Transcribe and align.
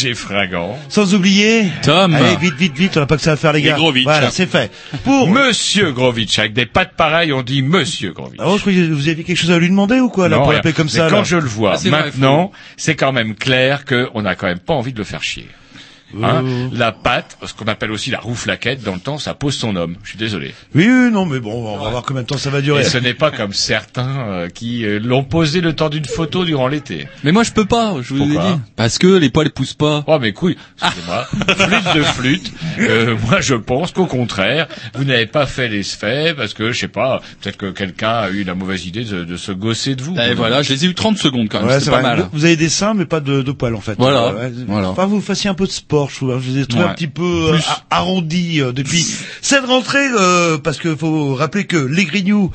Roger 0.00 0.14
Fragant. 0.14 0.78
sans 0.88 1.14
oublier 1.14 1.66
Tom. 1.82 2.14
Allez 2.14 2.36
vite 2.36 2.54
vite 2.54 2.76
vite, 2.76 2.96
on 2.96 3.00
n'a 3.00 3.06
pas 3.06 3.16
que 3.16 3.22
ça 3.22 3.32
à 3.32 3.36
faire 3.36 3.52
les 3.52 3.60
gars. 3.60 3.74
Grovitch. 3.74 4.04
Voilà, 4.04 4.30
c'est 4.30 4.46
fait. 4.46 4.72
Pour 5.04 5.28
Monsieur 5.28 5.92
Grovitch, 5.92 6.38
avec 6.38 6.54
des 6.54 6.64
pattes 6.64 6.94
pareilles, 6.96 7.32
on 7.34 7.42
dit 7.42 7.62
Monsieur 7.62 8.12
Grovitch. 8.12 8.40
Ah, 8.40 8.46
oh, 8.48 8.56
je 8.56 8.60
croyais 8.62 8.86
que 8.86 8.92
vous 8.92 9.08
aviez 9.08 9.24
quelque 9.24 9.36
chose 9.36 9.50
à 9.50 9.58
lui 9.58 9.68
demander 9.68 10.00
ou 10.00 10.08
quoi 10.08 10.28
là 10.28 10.36
Non, 10.36 10.44
pour 10.44 10.52
l'appeler 10.52 10.72
comme 10.72 10.86
Mais 10.86 10.98
ça 10.98 11.08
quand 11.10 11.18
là 11.18 11.24
je 11.24 11.36
le 11.36 11.46
vois 11.48 11.74
Ah, 11.76 11.88
maintenant, 11.90 12.50
c'est 12.78 12.94
quand 12.94 13.12
même 13.12 13.34
clair 13.34 13.84
qu'on 13.84 14.22
n'a 14.22 14.34
quand 14.36 14.46
même 14.46 14.58
pas 14.58 14.74
envie 14.74 14.92
de 14.92 14.98
le 14.98 15.04
faire 15.04 15.22
chier. 15.22 15.48
Hein 16.22 16.42
la 16.72 16.92
patte, 16.92 17.36
ce 17.46 17.54
qu'on 17.54 17.66
appelle 17.66 17.90
aussi 17.90 18.10
la 18.10 18.18
roue-flaquette, 18.20 18.82
dans 18.82 18.94
le 18.94 19.00
temps, 19.00 19.18
ça 19.18 19.34
pose 19.34 19.54
son 19.54 19.76
homme. 19.76 19.96
Je 20.02 20.10
suis 20.10 20.18
désolé. 20.18 20.54
Oui, 20.74 20.86
oui, 20.86 21.10
non 21.10 21.26
mais 21.26 21.40
bon, 21.40 21.52
on 21.74 21.78
va 21.78 21.90
voir 21.90 22.02
combien 22.02 22.22
de 22.22 22.26
temps 22.26 22.38
ça 22.38 22.50
va 22.50 22.60
durer. 22.60 22.82
Et 22.82 22.84
ce 22.84 22.98
n'est 22.98 23.14
pas 23.14 23.30
comme 23.30 23.52
certains 23.52 24.26
euh, 24.28 24.48
qui 24.48 24.84
euh, 24.84 24.98
l'ont 24.98 25.24
posé 25.24 25.60
le 25.60 25.74
temps 25.74 25.88
d'une 25.88 26.04
photo 26.04 26.44
durant 26.44 26.68
l'été. 26.68 27.06
Mais 27.24 27.32
moi 27.32 27.42
je 27.42 27.52
peux 27.52 27.64
pas, 27.64 27.94
je 28.02 28.14
vous 28.14 28.22
ai 28.22 28.26
Pourquoi 28.34 28.52
dit. 28.52 28.60
Parce 28.76 28.98
que 28.98 29.06
les 29.06 29.30
poils 29.30 29.50
poussent 29.50 29.74
pas. 29.74 30.04
Oh 30.06 30.18
mes 30.18 30.32
couilles, 30.32 30.56
excusez-moi, 30.82 31.24
flûte 31.24 31.94
de 31.96 32.02
flûte. 32.02 32.52
Euh, 32.80 33.16
moi 33.28 33.40
je 33.40 33.54
pense 33.54 33.92
qu'au 33.92 34.06
contraire, 34.06 34.66
vous 34.94 35.04
n'avez 35.04 35.26
pas 35.26 35.46
fait 35.46 35.68
les 35.68 35.82
faits 35.82 36.36
parce 36.36 36.54
que 36.54 36.72
je 36.72 36.78
sais 36.78 36.88
pas, 36.88 37.20
peut-être 37.40 37.56
que 37.56 37.70
quelqu'un 37.70 38.10
a 38.10 38.30
eu 38.30 38.44
la 38.44 38.54
mauvaise 38.54 38.86
idée 38.86 39.04
de, 39.04 39.24
de 39.24 39.36
se 39.36 39.52
gosser 39.52 39.94
de 39.94 40.02
vous. 40.02 40.16
Et 40.18 40.34
voilà, 40.34 40.62
je 40.62 40.72
les 40.72 40.84
ai 40.84 40.88
eu 40.88 40.94
30 40.94 41.18
secondes 41.18 41.48
quand 41.48 41.60
même, 41.60 41.68
Ouais, 41.68 41.80
c'est 41.80 41.90
pas 41.90 42.00
vrai. 42.00 42.16
mal. 42.16 42.28
Vous 42.32 42.44
avez 42.44 42.56
des 42.56 42.68
seins, 42.68 42.94
mais 42.94 43.06
pas 43.06 43.20
de, 43.20 43.42
de 43.42 43.52
poils 43.52 43.74
en 43.74 43.80
fait. 43.80 43.94
Voilà, 43.98 44.34
Ouais. 44.34 44.52
voilà. 44.66 44.88
Enfin, 44.90 45.06
vous 45.06 45.20
fassiez 45.20 45.50
un 45.50 45.54
peu 45.54 45.66
de 45.66 45.70
sport, 45.72 46.10
je 46.10 46.16
trouve. 46.16 46.32
hein. 46.32 46.40
Je 46.42 46.50
vous 46.50 46.58
ai 46.58 46.66
trouvé 46.66 46.84
Ouais. 46.84 46.90
un 46.90 46.94
petit 46.94 47.08
peu 47.08 47.29
euh, 47.30 47.52
Plus. 47.52 47.64
arrondi 47.90 48.60
euh, 48.60 48.72
depuis 48.72 49.06
cette 49.42 49.64
rentrée, 49.64 50.06
euh, 50.18 50.58
parce 50.58 50.78
que 50.78 50.94
faut 50.94 51.34
rappeler 51.34 51.64
que 51.64 51.76
les 51.76 52.04
Grignoux, 52.04 52.50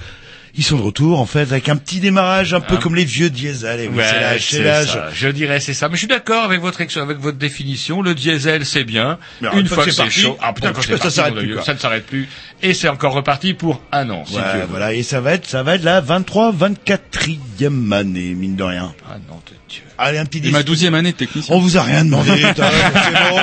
ils 0.58 0.64
sont 0.64 0.78
de 0.78 0.82
retour 0.84 1.20
en 1.20 1.26
fait 1.26 1.42
avec 1.52 1.68
un 1.68 1.76
petit 1.76 2.00
démarrage 2.00 2.54
un 2.54 2.62
peu 2.62 2.78
comme 2.78 2.96
les 2.96 3.04
vieux 3.04 3.30
diesel. 3.30 3.80
Et 3.82 3.88
oui, 3.88 3.98
Ouais, 3.98 4.38
c'est 4.40 4.64
l'âge, 4.64 4.98
c'est. 5.12 5.16
Je 5.16 5.28
dirais 5.28 5.60
c'est 5.60 5.74
ça. 5.74 5.90
Mais 5.90 5.96
je 5.96 6.00
suis 6.00 6.08
d'accord 6.08 6.44
avec 6.44 6.62
votre 6.62 6.82
avec 6.82 7.18
votre 7.18 7.38
définition. 7.38 8.02
Le 8.02 8.16
diesel 8.16 8.66
c'est 8.66 8.86
bien. 8.86 9.18
Mais 9.42 9.50
Une 9.54 9.68
fois 9.68 9.84
que 9.84 9.92
c'est 9.92 10.02
parti, 10.04 10.22
chaud, 10.22 10.38
ah 10.42 10.54
putain, 10.54 10.72
quand 10.72 10.82
ça 10.82 11.10
c'est 11.10 11.22
parti, 11.22 11.52
ça 11.66 11.74
ne 11.74 11.80
s'arrête 11.80 12.06
plus. 12.06 12.30
Et 12.66 12.74
c'est 12.74 12.90
encore 12.90 13.14
reparti 13.14 13.54
pour 13.54 13.80
un 13.92 14.10
an. 14.10 14.24
Si 14.26 14.36
Ouais, 14.36 14.42
voilà, 14.68 14.92
et 14.92 15.04
ça 15.04 15.22
va 15.22 15.34
être, 15.34 15.46
ça 15.46 15.62
va 15.62 15.76
être 15.76 15.84
la 15.84 16.02
23, 16.02 16.52
24e 16.52 17.92
année, 17.94 18.34
mine 18.34 18.56
de 18.56 18.64
rien. 18.64 18.92
Ah 19.08 19.18
non, 19.30 19.36
de 19.36 19.54
Dieu. 19.70 19.84
Allez, 20.00 20.18
un 20.18 20.26
petit 20.26 20.40
Et 20.40 20.42
disque. 20.42 20.54
ma 20.54 20.64
douzième 20.64 20.96
année 20.96 21.12
de 21.12 21.18
technicien. 21.18 21.56
On 21.56 21.60
vous 21.60 21.78
a 21.78 21.84
rien 21.84 22.04
demandé. 22.04 22.32
bon. 22.58 23.40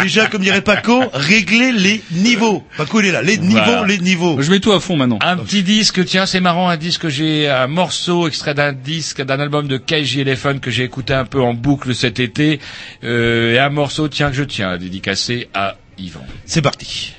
Déjà, 0.00 0.24
comme 0.26 0.40
dirait 0.40 0.62
Paco, 0.62 1.02
réglez 1.12 1.72
les 1.72 2.02
niveaux. 2.12 2.64
Paco, 2.78 3.00
il 3.00 3.06
est 3.08 3.12
là. 3.12 3.20
Les 3.20 3.36
niveaux, 3.36 3.84
les 3.86 3.98
niveaux. 3.98 4.40
Je 4.40 4.50
mets 4.50 4.60
tout 4.60 4.72
à 4.72 4.80
fond 4.80 4.96
maintenant. 4.96 5.18
Un 5.20 5.36
petit 5.36 5.62
disque, 5.62 6.02
tiens, 6.06 6.24
c'est 6.24 6.40
marrant, 6.40 6.70
un 6.70 6.78
disque, 6.78 7.08
j'ai 7.08 7.50
un 7.50 7.66
morceau 7.66 8.26
extrait 8.26 8.54
d'un 8.54 8.72
disque, 8.72 9.20
d'un 9.20 9.38
album 9.38 9.68
de 9.68 9.76
KG 9.76 10.20
Elephant 10.20 10.58
que 10.60 10.70
j'ai 10.70 10.84
écouté 10.84 11.12
un 11.12 11.26
peu 11.26 11.42
en 11.42 11.52
boucle 11.52 11.94
cet 11.94 12.20
été, 12.20 12.58
euh, 13.04 13.52
et 13.52 13.58
un 13.58 13.68
morceau, 13.68 14.08
tiens, 14.08 14.30
que 14.30 14.36
je 14.36 14.44
tiens, 14.44 14.78
dédicacé 14.78 15.50
à 15.52 15.76
Yvan. 15.98 16.24
C'est 16.46 16.62
parti. 16.62 17.12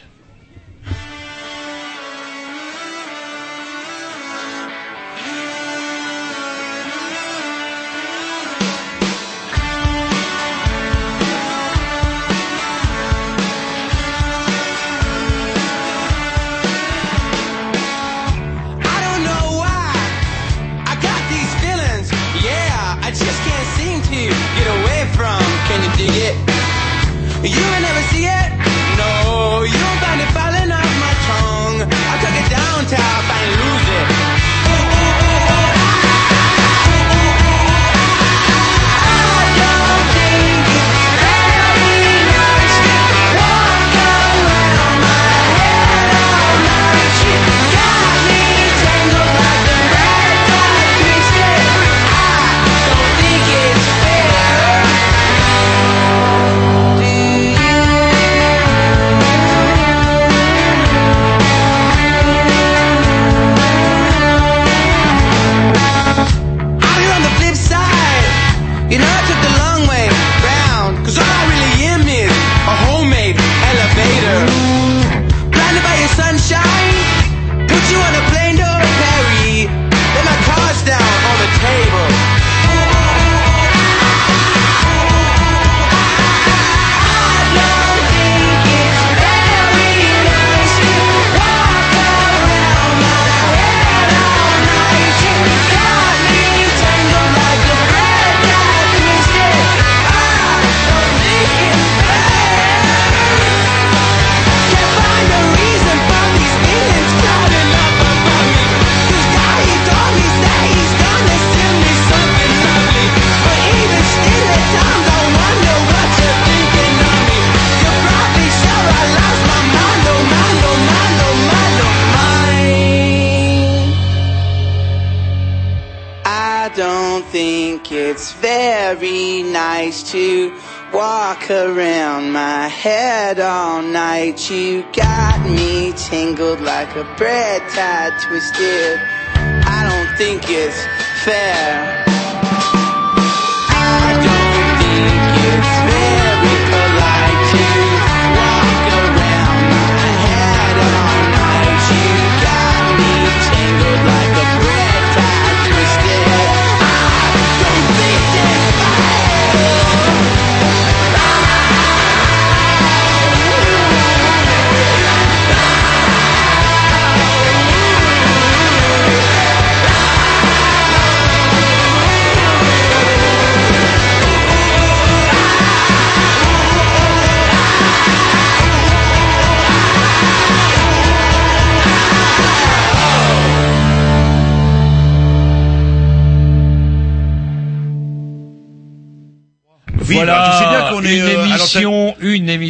The 136.93 137.03
bread 137.17 137.61
tie 137.69 138.11
twisted. 138.21 138.82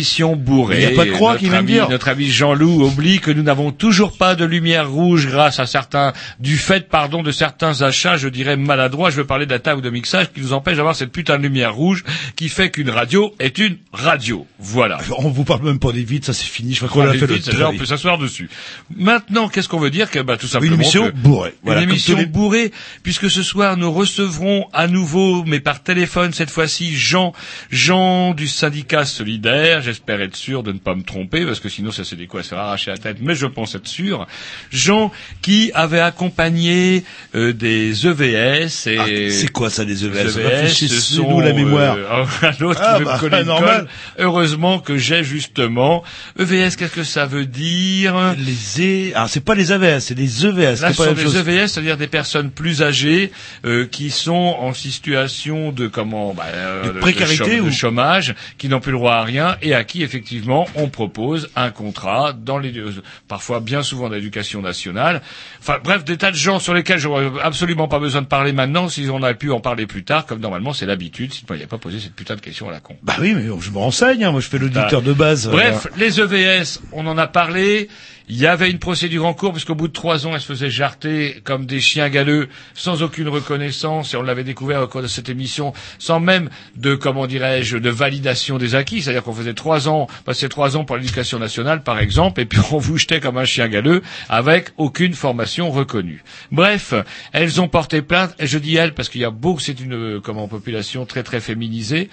Émission 0.03 0.35
bourrée. 0.35 0.83
Il 0.83 0.89
y 0.89 0.93
a 0.93 0.95
pas 0.95 1.05
de 1.05 1.11
croix 1.11 1.31
notre 1.31 1.39
qui 1.43 1.49
vient 1.49 1.59
ami, 1.59 1.71
dire. 1.71 1.89
Notre 1.89 2.09
ami 2.09 2.27
Jean-Loup 2.29 2.83
oublie 2.83 3.19
que 3.21 3.31
nous 3.31 3.41
n'avons 3.41 3.71
toujours 3.71 4.17
pas 4.17 4.35
de 4.35 4.43
lumière 4.43 4.89
rouge 4.91 5.27
grâce 5.27 5.59
à 5.59 5.65
certains, 5.65 6.11
du 6.41 6.57
fait, 6.57 6.89
pardon, 6.89 7.23
de 7.23 7.31
certains 7.31 7.81
achats, 7.81 8.17
je 8.17 8.27
dirais 8.27 8.57
maladroits. 8.57 9.09
Je 9.11 9.15
veux 9.15 9.23
parler 9.25 9.45
de 9.45 9.51
la 9.51 9.59
table 9.59 9.81
de 9.81 9.89
mixage 9.89 10.31
qui 10.33 10.41
nous 10.41 10.51
empêche 10.51 10.75
d'avoir 10.75 10.95
cette 10.95 11.11
putain 11.13 11.37
de 11.37 11.43
lumière 11.43 11.73
rouge 11.73 12.03
qui 12.35 12.49
fait 12.49 12.69
qu'une 12.69 12.89
radio 12.89 13.33
est 13.39 13.57
une 13.59 13.77
radio. 13.93 14.45
Voilà. 14.59 14.97
On 15.17 15.29
vous 15.29 15.45
parle 15.45 15.63
même 15.63 15.79
pas 15.79 15.93
des 15.93 16.03
vides, 16.03 16.25
ça 16.25 16.33
c'est 16.33 16.47
fini. 16.47 16.73
Je 16.73 16.79
crois 16.85 16.89
qu'on 16.89 17.09
Allez 17.09 17.17
a 17.17 17.19
fait 17.21 17.27
le 17.27 17.35
vite, 17.35 17.49
déjà, 17.49 17.69
on 17.69 17.77
peut 17.77 17.85
s'asseoir 17.85 18.17
dessus. 18.17 18.49
Maintenant, 18.95 19.47
qu'est-ce 19.47 19.69
qu'on 19.69 19.79
veut 19.79 19.89
dire 19.89 20.11
que, 20.11 20.19
bah, 20.19 20.35
tout 20.35 20.47
simplement 20.47 20.75
Une 20.75 20.81
émission 20.81 21.05
que- 21.07 21.15
bourrée. 21.15 21.53
Voilà, 21.63 21.81
une 21.81 21.89
émission 21.89 22.17
les- 22.17 22.25
bourrée, 22.25 22.71
puisque 23.03 23.29
ce 23.29 23.41
soir 23.41 23.77
nous 23.77 23.91
recevrons 23.91 24.65
à 24.73 24.87
nouveau, 24.87 25.43
mais 25.45 25.61
par 25.61 25.81
téléphone 25.81 26.33
cette 26.33 26.49
fois-ci, 26.49 26.93
Jean, 26.95 27.31
Jean 27.71 28.33
du 28.33 28.47
syndicat 28.47 29.05
solidaire. 29.05 29.81
J'espère 29.93 30.21
être 30.21 30.35
sûr 30.35 30.63
de 30.63 30.71
ne 30.71 30.79
pas 30.79 30.95
me 30.95 31.03
tromper, 31.03 31.45
parce 31.45 31.59
que 31.59 31.69
sinon 31.69 31.91
ça 31.91 32.03
c'est 32.03 32.15
des 32.15 32.25
coups 32.25 32.41
à 32.41 32.43
se 32.43 32.49
faire 32.49 32.57
arracher 32.57 32.89
la 32.89 32.97
tête, 32.97 33.17
mais 33.21 33.35
je 33.35 33.45
pense 33.45 33.75
être 33.75 33.87
sûr. 33.87 34.25
Jean 34.71 35.11
qui 35.43 35.69
avait 35.75 35.99
accompagné 35.99 37.03
euh, 37.35 37.53
des 37.53 38.07
EVS 38.07 38.87
et 38.87 38.97
Ah, 38.97 39.05
c'est 39.31 39.51
quoi 39.51 39.69
ça 39.69 39.83
les 39.83 40.03
EVS 40.03 40.37
EVS, 40.39 40.73
ce 40.73 40.87
sont, 40.87 41.39
la 41.41 41.53
mémoire. 41.53 41.95
euh, 41.95 42.25
un 42.41 42.63
autre 42.65 42.81
Ah, 42.83 42.97
qui 42.97 43.03
bah, 43.05 43.13
me 43.15 43.19
coller 43.19 43.37
une 43.41 43.45
normal. 43.47 43.87
Heureusement 44.17 44.79
que 44.79 44.97
j'ai 44.97 45.23
justement 45.23 46.03
EVS. 46.39 46.75
Qu'est-ce 46.75 46.91
que 46.95 47.03
ça 47.03 47.25
veut 47.27 47.45
dire? 47.45 48.15
Les 48.37 49.09
E, 49.09 49.11
ah 49.15 49.27
c'est 49.29 49.43
pas 49.45 49.53
les 49.55 49.71
AVS, 49.71 49.99
c'est 50.05 50.17
les 50.17 50.45
EVS. 50.45 50.81
Là, 50.81 50.87
c'est 50.87 50.93
ce 50.93 50.97
pas 50.97 51.05
sont 51.09 51.13
des 51.13 51.21
chose. 51.23 51.35
EVS, 51.37 51.67
c'est-à-dire 51.67 51.97
des 51.97 52.07
personnes 52.07 52.49
plus 52.49 52.81
âgées 52.81 53.31
euh, 53.65 53.85
qui 53.85 54.09
sont 54.09 54.33
en 54.59 54.73
situation 54.73 55.71
de 55.71 55.87
comment 55.87 56.33
bah, 56.33 56.45
euh, 56.47 56.83
De 56.85 56.89
précarité 56.99 57.43
chôm- 57.59 57.63
de 57.65 57.69
ou- 57.69 57.71
chômage, 57.71 58.33
qui 58.57 58.69
n'ont 58.69 58.79
plus 58.79 58.91
le 58.91 58.97
droit 58.97 59.13
à 59.13 59.23
rien 59.23 59.55
et 59.61 59.73
à 59.75 59.82
qui 59.83 60.03
effectivement 60.03 60.67
on 60.75 60.89
propose 60.89 61.49
un 61.55 61.71
contrat 61.71 62.33
dans 62.33 62.57
les 62.57 62.77
euh, 62.77 62.91
parfois 63.27 63.59
bien 63.59 63.83
souvent 63.83 64.09
dans 64.09 64.15
l'éducation 64.15 64.61
nationale. 64.61 65.21
Enfin 65.59 65.77
bref, 65.83 66.03
des 66.03 66.17
tas 66.17 66.31
de 66.31 66.35
gens 66.35 66.59
sur 66.59 66.73
lesquels 66.73 66.99
j'aurais 66.99 67.29
absolument 67.41 67.87
pas 67.87 67.99
besoin 67.99 68.21
de 68.21 68.27
parler 68.27 68.53
maintenant. 68.53 68.89
Si 68.89 69.07
on 69.11 69.21
a 69.23 69.33
pu 69.33 69.51
en 69.51 69.59
parler 69.59 69.85
plus 69.87 70.03
tard, 70.03 70.25
comme 70.25 70.39
normalement 70.39 70.73
c'est 70.73 70.85
l'habitude, 70.85 71.33
il 71.49 71.55
n'y 71.55 71.63
a 71.63 71.67
pas 71.67 71.77
posé 71.77 71.99
cette 71.99 72.15
putain 72.15 72.35
de 72.35 72.41
question 72.41 72.69
à 72.69 72.71
la 72.71 72.79
con. 72.79 72.95
Bah 73.03 73.15
oui, 73.19 73.33
mais 73.35 73.43
je 73.59 73.71
me 73.71 73.77
renseigne. 73.77 74.23
hein, 74.23 74.31
Moi, 74.31 74.41
je 74.41 74.47
fais 74.47 74.57
l'auditeur 74.57 75.01
Bah, 75.01 75.07
de 75.07 75.13
base. 75.13 75.49
Bref, 75.49 75.87
les 75.97 76.19
EVS, 76.19 76.81
on 76.91 77.05
en 77.07 77.17
a 77.17 77.27
parlé. 77.27 77.89
Il 78.29 78.37
y 78.37 78.47
avait 78.47 78.71
une 78.71 78.79
procédure 78.79 79.25
en 79.25 79.33
cours 79.33 79.51
puisqu'au 79.51 79.75
bout 79.75 79.89
de 79.89 79.93
trois 79.93 80.25
ans, 80.25 80.33
elles 80.33 80.41
se 80.41 80.45
faisaient 80.45 80.69
jarter 80.69 81.41
comme 81.43 81.65
des 81.65 81.81
chiens 81.81 82.09
galeux, 82.09 82.47
sans 82.73 83.03
aucune 83.03 83.27
reconnaissance, 83.27 84.13
et 84.13 84.17
on 84.17 84.21
l'avait 84.21 84.45
découvert 84.45 84.81
au 84.81 84.87
cours 84.87 85.01
de 85.01 85.07
cette 85.07 85.27
émission, 85.27 85.73
sans 85.99 86.21
même 86.21 86.49
de, 86.77 86.95
comment 86.95 87.27
dirais-je, 87.27 87.77
de 87.77 87.89
validation 87.89 88.57
des 88.57 88.75
acquis. 88.75 89.01
C'est-à-dire 89.01 89.23
qu'on 89.23 89.33
faisait 89.33 89.53
trois 89.53 89.89
ans, 89.89 90.07
passait 90.23 90.47
trois 90.47 90.77
ans 90.77 90.85
pour 90.85 90.95
l'éducation 90.95 91.37
nationale, 91.37 91.83
par 91.83 91.99
exemple, 91.99 92.39
et 92.39 92.45
puis 92.45 92.59
on 92.71 92.77
vous 92.77 92.97
jetait 92.97 93.19
comme 93.19 93.37
un 93.37 93.45
chien 93.45 93.67
galeux 93.67 94.01
avec 94.29 94.69
aucune 94.77 95.13
formation 95.13 95.69
reconnue. 95.69 96.23
Bref, 96.51 96.93
elles 97.33 97.59
ont 97.59 97.67
porté 97.67 98.01
plainte, 98.01 98.35
et 98.39 98.47
je 98.47 98.57
dis 98.57 98.75
elles 98.77 98.93
parce 98.93 99.09
qu'il 99.09 99.21
y 99.21 99.25
a 99.25 99.31
beaucoup, 99.31 99.59
c'est 99.59 99.79
une, 99.79 99.93
euh, 99.93 100.19
comment, 100.21 100.47
population 100.47 101.05
très 101.05 101.23
très 101.23 101.41
féminisée, 101.41 102.09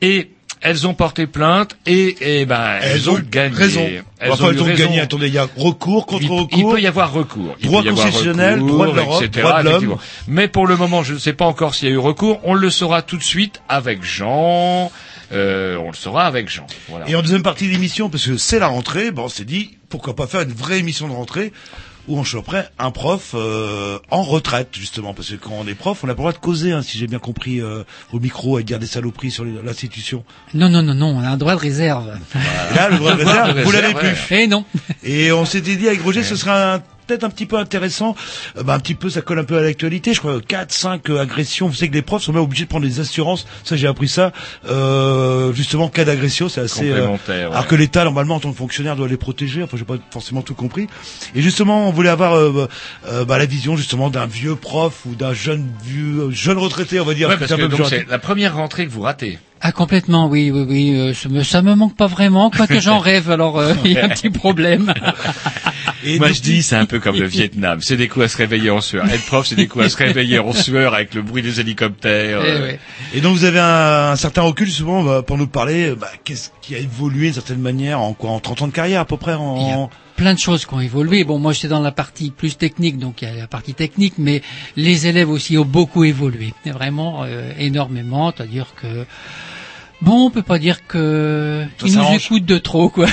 et 0.00 0.30
elles 0.62 0.86
ont 0.86 0.94
porté 0.94 1.26
plainte 1.26 1.76
et, 1.86 2.40
et 2.40 2.46
ben 2.46 2.78
elles, 2.80 3.10
ont, 3.10 3.18
gagné. 3.30 3.54
raison. 3.54 3.86
Elles 4.18 4.30
enfin, 4.30 4.44
ont 4.44 4.50
elles 4.50 4.56
eu 4.56 4.60
ont 4.60 4.64
raison. 4.64 4.84
gagné. 4.84 5.00
Attendez, 5.00 5.26
il 5.26 5.34
y 5.34 5.38
a 5.38 5.48
recours 5.56 6.06
contre 6.06 6.22
Il, 6.22 6.28
il 6.30 6.38
recours. 6.40 6.72
peut 6.72 6.80
y 6.80 6.86
avoir 6.86 7.12
recours. 7.12 7.56
Il 7.60 7.66
Droit 7.66 7.82
constitutionnel, 7.82 8.60
recours, 8.60 8.68
droit 8.68 8.86
de 8.86 8.92
l'Europe, 8.92 9.22
etc., 9.22 9.46
droit 9.46 9.62
de 9.62 9.68
l'homme. 9.68 9.96
Mais 10.28 10.48
pour 10.48 10.66
le 10.66 10.76
moment, 10.76 11.02
je 11.02 11.14
ne 11.14 11.18
sais 11.18 11.32
pas 11.32 11.44
encore 11.46 11.74
s'il 11.74 11.88
y 11.88 11.90
a 11.90 11.94
eu 11.94 11.98
recours. 11.98 12.40
On 12.44 12.54
le 12.54 12.70
saura 12.70 13.02
tout 13.02 13.16
de 13.16 13.22
suite 13.24 13.60
avec 13.68 14.02
Jean. 14.04 14.90
Euh, 15.32 15.76
on 15.78 15.88
le 15.88 15.96
saura 15.96 16.26
avec 16.26 16.48
Jean. 16.50 16.66
Voilà. 16.88 17.08
Et 17.08 17.16
en 17.16 17.22
deuxième 17.22 17.42
partie 17.42 17.66
de 17.66 17.72
l'émission, 17.72 18.08
parce 18.10 18.26
que 18.26 18.36
c'est 18.36 18.58
la 18.58 18.66
rentrée, 18.68 19.10
bon, 19.10 19.24
on 19.24 19.28
s'est 19.28 19.44
dit 19.44 19.78
pourquoi 19.88 20.14
pas 20.14 20.26
faire 20.26 20.42
une 20.42 20.52
vraie 20.52 20.78
émission 20.78 21.08
de 21.08 21.12
rentrée 21.12 21.52
où 22.08 22.18
on 22.18 22.24
choperait 22.24 22.68
un 22.78 22.90
prof 22.90 23.32
euh, 23.34 23.98
en 24.10 24.22
retraite 24.22 24.68
justement, 24.72 25.14
parce 25.14 25.30
que 25.30 25.36
quand 25.36 25.52
on 25.58 25.66
est 25.66 25.74
prof, 25.74 26.02
on 26.02 26.06
n'a 26.06 26.14
pas 26.14 26.18
le 26.18 26.22
droit 26.22 26.32
de 26.32 26.38
causer, 26.38 26.72
hein, 26.72 26.82
si 26.82 26.98
j'ai 26.98 27.06
bien 27.06 27.18
compris, 27.20 27.60
euh, 27.60 27.84
au 28.12 28.18
micro 28.20 28.58
et 28.58 28.64
dire 28.64 28.78
des 28.78 28.86
saloperies 28.86 29.30
sur 29.30 29.44
l'institution. 29.44 30.24
Non, 30.54 30.68
non, 30.68 30.82
non, 30.82 30.94
non, 30.94 31.16
on 31.16 31.20
a 31.22 31.28
un 31.28 31.36
droit 31.36 31.54
de 31.54 31.60
réserve. 31.60 32.18
Et 32.34 32.74
là, 32.74 32.88
le 32.88 32.98
droit 32.98 33.12
de 33.14 33.18
réserve, 33.24 33.60
vous 33.62 33.70
l'avez 33.70 33.86
réserve, 33.92 34.26
plus. 34.26 34.36
Eh 34.36 34.46
non. 34.46 34.64
Et 35.04 35.32
on 35.32 35.44
s'était 35.44 35.76
dit 35.76 35.86
avec 35.88 36.02
Roger, 36.02 36.22
ce 36.24 36.36
serait 36.36 36.50
un- 36.50 36.82
peut-être 37.06 37.24
un 37.24 37.30
petit 37.30 37.46
peu 37.46 37.56
intéressant, 37.56 38.14
euh, 38.56 38.62
bah, 38.62 38.74
un 38.74 38.78
petit 38.80 38.94
peu, 38.94 39.10
ça 39.10 39.20
colle 39.22 39.38
un 39.38 39.44
peu 39.44 39.58
à 39.58 39.62
l'actualité, 39.62 40.14
je 40.14 40.20
crois, 40.20 40.40
4, 40.40 40.72
5 40.72 41.10
euh, 41.10 41.20
agressions, 41.20 41.68
vous 41.68 41.74
savez 41.74 41.88
que 41.88 41.94
les 41.94 42.02
profs 42.02 42.22
sont 42.22 42.32
même 42.32 42.42
obligés 42.42 42.64
de 42.64 42.68
prendre 42.68 42.86
des 42.86 43.00
assurances, 43.00 43.46
ça 43.64 43.76
j'ai 43.76 43.86
appris 43.86 44.08
ça, 44.08 44.32
euh, 44.68 45.52
justement, 45.52 45.88
cas 45.88 46.04
d'agression, 46.04 46.48
c'est 46.48 46.60
assez... 46.60 46.90
euh, 46.90 46.94
Complémentaire, 46.94 47.48
ouais. 47.50 47.54
Alors 47.54 47.66
que 47.66 47.74
l'État, 47.74 48.04
normalement, 48.04 48.36
en 48.36 48.40
tant 48.40 48.52
que 48.52 48.56
fonctionnaire, 48.58 48.96
doit 48.96 49.08
les 49.08 49.16
protéger, 49.16 49.62
enfin 49.62 49.76
j'ai 49.76 49.84
pas 49.84 49.96
forcément 50.10 50.42
tout 50.42 50.54
compris. 50.54 50.86
Et 51.34 51.42
justement, 51.42 51.88
on 51.88 51.92
voulait 51.92 52.08
avoir 52.08 52.34
euh, 52.34 52.68
bah, 53.26 53.38
la 53.38 53.46
vision 53.46 53.76
justement 53.76 54.10
d'un 54.10 54.26
vieux 54.26 54.56
prof 54.56 55.02
ou 55.06 55.14
d'un 55.14 55.34
jeune 55.34 55.68
vieux, 55.84 56.30
jeune 56.30 56.58
retraité, 56.58 57.00
on 57.00 57.04
va 57.04 57.14
dire. 57.14 57.28
Ouais, 57.28 57.36
parce 57.36 57.54
que 57.54 57.66
donc, 57.66 57.86
c'est 57.88 58.08
la 58.08 58.18
première 58.18 58.56
rentrée 58.56 58.86
que 58.86 58.90
vous 58.90 59.02
ratez. 59.02 59.38
Ah 59.64 59.70
complètement, 59.70 60.26
oui, 60.28 60.50
oui, 60.50 60.66
oui. 60.68 60.90
euh, 60.94 61.14
ça, 61.14 61.28
me, 61.28 61.44
ça 61.44 61.62
me 61.62 61.76
manque 61.76 61.96
pas 61.96 62.08
vraiment, 62.08 62.50
quoique 62.50 62.80
j'en 62.80 62.98
rêve. 63.10 63.30
Alors 63.30 63.58
euh, 63.60 63.74
il 63.84 63.92
y 63.92 63.98
a 63.98 64.06
un 64.06 64.08
petit 64.08 64.28
problème. 64.30 64.92
Et 66.04 66.18
Moi 66.18 66.28
donc, 66.28 66.36
je 66.36 66.42
dis, 66.42 66.62
c'est 66.64 66.74
un 66.74 66.84
peu 66.84 66.98
comme 66.98 67.16
le 67.16 67.26
Vietnam. 67.28 67.78
C'est 67.80 67.96
des 67.96 68.08
coups 68.08 68.24
à 68.24 68.28
se 68.28 68.36
réveiller 68.36 68.70
en 68.70 68.80
sueur. 68.80 69.08
Être 69.08 69.24
prof, 69.24 69.46
c'est 69.46 69.54
des 69.54 69.68
coups 69.68 69.84
à 69.84 69.88
se 69.88 69.96
réveiller 69.96 70.40
en 70.40 70.52
sueur 70.52 70.94
avec 70.94 71.14
le 71.14 71.22
bruit 71.22 71.42
des 71.42 71.60
hélicoptères. 71.60 72.40
Eh 72.44 72.50
euh, 72.50 72.62
ouais. 72.62 72.80
Et 73.14 73.20
donc 73.20 73.36
vous 73.36 73.44
avez 73.44 73.60
un, 73.60 74.10
un 74.10 74.16
certain 74.16 74.42
recul 74.42 74.68
souvent 74.68 75.04
bah, 75.04 75.22
pour 75.22 75.38
nous 75.38 75.46
parler, 75.46 75.94
bah, 75.94 76.08
qu'est-ce 76.24 76.50
qui 76.60 76.74
a 76.74 76.78
évolué 76.78 77.26
d'une 77.26 77.34
certaine 77.34 77.60
manière 77.60 78.00
en 78.00 78.14
quoi, 78.14 78.30
en 78.30 78.40
30 78.40 78.62
ans 78.62 78.66
de 78.66 78.72
carrière 78.72 79.00
à 79.00 79.04
peu 79.04 79.16
près 79.16 79.34
Il 79.34 79.68
y 79.68 79.72
a 79.72 79.78
en... 79.78 79.90
plein 80.16 80.34
de 80.34 80.40
choses 80.40 80.66
qui 80.66 80.74
ont 80.74 80.80
évolué. 80.80 81.22
Bon, 81.22 81.38
moi 81.38 81.52
j'étais 81.52 81.68
dans 81.68 81.80
la 81.80 81.92
partie 81.92 82.32
plus 82.32 82.56
technique, 82.56 82.98
donc 82.98 83.22
il 83.22 83.28
y 83.28 83.30
a 83.30 83.34
la 83.36 83.46
partie 83.46 83.74
technique, 83.74 84.14
mais 84.18 84.42
les 84.76 85.06
élèves 85.06 85.30
aussi 85.30 85.56
ont 85.56 85.64
beaucoup 85.64 86.02
évolué, 86.02 86.52
Et 86.66 86.72
vraiment 86.72 87.22
euh, 87.22 87.52
énormément. 87.58 88.32
C'est-à-dire 88.36 88.74
que 88.74 89.06
bon, 90.02 90.26
on 90.26 90.30
peut 90.30 90.42
pas 90.42 90.58
dire 90.58 90.86
que 90.86 91.64
Ça 91.78 91.86
ils 91.86 91.96
nous 91.96 92.14
écoutent 92.14 92.44
de 92.44 92.58
trop, 92.58 92.90
quoi. 92.90 93.06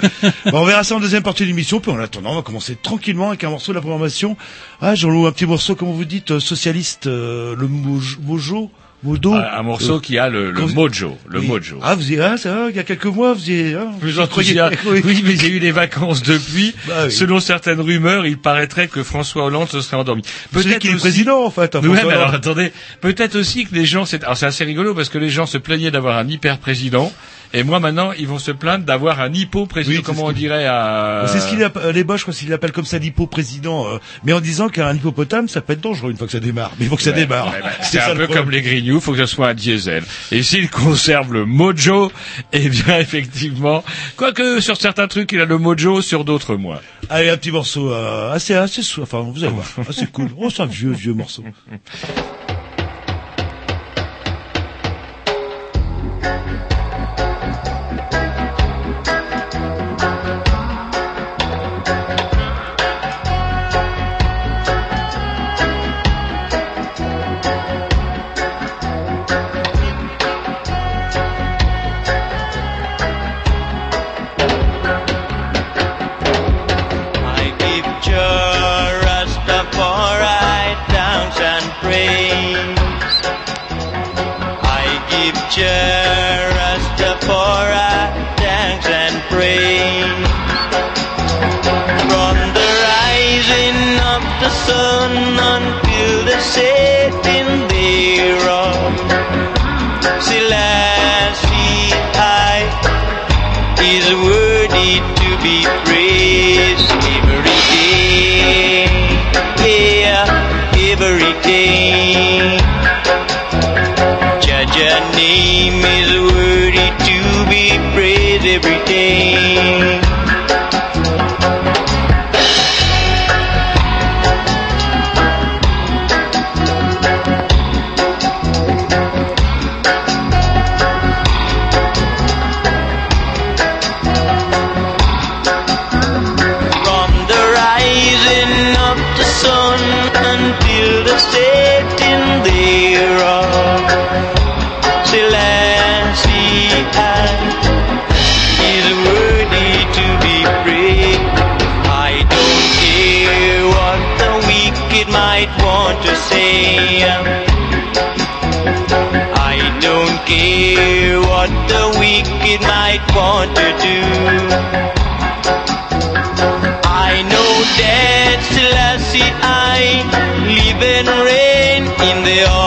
On 0.52 0.64
verra 0.64 0.84
ça 0.84 0.96
en 0.96 1.00
deuxième 1.00 1.22
partie 1.22 1.44
de 1.44 1.48
l'émission, 1.48 1.80
puis 1.80 1.90
en 1.90 1.98
attendant, 1.98 2.32
on 2.32 2.36
va 2.36 2.42
commencer 2.42 2.76
tranquillement 2.76 3.28
avec 3.28 3.44
un 3.44 3.50
morceau 3.50 3.72
de 3.72 3.76
la 3.76 3.80
programmation. 3.80 4.36
Ah, 4.80 4.94
Jean-Loup, 4.94 5.26
un 5.26 5.32
petit 5.32 5.46
morceau, 5.46 5.74
comment 5.74 5.92
vous 5.92 6.04
dites, 6.04 6.32
euh, 6.32 6.40
socialiste, 6.40 7.06
euh, 7.06 7.54
le 7.56 7.68
Mojo, 7.68 8.18
Mojo, 8.22 8.70
Modo. 9.04 9.34
un, 9.34 9.40
un 9.42 9.62
morceau 9.62 9.98
qui 9.98 10.16
a 10.18 10.28
le, 10.28 10.52
le 10.52 10.66
mojo, 10.66 11.18
le 11.28 11.40
Oui. 11.40 11.46
mojo. 11.48 11.78
Ah, 11.82 11.94
vous 11.96 12.12
y 12.12 12.20
ah, 12.20 12.36
ça 12.36 12.54
va, 12.54 12.70
il 12.70 12.76
y 12.76 12.78
a 12.78 12.84
quelques 12.84 13.06
mois, 13.06 13.34
vous 13.34 13.50
y 13.50 13.74
ah, 13.74 13.86
Plus 14.00 14.14
y 14.16 14.18
enthousiaste. 14.20 14.78
Oui. 14.86 15.00
Oui, 15.04 15.22
mais 15.24 15.36
j'ai 15.36 15.48
eu 15.48 15.58
les 15.58 15.72
vacances 15.72 16.22
depuis. 16.22 16.74
Bah 16.86 17.04
oui. 17.06 17.12
Selon 17.12 17.40
certaines 17.40 17.80
rumeurs, 17.80 18.26
il 18.26 18.38
paraîtrait 18.38 18.86
que 18.88 19.02
François 19.02 19.44
Hollande 19.44 19.68
se 19.68 19.80
serait 19.80 19.96
endormi. 19.96 20.22
Savez 20.52 20.78
qu'il 20.78 20.90
est 20.90 20.96
président, 20.96 21.44
en 21.44 21.50
fait. 21.50 21.74
hein, 21.74 21.80
Ouais, 21.82 22.00
mais 22.04 22.12
alors 22.12 22.34
attendez, 22.34 22.72
peut-être 23.00 23.34
aussi 23.36 23.64
que 23.66 23.74
les 23.74 23.86
gens, 23.86 24.04
c'est, 24.04 24.22
alors 24.24 24.36
c'est 24.36 24.46
assez 24.46 24.64
rigolo 24.64 24.94
parce 24.94 25.08
que 25.08 25.18
les 25.18 25.30
gens 25.30 25.46
se 25.46 25.58
plaignaient 25.58 25.90
d'avoir 25.90 26.16
un 26.18 26.28
hyper 26.28 26.58
président. 26.58 27.12
Et 27.54 27.62
moi 27.64 27.80
maintenant, 27.80 28.12
ils 28.12 28.26
vont 28.26 28.38
se 28.38 28.50
plaindre 28.50 28.84
d'avoir 28.84 29.20
un 29.20 29.32
hypo-président, 29.32 29.90
Oui, 29.90 29.96
c'est 29.98 30.02
comment 30.02 30.26
on 30.26 30.32
dirait 30.32 30.66
à... 30.66 31.24
C'est 31.28 31.40
ce 31.40 31.48
qu'il 31.48 31.62
appelle, 31.62 31.82
euh, 31.84 31.92
les 31.92 32.04
crois 32.04 32.32
qu'ils 32.32 32.48
l'appellent 32.48 32.72
comme 32.72 32.84
ça 32.86 32.98
l'hypo-président, 32.98 33.86
euh, 33.86 33.98
mais 34.24 34.32
en 34.32 34.40
disant 34.40 34.68
qu'un 34.68 34.94
hippopotame, 34.94 35.48
ça 35.48 35.60
peut 35.60 35.74
être 35.74 35.80
dangereux 35.80 36.10
une 36.10 36.16
fois 36.16 36.26
que 36.26 36.32
ça 36.32 36.40
démarre. 36.40 36.72
Mais 36.78 36.86
il 36.86 36.88
faut 36.88 36.96
que 36.96 37.02
ça 37.02 37.10
Ouais, 37.10 37.16
démarre. 37.16 37.48
ouais. 37.52 37.60
C'est 37.82 38.00
un 38.00 38.14
peu 38.16 38.26
comme 38.26 38.50
les 38.50 38.62
Grignoux, 38.62 39.00
faut 39.00 39.12
que 39.12 39.18
ce 39.18 39.26
soit 39.26 39.48
un 39.48 39.54
diesel. 39.54 40.02
Et 40.30 40.42
s'il 40.42 40.70
conserve 40.70 41.32
le 41.32 41.44
mojo, 41.44 42.10
eh 42.52 42.68
bien 42.68 42.98
effectivement, 42.98 43.84
quoique 44.16 44.60
sur 44.60 44.76
certains 44.76 45.06
trucs 45.08 45.32
il 45.32 45.40
a 45.40 45.44
le 45.44 45.58
mojo, 45.58 46.00
sur 46.02 46.24
d'autres 46.24 46.56
moins. 46.56 46.80
Allez, 47.10 47.28
un 47.28 47.36
petit 47.36 47.50
morceau 47.50 47.92
euh, 47.92 48.32
assez, 48.32 48.54
assez, 48.54 48.80
enfin, 49.00 49.20
vous 49.20 49.44
allez 49.44 49.52
voir, 49.52 49.66
assez 49.88 50.06
cool. 50.06 50.30
Oh, 50.38 50.48
c'est 50.50 50.62
un 50.62 50.66
vieux, 50.66 50.92
vieux 50.92 51.12
morceau. 51.14 51.44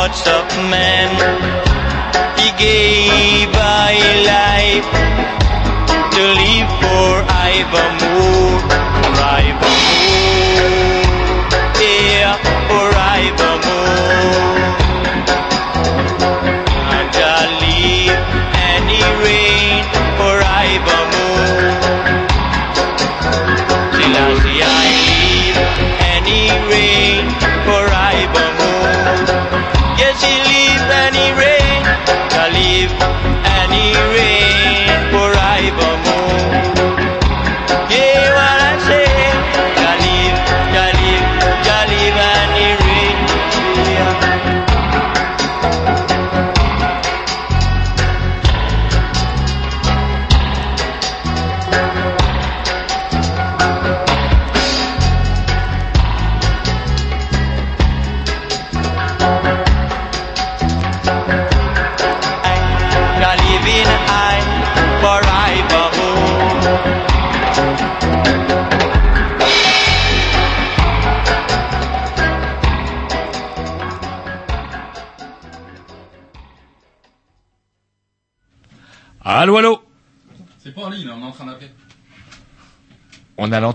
what's 0.08 0.28
up, 0.28 0.48
man? 0.70 1.10
He 2.38 2.50
gave 2.64 3.50
a 3.50 3.90
life 4.34 4.92
to 6.14 6.24
live 6.42 6.70
for 6.80 7.26
Ivan. 7.28 8.05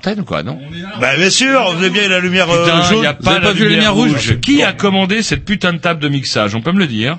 L'antenne 0.00 0.20
ou 0.20 0.24
quoi, 0.24 0.42
non 0.42 0.58
On. 0.96 1.00
Bah, 1.00 1.16
bien 1.16 1.30
sûr, 1.30 1.62
vous 1.72 1.78
avez 1.78 1.90
bien 1.90 2.08
la 2.08 2.20
lumière 2.20 2.48
euh, 2.50 2.64
Putain, 2.64 2.82
jaune. 2.82 3.02
y 3.04 3.06
a 3.06 3.12
Vous 3.12 3.24
pas, 3.24 3.32
avez 3.32 3.40
la 3.40 3.46
pas 3.48 3.52
vu 3.52 3.64
la 3.64 3.70
lumière 3.70 3.94
rouge 3.94 4.38
Qui 4.40 4.62
a 4.62 4.72
commandé 4.72 5.22
cette 5.22 5.44
putain 5.44 5.72
de 5.72 5.78
table 5.78 6.00
de 6.00 6.08
mixage? 6.08 6.54
On 6.54 6.60
peut 6.62 6.72
me 6.72 6.78
le 6.78 6.86
dire 6.86 7.18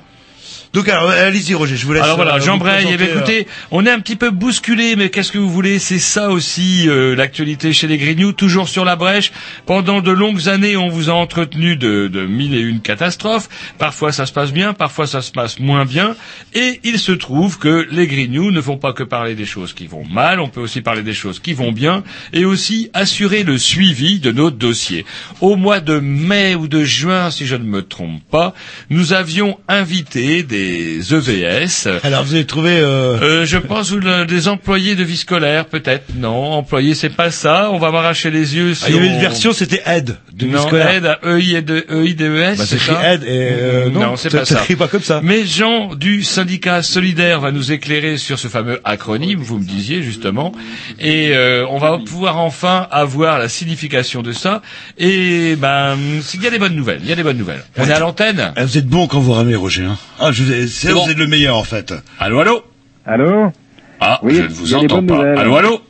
Donc, 0.73 0.87
alors, 0.87 1.09
allez-y, 1.09 1.53
Roger, 1.53 1.75
je 1.75 1.85
vous 1.85 1.91
laisse. 1.91 2.03
Alors 2.03 2.15
voilà, 2.15 2.35
euh. 2.35 2.39
Eh 2.39 2.45
bien, 2.45 2.57
présenter, 2.57 3.03
écoutez, 3.03 3.47
on 3.71 3.85
est 3.85 3.91
un 3.91 3.99
petit 3.99 4.15
peu 4.15 4.29
bousculé, 4.29 4.95
mais 4.95 5.09
qu'est-ce 5.09 5.33
que 5.33 5.37
vous 5.37 5.49
voulez 5.49 5.79
C'est 5.79 5.99
ça 5.99 6.29
aussi 6.29 6.87
euh, 6.87 7.13
l'actualité 7.13 7.73
chez 7.73 7.87
les 7.87 7.97
Grignoux, 7.97 8.31
toujours 8.31 8.69
sur 8.69 8.85
la 8.85 8.95
brèche. 8.95 9.33
Pendant 9.65 9.99
de 9.99 10.11
longues 10.11 10.47
années, 10.47 10.77
on 10.77 10.87
vous 10.87 11.09
a 11.09 11.13
entretenu 11.13 11.75
de, 11.75 12.07
de 12.07 12.25
mille 12.25 12.55
et 12.55 12.61
une 12.61 12.79
catastrophes. 12.79 13.49
Parfois, 13.79 14.13
ça 14.13 14.25
se 14.25 14.31
passe 14.31 14.53
bien, 14.53 14.73
parfois, 14.73 15.07
ça 15.07 15.21
se 15.21 15.31
passe 15.31 15.59
moins 15.59 15.83
bien. 15.83 16.15
Et 16.53 16.79
il 16.85 16.99
se 16.99 17.11
trouve 17.11 17.59
que 17.59 17.85
les 17.91 18.07
Grignoux 18.07 18.51
ne 18.51 18.61
font 18.61 18.77
pas 18.77 18.93
que 18.93 19.03
parler 19.03 19.35
des 19.35 19.45
choses 19.45 19.73
qui 19.73 19.87
vont 19.87 20.05
mal, 20.05 20.39
on 20.39 20.47
peut 20.47 20.61
aussi 20.61 20.79
parler 20.79 21.03
des 21.03 21.13
choses 21.13 21.39
qui 21.39 21.51
vont 21.53 21.73
bien, 21.73 22.03
et 22.31 22.45
aussi 22.45 22.89
assurer 22.93 23.43
le 23.43 23.57
suivi 23.57 24.19
de 24.19 24.31
nos 24.31 24.51
dossiers. 24.51 25.05
Au 25.41 25.57
mois 25.57 25.81
de 25.81 25.99
mai 25.99 26.55
ou 26.55 26.69
de 26.69 26.85
juin, 26.85 27.29
si 27.29 27.45
je 27.45 27.57
ne 27.57 27.65
me 27.65 27.81
trompe 27.81 28.21
pas, 28.31 28.53
nous 28.89 29.11
avions 29.11 29.59
invité 29.67 30.43
des 30.43 30.60
EVS. 30.61 31.87
euh. 31.87 31.99
Alors, 32.03 32.23
vous 32.23 32.33
avez 32.35 32.45
trouvé... 32.45 32.71
Euh... 32.79 33.17
Euh, 33.21 33.45
je 33.45 33.57
pense 33.57 33.91
ou 33.91 33.99
le- 33.99 34.25
des 34.25 34.47
employés 34.47 34.95
de 34.95 35.03
vie 35.03 35.17
scolaire, 35.17 35.65
peut-être. 35.65 36.05
Non, 36.15 36.51
employés, 36.53 36.95
c'est 36.95 37.09
pas 37.09 37.31
ça. 37.31 37.69
On 37.71 37.77
va 37.79 37.91
m'arracher 37.91 38.31
les 38.31 38.55
yeux. 38.55 38.73
Si 38.73 38.83
ah, 38.85 38.89
il 38.89 38.95
y 38.95 38.97
avait 38.99 39.09
on- 39.09 39.13
une 39.15 39.19
version, 39.21 39.53
c'était 39.53 39.81
Aide, 39.85 40.17
de 40.33 40.45
non, 40.47 40.61
scolaire. 40.61 40.89
aide 40.89 41.05
à 41.05 41.19
EI 41.37 41.55
et 41.57 41.61
de 41.61 41.85
EIDES, 41.89 42.57
Bah, 42.57 42.63
c'est 42.65 42.79
ça 42.79 43.13
Aide, 43.13 43.23
et 43.23 43.27
euh, 43.29 43.89
non, 43.89 43.99
Non, 44.01 44.15
c'est 44.17 44.29
pas 44.29 44.45
ça 44.45 44.61
pas 44.77 44.87
comme 44.87 45.01
ça. 45.01 45.19
Mais 45.23 45.45
Jean 45.45 45.95
du 45.95 46.23
syndicat 46.23 46.81
solidaire 46.83 47.39
va 47.41 47.51
nous 47.51 47.71
éclairer 47.71 48.17
sur 48.17 48.39
ce 48.39 48.47
fameux 48.47 48.79
acronyme, 48.83 49.39
vous 49.39 49.59
me 49.59 49.63
disiez 49.65 50.01
justement, 50.01 50.53
et 50.99 51.31
euh, 51.35 51.65
on 51.69 51.77
va 51.77 51.99
pouvoir 52.05 52.37
enfin 52.37 52.87
avoir 52.91 53.37
la 53.37 53.49
signification 53.49 54.21
de 54.21 54.31
ça. 54.31 54.61
Et 54.97 55.55
ben, 55.57 55.97
il 56.33 56.41
y 56.43 56.47
a 56.47 56.49
des 56.49 56.59
bonnes 56.59 56.75
nouvelles, 56.75 56.99
il 57.03 57.09
y 57.09 57.13
a 57.13 57.15
des 57.15 57.23
bonnes 57.23 57.37
nouvelles. 57.37 57.63
On 57.77 57.85
est 57.87 57.91
à 57.91 57.99
l'antenne. 57.99 58.53
Ah, 58.55 58.65
vous 58.65 58.77
êtes 58.77 58.87
bon 58.87 59.07
quand 59.07 59.19
vous 59.19 59.33
ramez, 59.33 59.55
Roger. 59.55 59.83
Hein. 59.83 59.97
Ah, 60.19 60.31
je 60.31 60.43
vous 60.43 60.50
c'est 60.67 60.93
bon. 60.93 61.03
vous 61.05 61.11
êtes 61.11 61.17
le 61.17 61.27
meilleur, 61.27 61.57
en 61.57 61.63
fait. 61.63 61.93
Allô, 62.19 62.39
allô. 62.39 62.63
Allô 63.05 63.51
Ah, 63.99 64.19
Oui, 64.23 64.35
je 64.35 64.41
ne 64.43 64.47
vous 64.47 64.73
entends 64.75 65.05
pas. 65.05 65.15
nouvelles. 65.15 65.37
Allô, 65.37 65.55
allô 65.55 65.81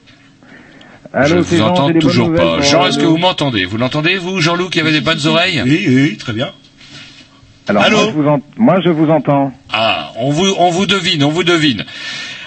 Allô, 1.14 1.28
Je 1.28 1.36
ne 1.36 1.42
vous 1.42 1.62
entends 1.62 1.92
toujours 1.94 2.34
pas. 2.34 2.62
Jean, 2.62 2.88
est-ce 2.88 2.98
que 2.98 3.04
vous 3.06 3.18
m'entendez? 3.18 3.66
Vous 3.66 3.78
l'entendez, 3.78 4.16
vous, 4.18 4.40
Jean-Loup, 4.40 4.70
qui 4.70 4.80
avait 4.80 4.94
des 4.94 5.02
bonnes 5.02 5.26
oreilles? 5.28 5.62
Oui, 5.66 5.84
oui, 5.88 6.18
très 6.18 6.32
bien. 6.34 6.52
Alors, 7.68 7.84
Allô 7.84 7.98
moi 7.98 8.06
je, 8.08 8.12
vous 8.14 8.28
en- 8.28 8.42
moi, 8.58 8.80
je 8.84 8.90
vous 8.90 9.10
entends. 9.10 9.54
Ah, 9.72 10.12
on 10.18 10.32
vous, 10.32 10.48
on 10.58 10.70
vous 10.72 10.86
devine, 10.86 11.24
on 11.24 11.30
vous 11.30 11.44
devine. 11.44 11.86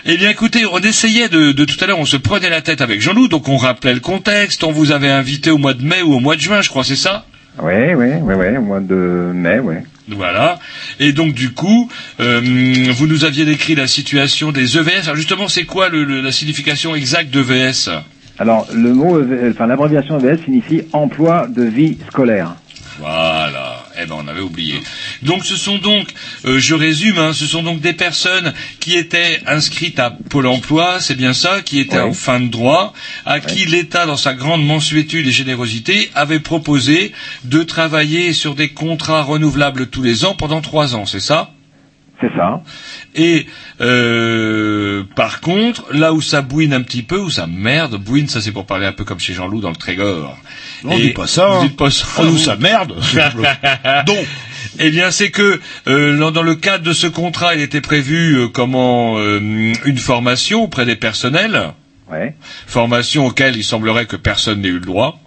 Eh 0.06 0.16
bien, 0.16 0.28
écoutez, 0.30 0.64
on 0.66 0.78
essayait 0.78 1.28
de, 1.28 1.52
de 1.52 1.64
tout 1.64 1.76
à 1.82 1.86
l'heure, 1.86 1.98
on 1.98 2.04
se 2.06 2.16
prenait 2.16 2.50
la 2.50 2.60
tête 2.62 2.80
avec 2.80 3.00
Jean-Loup, 3.00 3.28
donc 3.28 3.48
on 3.48 3.56
rappelait 3.56 3.94
le 3.94 4.00
contexte. 4.00 4.64
On 4.64 4.72
vous 4.72 4.92
avait 4.92 5.10
invité 5.10 5.50
au 5.50 5.56
mois 5.58 5.72
de 5.74 5.82
mai 5.82 6.02
ou 6.02 6.14
au 6.14 6.20
mois 6.20 6.36
de 6.36 6.40
juin, 6.40 6.60
je 6.62 6.68
crois, 6.68 6.84
c'est 6.84 6.96
ça? 6.96 7.24
Oui, 7.62 7.94
oui, 7.94 8.06
oui, 8.22 8.34
oui, 8.34 8.56
au 8.56 8.62
mois 8.62 8.80
de 8.80 9.30
mai, 9.34 9.58
oui. 9.60 9.76
Voilà. 10.08 10.58
Et 11.00 11.12
donc 11.12 11.32
du 11.34 11.52
coup, 11.52 11.88
euh, 12.20 12.40
vous 12.92 13.06
nous 13.06 13.24
aviez 13.24 13.44
décrit 13.44 13.74
la 13.74 13.86
situation 13.86 14.52
des 14.52 14.76
EVS. 14.76 15.04
Alors 15.04 15.16
justement, 15.16 15.48
c'est 15.48 15.64
quoi 15.64 15.88
le, 15.88 16.04
le- 16.04 16.20
la 16.20 16.32
signification 16.32 16.94
exacte 16.94 17.30
d'EVS 17.30 17.88
Alors, 18.38 18.66
le 18.74 18.92
mot, 18.92 19.18
EV 19.20 19.50
enfin, 19.52 19.66
l'abréviation 19.66 20.18
EVS 20.18 20.44
signifie 20.44 20.82
emploi 20.92 21.46
de 21.48 21.62
vie 21.62 21.96
scolaire. 22.08 22.54
Voilà. 22.98 23.84
Eh 24.00 24.06
ben, 24.06 24.16
on 24.24 24.28
avait 24.28 24.40
oublié. 24.40 24.80
Donc, 25.24 25.44
ce 25.44 25.56
sont 25.56 25.78
donc, 25.78 26.08
euh, 26.44 26.58
je 26.58 26.74
résume, 26.74 27.18
hein, 27.18 27.32
ce 27.32 27.46
sont 27.46 27.62
donc 27.62 27.80
des 27.80 27.94
personnes 27.94 28.52
qui 28.78 28.94
étaient 28.96 29.40
inscrites 29.46 29.98
à 29.98 30.10
Pôle 30.10 30.46
Emploi, 30.46 31.00
c'est 31.00 31.14
bien 31.14 31.32
ça, 31.32 31.62
qui 31.62 31.80
étaient 31.80 31.98
en 32.00 32.12
fin 32.12 32.40
de 32.40 32.48
droit, 32.48 32.92
à 33.24 33.40
qui 33.40 33.64
l'État, 33.64 34.06
dans 34.06 34.16
sa 34.16 34.34
grande 34.34 34.64
mansuétude 34.64 35.26
et 35.26 35.32
générosité, 35.32 36.10
avait 36.14 36.40
proposé 36.40 37.12
de 37.44 37.62
travailler 37.62 38.32
sur 38.32 38.54
des 38.54 38.68
contrats 38.68 39.22
renouvelables 39.22 39.86
tous 39.86 40.02
les 40.02 40.24
ans 40.24 40.34
pendant 40.34 40.60
trois 40.60 40.94
ans, 40.94 41.06
c'est 41.06 41.20
ça? 41.20 41.50
C'est 42.20 42.30
ça. 42.36 42.62
Et 43.14 43.46
euh, 43.80 45.04
par 45.16 45.40
contre, 45.40 45.84
là 45.92 46.12
où 46.12 46.20
ça 46.20 46.42
bouine 46.42 46.72
un 46.72 46.82
petit 46.82 47.02
peu, 47.02 47.18
où 47.18 47.30
ça 47.30 47.46
merde, 47.46 47.96
bouine, 47.96 48.28
ça 48.28 48.40
c'est 48.40 48.52
pour 48.52 48.66
parler 48.66 48.86
un 48.86 48.92
peu 48.92 49.04
comme 49.04 49.18
chez 49.18 49.34
Jean-Loup 49.34 49.60
dans 49.60 49.70
le 49.70 49.76
Trégor. 49.76 50.36
Non, 50.84 50.92
on 50.92 50.98
dit 50.98 51.10
pas 51.10 51.26
ça, 51.26 51.50
hein. 51.50 51.64
dites 51.64 51.76
pas 51.76 51.90
ça. 51.90 52.06
Nous, 52.22 52.30
vous. 52.30 52.38
ça 52.38 52.56
merde. 52.56 52.94
Donc, 54.06 54.26
eh 54.78 54.90
bien, 54.90 55.10
c'est 55.10 55.30
que 55.30 55.60
euh, 55.88 56.30
dans- 56.30 56.42
le 56.42 56.54
cadre 56.54 56.84
de 56.84 56.92
ce 56.92 57.06
contrat, 57.06 57.54
il 57.54 57.60
était 57.62 57.80
prévu 57.80 58.36
euh, 58.36 58.48
comment 58.48 59.18
euh, 59.18 59.38
une 59.84 59.98
formation 59.98 60.64
auprès 60.64 60.84
des 60.86 60.96
personnels, 60.96 61.60
Ouais. 62.10 62.34
formation 62.66 63.26
auquel 63.26 63.56
il 63.56 63.64
semblerait 63.64 64.06
que 64.06 64.16
personne 64.16 64.60
n'ait 64.60 64.68
eu 64.68 64.74
le 64.74 64.80
droit. 64.80 65.18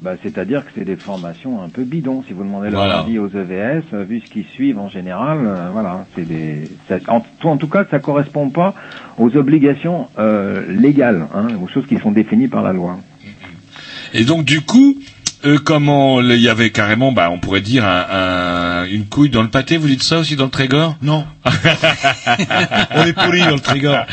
Bah, 0.00 0.16
c'est-à-dire 0.22 0.64
que 0.66 0.70
c'est 0.76 0.84
des 0.84 0.96
formations 0.96 1.62
un 1.62 1.68
peu 1.70 1.82
bidons. 1.84 2.22
Si 2.26 2.34
vous 2.34 2.42
demandez 2.42 2.68
leur 2.68 2.80
Voilà. 2.84 2.98
avis 3.00 3.18
aux 3.18 3.28
EVS, 3.28 3.84
vu 4.06 4.20
ce 4.20 4.30
qu'ils 4.30 4.44
suivent 4.52 4.78
en 4.78 4.90
général, 4.90 5.38
euh, 5.44 5.70
voilà, 5.72 6.04
c'est 6.14 6.26
des. 6.28 6.68
ça- 6.88 6.98
en, 7.08 7.20
tout- 7.20 7.48
en 7.48 7.56
tout 7.56 7.68
cas, 7.68 7.86
ça 7.90 8.00
correspond 8.00 8.50
pas 8.50 8.74
aux 9.16 9.34
obligations 9.36 10.08
euh, 10.18 10.62
légales, 10.70 11.26
hein, 11.34 11.48
aux 11.62 11.68
choses 11.68 11.86
qui 11.86 11.96
sont 11.98 12.10
définies 12.10 12.48
par 12.48 12.62
la 12.62 12.72
loi. 12.74 12.98
Et 14.12 14.24
donc, 14.24 14.44
du 14.44 14.60
coup, 14.60 14.96
euh, 15.44 15.58
comment 15.58 16.20
il 16.20 16.40
y 16.40 16.48
avait 16.48 16.70
carrément, 16.70 17.12
bah, 17.12 17.30
on 17.30 17.38
pourrait 17.38 17.60
dire 17.60 17.84
un- 17.84 18.06
un- 18.10 18.84
une 18.86 19.06
couille 19.06 19.30
dans 19.30 19.42
le 19.42 19.48
pâté. 19.50 19.76
Vous 19.76 19.88
dites 19.88 20.02
ça 20.02 20.18
aussi 20.18 20.36
dans 20.36 20.44
le 20.44 20.50
Trégor? 20.50 20.96
Non. 21.02 21.26
on 22.94 23.04
est 23.04 23.12
poli 23.12 23.40
dans 23.40 23.50
le 23.54 23.60
Trégor. 23.60 24.06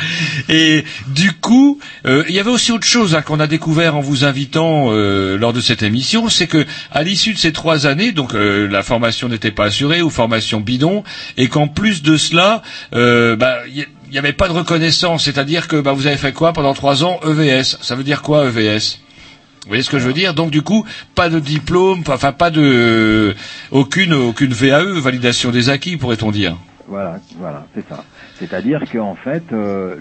Et 0.50 0.84
du 1.08 1.32
coup, 1.34 1.80
euh, 2.06 2.24
il 2.30 2.36
y 2.36 2.40
avait 2.40 2.50
aussi 2.50 2.72
autre 2.72 2.86
chose 2.86 3.16
hein, 3.16 3.22
qu'on 3.22 3.40
a 3.40 3.48
découvert 3.48 3.96
en 3.96 4.02
vous 4.02 4.24
invitant 4.26 4.88
euh, 4.92 5.38
lors 5.38 5.54
de 5.54 5.62
cette 5.62 5.84
émission, 5.84 6.30
c'est 6.30 6.48
que 6.48 6.66
à 6.92 7.04
l'issue 7.04 7.34
de 7.34 7.38
ces 7.38 7.54
trois 7.54 7.88
années, 7.88 8.12
donc 8.12 8.34
euh, 8.34 8.68
la 8.68 8.84
formation 8.84 9.30
n'était 9.30 9.52
pas 9.52 9.66
assurée 9.66 10.02
ou 10.02 10.10
formation 10.10 10.60
bidon, 10.60 11.04
et 11.38 11.48
qu'en 11.48 11.68
plus 11.68 12.02
de 12.04 12.18
cela, 12.18 12.62
euh, 12.94 13.36
bah, 13.36 13.58
il 13.74 13.86
n'y 14.12 14.18
avait 14.18 14.34
pas 14.34 14.48
de 14.48 14.54
reconnaissance, 14.54 15.24
c'est-à-dire 15.24 15.68
que 15.68 15.78
bah, 15.80 15.94
vous 15.94 16.08
avez 16.08 16.18
fait 16.18 16.34
quoi 16.34 16.54
pendant 16.54 16.74
trois 16.74 17.04
ans? 17.04 17.20
EVS 17.26 17.78
Ça 17.82 17.96
veut 17.96 18.04
dire 18.04 18.22
quoi 18.22 18.46
EVS 18.48 19.00
vous 19.64 19.70
voyez 19.70 19.84
ce 19.84 19.90
que 19.90 20.00
je 20.00 20.08
veux 20.08 20.14
dire? 20.14 20.34
Donc 20.34 20.50
du 20.50 20.64
coup, 20.64 20.86
pas 21.14 21.30
de 21.30 21.40
diplôme, 21.40 22.02
enfin 22.08 22.32
pas 22.32 22.50
de 22.50 23.36
aucune 23.72 24.14
aucune 24.14 24.54
VAE, 24.54 25.00
validation 25.00 25.52
des 25.52 25.70
acquis, 25.70 25.98
pourrait-on 25.98 26.32
dire? 26.32 26.58
Voilà, 26.88 27.20
voilà, 27.38 27.66
c'est 27.74 27.88
ça. 27.88 28.04
C'est-à-dire 28.36 28.84
qu'en 28.92 29.16
fait, 29.16 29.44
euh, 29.54 29.96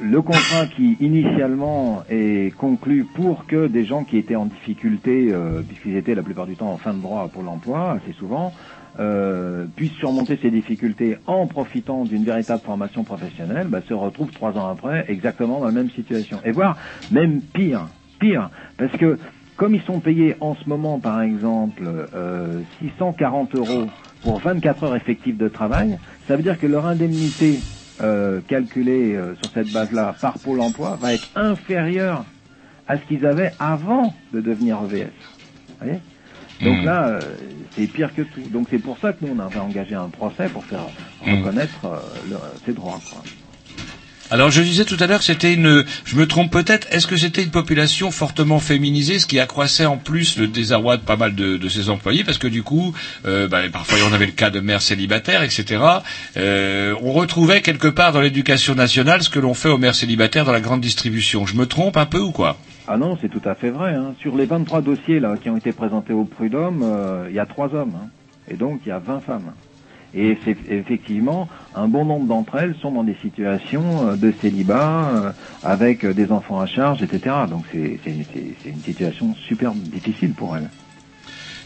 le, 0.00 0.22
contrat 0.22 0.66
qui 0.66 0.96
initialement 1.00 2.04
est 2.08 2.56
conclu 2.56 3.04
pour 3.04 3.44
que 3.46 3.66
des 3.66 3.84
gens 3.84 4.04
qui 4.04 4.16
étaient 4.16 4.36
en 4.36 4.46
difficulté, 4.46 5.28
euh, 5.30 5.60
puisqu'ils 5.60 5.96
étaient 5.96 6.14
la 6.14 6.22
plupart 6.22 6.46
du 6.46 6.56
temps 6.56 6.72
en 6.72 6.78
fin 6.78 6.94
de 6.94 7.02
droit 7.02 7.28
pour 7.28 7.42
l'emploi, 7.42 7.98
assez 8.00 8.14
souvent, 8.18 8.54
euh, 8.98 9.66
puissent 9.76 9.98
surmonter 9.98 10.38
ces 10.40 10.50
difficultés 10.50 11.18
en 11.26 11.46
profitant 11.46 12.04
d'une 12.04 12.24
véritable 12.24 12.62
formation 12.64 13.04
professionnelle, 13.04 13.66
bah, 13.66 13.80
se 13.86 13.92
retrouvent 13.92 14.32
trois 14.32 14.56
ans 14.56 14.70
après 14.70 15.04
exactement 15.08 15.60
dans 15.60 15.66
la 15.66 15.72
même 15.72 15.90
situation. 15.90 16.38
Et 16.46 16.52
voire 16.52 16.78
même 17.10 17.40
pire, 17.40 17.88
pire, 18.22 18.50
parce 18.78 18.92
que 18.98 19.18
comme 19.58 19.74
ils 19.74 19.82
sont 19.82 20.00
payés 20.00 20.36
en 20.40 20.54
ce 20.54 20.68
moment, 20.68 21.00
par 21.00 21.20
exemple, 21.22 21.82
euh, 22.14 22.62
640 22.80 23.54
euros 23.56 23.92
pour 24.22 24.40
24 24.40 24.84
heures 24.84 24.96
effectives 24.96 25.36
de 25.36 25.48
travail, 25.48 25.98
ça 26.28 26.36
veut 26.36 26.42
dire 26.42 26.58
que 26.58 26.66
leur 26.66 26.86
indemnité 26.86 27.64
euh, 28.00 28.40
calculée 28.48 29.14
euh, 29.16 29.34
sur 29.36 29.50
cette 29.50 29.70
base-là 29.70 30.16
par 30.22 30.40
Pôle 30.40 30.60
emploi 30.60 30.96
va 30.96 31.14
être 31.14 31.28
inférieure 31.34 32.26
à 32.86 32.98
ce 32.98 33.04
qu'ils 33.06 33.26
avaient 33.26 33.54
avant 33.58 34.14
de 34.32 34.40
devenir 34.40 34.82
EVS. 34.84 35.12
Vous 35.80 35.86
voyez? 35.86 36.02
Donc 36.62 36.78
Mhm. 36.78 36.86
là, 36.86 37.08
euh, 37.08 37.36
c'est 37.76 37.88
pire 37.88 38.12
que 38.14 38.22
tout. 38.22 38.48
Donc 38.50 38.68
c'est 38.70 38.78
pour 38.80 38.98
ça 38.98 39.12
que 39.12 39.24
nous, 39.24 39.32
on 39.34 39.40
avait 39.40 39.60
engagé 39.60 39.94
un 39.96 40.10
procès 40.10 40.48
pour 40.50 40.64
faire 40.66 40.92
Mhm. 41.26 41.34
reconnaître 41.34 41.84
euh, 41.86 42.22
le- 42.24 42.38
ces 42.66 42.72
droits. 42.74 43.02
Quoi. 43.04 43.26
Alors 44.32 44.50
je 44.50 44.62
disais 44.62 44.86
tout 44.86 44.96
à 44.98 45.06
l'heure 45.06 45.18
que 45.18 45.26
c'était 45.26 45.52
une, 45.52 45.84
je 46.06 46.16
me 46.16 46.26
trompe 46.26 46.50
peut-être, 46.50 46.86
est-ce 46.90 47.06
que 47.06 47.18
c'était 47.18 47.42
une 47.42 47.50
population 47.50 48.10
fortement 48.10 48.60
féminisée, 48.60 49.18
ce 49.18 49.26
qui 49.26 49.38
accroissait 49.38 49.84
en 49.84 49.98
plus 49.98 50.38
le 50.38 50.46
désarroi 50.46 50.96
de 50.96 51.02
pas 51.02 51.16
mal 51.16 51.34
de, 51.34 51.68
ses 51.68 51.90
employés, 51.90 52.24
parce 52.24 52.38
que 52.38 52.46
du 52.46 52.62
coup, 52.62 52.94
euh, 53.26 53.46
bah, 53.46 53.58
parfois 53.70 53.98
on 54.08 54.12
avait 54.14 54.24
le 54.24 54.32
cas 54.32 54.48
de 54.48 54.60
mères 54.60 54.80
célibataires, 54.80 55.42
etc. 55.42 55.82
Euh, 56.38 56.94
on 57.02 57.12
retrouvait 57.12 57.60
quelque 57.60 57.88
part 57.88 58.12
dans 58.12 58.22
l'éducation 58.22 58.74
nationale 58.74 59.22
ce 59.22 59.28
que 59.28 59.38
l'on 59.38 59.52
fait 59.52 59.68
aux 59.68 59.76
mères 59.76 59.94
célibataires 59.94 60.46
dans 60.46 60.52
la 60.52 60.62
grande 60.62 60.80
distribution. 60.80 61.44
Je 61.44 61.54
me 61.54 61.66
trompe 61.66 61.98
un 61.98 62.06
peu 62.06 62.18
ou 62.20 62.32
quoi? 62.32 62.56
Ah 62.88 62.96
non, 62.96 63.18
c'est 63.20 63.28
tout 63.28 63.46
à 63.46 63.54
fait 63.54 63.68
vrai. 63.68 63.92
Hein. 63.92 64.14
Sur 64.22 64.34
les 64.38 64.46
23 64.46 64.80
dossiers 64.80 65.20
là 65.20 65.36
qui 65.36 65.50
ont 65.50 65.58
été 65.58 65.72
présentés 65.72 66.14
au 66.14 66.24
prud'homme, 66.24 66.80
euh, 66.82 67.26
il 67.28 67.34
y 67.34 67.38
a 67.38 67.44
trois 67.44 67.74
hommes. 67.74 67.96
hein. 68.02 68.08
Et 68.48 68.54
donc 68.54 68.80
il 68.86 68.88
y 68.88 68.92
a 68.92 68.98
20 68.98 69.20
femmes. 69.20 69.52
Et 70.14 70.38
c'est 70.44 70.56
effectivement, 70.70 71.48
un 71.74 71.88
bon 71.88 72.04
nombre 72.04 72.26
d'entre 72.26 72.56
elles 72.56 72.74
sont 72.82 72.92
dans 72.92 73.04
des 73.04 73.16
situations 73.22 74.10
euh, 74.10 74.16
de 74.16 74.32
célibat, 74.42 75.08
euh, 75.08 75.32
avec 75.62 76.04
euh, 76.04 76.12
des 76.12 76.30
enfants 76.30 76.60
à 76.60 76.66
charge, 76.66 77.02
etc. 77.02 77.34
Donc 77.48 77.64
c'est 77.72 77.98
une 78.06 78.82
situation 78.84 79.34
super 79.48 79.72
difficile 79.72 80.32
pour 80.34 80.56
elles. 80.56 80.68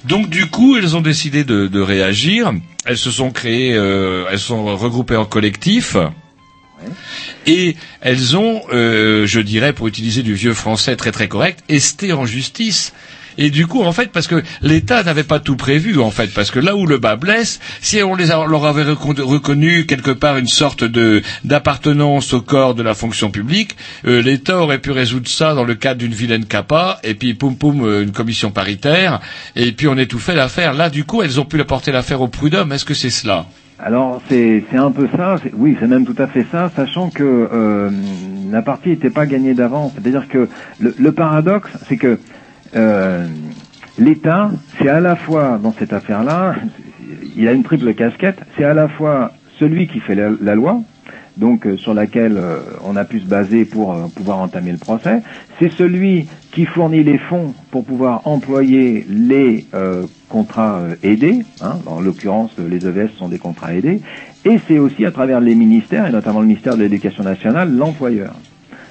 Donc 0.05 0.29
du 0.29 0.47
coup, 0.47 0.77
elles 0.77 0.97
ont 0.97 1.01
décidé 1.01 1.43
de, 1.45 1.67
de 1.67 1.81
réagir. 1.81 2.53
Elles 2.85 2.99
se 2.99 3.11
sont 3.11 3.31
créées, 3.31 3.75
euh, 3.75 4.27
elles 4.31 4.39
sont 4.39 4.77
regroupées 4.77 5.17
en 5.17 5.25
collectif. 5.25 5.97
Et 7.47 7.77
elles 8.01 8.37
ont, 8.37 8.63
euh, 8.73 9.27
je 9.27 9.41
dirais, 9.41 9.73
pour 9.73 9.89
utiliser 9.89 10.23
du 10.23 10.35
vieux 10.35 10.55
français 10.55 10.95
très 10.95 11.11
très 11.11 11.27
correct, 11.27 11.65
esté 11.69 12.13
en 12.13 12.27
justice. 12.27 12.93
Et 13.39 13.51
du 13.51 13.67
coup, 13.67 13.83
en 13.83 13.93
fait, 13.93 14.11
parce 14.13 14.27
que 14.27 14.43
l'État 14.63 15.03
n'avait 15.03 15.25
pas 15.25 15.41
tout 15.41 15.57
prévu, 15.57 15.99
en 16.01 16.11
fait, 16.11 16.33
parce 16.35 16.51
que 16.51 16.59
là 16.59 16.75
où 16.77 16.87
le 16.87 16.99
bas 16.99 17.17
blesse, 17.17 17.61
si 17.81 18.03
on 18.03 18.15
leur 18.15 18.65
avait 18.67 18.85
recon- 18.85 19.21
reconnu 19.21 19.87
quelque 19.87 20.11
part 20.11 20.37
une 20.39 20.47
sorte 20.49 20.85
de 20.85 21.23
d'appartenance 21.45 22.33
au 22.33 22.41
corps 22.41 22.75
de 22.75 22.83
la 22.83 22.95
fonction 22.95 23.31
publique, 23.31 23.77
euh, 24.07 24.23
l'État 24.23 24.59
aurait 24.61 24.79
pu 24.79 24.91
résoudre 24.91 25.29
ça 25.29 25.55
dans 25.55 25.65
le 25.65 25.75
cadre 25.75 25.99
d'une 26.01 26.13
vilaine 26.15 26.45
capa, 26.47 26.99
et 27.05 27.15
puis 27.15 27.35
poum 27.35 27.57
poum, 27.57 27.85
euh, 27.85 28.03
une 28.03 28.13
commission 28.13 28.51
paritaire, 28.51 29.21
et 29.55 29.73
puis 29.73 29.89
on 29.89 29.97
étouffait 29.97 30.35
l'affaire. 30.35 30.73
Là, 30.75 30.91
du 30.91 31.05
coup, 31.05 31.23
elles 31.23 31.41
ont 31.41 31.45
pu 31.45 31.63
porter 31.65 31.93
l'affaire 31.93 32.21
au 32.21 32.29
prud'homme. 32.29 32.73
Est-ce 32.73 32.85
que 32.85 32.95
c'est 32.95 33.11
cela? 33.11 33.47
Alors 33.79 34.23
c'est 34.29 34.65
c'est 34.71 34.79
un 34.79 34.91
peu 34.91 35.07
ça, 35.15 35.37
oui 35.53 35.77
c'est 35.79 35.87
même 35.87 36.07
tout 36.07 36.15
à 36.17 36.27
fait 36.27 36.47
ça, 36.51 36.71
sachant 36.75 37.11
que 37.11 37.23
euh, 37.53 37.91
la 38.51 38.63
partie 38.63 38.89
n'était 38.89 39.11
pas 39.11 39.27
gagnée 39.27 39.53
d'avance. 39.53 39.93
C'est-à-dire 39.95 40.29
que 40.29 40.49
le 40.81 41.13
paradoxe, 41.13 41.69
c'est 41.87 41.99
que 41.99 42.19
euh, 42.77 43.27
l'État, 43.99 44.51
c'est 44.79 44.89
à 44.89 45.01
la 45.01 45.17
fois 45.17 45.59
dans 45.63 45.73
cette 45.73 45.93
affaire-là, 45.93 46.57
il 47.37 47.49
a 47.49 47.53
une 47.53 47.63
triple 47.63 47.95
casquette, 47.95 48.39
c'est 48.57 48.65
à 48.65 48.75
la 48.75 48.89
fois 48.89 49.33
celui 49.59 49.87
qui 49.87 50.01
fait 50.01 50.15
la, 50.15 50.55
loi, 50.55 50.83
donc 51.37 51.67
euh, 51.67 51.77
sur 51.77 51.95
laquelle 51.95 52.37
euh, 52.37 52.59
on 52.85 52.97
a 52.97 53.05
pu 53.05 53.21
se 53.21 53.25
baser 53.27 53.65
pour 53.65 53.95
pouvoir 54.15 54.39
entamer 54.39 54.73
le 54.73 54.79
procès. 54.79 55.23
C'est 55.59 55.73
celui 55.73 56.27
qui 56.53 56.67
fournit 56.67 57.03
les 57.03 57.19
fonds 57.19 57.55
pour 57.71 57.85
pouvoir 57.85 58.27
employer 58.27 59.07
les 59.09 59.67
contrats 60.31 60.83
aidés. 61.03 61.45
hein. 61.61 61.77
en 61.87 62.01
l'occurrence, 62.01 62.51
les 62.59 62.87
EVS 62.87 63.11
sont 63.19 63.29
des 63.29 63.39
contrats 63.39 63.75
aidés. 63.75 64.01
Et 64.47 64.59
c'est 64.67 64.79
aussi 64.79 65.05
à 65.05 65.11
travers 65.11 65.41
les 65.41 65.55
ministères, 65.55 66.07
et 66.07 66.13
notamment 66.13 66.41
le 66.41 66.47
ministère 66.47 66.77
de 66.77 66.83
l'Éducation 66.83 67.25
nationale, 67.25 67.75
l'employeur. 67.77 68.35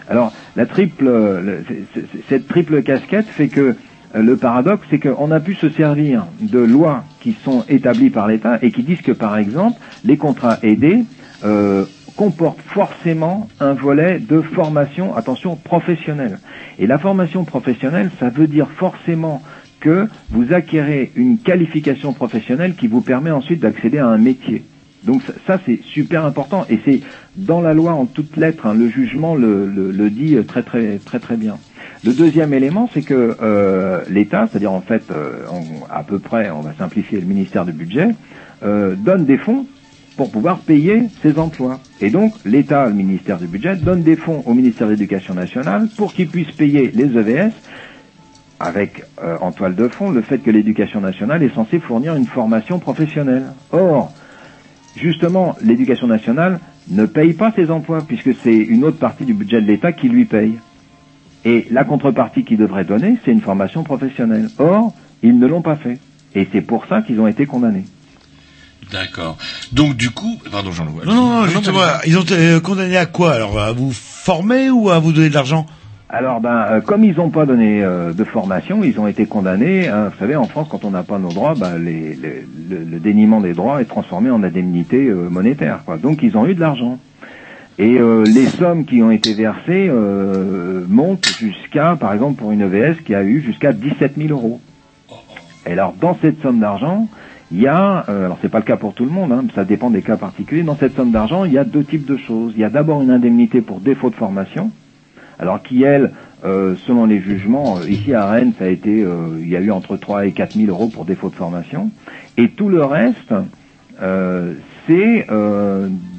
Alors, 0.10 0.34
cette 0.56 2.48
triple 2.48 2.84
casquette 2.84 3.28
fait 3.28 3.48
que 3.48 3.76
euh, 4.16 4.22
le 4.22 4.38
paradoxe, 4.38 4.86
c'est 4.90 5.00
qu'on 5.00 5.32
a 5.32 5.40
pu 5.40 5.56
se 5.56 5.70
servir 5.70 6.26
de 6.42 6.60
lois 6.60 7.04
qui 7.22 7.36
sont 7.44 7.64
établies 7.68 8.10
par 8.10 8.28
l'État 8.28 8.60
et 8.62 8.72
qui 8.72 8.84
disent 8.84 9.02
que, 9.02 9.12
par 9.12 9.38
exemple, 9.38 9.80
les 10.04 10.18
contrats 10.18 10.60
aidés 10.64 11.04
euh, 11.44 11.86
comporte 12.16 12.60
forcément 12.62 13.50
un 13.60 13.74
volet 13.74 14.20
de 14.20 14.42
formation, 14.42 15.16
attention, 15.16 15.56
professionnelle. 15.56 16.40
Et 16.80 16.88
la 16.88 16.98
formation 16.98 17.44
professionnelle, 17.44 18.10
ça 18.20 18.30
veut 18.30 18.48
dire 18.48 18.70
forcément 18.78 19.42
que 19.80 20.08
vous 20.30 20.54
acquérez 20.54 21.12
une 21.16 21.38
qualification 21.38 22.14
professionnelle 22.14 22.76
qui 22.76 22.88
vous 22.88 23.02
permet 23.02 23.32
ensuite 23.32 23.60
d'accéder 23.60 23.98
à 23.98 24.08
un 24.08 24.18
métier. 24.18 24.64
Donc 25.06 25.22
ça, 25.48 25.60
c'est 25.66 25.80
super 25.84 26.26
important 26.26 26.66
et 26.70 26.80
c'est 26.86 27.02
dans 27.36 27.62
la 27.62 27.74
loi 27.74 27.94
en 27.94 28.06
toutes 28.06 28.38
lettres. 28.38 28.66
hein, 28.66 28.74
le 28.74 28.90
jugement 28.90 29.36
le, 29.36 29.68
le- 29.68 30.10
dit 30.10 30.38
très 30.48 30.64
très 30.64 31.00
très 31.00 31.20
très 31.20 31.36
bien. 31.38 31.58
Le 32.04 32.14
deuxième 32.14 32.54
élément, 32.54 32.90
c'est 32.94 33.02
que 33.02 33.38
euh, 33.42 34.02
l'État, 34.10 34.48
c'est-à-dire 34.50 34.72
en 34.72 34.82
fait 34.82 35.04
euh, 35.12 35.46
à 35.90 36.04
peu 36.04 36.20
près, 36.20 36.50
on 36.52 36.62
va 36.62 36.74
simplifier 36.78 37.20
le 37.20 37.26
ministère 37.26 37.66
du 37.66 37.72
budget, 37.74 38.10
euh, 38.64 38.96
donne 38.96 39.26
des 39.26 39.38
fonds 39.38 39.66
pour 40.16 40.32
pouvoir 40.32 40.60
payer 40.60 41.10
ses 41.24 41.38
emplois. 41.40 41.80
Et 42.00 42.10
donc 42.10 42.36
l'État, 42.46 42.88
le 42.88 42.94
ministère 42.94 43.38
du 43.40 43.48
budget, 43.48 43.76
donne 43.76 44.04
des 44.04 44.16
fonds 44.16 44.44
au 44.46 44.54
ministère 44.54 44.88
de 44.88 44.92
l'Éducation 44.94 45.34
nationale 45.34 45.90
pour 45.98 46.14
qu'il 46.14 46.30
puisse 46.30 46.52
payer 46.52 46.92
les 46.94 47.06
EVS 47.18 47.52
avec 48.60 49.04
en 49.42 49.52
toile 49.52 49.76
de 49.76 49.88
fond 49.90 50.12
le 50.12 50.22
fait 50.22 50.38
que 50.40 50.50
l'éducation 50.50 51.02
nationale 51.02 51.44
est 51.44 51.54
censée 51.54 51.80
fournir 51.80 52.16
une 52.16 52.26
formation 52.28 52.80
professionnelle. 52.80 53.48
Or, 53.72 54.14
justement, 54.96 55.56
l'éducation 55.62 56.08
nationale 56.08 56.60
ne 56.90 57.06
paye 57.06 57.34
pas 57.34 57.52
ses 57.56 57.72
emplois 57.72 58.02
puisque 58.08 58.36
c'est 58.44 58.56
une 58.56 58.84
autre 58.84 58.98
partie 58.98 59.26
du 59.26 59.34
budget 59.34 59.62
de 59.62 59.68
l'État 59.68 59.92
qui 59.92 60.10
lui 60.10 60.26
paye. 60.26 60.56
Et 61.44 61.68
la 61.70 61.84
contrepartie 61.84 62.44
qu'ils 62.44 62.58
devraient 62.58 62.86
donner, 62.86 63.18
c'est 63.24 63.32
une 63.32 63.42
formation 63.42 63.84
professionnelle. 63.84 64.50
Or, 64.58 64.94
ils 65.22 65.38
ne 65.38 65.48
l'ont 65.48 65.62
pas 65.62 65.76
fait. 65.76 66.00
Et 66.34 66.48
c'est 66.52 66.62
pour 66.62 66.86
ça 66.88 67.02
qu'ils 67.02 67.20
ont 67.20 67.28
été 67.28 67.46
condamnés. 67.46 67.86
D'accord. 68.92 69.38
Donc 69.72 69.96
du 69.96 70.12
coup, 70.12 70.40
pardon 70.52 70.72
Jean-Louis. 70.72 71.06
Non, 71.06 71.16
non, 71.16 71.30
non, 71.42 71.48
justement, 71.48 71.82
ils 72.06 72.18
ont 72.18 72.22
été 72.22 72.60
condamnés 72.62 72.98
à 72.98 73.06
quoi 73.06 73.34
Alors, 73.34 73.60
à 73.60 73.72
vous 73.72 73.92
former 73.92 74.70
ou 74.70 74.90
à 74.90 75.00
vous 75.00 75.12
donner 75.12 75.30
de 75.30 75.34
l'argent? 75.34 75.66
Alors, 76.08 76.40
ben, 76.40 76.66
euh, 76.70 76.82
comme 76.82 77.04
ils 77.04 77.16
n'ont 77.18 77.30
pas 77.32 77.46
donné 77.48 77.84
euh, 77.84 78.14
de 78.14 78.24
formation, 78.24 78.84
ils 78.84 79.00
ont 79.00 79.08
été 79.08 79.26
condamnés. 79.26 79.88
hein, 79.88 80.10
vous 80.10 80.20
savez, 80.20 80.36
en 80.36 80.46
France, 80.46 80.68
quand 80.70 80.86
on 80.86 80.92
n'a 80.92 81.04
pas 81.04 81.18
nos 81.18 81.30
droits, 81.30 81.56
ben, 81.56 81.78
les- 81.80 82.14
les- 82.16 82.46
le, 82.70 82.84
le 82.92 83.00
déniement 83.00 83.42
des 83.42 83.54
droits 83.54 83.82
est 83.82 83.86
transformé 83.86 84.30
en 84.30 84.44
indemnité 84.44 85.08
euh, 85.08 85.30
monétaire. 85.30 85.80
Quoi. 85.86 85.98
Donc, 85.98 86.22
ils 86.22 86.38
ont 86.38 86.46
eu 86.46 86.54
de 86.54 86.60
l'argent. 86.60 87.00
Et 87.80 87.98
euh, 88.00 88.24
les 88.24 88.46
sommes 88.46 88.86
qui 88.86 89.02
ont 89.02 89.12
été 89.12 89.34
versées 89.34 89.90
euh, 89.90 90.86
montent 90.88 91.28
jusqu'à, 91.40 91.98
par 92.00 92.14
exemple, 92.14 92.36
pour 92.40 92.52
une 92.52 92.62
EVS 92.62 93.02
qui 93.04 93.16
a 93.16 93.24
eu 93.24 93.42
jusqu'à 93.42 93.74
17 93.74 94.14
000 94.16 94.30
euros. 94.30 94.62
Et 95.68 95.72
alors, 95.74 95.94
dans 96.00 96.16
cette 96.22 96.40
somme 96.42 96.60
d'argent, 96.60 97.08
il 97.52 97.60
y 97.60 97.68
a, 97.68 98.06
euh, 98.08 98.26
alors 98.26 98.38
c'est 98.42 98.50
pas 98.50 98.60
le 98.60 98.64
cas 98.64 98.78
pour 98.78 98.94
tout 98.94 99.04
le 99.06 99.12
monde, 99.12 99.32
hein, 99.32 99.44
ça 99.56 99.66
dépend 99.66 99.90
des 99.90 100.02
cas 100.04 100.16
particuliers. 100.18 100.64
Dans 100.64 100.78
cette 100.78 100.96
somme 100.96 101.12
d'argent, 101.12 101.44
il 101.46 101.52
y 101.52 101.58
a 101.58 101.64
deux 101.64 101.84
types 101.84 102.06
de 102.06 102.16
choses. 102.18 102.54
Il 102.56 102.62
y 102.62 102.64
a 102.64 102.70
d'abord 102.70 103.02
une 103.02 103.12
indemnité 103.12 103.62
pour 103.62 103.80
défaut 103.80 104.10
de 104.10 104.16
formation, 104.16 104.72
alors 105.40 105.62
qui 105.62 105.84
elle, 105.84 106.12
euh, 106.46 106.76
selon 106.86 107.06
les 107.06 107.22
jugements, 107.22 107.80
euh, 107.80 107.90
ici 107.90 108.14
à 108.14 108.28
Rennes, 108.28 108.54
ça 108.60 108.66
a 108.66 108.68
été, 108.68 109.02
euh, 109.02 109.40
il 109.42 109.50
y 109.50 109.56
a 109.56 109.62
eu 109.62 109.72
entre 109.72 109.98
3 109.98 110.28
et 110.28 110.32
4 110.32 110.56
000 110.56 110.70
euros 110.70 110.90
pour 110.90 111.06
défaut 111.06 111.30
de 111.30 111.36
formation, 111.36 111.90
et 112.38 112.50
tout 112.50 112.70
le 112.70 112.84
reste, 112.84 113.34
c'est 114.88 115.26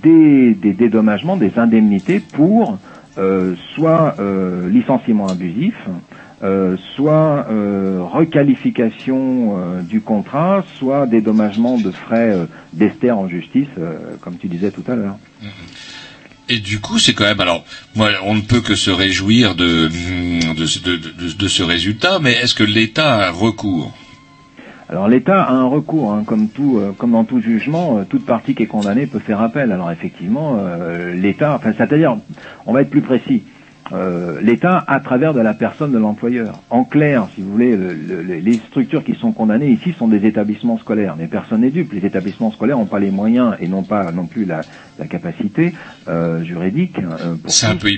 des, 0.02 0.55
dédommagements, 0.55 1.37
des 1.37 1.59
indemnités 1.59 2.20
pour 2.20 2.79
soit 3.74 4.16
licenciement 4.70 5.29
abusif, 5.29 5.74
soit 6.94 7.46
requalification 8.00 9.83
du 9.83 10.00
contrat, 10.00 10.64
soit 10.79 11.07
dédommagement 11.07 11.76
de 11.76 11.90
frais 11.90 12.35
d'ester 12.72 13.11
en 13.11 13.29
justice, 13.29 13.68
comme 14.22 14.37
tu 14.38 14.48
disais 14.48 14.70
tout 14.70 14.85
à 14.90 14.96
l'heure. 14.96 15.18
Et 16.48 16.59
du 16.59 16.78
coup, 16.80 16.98
c'est 16.98 17.12
quand 17.12 17.24
même. 17.24 17.40
Alors, 17.40 17.64
moi, 17.94 18.11
on 18.24 18.35
ne 18.35 18.40
peut 18.40 18.61
que 18.61 18.74
se 18.76 18.90
réjouir 18.90 19.54
de 19.56 19.88
ce- 21.48 21.62
résultat, 21.62 22.18
mais 22.20 22.32
est-ce 22.32 22.54
que 22.54 22.64
l'État 22.64 23.14
a 23.16 23.28
un 23.28 23.32
recours? 23.32 23.92
Alors 24.88 25.09
l'État 25.09 25.42
a 25.42 25.52
un 25.52 25.64
recours, 25.66 26.12
hein, 26.12 26.24
euh, 26.30 26.92
comme 26.96 27.11
dans 27.11 27.24
tout 27.24 27.40
jugement, 27.40 27.98
euh, 27.98 28.04
toute 28.09 28.24
partie 28.24 28.54
qui 28.54 28.62
est 28.62 28.66
condamnée 28.68 29.06
peut 29.06 29.18
faire 29.18 29.40
appel. 29.40 29.72
Alors 29.72 29.90
effectivement, 29.90 30.59
euh, 30.61 31.12
l'État, 31.12 31.56
enfin 31.56 31.72
c'est-à-dire, 31.76 32.16
on 32.66 32.72
va 32.72 32.82
être 32.82 32.90
plus 32.90 33.00
précis, 33.02 33.42
euh, 33.92 34.40
l'État 34.42 34.83
à 34.87 35.01
travers 35.01 35.33
de 35.35 35.40
la 35.40 35.55
personne 35.55 35.92
de 35.92 35.99
l'employeur. 35.99 36.61
En 36.70 36.85
clair, 36.85 37.29
si 37.35 37.42
vous 37.42 37.53
voulez, 37.53 37.77
le- 37.77 37.92
le- 37.94 38.22
les 38.22 38.59
structures 38.68 39.05
qui 39.05 39.14
sont 39.14 39.33
condamnées 39.33 39.68
ici 39.68 39.92
sont 39.99 40.09
des 40.09 40.27
établissements 40.27 40.79
scolaires, 40.79 41.14
mais 41.18 41.27
personne 41.27 41.61
n'est 41.61 41.70
dupe. 41.70 41.92
Les 41.92 42.05
établissements 42.05 42.51
scolaires 42.51 42.79
n'ont 42.79 42.87
pas 42.87 42.99
les 42.99 43.11
moyens 43.11 43.55
et 43.61 43.68
n'ont 43.68 43.85
pas 43.85 44.11
non 44.12 44.27
plus 44.27 44.44
la, 44.44 44.62
la 44.99 45.07
capacité 45.07 45.72
euh, 46.09 46.42
juridique 46.42 46.99
euh, 46.99 47.35
pour 47.37 47.51
un 47.66 47.77
peu 47.77 47.88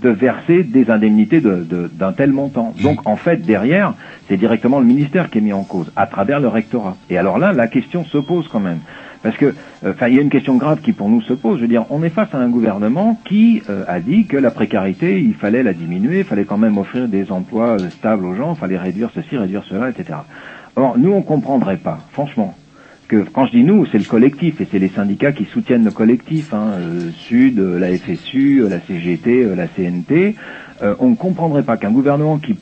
de, 0.00 0.08
de 0.08 0.10
verser 0.14 0.62
des 0.62 0.90
indemnités 0.90 1.40
de- 1.40 1.64
de- 1.68 1.90
d'un 1.92 2.12
tel 2.12 2.32
montant. 2.32 2.74
Donc 2.82 3.06
en 3.06 3.16
fait, 3.16 3.38
derrière, 3.38 3.94
c'est 4.28 4.36
directement 4.36 4.80
le 4.80 4.86
ministère 4.86 5.28
qui 5.30 5.38
est 5.38 5.42
mis 5.42 5.52
en 5.52 5.64
cause, 5.64 5.90
à 5.96 6.06
travers 6.06 6.40
le 6.40 6.48
rectorat. 6.48 6.96
Et 7.10 7.18
alors 7.18 7.38
là, 7.38 7.52
la 7.52 7.68
question 7.68 8.04
se 8.04 8.18
pose 8.18 8.48
quand 8.48 8.60
même. 8.60 8.78
Parce 9.26 9.38
que, 9.38 9.46
euh, 9.46 9.90
enfin, 9.90 10.06
il 10.06 10.14
y 10.14 10.18
a 10.20 10.22
une 10.22 10.30
question 10.30 10.54
grave 10.54 10.80
qui 10.80 10.92
pour 10.92 11.08
nous 11.08 11.20
se 11.20 11.32
pose. 11.32 11.56
Je 11.56 11.62
veux 11.62 11.68
dire, 11.68 11.84
on 11.90 12.04
est 12.04 12.10
face 12.10 12.32
à 12.32 12.38
un 12.38 12.48
gouvernement 12.48 13.20
qui 13.24 13.60
euh, 13.68 13.82
a 13.88 13.98
dit 13.98 14.26
que 14.26 14.36
la 14.36 14.52
précarité, 14.52 15.20
il 15.20 15.34
fallait 15.34 15.64
la 15.64 15.72
diminuer, 15.72 16.20
il 16.20 16.24
fallait 16.24 16.44
quand 16.44 16.58
même 16.58 16.78
offrir 16.78 17.08
des 17.08 17.32
emplois 17.32 17.70
euh, 17.70 17.90
stables 17.90 18.24
aux 18.24 18.36
gens, 18.36 18.52
il 18.54 18.56
fallait 18.56 18.78
réduire 18.78 19.10
ceci, 19.12 19.36
réduire 19.36 19.64
cela, 19.68 19.90
etc. 19.90 20.20
Or, 20.76 20.96
nous, 20.96 21.10
on 21.10 21.22
comprendrait 21.22 21.78
pas, 21.78 21.98
franchement, 22.12 22.54
que 23.08 23.24
quand 23.32 23.46
je 23.46 23.50
dis 23.50 23.64
nous, 23.64 23.84
c'est 23.86 23.98
le 23.98 24.04
collectif 24.04 24.60
et 24.60 24.68
c'est 24.70 24.78
les 24.78 24.90
syndicats 24.90 25.32
qui 25.32 25.46
soutiennent 25.46 25.84
le 25.84 25.90
collectif, 25.90 26.54
hein, 26.54 26.74
Sud, 27.16 27.58
la 27.58 27.88
FSU, 27.96 28.62
la 28.68 28.78
CGT, 28.78 29.56
la 29.56 29.66
CNT. 29.66 30.36
On 31.00 31.10
ne 31.10 31.16
comprendrait 31.16 31.62
pas 31.62 31.76
qu'un 31.76 31.90
gouvernement 31.90 32.38
qui 32.38 32.56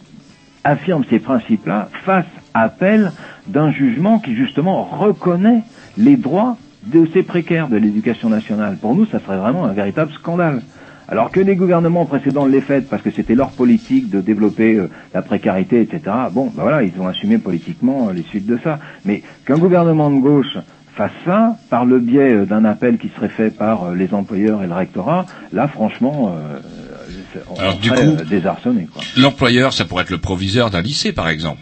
affirme 0.63 1.05
ces 1.11 1.19
principes-là 1.19 1.89
fasse 2.05 2.27
appel 2.55 3.13
d'un 3.47 3.71
jugement 3.71 4.19
qui 4.19 4.35
justement 4.35 4.85
reconnaît 4.85 5.63
les 5.99 6.17
droits 6.17 6.57
de 6.87 7.09
ces 7.13 7.23
précaires 7.23 7.69
de 7.69 7.77
l'éducation 7.77 8.29
nationale. 8.29 8.77
Pour 8.81 8.95
nous, 8.95 9.07
ça 9.07 9.19
serait 9.21 9.39
vraiment 9.39 9.65
un 9.65 9.73
véritable 9.73 10.13
scandale. 10.13 10.63
Alors 11.09 11.31
que 11.31 11.41
les 11.41 11.55
gouvernements 11.57 12.07
précédents 12.07 12.47
l'aient 12.47 12.61
fait 12.63 12.89
parce 12.89 13.03
que 13.03 13.11
c'était 13.11 13.35
leur 13.35 13.51
politique 13.51 14.09
de 14.11 14.21
développer 14.23 14.75
euh, 14.77 14.89
la 15.13 15.21
précarité, 15.23 15.81
etc. 15.83 16.01
Bon, 16.33 16.47
ben 16.55 16.63
voilà, 16.63 16.83
ils 16.83 16.93
ont 16.99 17.07
assumé 17.07 17.37
politiquement 17.39 18.09
euh, 18.09 18.13
les 18.15 18.23
suites 18.23 18.47
de 18.47 18.59
ça. 18.65 18.79
Mais 19.05 19.23
qu'un 19.47 19.59
gouvernement 19.59 20.11
de 20.11 20.19
gauche 20.21 20.57
fasse 20.97 21.13
ça 21.27 21.57
par 21.69 21.85
le 21.85 21.99
biais 21.99 22.33
euh, 22.33 22.47
d'un 22.47 22.65
appel 22.65 22.97
qui 22.99 23.11
serait 23.17 23.29
fait 23.29 23.51
par 23.51 23.93
les 23.95 24.15
employeurs 24.15 24.63
et 24.63 24.67
le 24.67 24.73
rectorat, 24.73 25.27
là, 25.53 25.69
franchement, 25.69 26.35
euh, 26.39 26.59
on 27.51 27.61
Alors, 27.61 27.77
du 27.79 27.89
serait 27.89 28.07
coup- 28.17 28.25
désarçonné. 28.25 28.87
L'employeur, 29.19 29.73
ça 29.75 29.85
pourrait 29.85 30.05
être 30.05 30.11
le 30.11 30.19
proviseur 30.19 30.71
d'un 30.71 30.81
lycée, 30.83 31.13
par 31.13 31.29
exemple. 31.29 31.61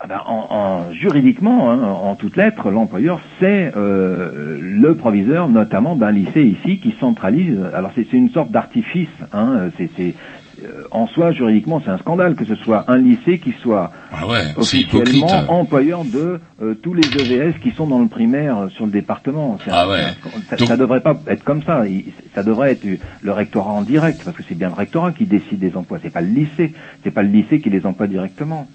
Ah 0.00 0.06
ben, 0.06 0.20
en, 0.26 0.46
en- 0.50 0.92
juridiquement, 0.92 1.70
hein, 1.72 1.82
en 1.82 2.14
toutes 2.14 2.36
lettres, 2.36 2.70
l'employeur 2.70 3.20
c'est 3.40 3.72
euh, 3.76 4.58
le 4.60 4.94
proviseur, 4.96 5.48
notamment 5.48 5.96
d'un 5.96 6.12
lycée 6.12 6.42
ici, 6.44 6.78
qui 6.78 6.94
centralise. 7.00 7.58
Alors 7.74 7.90
c'est 7.96 8.12
une 8.12 8.30
sorte 8.30 8.52
d'artifice. 8.52 9.08
Hein, 9.32 9.70
c'est 9.76 10.14
euh, 10.62 10.84
en 10.92 11.06
soi, 11.08 11.32
juridiquement, 11.32 11.80
c'est 11.84 11.90
un 11.90 11.98
scandale 11.98 12.36
que 12.36 12.44
ce 12.44 12.54
soit 12.56 12.84
un 12.88 12.98
lycée 12.98 13.38
qui 13.40 13.52
soit 13.60 13.90
Ah 14.12 14.26
ouais, 14.28 14.52
officiellement 14.56 15.26
employeur 15.48 16.04
de 16.04 16.40
euh, 16.62 16.74
tous 16.74 16.94
les 16.94 17.06
EVS 17.16 17.58
qui 17.60 17.72
sont 17.72 17.86
dans 17.88 17.98
le 18.00 18.08
primaire 18.08 18.56
euh, 18.58 18.68
sur 18.68 18.86
le 18.86 18.92
département. 18.92 19.54
Un- 19.66 19.70
Ah 19.72 19.88
ouais. 19.88 20.00
un- 20.00 20.14
ça, 20.48 20.56
Donc- 20.56 20.68
ça 20.68 20.76
devrait 20.76 21.00
pas 21.00 21.20
être 21.26 21.42
comme 21.44 21.62
ça. 21.64 21.86
Il- 21.88 22.12
ça 22.36 22.44
devrait 22.44 22.70
être 22.72 22.86
le 23.20 23.32
rectorat 23.32 23.72
en 23.72 23.82
direct, 23.82 24.20
parce 24.24 24.36
que 24.36 24.44
c'est 24.48 24.54
bien 24.56 24.68
le 24.68 24.74
rectorat 24.74 25.10
qui 25.12 25.26
décide 25.26 25.58
des 25.58 25.76
emplois. 25.76 25.98
C'est 26.02 26.10
pas 26.12 26.20
le 26.20 26.28
lycée. 26.28 26.72
C'est 27.02 27.10
pas 27.12 27.22
le 27.22 27.28
lycée 27.30 27.60
qui 27.60 27.70
les 27.70 27.84
emploie 27.84 28.06
directement. 28.06 28.68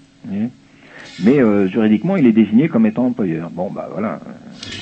Mais 1.22 1.40
euh, 1.40 1.68
juridiquement, 1.68 2.16
il 2.16 2.26
est 2.26 2.32
désigné 2.32 2.68
comme 2.68 2.86
étant 2.86 3.06
employeur. 3.06 3.50
Bon, 3.50 3.70
bah 3.70 3.88
voilà. 3.92 4.20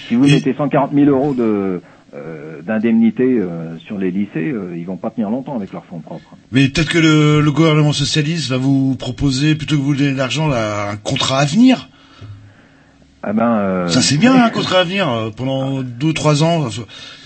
Si 0.08 0.14
vous 0.14 0.26
mettez 0.26 0.54
140 0.54 0.92
000 0.94 1.10
euros 1.10 1.34
de 1.34 1.80
euh, 2.14 2.60
d'indemnité 2.60 3.24
euh, 3.24 3.78
sur 3.86 3.96
les 3.96 4.10
lycées, 4.10 4.52
euh, 4.52 4.76
ils 4.76 4.84
vont 4.84 4.98
pas 4.98 5.08
tenir 5.08 5.30
longtemps 5.30 5.56
avec 5.56 5.72
leurs 5.72 5.86
fonds 5.86 6.00
propres. 6.00 6.36
Mais 6.50 6.68
peut-être 6.68 6.90
que 6.90 6.98
le, 6.98 7.40
le 7.40 7.52
gouvernement 7.52 7.94
socialiste 7.94 8.50
va 8.50 8.58
vous 8.58 8.96
proposer, 8.96 9.54
plutôt 9.54 9.76
que 9.76 9.80
vous 9.80 9.94
donner 9.94 10.12
de 10.12 10.18
l'argent, 10.18 10.50
un 10.52 10.96
contrat 10.96 11.38
à 11.38 11.44
venir. 11.46 11.88
Ah 13.24 13.32
ben, 13.32 13.52
euh, 13.58 13.88
Ça 13.88 14.02
c'est 14.02 14.16
bien, 14.18 14.34
un 14.44 14.50
contrat 14.50 14.80
à 14.80 14.84
venir. 14.84 15.08
euh, 15.08 15.30
Pendant 15.30 15.82
deux 15.82 16.08
ou 16.08 16.12
trois 16.12 16.42
ans, 16.42 16.64
euh, 16.64 16.68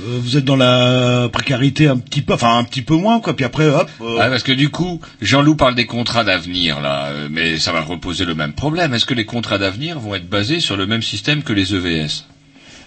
vous 0.01 0.37
êtes 0.37 0.45
dans 0.45 0.57
la 0.57 1.29
précarité 1.33 1.89
un 1.89 1.97
petit 1.97 2.21
peu, 2.23 2.35
enfin 2.35 2.59
un 2.59 2.65
petit 2.65 2.83
peu 2.83 2.95
moins, 2.97 3.21
quoi. 3.21 3.35
Puis 3.35 3.45
après, 3.47 3.67
hop. 3.69 3.89
euh, 4.03 4.19
Ah, 4.21 4.29
parce 4.29 4.43
que 4.43 4.53
du 4.53 4.69
coup, 4.69 5.01
Jean-Loup 5.23 5.57
parle 5.57 5.75
des 5.75 5.87
contrats 5.87 6.25
d'avenir, 6.25 6.81
là, 6.81 7.07
euh, 7.07 7.29
mais 7.31 7.57
ça 7.59 7.73
va 7.73 7.81
reposer 7.81 8.25
le 8.27 8.35
même 8.35 8.53
problème. 8.53 8.93
Est-ce 8.93 9.07
que 9.07 9.15
les 9.15 9.25
contrats 9.25 9.59
d'avenir 9.59 9.99
vont 9.99 10.15
être 10.15 10.29
basés 10.29 10.61
sur 10.61 10.77
le 10.77 10.87
même 10.87 11.03
système 11.03 11.43
que 11.43 11.55
les 11.55 11.75
EVS 11.75 12.27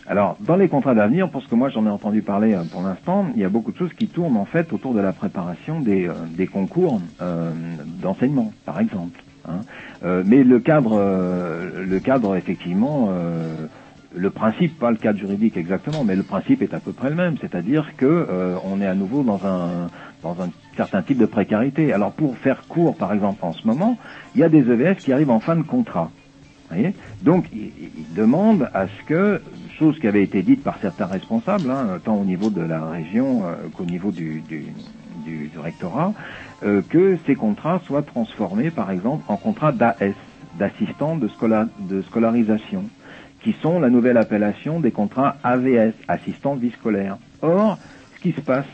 Alors, 0.08 0.38
dans 0.42 0.56
les 0.56 0.68
contrats 0.68 0.94
d'avenir, 0.94 1.30
pour 1.32 1.42
ce 1.42 1.48
que 1.48 1.56
moi 1.56 1.70
j'en 1.70 1.86
ai 1.88 1.90
entendu 1.90 2.22
parler 2.22 2.54
euh, 2.54 2.64
pour 2.72 2.84
l'instant, 2.84 3.26
il 3.36 3.42
y 3.42 3.46
a 3.46 3.50
beaucoup 3.50 3.72
de 3.72 3.78
choses 3.78 3.92
qui 3.98 4.08
tournent 4.08 4.38
en 4.38 4.46
fait 4.46 4.72
autour 4.72 4.94
de 4.94 5.00
la 5.00 5.14
préparation 5.14 5.80
des, 5.80 6.08
euh, 6.08 6.14
des 6.38 6.46
concours 6.46 7.02
euh, 7.24 7.52
d'enseignement, 8.04 8.54
par 8.68 8.80
exemple. 8.80 9.20
Hein. 9.50 9.62
Euh, 10.04 10.24
mais 10.26 10.44
le 10.44 10.60
cadre, 10.60 10.98
euh, 11.00 11.86
le 11.86 12.00
cadre 12.00 12.36
effectivement, 12.36 13.10
euh, 13.12 13.68
le 14.16 14.30
principe, 14.30 14.80
pas 14.80 14.92
le 14.92 14.98
cadre 14.98 15.20
juridique 15.20 15.58
exactement, 15.58 16.04
mais 16.04 16.16
le 16.16 16.24
principe 16.24 16.62
est 16.62 16.74
à 16.74 16.80
peu 16.80 16.94
près 16.94 17.10
le 17.10 17.16
même, 17.16 17.36
c'est-à-dire 17.40 17.96
que 17.98 18.28
on 18.66 18.82
est 18.82 18.88
à 18.88 18.96
nouveau 18.96 19.24
dans 19.24 19.46
un 19.46 19.90
dans 20.24 20.42
un 20.42 20.50
certain 20.76 21.02
type 21.04 21.18
de 21.18 21.28
précarité. 21.28 21.94
Alors 21.94 22.12
pour 22.12 22.38
faire 22.38 22.64
court, 22.68 22.96
par 22.96 23.14
exemple, 23.14 23.40
en 23.44 23.54
ce 23.54 23.68
moment, 23.68 23.98
il 24.34 24.42
y 24.42 24.44
a 24.44 24.50
des 24.50 24.60
EVS 24.60 24.96
qui 24.96 25.14
arrivent 25.14 25.30
en 25.30 25.40
fin 25.40 25.56
de 25.56 25.62
contrat. 25.62 26.10
Donc 27.24 27.46
ils, 27.54 28.14
demandent 28.16 28.70
à 28.74 28.88
ce 28.88 29.06
que, 29.08 29.42
chose 29.80 29.98
qui 30.00 30.08
avait 30.08 30.24
été 30.24 30.44
dite 30.44 30.64
par 30.64 30.78
certains 30.80 31.08
responsables, 31.08 31.70
hein, 31.70 32.00
tant 32.04 32.16
au 32.16 32.26
niveau 32.26 32.50
de 32.50 32.62
la 32.62 32.86
région 32.86 33.44
qu'au 33.76 33.86
niveau 33.86 34.12
du, 34.12 34.44
du 34.48 34.72
rectorat, 35.60 36.14
euh, 36.64 36.82
que 36.90 37.18
ces 37.26 37.36
contrats 37.36 37.80
soient 37.86 38.04
transformés, 38.04 38.72
par 38.72 38.92
exemple, 38.92 39.24
en 39.28 39.38
contrats 39.38 39.72
d'AS, 39.72 40.14
d'assistant 40.58 41.16
de, 41.16 41.28
scola- 41.30 41.70
de 41.80 42.02
scolarisation, 42.04 42.86
qui 43.42 43.54
sont 43.62 43.80
la 43.80 43.90
nouvelle 43.90 44.18
appellation 44.18 44.80
des 44.80 44.92
contrats 44.92 45.38
AVS, 45.44 45.94
assistant 46.08 46.56
de 46.56 46.62
vie 46.62 46.72
scolaire. 46.72 47.18
Or, 47.42 47.78
ce 48.16 48.20
qui 48.20 48.34
se 48.34 48.42
passe, 48.42 48.66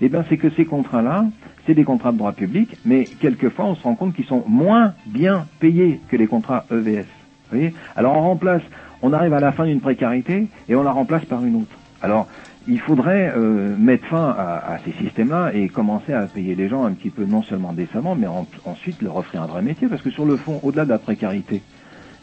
eh 0.00 0.08
bien, 0.08 0.24
c'est 0.28 0.38
que 0.38 0.50
ces 0.50 0.64
contrats-là, 0.64 1.26
c'est 1.66 1.74
des 1.74 1.84
contrats 1.84 2.12
de 2.12 2.18
droit 2.18 2.32
public, 2.32 2.76
mais 2.84 3.10
quelquefois, 3.20 3.66
on 3.66 3.74
se 3.74 3.82
rend 3.82 3.94
compte 3.94 4.14
qu'ils 4.14 4.24
sont 4.24 4.44
moins 4.48 4.94
bien 5.06 5.46
payés 5.60 6.00
que 6.08 6.16
les 6.16 6.26
contrats 6.26 6.64
EVS. 6.70 7.04
Vous 7.50 7.58
voyez? 7.58 7.74
Alors, 7.96 8.16
on 8.16 8.22
remplace, 8.22 8.62
on 9.02 9.12
arrive 9.12 9.34
à 9.34 9.40
la 9.40 9.52
fin 9.52 9.66
d'une 9.66 9.80
précarité 9.80 10.48
et 10.68 10.74
on 10.74 10.82
la 10.82 10.92
remplace 10.92 11.24
par 11.26 11.44
une 11.44 11.56
autre. 11.56 11.76
Alors, 12.00 12.28
il 12.66 12.80
faudrait 12.80 13.32
euh, 13.36 13.76
mettre 13.76 14.06
fin 14.06 14.28
à, 14.36 14.74
à 14.74 14.78
ces 14.84 14.92
systèmes-là 14.92 15.52
et 15.54 15.68
commencer 15.68 16.12
à 16.12 16.26
payer 16.26 16.54
les 16.54 16.68
gens 16.68 16.84
un 16.84 16.92
petit 16.92 17.10
peu 17.10 17.24
non 17.24 17.42
seulement 17.42 17.72
décemment, 17.72 18.14
mais 18.14 18.26
en- 18.26 18.46
ensuite 18.64 19.00
leur 19.02 19.16
offrir 19.16 19.42
un 19.42 19.46
vrai 19.46 19.62
métier. 19.62 19.88
Parce 19.88 20.02
que 20.02 20.10
sur 20.10 20.24
le 20.24 20.36
fond, 20.38 20.60
au-delà 20.62 20.84
de 20.84 20.90
la 20.90 20.98
précarité, 20.98 21.64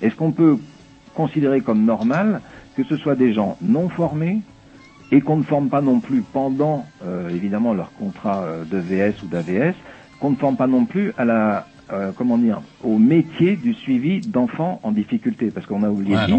est-ce 0.01 0.15
qu'on 0.15 0.31
peut 0.31 0.59
considérer 1.15 1.61
comme 1.61 1.83
normal 1.85 2.41
que 2.75 2.83
ce 2.83 2.95
soit 2.97 3.15
des 3.15 3.33
gens 3.33 3.57
non 3.61 3.89
formés 3.89 4.43
et 5.11 5.21
qu'on 5.21 5.37
ne 5.37 5.43
forme 5.43 5.69
pas 5.69 5.81
non 5.81 6.01
plus 6.01 6.21
pendant, 6.21 6.87
euh, 7.03 7.29
évidemment, 7.29 7.73
leur 7.73 7.93
contrat 7.93 8.43
euh, 8.43 8.65
de 8.65 8.77
VS 8.77 9.21
ou 9.23 9.27
d'AVS, 9.27 9.73
qu'on 10.19 10.31
ne 10.31 10.35
forme 10.35 10.57
pas 10.57 10.67
non 10.67 10.85
plus 10.85 11.13
à 11.17 11.23
la, 11.25 11.67
euh, 11.93 12.11
comment 12.17 12.37
dire, 12.37 12.61
au 12.83 12.97
métier 12.99 13.55
du 13.55 13.73
suivi 13.73 14.21
d'enfants 14.21 14.81
en 14.83 14.91
difficulté, 14.91 15.49
parce 15.49 15.65
qu'on 15.65 15.83
a 15.83 15.89
oublié 15.89 16.13
Ouais, 16.15 16.21
de 16.23 16.25
dire 16.27 16.37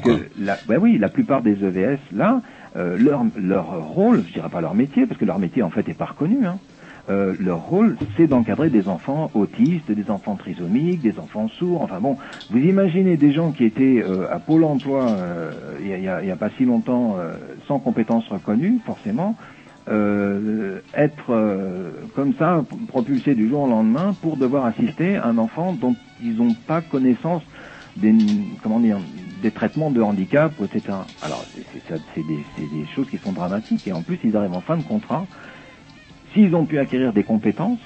que 0.00 0.08
quoi. 0.08 0.18
la, 0.38 0.60
ouais, 0.68 0.78
oui, 0.78 0.96
la 0.98 1.10
plupart 1.10 1.42
des 1.42 1.62
EVS 1.62 1.98
là, 2.12 2.40
euh, 2.76 2.98
leur 2.98 3.24
leur 3.36 3.88
rôle, 3.88 4.24
je 4.28 4.34
dirais 4.34 4.50
pas 4.50 4.60
leur 4.62 4.74
métier, 4.74 5.06
parce 5.06 5.18
que 5.20 5.26
leur 5.26 5.40
métier 5.40 5.62
en 5.64 5.70
fait 5.70 5.88
est 5.88 5.94
pas 5.98 6.06
reconnu. 6.06 6.46
Hein, 6.46 6.60
euh, 7.10 7.36
leur 7.40 7.62
rôle, 7.62 7.98
c'est 8.16 8.28
d'encadrer 8.28 8.70
des 8.70 8.88
enfants 8.88 9.30
autistes, 9.34 9.90
des 9.92 10.10
enfants 10.10 10.36
trisomiques, 10.36 11.02
des 11.02 11.18
enfants 11.18 11.48
sourds. 11.58 11.82
Enfin 11.82 12.00
bon, 12.00 12.18
vous 12.50 12.58
imaginez 12.58 13.16
des 13.18 13.32
gens 13.32 13.52
qui 13.52 13.64
étaient 13.64 14.02
euh, 14.04 14.26
à 14.32 14.40
Pôle 14.40 14.64
Emploi 14.64 15.04
euh, 15.04 15.78
il 15.80 15.88
y, 15.88 15.94
a, 15.94 15.98
il 15.98 16.04
y 16.04 16.08
a- 16.08 16.24
y 16.24 16.30
a 16.32 16.36
pas 16.36 16.50
si 16.58 16.64
longtemps, 16.64 17.16
euh, 17.18 17.36
sans 17.68 17.80
compétences 17.80 18.28
reconnues, 18.28 18.80
forcément, 18.86 19.36
euh, 19.88 20.80
être 20.94 21.30
euh, 21.30 22.06
comme 22.14 22.34
ça 22.34 22.64
propulsés 22.88 23.34
du 23.36 23.48
jour 23.48 23.62
au 23.62 23.68
lendemain 23.68 24.16
pour 24.22 24.36
devoir 24.38 24.66
assister 24.66 25.16
un 25.16 25.38
enfant 25.38 25.74
dont 25.74 25.96
ils 26.20 26.36
n'ont 26.36 26.54
pas 26.54 26.82
connaissance 26.82 27.42
des 27.96 28.14
comment 28.62 28.80
dire 28.80 29.00
des 29.42 29.50
traitements 29.50 29.90
de 29.90 30.00
handicap, 30.00 30.52
etc. 30.62 30.98
Alors 31.22 31.44
c'est 31.88 32.26
des, 32.26 32.86
choses 32.94 33.06
qui 33.10 33.18
sont 33.18 33.32
dramatiques 33.32 33.86
et 33.86 33.92
en 33.92 34.02
plus 34.02 34.18
ils 34.24 34.36
arrivent 34.36 34.54
en 34.54 34.60
fin 34.60 34.76
de 34.76 34.82
contrat. 34.82 35.26
S'ils 36.32 36.54
ont 36.54 36.64
pu 36.64 36.78
acquérir 36.78 37.12
des 37.12 37.22
compétences, 37.22 37.78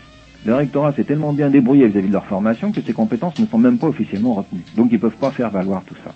le 0.45 0.55
rectorat 0.55 0.93
s'est 0.95 1.05
tellement 1.05 1.33
bien 1.33 1.51
débrouillé 1.51 1.87
vis-à-vis 1.89 2.09
de 2.09 2.13
leur 2.13 2.27
formation 2.27 2.73
que 2.73 2.81
ces 2.81 2.93
compétences 2.93 3.39
ne 3.39 3.47
sont 3.47 3.59
même 3.59 3.79
pas 3.79 3.89
officiellement 3.89 4.35
retenues. 4.35 4.65
Donc 4.77 4.89
ils 4.93 4.99
peuvent 4.99 5.17
pas 5.17 5.31
faire 5.31 5.51
valoir 5.51 5.83
tout 5.87 5.97
ça. 6.05 6.15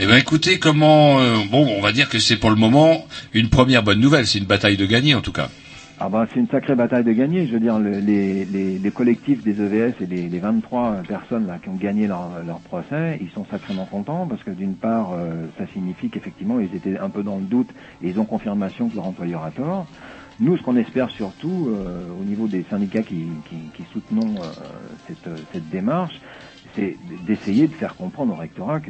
Eh 0.00 0.06
ben 0.06 0.16
écoutez, 0.16 0.58
comment 0.58 1.18
euh, 1.20 1.38
bon, 1.50 1.66
on 1.76 1.80
va 1.80 1.92
dire 1.92 2.08
que 2.08 2.18
c'est 2.20 2.36
pour 2.36 2.50
le 2.50 2.56
moment 2.56 3.04
une 3.32 3.48
première 3.48 3.82
bonne 3.82 4.00
nouvelle, 4.00 4.26
c'est 4.26 4.38
une 4.38 4.44
bataille 4.44 4.76
de 4.76 4.86
gagner 4.86 5.14
en 5.14 5.20
tout 5.20 5.32
cas. 5.32 5.48
Ah 6.00 6.08
bah, 6.08 6.28
c'est 6.32 6.38
une 6.38 6.46
sacrée 6.46 6.76
bataille 6.76 7.02
de 7.02 7.10
gagner. 7.10 7.48
Je 7.48 7.52
veux 7.54 7.60
dire, 7.60 7.76
le- 7.80 7.98
les, 7.98 8.90
collectifs 8.92 9.42
des 9.42 9.50
EVS 9.60 9.94
et 10.00 10.06
les, 10.06 10.28
les 10.28 10.38
23 10.38 11.02
personnes 11.08 11.46
là 11.46 11.58
qui 11.58 11.68
ont 11.68 11.74
gagné 11.74 12.06
leur, 12.06 12.42
leur 12.44 12.60
procès, 12.60 13.18
ils 13.20 13.30
sont 13.30 13.44
sacrément 13.46 13.84
contents 13.84 14.26
parce 14.28 14.42
que 14.44 14.50
d'une 14.52 14.76
part, 14.76 15.12
euh, 15.12 15.46
ça 15.58 15.66
signifie 15.72 16.08
qu'effectivement, 16.08 16.60
ils 16.60 16.72
étaient 16.74 16.98
un 16.98 17.10
peu 17.10 17.24
dans 17.24 17.38
le 17.38 17.44
doute 17.44 17.70
et 18.02 18.08
ils 18.10 18.18
ont 18.20 18.24
confirmation 18.24 18.88
que 18.88 18.94
leur 18.96 19.06
employeur 19.06 19.42
a 19.42 19.50
tort. 19.50 19.86
Nous, 20.38 20.56
ce 20.56 20.62
qu'on 20.62 20.76
espère 20.76 21.10
surtout 21.10 21.68
euh, 21.68 22.08
au 22.20 22.22
niveau 22.24 22.46
des 22.46 22.64
syndicats 22.70 23.02
qui, 23.02 23.42
qui, 23.74 23.84
soutenons 23.92 24.42
euh, 24.42 24.52
cette, 25.08 25.28
cette 25.52 25.68
démarche, 25.68 26.14
c'est 26.76 26.96
d'essayer 27.26 27.66
de 27.66 27.74
faire 27.74 27.96
comprendre 27.96 28.34
au 28.34 28.36
rectorat 28.36 28.80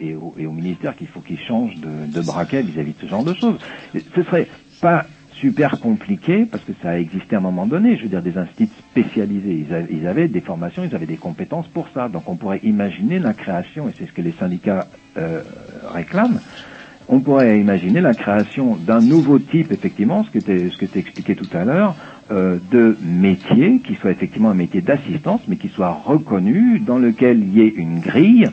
et, 0.00 0.16
au, 0.16 0.50
ministère 0.50 0.96
qu'il 0.96 1.06
faut 1.08 1.20
qu'ils 1.20 1.38
changent 1.38 1.76
de 1.76 2.20
braquet 2.20 2.62
vis-à-vis 2.62 2.94
de 2.94 3.00
ce 3.00 3.06
genre 3.06 3.24
de 3.24 3.34
choses. 3.34 3.58
Ce 3.94 4.22
serait 4.24 4.48
pas 4.80 5.06
super 5.40 5.80
compliqué 5.80 6.44
parce 6.44 6.62
que 6.64 6.72
ça 6.82 6.90
a 6.90 6.98
existé 6.98 7.34
à 7.34 7.38
un 7.38 7.42
moment 7.42 7.66
donné. 7.66 7.96
Je 7.96 8.02
veux 8.02 8.08
dire, 8.08 8.22
des 8.22 8.36
instituts 8.36 8.70
spécialisés, 8.90 9.66
ils, 9.90 10.06
avaient 10.06 10.28
des 10.28 10.40
formations, 10.40 10.84
ils 10.84 10.94
avaient 10.94 11.06
des 11.06 11.16
compétences 11.16 11.66
pour 11.68 11.88
ça. 11.94 12.08
Donc 12.08 12.28
on 12.28 12.36
pourrait 12.36 12.60
imaginer 12.62 13.18
la 13.18 13.32
création, 13.32 13.88
et 13.88 13.92
c'est 13.98 14.06
ce 14.06 14.12
que 14.12 14.22
les 14.22 14.32
syndicats 14.32 14.86
euh, 15.16 15.42
réclament, 15.92 16.40
on 17.08 17.18
pourrait 17.20 17.58
imaginer 17.58 18.00
la 18.00 18.14
création 18.14 18.76
d'un 18.76 19.00
nouveau 19.00 19.40
type, 19.40 19.72
effectivement, 19.72 20.22
ce 20.24 20.30
que 20.30 20.38
tu 20.38 20.70
ce 20.70 20.78
que 20.78 20.98
expliqué 20.98 21.34
tout 21.34 21.48
à 21.52 21.64
l'heure, 21.64 21.96
euh, 22.30 22.58
de 22.70 22.96
métier 23.02 23.80
qui 23.80 23.96
soit 23.96 24.12
effectivement 24.12 24.50
un 24.50 24.54
métier 24.54 24.80
d'assistance, 24.80 25.40
mais 25.48 25.56
qui 25.56 25.68
soit 25.68 25.90
reconnu, 25.90 26.78
dans 26.78 26.98
lequel 26.98 27.40
il 27.40 27.52
y 27.58 27.62
ait 27.62 27.74
une 27.76 27.98
grille 27.98 28.48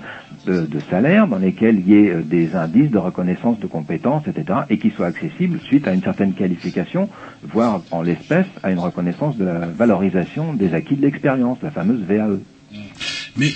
de, 0.47 0.79
salaire, 0.89 1.27
dans 1.27 1.37
lesquels 1.37 1.79
il 1.79 1.89
y 1.89 1.95
ait 1.95 2.09
euh, 2.09 2.21
des 2.21 2.55
indices 2.55 2.91
de 2.91 2.97
reconnaissance 2.97 3.59
de 3.59 3.67
compétences, 3.67 4.23
etc., 4.27 4.59
et 4.69 4.77
qui 4.77 4.91
soit 4.91 5.07
accessible 5.07 5.59
suite 5.59 5.87
à 5.87 5.93
une 5.93 6.01
certaine 6.01 6.33
qualification, 6.33 7.09
voire 7.43 7.81
en 7.91 8.01
l'espèce 8.01 8.47
à 8.63 8.71
une 8.71 8.79
reconnaissance 8.79 9.37
de 9.37 9.45
la 9.45 9.67
valorisation 9.67 10.53
des 10.53 10.73
acquis 10.73 10.95
de 10.95 11.01
l'expérience, 11.01 11.57
la 11.61 11.71
fameuse. 11.71 12.01
VAE. 12.01 12.39
Mais 13.37 13.51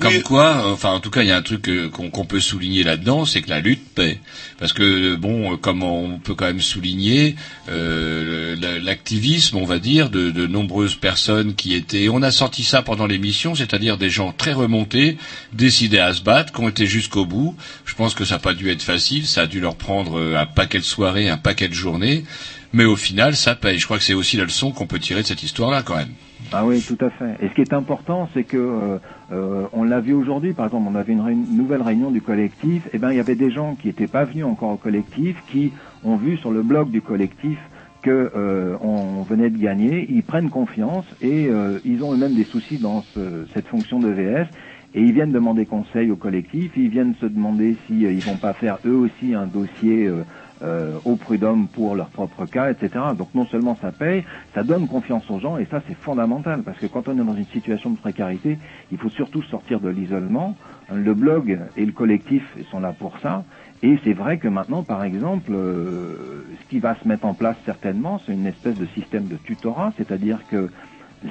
comme 0.00 0.22
quoi, 0.22 0.56
euh, 0.56 0.72
enfin 0.72 0.90
en 0.90 1.00
tout 1.00 1.10
cas, 1.10 1.22
il 1.22 1.28
y 1.28 1.30
a 1.30 1.36
un 1.36 1.42
truc 1.42 1.68
euh, 1.68 1.88
qu'on 1.88 2.24
peut 2.24 2.40
souligner 2.40 2.82
là-dedans, 2.82 3.24
c'est 3.24 3.42
que 3.42 3.50
la 3.50 3.60
lutte 3.60 3.86
paie. 3.94 4.18
Parce 4.58 4.72
que 4.72 5.14
bon, 5.14 5.52
euh, 5.52 5.56
comme 5.56 5.82
on 5.82 6.18
peut 6.18 6.34
quand 6.34 6.46
même 6.46 6.60
souligner 6.60 7.36
euh, 7.68 8.56
l'activisme, 8.82 9.56
on 9.56 9.64
va 9.64 9.78
dire, 9.78 10.10
de, 10.10 10.30
de 10.30 10.46
nombreuses 10.46 10.94
personnes 10.94 11.54
qui 11.54 11.74
étaient. 11.74 12.08
On 12.08 12.22
a 12.22 12.30
senti 12.30 12.64
ça 12.64 12.82
pendant 12.82 13.06
l'émission, 13.06 13.54
c'est-à-dire 13.54 13.98
des 13.98 14.10
gens 14.10 14.32
très 14.32 14.52
remontés, 14.52 15.18
décidés 15.52 15.98
à 15.98 16.12
se 16.14 16.22
battre, 16.22 16.52
qui 16.52 16.60
ont 16.60 16.68
été 16.68 16.86
jusqu'au 16.86 17.26
bout. 17.26 17.54
Je 17.84 17.94
pense 17.94 18.14
que 18.14 18.24
ça 18.24 18.36
n'a 18.36 18.40
pas 18.40 18.54
dû 18.54 18.70
être 18.70 18.82
facile, 18.82 19.26
ça 19.26 19.42
a 19.42 19.46
dû 19.46 19.60
leur 19.60 19.76
prendre 19.76 20.20
un 20.36 20.46
paquet 20.46 20.78
de 20.78 20.84
soirées, 20.84 21.28
un 21.28 21.36
paquet 21.36 21.68
de 21.68 21.74
journées. 21.74 22.24
Mais 22.72 22.84
au 22.84 22.96
final, 22.96 23.36
ça 23.36 23.54
paye. 23.54 23.78
Je 23.78 23.84
crois 23.84 23.98
que 23.98 24.04
c'est 24.04 24.14
aussi 24.14 24.36
la 24.36 24.44
leçon 24.44 24.70
qu'on 24.72 24.86
peut 24.86 24.98
tirer 24.98 25.22
de 25.22 25.26
cette 25.26 25.42
histoire-là, 25.42 25.82
quand 25.82 25.96
même. 25.96 26.14
Ah 26.52 26.66
oui, 26.66 26.82
tout 26.82 26.98
à 27.00 27.10
fait. 27.10 27.36
Et 27.40 27.48
ce 27.48 27.54
qui 27.54 27.60
est 27.60 27.72
important, 27.72 28.28
c'est 28.34 28.44
que 28.44 28.56
euh, 28.56 28.98
euh, 29.32 29.66
on 29.72 29.84
l'a 29.84 30.00
vu 30.00 30.14
aujourd'hui, 30.14 30.52
par 30.54 30.66
exemple, 30.66 30.88
on 30.90 30.96
avait 30.96 31.12
une 31.12 31.56
nouvelle 31.56 31.82
réunion 31.82 32.10
du 32.10 32.22
collectif. 32.22 32.82
Eh 32.92 32.98
ben, 32.98 33.12
il 33.12 33.16
y 33.16 33.20
avait 33.20 33.36
des 33.36 33.50
gens 33.50 33.76
qui 33.76 33.88
n'étaient 33.88 34.08
pas 34.08 34.24
venus 34.24 34.44
encore 34.44 34.70
au 34.72 34.76
collectif, 34.76 35.36
qui 35.46 35.72
ont 36.02 36.16
vu 36.16 36.36
sur 36.38 36.50
le 36.50 36.62
blog 36.62 36.90
du 36.90 37.02
collectif 37.02 37.58
que 38.02 38.32
euh, 38.34 38.76
on 38.80 39.22
venait 39.24 39.50
de 39.50 39.58
gagner. 39.58 40.06
Ils 40.10 40.24
prennent 40.24 40.50
confiance 40.50 41.04
et 41.20 41.48
euh, 41.48 41.78
ils 41.84 42.02
ont 42.02 42.14
eux-mêmes 42.14 42.34
des 42.34 42.44
soucis 42.46 42.78
dans 42.78 43.02
ce- 43.14 43.44
cette 43.54 43.68
fonction 43.68 44.00
de 44.00 44.08
VS. 44.08 44.46
Et 44.94 45.02
ils 45.02 45.12
viennent 45.12 45.30
demander 45.32 45.66
conseil 45.66 46.10
au 46.10 46.16
collectif. 46.16 46.72
Ils 46.76 46.88
viennent 46.88 47.14
se 47.20 47.26
demander 47.26 47.76
si 47.86 48.06
euh, 48.06 48.12
ils 48.12 48.22
vont 48.22 48.38
pas 48.38 48.54
faire 48.54 48.78
eux 48.86 48.96
aussi 48.96 49.34
un 49.34 49.46
dossier. 49.46 50.10
Euh, 50.62 50.70
euh, 50.70 50.98
au 51.04 51.16
prud'homme 51.16 51.68
pour 51.68 51.94
leur 51.94 52.08
propre 52.08 52.46
cas, 52.46 52.70
etc. 52.70 52.90
Donc 53.16 53.34
non 53.34 53.46
seulement 53.46 53.76
ça 53.80 53.92
paye, 53.92 54.24
ça 54.54 54.62
donne 54.62 54.88
confiance 54.88 55.28
aux 55.30 55.38
gens 55.38 55.58
et 55.58 55.66
ça 55.66 55.82
c'est 55.86 55.96
fondamental 55.96 56.62
parce 56.62 56.78
que 56.78 56.86
quand 56.86 57.08
on 57.08 57.12
est 57.12 57.24
dans 57.24 57.34
une 57.34 57.46
situation 57.46 57.90
de 57.90 57.98
précarité, 57.98 58.58
il 58.92 58.98
faut 58.98 59.08
surtout 59.10 59.42
sortir 59.42 59.80
de 59.80 59.88
l'isolement. 59.88 60.56
Le 60.92 61.14
blog 61.14 61.58
et 61.76 61.84
le 61.84 61.92
collectif 61.92 62.42
sont 62.70 62.80
là 62.80 62.92
pour 62.98 63.18
ça. 63.18 63.44
Et 63.82 63.98
c'est 64.04 64.12
vrai 64.12 64.38
que 64.38 64.48
maintenant, 64.48 64.82
par 64.82 65.04
exemple, 65.04 65.52
euh, 65.52 66.44
ce 66.60 66.68
qui 66.68 66.80
va 66.80 66.94
se 66.96 67.08
mettre 67.08 67.24
en 67.26 67.34
place 67.34 67.56
certainement, 67.64 68.20
c'est 68.24 68.32
une 68.32 68.46
espèce 68.46 68.76
de 68.76 68.86
système 68.86 69.26
de 69.26 69.36
tutorat, 69.36 69.92
c'est-à-dire 69.96 70.38
que 70.50 70.68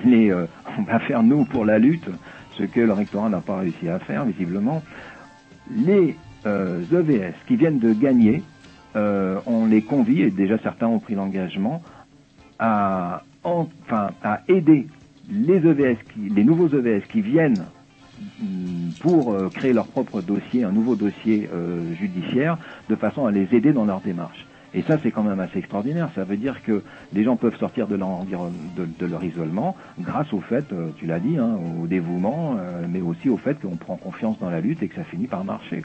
les, 0.05 0.31
euh, 0.31 0.45
on 0.77 0.83
va 0.83 0.99
faire 0.99 1.23
nous 1.23 1.45
pour 1.45 1.65
la 1.65 1.77
lutte 1.77 2.09
ce 2.57 2.63
que 2.63 2.81
le 2.81 2.93
rectorat 2.93 3.29
n'a 3.29 3.41
pas 3.41 3.57
réussi 3.57 3.87
à 3.87 3.99
faire 3.99 4.25
visiblement. 4.25 4.81
Les 5.71 6.15
euh, 6.45 6.81
EVS 6.91 7.35
qui 7.47 7.55
viennent 7.55 7.79
de 7.79 7.93
gagner 7.93 8.43
euh, 8.95 9.39
on 9.45 9.65
les 9.65 9.81
convie, 9.81 10.21
et 10.21 10.31
déjà 10.31 10.57
certains 10.59 10.87
ont 10.87 10.99
pris 10.99 11.15
l'engagement, 11.15 11.81
à, 12.57 13.23
enfin, 13.43 14.09
à 14.23 14.41
aider 14.47 14.87
les 15.29 15.57
EVS, 15.57 15.97
qui, 16.13 16.29
les 16.29 16.43
nouveaux 16.43 16.67
EVS 16.67 17.03
qui 17.11 17.21
viennent 17.21 17.65
mm, 18.41 18.91
pour 18.99 19.33
euh, 19.33 19.49
créer 19.49 19.73
leur 19.73 19.87
propre 19.87 20.21
dossier, 20.21 20.63
un 20.63 20.71
nouveau 20.71 20.95
dossier 20.95 21.49
euh, 21.53 21.93
judiciaire, 21.95 22.57
de 22.89 22.95
façon 22.95 23.25
à 23.25 23.31
les 23.31 23.47
aider 23.55 23.73
dans 23.73 23.85
leur 23.85 24.01
démarche. 24.01 24.45
Et 24.73 24.83
ça, 24.83 24.97
c'est 25.01 25.11
quand 25.11 25.23
même 25.23 25.39
assez 25.39 25.59
extraordinaire. 25.59 26.09
Ça 26.15 26.23
veut 26.23 26.37
dire 26.37 26.61
que 26.63 26.83
les 27.13 27.23
gens 27.23 27.35
peuvent 27.35 27.57
sortir 27.59 27.87
de 27.87 27.95
leur, 27.95 29.23
isolement 29.23 29.75
grâce 29.99 30.31
au 30.33 30.41
fait, 30.41 30.65
euh, 30.71 30.89
tu 30.97 31.05
l'as 31.05 31.19
dit, 31.19 31.37
hein, 31.37 31.57
au 31.81 31.87
dévouement, 31.87 32.55
euh, 32.59 32.85
mais 32.87 33.01
aussi 33.01 33.29
au 33.29 33.37
fait 33.37 33.59
qu'on 33.59 33.75
prend 33.75 33.97
confiance 33.97 34.37
dans 34.39 34.49
la 34.49 34.61
lutte 34.61 34.81
et 34.83 34.87
que 34.87 34.95
ça 34.95 35.03
finit 35.03 35.27
par 35.27 35.43
marcher. 35.43 35.83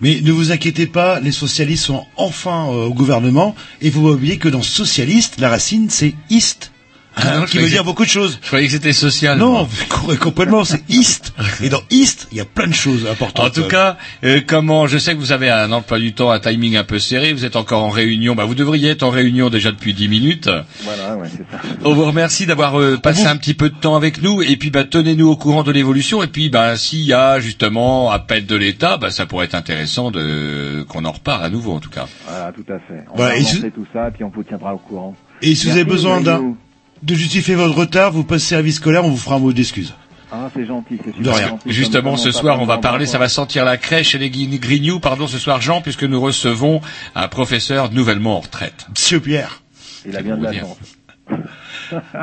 Mais 0.00 0.20
ne 0.22 0.32
vous 0.32 0.52
inquiétez 0.52 0.86
pas, 0.86 1.20
les 1.20 1.32
socialistes 1.32 1.84
sont 1.84 2.04
enfin 2.16 2.66
euh, 2.68 2.86
au 2.86 2.94
gouvernement, 2.94 3.54
et 3.80 3.90
vous 3.90 4.08
oubliez 4.08 4.38
que 4.38 4.48
dans 4.48 4.62
socialiste, 4.62 5.40
la 5.40 5.48
racine 5.48 5.90
c'est 5.90 6.14
ist, 6.30 6.72
Ah 7.18 7.38
non, 7.38 7.46
je 7.46 7.52
qui 7.52 7.58
veut 7.58 7.68
dire 7.68 7.82
beaucoup 7.82 8.04
de 8.04 8.10
choses. 8.10 8.38
Je 8.42 8.46
croyais 8.46 8.66
que 8.66 8.72
c'était 8.72 8.92
social. 8.92 9.38
Non, 9.38 9.52
moi. 9.52 9.68
vous 9.70 9.86
courez 9.88 10.16
complètement, 10.18 10.64
c'est 10.64 10.82
ist. 10.90 11.32
Et 11.62 11.70
dans 11.70 11.80
ist, 11.90 12.28
il 12.30 12.38
y 12.38 12.40
a 12.40 12.44
plein 12.44 12.66
de 12.66 12.74
choses 12.74 13.06
importantes. 13.06 13.46
En 13.46 13.50
tout 13.50 13.66
cas, 13.68 13.96
euh, 14.22 14.42
comment 14.46 14.86
je 14.86 14.98
sais 14.98 15.14
que 15.14 15.18
vous 15.18 15.32
avez 15.32 15.48
un 15.48 15.72
emploi 15.72 15.98
du 15.98 16.12
temps, 16.12 16.30
un 16.30 16.38
timing 16.40 16.76
un 16.76 16.84
peu 16.84 16.98
serré. 16.98 17.32
Vous 17.32 17.46
êtes 17.46 17.56
encore 17.56 17.82
en 17.84 17.88
réunion. 17.88 18.34
Bah, 18.34 18.44
vous 18.44 18.54
devriez 18.54 18.90
être 18.90 19.02
en 19.02 19.10
réunion 19.10 19.48
déjà 19.48 19.72
depuis 19.72 19.94
10 19.94 20.08
minutes. 20.08 20.50
Voilà, 20.82 21.16
ouais, 21.16 21.28
c'est 21.30 21.50
ça. 21.50 21.62
On 21.84 21.94
vous 21.94 22.04
remercie 22.04 22.44
d'avoir 22.44 22.78
euh, 22.78 22.98
passé 22.98 23.24
un 23.24 23.36
petit 23.38 23.54
peu 23.54 23.70
de 23.70 23.76
temps 23.76 23.96
avec 23.96 24.20
nous. 24.22 24.42
Et 24.42 24.56
puis, 24.56 24.70
bah, 24.70 24.84
tenez-nous 24.84 25.28
au 25.28 25.36
courant 25.36 25.62
de 25.62 25.72
l'évolution. 25.72 26.22
Et 26.22 26.26
puis, 26.28 26.50
bah, 26.50 26.76
s'il 26.76 27.00
y 27.02 27.14
a 27.14 27.40
justement 27.40 28.10
appel 28.10 28.44
de 28.44 28.56
l'État, 28.56 28.98
bah, 28.98 29.10
ça 29.10 29.24
pourrait 29.24 29.46
être 29.46 29.54
intéressant 29.54 30.10
de 30.10 30.84
qu'on 30.88 31.06
en 31.06 31.12
reparle 31.12 31.44
à 31.44 31.48
nouveau, 31.48 31.72
en 31.72 31.80
tout 31.80 31.90
cas. 31.90 32.06
Voilà, 32.28 32.52
tout 32.52 32.64
à 32.70 32.78
fait. 32.78 33.04
On 33.12 33.16
Voilà, 33.16 33.34
va 33.34 33.40
et 33.40 33.70
tout 33.70 33.86
ça, 33.92 34.10
puis 34.12 34.22
on 34.22 34.28
vous 34.28 34.42
tiendra 34.42 34.74
au 34.74 34.78
courant. 34.78 35.16
Et 35.42 35.54
si 35.54 35.66
vous 35.66 35.72
avez 35.72 35.84
besoin 35.84 36.20
d'un. 36.20 36.54
De 37.02 37.14
justifier 37.14 37.54
votre 37.54 37.74
retard, 37.76 38.12
vous 38.12 38.24
passez 38.24 38.46
service 38.46 38.76
scolaire, 38.76 39.04
on 39.04 39.10
vous 39.10 39.16
fera 39.16 39.36
un 39.36 39.38
mot 39.38 39.52
d'excuse. 39.52 39.94
Ah, 40.32 40.50
c'est 40.54 40.66
gentil, 40.66 40.98
c'est 41.04 41.10
De 41.12 41.16
super 41.16 41.34
rien. 41.36 41.48
gentil. 41.48 41.72
Justement, 41.72 42.16
ce 42.16 42.32
soir, 42.32 42.60
on 42.60 42.66
va 42.66 42.78
parler, 42.78 43.06
ça 43.06 43.18
va 43.18 43.28
sentir 43.28 43.64
la 43.64 43.76
crèche 43.76 44.14
et 44.14 44.18
les 44.18 44.28
grignoux, 44.30 44.98
pardon, 44.98 45.26
ce 45.28 45.38
soir, 45.38 45.60
Jean, 45.60 45.80
puisque 45.80 46.02
nous 46.02 46.20
recevons 46.20 46.80
un 47.14 47.28
professeur 47.28 47.92
nouvellement 47.92 48.36
en 48.38 48.40
retraite. 48.40 48.86
Monsieur 48.90 49.20
Pierre. 49.20 49.62
Il 50.04 50.16
a 50.16 50.22
bien 50.22 50.36
de 50.36 50.42
la 50.44 50.52
chance. 50.52 50.76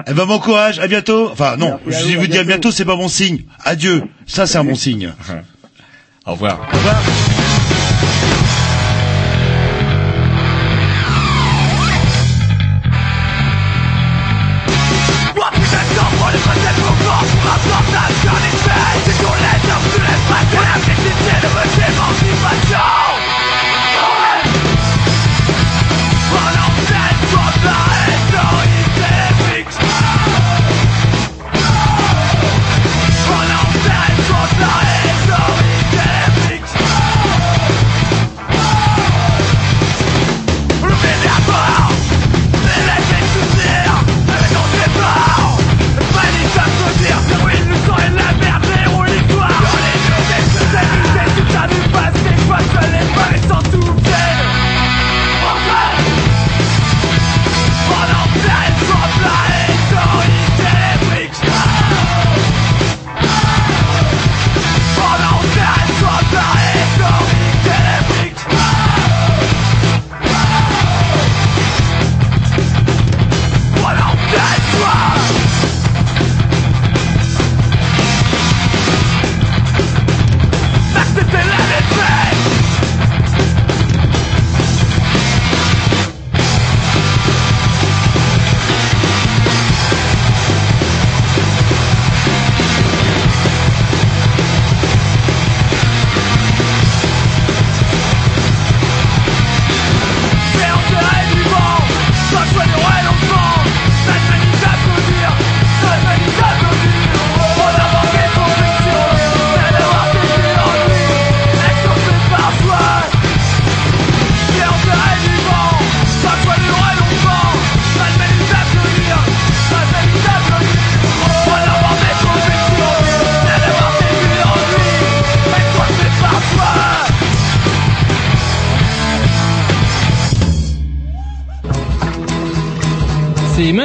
Eh 0.08 0.14
ben, 0.14 0.26
bon 0.26 0.40
courage, 0.40 0.80
à 0.80 0.88
bientôt. 0.88 1.30
Enfin, 1.32 1.56
non, 1.58 1.80
Merci 1.86 2.00
à 2.00 2.02
je 2.02 2.04
vous, 2.06 2.10
vais 2.12 2.18
à 2.18 2.20
vous 2.22 2.28
dire 2.28 2.34
bientôt. 2.44 2.48
bientôt, 2.48 2.72
c'est 2.72 2.86
pas 2.86 2.96
bon 2.98 3.08
signe. 3.08 3.44
Adieu. 3.64 4.04
Ça, 4.26 4.46
c'est 4.48 4.58
un 4.58 4.64
bon 4.66 4.76
signe. 4.76 5.14
Au 6.26 6.32
revoir. 6.34 6.60
Au 6.74 6.78
revoir. 6.78 7.33
C'est 20.34 20.54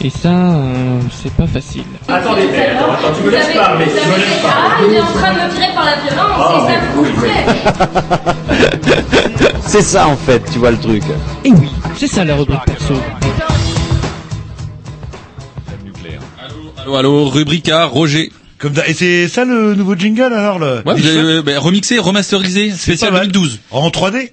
Et 0.00 0.10
ça, 0.10 0.28
euh, 0.28 1.00
c'est 1.10 1.32
pas 1.32 1.48
facile. 1.48 1.82
Attendez, 2.06 2.42
attends, 2.42 2.92
attends, 2.92 3.12
tu 3.18 3.24
me 3.24 3.30
laisses 3.30 3.52
parler, 3.52 3.84
tu 3.86 3.90
me 4.08 4.14
laisses 4.16 4.26
Ah, 4.44 4.68
parler. 4.70 4.86
il 4.90 4.94
est 4.94 5.00
en 5.00 5.06
train 5.06 5.32
de 5.32 5.38
me 5.40 5.48
virer 5.54 5.74
par 5.74 5.84
la 5.84 5.96
violence, 5.96 6.38
Ah, 6.38 6.66
c'est 6.68 6.72
ça 6.72 6.80
le 6.80 6.86
coup 6.94 7.04
C'est 9.66 9.82
ça 9.82 10.06
en 10.06 10.16
fait, 10.16 10.40
tu 10.52 10.60
vois 10.60 10.70
le 10.70 10.78
truc. 10.78 11.02
Et 11.44 11.50
oui, 11.50 11.68
c'est 11.96 12.06
ça 12.06 12.24
la 12.24 12.36
rubrique 12.36 12.64
perso. 12.64 12.94
Allô, 16.80 16.96
allô, 16.96 17.28
rubrique 17.28 17.68
A, 17.68 17.84
Roger. 17.86 18.30
Comme 18.58 18.72
d'hab- 18.72 18.88
et 18.88 18.94
c'est 18.94 19.28
ça 19.28 19.44
le 19.44 19.74
nouveau 19.74 19.94
jingle 19.94 20.32
alors 20.32 20.58
le 20.58 20.82
Ouais, 20.84 20.94
vous 20.96 21.06
avez, 21.06 21.18
euh, 21.18 21.42
bah, 21.42 21.52
remixé, 21.58 21.98
remasterisé, 21.98 22.70
spécial 22.72 23.10
pas 23.12 23.18
mal. 23.18 23.28
2012. 23.28 23.60
En 23.70 23.88
3D 23.90 24.30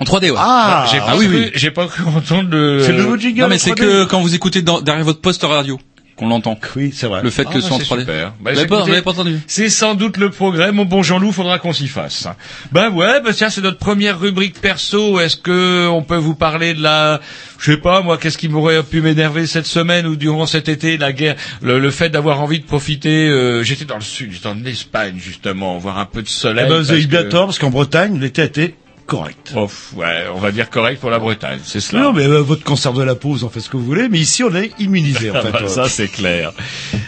En 0.00 0.04
3D, 0.04 0.30
ouais. 0.30 0.36
Ah, 0.38 0.86
j'ai 0.90 0.98
ah 0.98 1.06
pas 1.06 1.16
oui, 1.16 1.26
cru- 1.26 1.36
oui. 1.36 1.50
J'ai 1.54 1.70
pas 1.70 1.86
cru 1.86 2.02
entendre 2.04 2.50
le. 2.50 2.82
C'est 2.82 2.92
le 2.92 3.02
nouveau 3.02 3.16
jingle 3.16 3.40
Non, 3.40 3.48
mais 3.48 3.58
c'est 3.58 3.70
3D. 3.70 3.76
que 3.80 4.04
quand 4.04 4.20
vous 4.20 4.34
écoutez 4.34 4.60
dans- 4.62 4.80
derrière 4.82 5.04
votre 5.04 5.20
poste 5.20 5.42
radio 5.42 5.78
qu'on 6.16 6.28
l'entend. 6.28 6.58
Oui, 6.76 6.92
c'est 6.94 7.06
vrai. 7.08 7.20
Le 7.22 7.28
fait 7.28 7.44
Ah, 7.46 7.50
que 7.52 7.54
bah, 7.56 7.60
ce 7.60 7.66
soit 7.66 7.76
en 7.76 7.78
c'est 7.78 7.84
3D. 7.84 8.00
super. 8.00 8.32
Bah, 8.40 8.52
vous 8.54 8.66
pas, 8.66 8.84
vous 8.84 9.02
pas 9.02 9.10
entendu 9.10 9.38
C'est 9.46 9.68
sans 9.68 9.94
doute 9.94 10.16
le 10.16 10.30
progrès, 10.30 10.72
mon 10.72 10.86
bon 10.86 11.02
Jean-Loup, 11.02 11.30
faudra 11.30 11.58
qu'on 11.58 11.74
s'y 11.74 11.88
fasse. 11.88 12.26
Ben 12.72 12.88
ouais, 12.90 13.20
ben 13.22 13.34
tiens, 13.34 13.50
c'est 13.50 13.60
notre 13.60 13.76
première 13.78 14.18
rubrique 14.18 14.58
perso. 14.60 15.20
Est-ce 15.20 15.36
que 15.36 15.86
on 15.88 16.02
peut 16.02 16.16
vous 16.16 16.34
parler 16.34 16.72
de 16.72 16.82
la, 16.82 17.20
je 17.58 17.72
sais 17.72 17.76
pas 17.78 18.00
moi, 18.00 18.16
qu'est-ce 18.16 18.38
qui 18.38 18.48
m'aurait 18.48 18.82
pu 18.82 19.02
m'énerver 19.02 19.46
cette 19.46 19.66
semaine 19.66 20.06
ou 20.06 20.16
durant 20.16 20.46
cet 20.46 20.70
été, 20.70 20.96
la 20.96 21.12
guerre, 21.12 21.36
le, 21.60 21.78
le 21.78 21.90
fait 21.90 22.08
d'avoir 22.08 22.40
envie 22.40 22.60
de 22.60 22.64
profiter. 22.66 23.28
euh, 23.28 23.62
j'étais 23.62 23.84
dans 23.84 23.96
le 23.96 24.00
sud, 24.00 24.32
j'étais 24.32 24.46
en 24.48 24.64
Espagne 24.64 25.16
justement, 25.18 25.76
voir 25.76 25.98
un 25.98 26.06
peu 26.06 26.22
de 26.22 26.28
Eh 26.28 26.30
soleil. 26.30 26.66
ben, 26.66 26.78
vous 26.78 26.92
avez 26.92 27.04
bien 27.06 27.24
tort 27.24 27.44
parce 27.46 27.58
qu'en 27.58 27.68
Bretagne 27.70 28.18
l'été 28.18 28.40
a 28.40 28.46
été 28.46 28.74
correct. 29.06 29.52
Oh, 29.56 29.68
ouais, 29.96 30.24
on 30.34 30.38
va 30.38 30.50
dire 30.52 30.68
correct 30.70 31.00
pour 31.00 31.10
la 31.10 31.18
Bretagne, 31.18 31.60
c'est 31.64 31.80
cela. 31.80 32.02
Non, 32.02 32.12
mais 32.12 32.26
euh, 32.26 32.40
votre 32.42 32.64
cancer 32.64 32.92
de 32.92 33.02
la 33.02 33.14
peau, 33.14 33.30
vous 33.30 33.44
en 33.44 33.48
faites 33.48 33.62
ce 33.62 33.70
que 33.70 33.76
vous 33.76 33.84
voulez, 33.84 34.08
mais 34.08 34.18
ici 34.18 34.42
on 34.44 34.54
est 34.54 34.72
immunisé 34.78 35.30
en 35.30 35.34
Ah 35.36 35.42
fait. 35.42 35.52
bah, 35.52 35.68
ça 35.68 35.88
c'est 35.88 36.08
clair. 36.08 36.52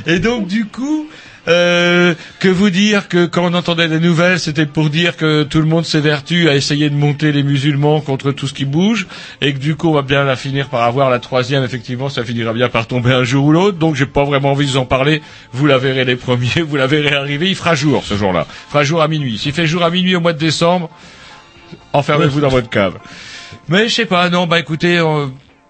Et 0.07 0.19
donc 0.19 0.47
du 0.47 0.67
coup, 0.67 1.09
Euh, 1.49 2.15
que 2.41 2.49
vous 2.49 2.69
dire 2.69 3.09
que 3.09 3.25
quand 3.25 3.43
on 3.51 3.55
entendait 3.55 3.89
des 3.89 4.01
nouvelles, 4.01 4.39
c'était 4.39 4.67
pour 4.67 4.91
dire 4.91 5.17
que 5.17 5.45
tout 5.45 5.61
le 5.61 5.65
monde 5.65 5.87
s'évertue 5.87 6.47
à 6.51 6.55
essayer 6.55 6.91
de 6.91 6.95
monter 6.95 7.33
les 7.33 7.43
musulmans 7.43 8.03
contre 8.03 8.33
tout 8.33 8.47
ce 8.47 8.53
qui 8.53 8.67
bouge, 8.67 9.07
et 9.41 9.55
que 9.55 9.59
du 9.59 9.75
coup 9.75 9.89
on 9.89 9.95
va 9.95 10.03
bien 10.03 10.25
la 10.25 10.37
finir 10.37 10.69
par 10.69 10.83
avoir 10.83 11.09
la 11.09 11.21
troisième. 11.21 11.65
Effectivement, 11.65 12.11
ça 12.11 12.23
finira 12.23 12.53
bien 12.53 12.69
par 12.69 12.87
tomber 12.87 13.13
un 13.15 13.25
jour 13.25 13.47
ou 13.47 13.53
l'autre. 13.53 13.79
Donc 13.79 13.95
j'ai 13.95 14.05
pas 14.05 14.25
vraiment 14.25 14.51
envie 14.53 14.67
de 14.67 14.73
vous 14.73 14.77
en 14.77 14.85
parler. 14.85 15.23
Vous 15.55 15.65
la 15.67 15.79
verrez 15.79 16.05
les 16.05 16.17
premiers, 16.17 16.61
vous 16.69 16.77
la 16.77 16.87
verrez 16.87 17.15
arriver. 17.15 17.49
Il 17.49 17.57
fera 17.57 17.75
jour 17.75 18.05
ce 18.05 18.15
jour-là. 18.15 18.47
Il 18.51 18.73
fera 18.73 18.85
jour 18.85 19.01
à 19.01 19.09
minuit. 19.09 19.39
S'il 19.39 19.53
fait 19.55 19.67
jour 19.67 19.83
à 19.83 19.89
minuit 19.89 20.17
au 20.17 20.21
mois 20.21 20.35
de 20.35 20.39
décembre, 20.39 20.91
enfermez-vous 21.93 22.41
dans 22.41 22.49
votre 22.49 22.69
cave. 22.71 22.95
Mais 23.69 23.89
je 23.89 23.95
sais 23.95 24.07
pas, 24.07 24.29
non, 24.31 24.47
bah 24.47 24.59
écoutez, 24.59 24.99
euh, 24.99 25.27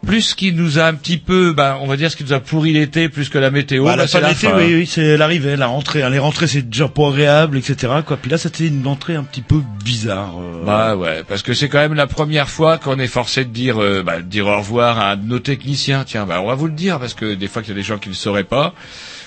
plus 0.07 0.23
ce 0.23 0.35
qui 0.37 0.53
nous 0.53 0.79
a 0.79 0.85
un 0.85 0.95
petit 0.95 1.19
peu, 1.19 1.53
bah, 1.53 1.79
on 1.81 1.87
va 1.87 1.97
dire 1.97 2.11
ce 2.11 2.17
qui 2.17 2.23
nous 2.25 2.33
a 2.33 2.39
pourri 2.41 2.73
l'été, 2.73 3.09
plus 3.09 3.29
que 3.29 3.39
la 3.39 3.51
météo, 3.51 3.85
Bah, 3.85 3.91
bah, 3.91 3.97
la 4.03 4.07
fin 4.09 4.21
la 4.21 4.29
l'été, 4.29 4.47
fin. 4.49 4.57
oui, 4.57 4.75
oui, 4.75 4.87
c'est 4.87 5.17
l'arrivée, 5.17 5.57
la 5.57 5.67
rentrée. 5.67 6.03
hein. 6.03 6.11
Les 6.11 6.19
rentrées, 6.21 6.47
c'est 6.47 6.63
déjà 6.69 6.87
pas 6.89 7.09
agréable, 7.09 7.59
etc. 7.59 7.93
Quoi. 8.07 8.17
Puis 8.17 8.31
là, 8.31 8.39
c'était 8.39 8.67
une 8.69 8.87
entrée 8.87 9.17
un 9.17 9.25
petit 9.25 9.43
peu 9.43 9.61
bizarre. 9.85 10.35
euh. 10.41 10.65
Bah 10.65 10.97
ouais, 10.97 11.25
parce 11.29 11.43
que 11.43 11.55
c'est 11.55 11.69
quand 11.69 11.79
même 11.79 11.95
la 11.95 12.07
première 12.07 12.49
fois 12.49 12.79
qu'on 12.79 12.99
est 13.01 13.09
forcé 13.09 13.45
de 13.45 13.51
dire, 13.51 13.83
euh, 13.83 14.03
bah, 14.05 14.19
de 14.19 14.23
dire 14.23 14.47
au 14.47 14.57
revoir 14.59 14.99
à 15.01 15.13
un 15.13 15.17
de 15.17 15.27
nos 15.27 15.41
techniciens. 15.41 16.05
Tiens, 16.07 16.27
bah, 16.27 16.41
on 16.43 16.47
va 16.47 16.55
vous 16.55 16.67
le 16.67 16.73
dire 16.75 17.01
parce 17.01 17.15
que 17.15 17.35
des 17.35 17.49
fois 17.49 17.63
qu'il 17.63 17.71
y 17.73 17.77
a 17.77 17.81
des 17.81 17.87
gens 17.87 17.99
qui 17.99 18.09
ne 18.09 18.15
sauraient 18.15 18.45
pas. 18.45 18.75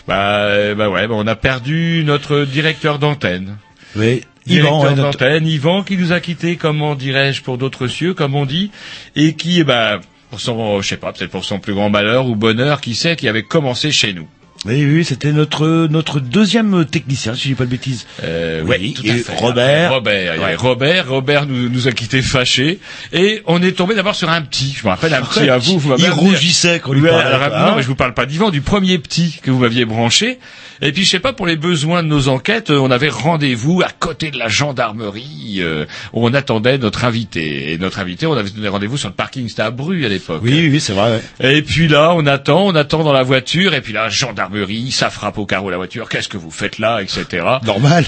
Bah, 0.07 0.73
bah 0.75 0.89
ouais, 0.89 1.07
bah, 1.07 1.13
on 1.17 1.27
a 1.27 1.35
perdu 1.35 2.03
notre 2.05 2.41
directeur 2.45 2.97
d'antenne. 2.97 3.57
Oui, 3.95 4.21
Yvan, 4.47 4.83
ouais, 4.83 4.95
notre- 4.95 5.17
Yvan, 5.43 5.83
qui 5.83 5.97
nous 5.97 6.11
a 6.11 6.19
quittés, 6.19 6.55
comment 6.55 6.95
dirais-je, 6.95 7.41
pour 7.41 7.57
d'autres 7.57 7.87
cieux, 7.87 8.13
comme 8.13 8.35
on 8.35 8.45
dit, 8.45 8.71
et 9.15 9.33
qui, 9.33 9.63
bah, 9.63 9.99
pour 10.29 10.39
son, 10.39 10.81
je 10.81 10.87
sais 10.87 10.97
pas, 10.97 11.11
peut-être 11.13 11.31
pour 11.31 11.45
son 11.45 11.59
plus 11.59 11.73
grand 11.73 11.89
malheur 11.89 12.25
ou 12.27 12.35
bonheur, 12.35 12.81
qui 12.81 12.95
sait, 12.95 13.15
qui 13.15 13.27
avait 13.27 13.43
commencé 13.43 13.91
chez 13.91 14.13
nous. 14.13 14.27
Oui, 14.66 14.86
oui, 14.86 15.03
c'était 15.03 15.32
notre 15.32 15.88
notre 15.88 16.20
deuxième 16.20 16.86
technicien, 16.86 17.34
si 17.34 17.41
je 17.43 17.47
dis 17.49 17.55
pas 17.55 17.66
de 17.66 17.70
bêtises. 17.72 18.05
Euh, 18.24 18.62
Oui, 18.64 18.76
oui, 18.80 18.93
tout 18.93 19.03
et 19.05 19.09
à 19.12 19.16
fait. 19.16 19.36
Robert. 19.36 19.93
Robert, 19.93 20.39
Ouais. 20.39 20.55
Robert, 20.55 21.09
Robert 21.09 21.45
nous, 21.47 21.68
nous 21.68 21.88
a 21.88 21.91
quittés 21.91 22.22
fâchés, 22.22 22.80
et 23.12 23.41
on 23.47 23.62
est 23.64 23.72
tombé 23.72 23.95
d'abord 23.95 24.14
sur 24.14 24.30
un 24.30 24.41
petit. 24.43 24.76
Je 24.78 24.84
me 24.86 24.89
rappelle 24.89 25.16
un 25.16 25.22
petit 25.24 25.49
à 25.49 25.57
vous. 25.57 25.80
vous 25.80 25.95
il 25.97 26.09
rougissait 26.12 26.80
quand 26.80 26.91
on 26.91 26.93
lui 26.93 27.01
parlait, 27.01 27.24
alors, 27.24 27.49
non, 27.49 27.55
hein. 27.55 27.74
mais 27.78 27.82
je 27.82 27.88
vous 27.88 27.95
parle 27.95 28.14
pas 28.14 28.28
d'Yvan, 28.28 28.51
du 28.51 28.62
premier 28.62 28.99
petit 28.99 29.39
que 29.41 29.49
vous 29.49 29.59
m'aviez 29.59 29.86
branché. 29.86 30.38
Et 30.84 30.91
puis 30.91 31.05
je 31.05 31.09
sais 31.09 31.20
pas 31.20 31.32
pour 31.34 31.45
les 31.45 31.55
besoins 31.57 32.01
de 32.03 32.07
nos 32.07 32.28
enquêtes, 32.28 32.72
on 32.72 32.89
avait 32.89 33.09
rendez-vous 33.09 33.82
à 33.84 33.89
côté 33.99 34.32
de 34.32 34.38
la 34.39 34.47
gendarmerie 34.47 35.57
euh, 35.59 35.86
où 36.14 36.26
on 36.28 36.34
attendait 36.34 36.78
notre 36.80 37.05
invité. 37.05 37.72
Et 37.72 37.78
notre 37.78 37.99
invité, 37.99 38.26
on 38.26 38.34
avait 38.34 38.49
donné 38.49 38.68
rendez-vous 38.68 38.97
sur 38.97 39.09
le 39.09 39.14
parking, 39.16 39.47
c'était 39.47 39.62
à 39.62 39.70
Bru 39.72 40.05
à 40.05 40.09
l'époque. 40.09 40.41
Oui, 40.43 40.51
oui, 40.53 40.70
oui, 40.72 40.80
c'est 40.80 40.93
vrai. 40.93 41.22
ouais. 41.39 41.57
Et 41.57 41.62
puis 41.62 41.88
là, 41.88 42.14
on 42.16 42.26
attend, 42.26 42.66
on 42.66 42.76
attend 42.76 43.03
dans 43.03 43.14
la 43.14 43.22
voiture, 43.24 43.74
et 43.76 43.82
puis 43.82 43.93
là, 43.93 44.09
gendarmerie, 44.09 44.51
ça 44.91 45.10
frappe 45.10 45.38
au 45.38 45.45
carreau 45.45 45.70
la 45.70 45.78
voiture. 45.78 46.10
Qu'est-ce 46.10 46.28
que 46.28 46.38
vous 46.38 46.52
faites 46.52 46.80
là, 46.80 47.02
etc. 47.02 47.45
Normal. 47.66 48.06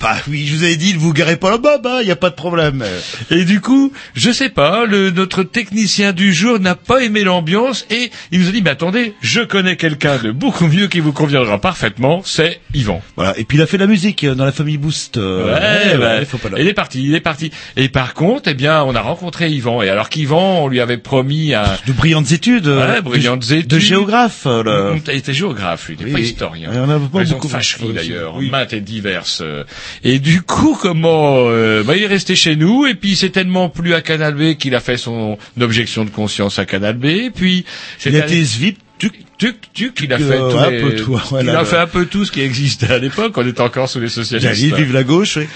Bah 0.00 0.16
oui, 0.28 0.46
je 0.46 0.56
vous 0.56 0.64
avais 0.64 0.76
dit, 0.76 0.94
ne 0.94 0.98
vous 0.98 1.12
garez 1.12 1.36
pas 1.36 1.50
là-bas, 1.50 1.78
bah, 1.78 2.02
y 2.02 2.10
a 2.10 2.16
pas 2.16 2.30
de 2.30 2.34
problème. 2.34 2.84
Et 3.30 3.44
du 3.44 3.60
coup, 3.60 3.92
je 4.14 4.30
sais 4.30 4.48
pas, 4.48 4.84
le, 4.86 5.10
notre 5.10 5.42
technicien 5.42 6.12
du 6.12 6.32
jour 6.32 6.58
n'a 6.58 6.74
pas 6.74 7.02
aimé 7.02 7.22
l'ambiance 7.24 7.86
et 7.90 8.10
il 8.32 8.40
nous 8.40 8.48
a 8.48 8.52
dit, 8.52 8.62
mais 8.62 8.70
attendez, 8.70 9.14
je 9.20 9.40
connais 9.40 9.76
quelqu'un 9.76 10.18
de 10.18 10.30
beaucoup 10.32 10.66
mieux 10.66 10.86
qui 10.88 11.00
vous 11.00 11.12
conviendra 11.12 11.58
parfaitement, 11.60 12.22
c'est 12.24 12.60
Yvan. 12.74 13.02
Voilà. 13.16 13.38
Et 13.38 13.44
puis 13.44 13.58
il 13.58 13.62
a 13.62 13.66
fait 13.66 13.76
de 13.76 13.82
la 13.82 13.88
musique 13.88 14.24
euh, 14.24 14.34
dans 14.34 14.44
la 14.44 14.52
famille 14.52 14.78
Boost. 14.78 15.16
euh, 15.16 15.54
Ouais, 15.54 15.96
ouais, 15.96 16.02
ouais. 16.18 16.24
faut 16.24 16.38
pas 16.38 16.48
il 16.58 16.66
est 16.66 16.74
parti, 16.74 17.02
il 17.04 17.14
est 17.14 17.20
parti. 17.20 17.50
Et 17.76 17.88
par 17.88 18.14
contre, 18.14 18.48
eh 18.50 18.54
bien, 18.54 18.82
on 18.84 18.94
a 18.94 19.00
rencontré 19.00 19.50
Yvan. 19.50 19.82
Et 19.82 19.88
alors 19.88 20.08
qu'Yvan, 20.08 20.62
on 20.64 20.68
lui 20.68 20.80
avait 20.80 20.98
promis 20.98 21.54
un... 21.54 21.64
De 21.86 21.92
brillantes 21.92 22.32
études. 22.32 22.66
euh, 22.66 22.94
Ouais, 22.94 23.00
brillantes 23.02 23.46
de, 23.48 23.54
études. 23.54 23.66
De 23.68 23.78
géographe. 23.78 24.42
euh, 24.46 24.96
Il 25.06 25.12
était 25.14 25.34
géographe, 25.54 25.88
lui, 25.88 25.94
il 25.94 25.98
n'était 26.04 26.14
Oui, 26.16 26.20
pas 26.22 26.26
historien. 26.28 26.70
Il 26.72 26.78
en 26.78 26.84
a 26.90 26.98
pas 26.98 27.24
beaucoup. 27.24 27.46
de 27.46 27.52
fâcherie 27.52 27.84
aussi. 27.86 27.94
d'ailleurs, 27.94 28.36
Oui. 28.36 28.50
maintes 28.50 28.72
et 28.72 28.80
diverses. 28.80 29.42
Et 30.04 30.18
du 30.18 30.42
coup, 30.42 30.76
comment 30.80 31.44
euh, 31.46 31.82
bah, 31.82 31.96
il 31.96 32.02
est 32.02 32.06
resté 32.06 32.34
chez 32.36 32.56
nous 32.56 32.86
et 32.86 32.94
puis 32.94 33.10
il 33.10 33.16
s'est 33.16 33.30
tellement 33.30 33.68
plu 33.68 33.94
à 33.94 34.00
Canal 34.00 34.34
B 34.34 34.54
qu'il 34.56 34.74
a 34.74 34.80
fait 34.80 34.96
son 34.96 35.38
objection 35.60 36.04
de 36.04 36.10
conscience 36.10 36.58
à 36.58 36.66
Canal 36.66 36.94
B. 36.96 37.04
Et 37.06 37.30
puis 37.30 37.64
Il 38.06 38.16
a 38.16 38.24
été 38.26 38.44
svip. 38.44 38.78
tuc 38.98 39.12
tuc 39.38 39.56
tuc, 39.72 39.98
il 40.02 40.12
a 40.12 40.18
fait 40.18 40.24
euh, 40.24 40.50
tous 40.50 40.58
un 40.58 40.70
les- 40.70 40.80
peu 40.82 40.94
tout, 40.94 41.12
ouais, 41.32 41.40
il 41.42 41.48
a 41.48 41.64
fait 41.64 41.78
un 41.78 41.86
peu 41.86 42.04
tout 42.04 42.26
ce 42.26 42.30
qui 42.32 42.42
existait 42.42 42.92
à 42.92 42.98
l'époque. 42.98 43.32
On 43.38 43.46
était 43.46 43.62
encore 43.62 43.88
sous 43.88 43.98
les 43.98 44.10
socialistes. 44.10 44.54
J'allais 44.54 44.76
vive 44.76 44.92
la 44.92 45.02
gauche, 45.02 45.38
oui. 45.38 45.46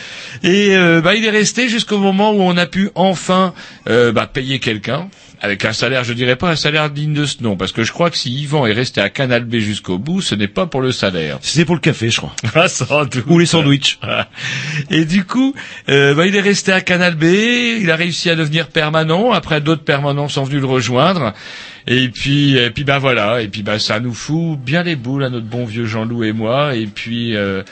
Et 0.42 0.74
euh, 0.74 1.02
bah, 1.02 1.14
il 1.14 1.22
est 1.26 1.30
resté 1.30 1.68
jusqu'au 1.68 1.98
moment 1.98 2.32
où 2.32 2.40
on 2.40 2.56
a 2.56 2.64
pu 2.64 2.88
enfin 2.94 3.52
euh, 3.86 4.10
bah, 4.12 4.26
payer 4.26 4.58
quelqu'un 4.60 5.08
avec 5.40 5.64
un 5.64 5.72
salaire, 5.72 6.04
je 6.04 6.12
dirais 6.12 6.36
pas 6.36 6.50
un 6.50 6.56
salaire 6.56 6.90
digne 6.90 7.12
de 7.12 7.26
ce 7.26 7.42
nom, 7.42 7.56
parce 7.56 7.72
que 7.72 7.84
je 7.84 7.92
crois 7.92 8.10
que 8.10 8.16
si 8.16 8.30
Yvan 8.32 8.66
est 8.66 8.72
resté 8.72 9.00
à 9.00 9.10
Canal 9.10 9.44
B 9.44 9.56
jusqu'au 9.56 9.98
bout, 9.98 10.20
ce 10.22 10.34
n'est 10.34 10.48
pas 10.48 10.66
pour 10.66 10.80
le 10.80 10.92
salaire. 10.92 11.38
C'était 11.42 11.64
pour 11.64 11.74
le 11.74 11.80
café, 11.80 12.10
je 12.10 12.18
crois. 12.18 12.34
Ah, 12.54 12.68
sans 12.68 13.04
doute. 13.04 13.24
Ou 13.26 13.38
les 13.38 13.46
sandwichs. 13.46 13.98
Et 14.90 15.04
du 15.04 15.24
coup, 15.24 15.54
euh, 15.88 16.14
bah, 16.14 16.26
il 16.26 16.34
est 16.36 16.40
resté 16.40 16.72
à 16.72 16.80
Canal 16.80 17.14
B, 17.14 17.24
il 17.80 17.90
a 17.90 17.96
réussi 17.96 18.30
à 18.30 18.36
devenir 18.36 18.68
permanent, 18.68 19.32
après 19.32 19.60
d'autres 19.60 19.84
permanents 19.84 20.28
sont 20.28 20.44
venus 20.44 20.60
le 20.60 20.66
rejoindre. 20.68 21.32
Et 21.86 22.08
puis, 22.08 22.56
et 22.56 22.70
puis 22.70 22.84
bah 22.84 22.98
voilà, 22.98 23.42
et 23.42 23.48
puis 23.48 23.62
bah 23.62 23.78
ça 23.78 24.00
nous 24.00 24.14
fout 24.14 24.58
bien 24.58 24.82
les 24.82 24.96
boules 24.96 25.22
à 25.24 25.28
notre 25.28 25.44
bon 25.46 25.66
vieux 25.66 25.84
Jean-Loup 25.84 26.24
et 26.24 26.32
moi. 26.32 26.74
Et 26.74 26.86
puis, 26.86 27.36
euh, 27.36 27.62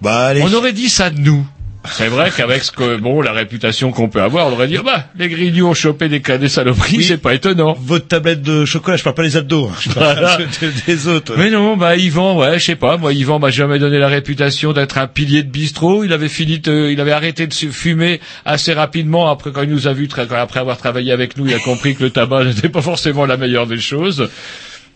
Bah 0.00 0.28
allez. 0.28 0.40
on 0.42 0.52
aurait 0.54 0.72
dit 0.72 0.88
ça 0.88 1.10
de 1.10 1.18
nous. 1.20 1.46
C'est 1.86 2.08
vrai 2.08 2.30
qu'avec 2.34 2.64
ce 2.64 2.72
que 2.72 2.96
bon 2.96 3.20
la 3.20 3.32
réputation 3.32 3.90
qu'on 3.92 4.08
peut 4.08 4.22
avoir, 4.22 4.46
on 4.48 4.52
aurait 4.52 4.68
dit 4.68 4.78
bah 4.84 5.04
les 5.18 5.28
grignoux 5.28 5.66
ont 5.66 5.74
chopé 5.74 6.08
des 6.08 6.20
cas 6.22 6.38
des 6.38 6.48
saloperies, 6.48 6.96
Oui. 6.98 7.04
c'est 7.04 7.18
pas 7.18 7.34
étonnant. 7.34 7.76
Votre 7.78 8.08
tablette 8.08 8.40
de 8.42 8.64
chocolat, 8.64 8.96
je 8.96 9.02
parle 9.02 9.16
pas 9.16 9.22
des 9.22 9.36
abdos, 9.36 9.68
hein, 9.68 9.76
je 9.80 9.90
parle 9.90 10.14
Voilà. 10.18 10.38
des 10.86 11.08
autres. 11.08 11.34
Mais 11.36 11.50
non, 11.50 11.76
bah 11.76 11.96
Yvan, 11.96 12.38
ouais, 12.38 12.58
je 12.58 12.64
sais 12.64 12.76
pas, 12.76 12.96
moi 12.96 13.12
Yvan 13.12 13.38
m'a 13.38 13.50
jamais 13.50 13.78
donné 13.78 13.98
la 13.98 14.08
réputation 14.08 14.72
d'être 14.72 14.96
un 14.98 15.06
pilier 15.06 15.42
de 15.42 15.50
bistrot. 15.50 16.04
Il 16.04 16.12
avait 16.12 16.28
fini, 16.28 16.58
de- 16.58 16.88
il 16.90 17.00
avait 17.00 17.12
arrêté 17.12 17.46
de 17.46 17.52
fumer 17.54 18.20
assez 18.44 18.72
rapidement 18.72 19.30
après 19.30 19.52
quand 19.52 19.62
il 19.62 19.70
nous 19.70 19.86
a 19.86 19.92
vu, 19.92 20.08
après 20.30 20.60
avoir 20.60 20.78
travaillé 20.78 21.12
avec 21.12 21.36
nous, 21.36 21.46
il 21.46 21.54
a 21.54 21.58
compris 21.58 21.94
que 21.94 22.02
le 22.02 22.10
tabac 22.10 22.44
n'était 22.46 22.68
pas 22.70 22.82
forcément 22.82 23.26
la 23.26 23.36
meilleure 23.36 23.66
des 23.66 23.78
choses. 23.80 24.28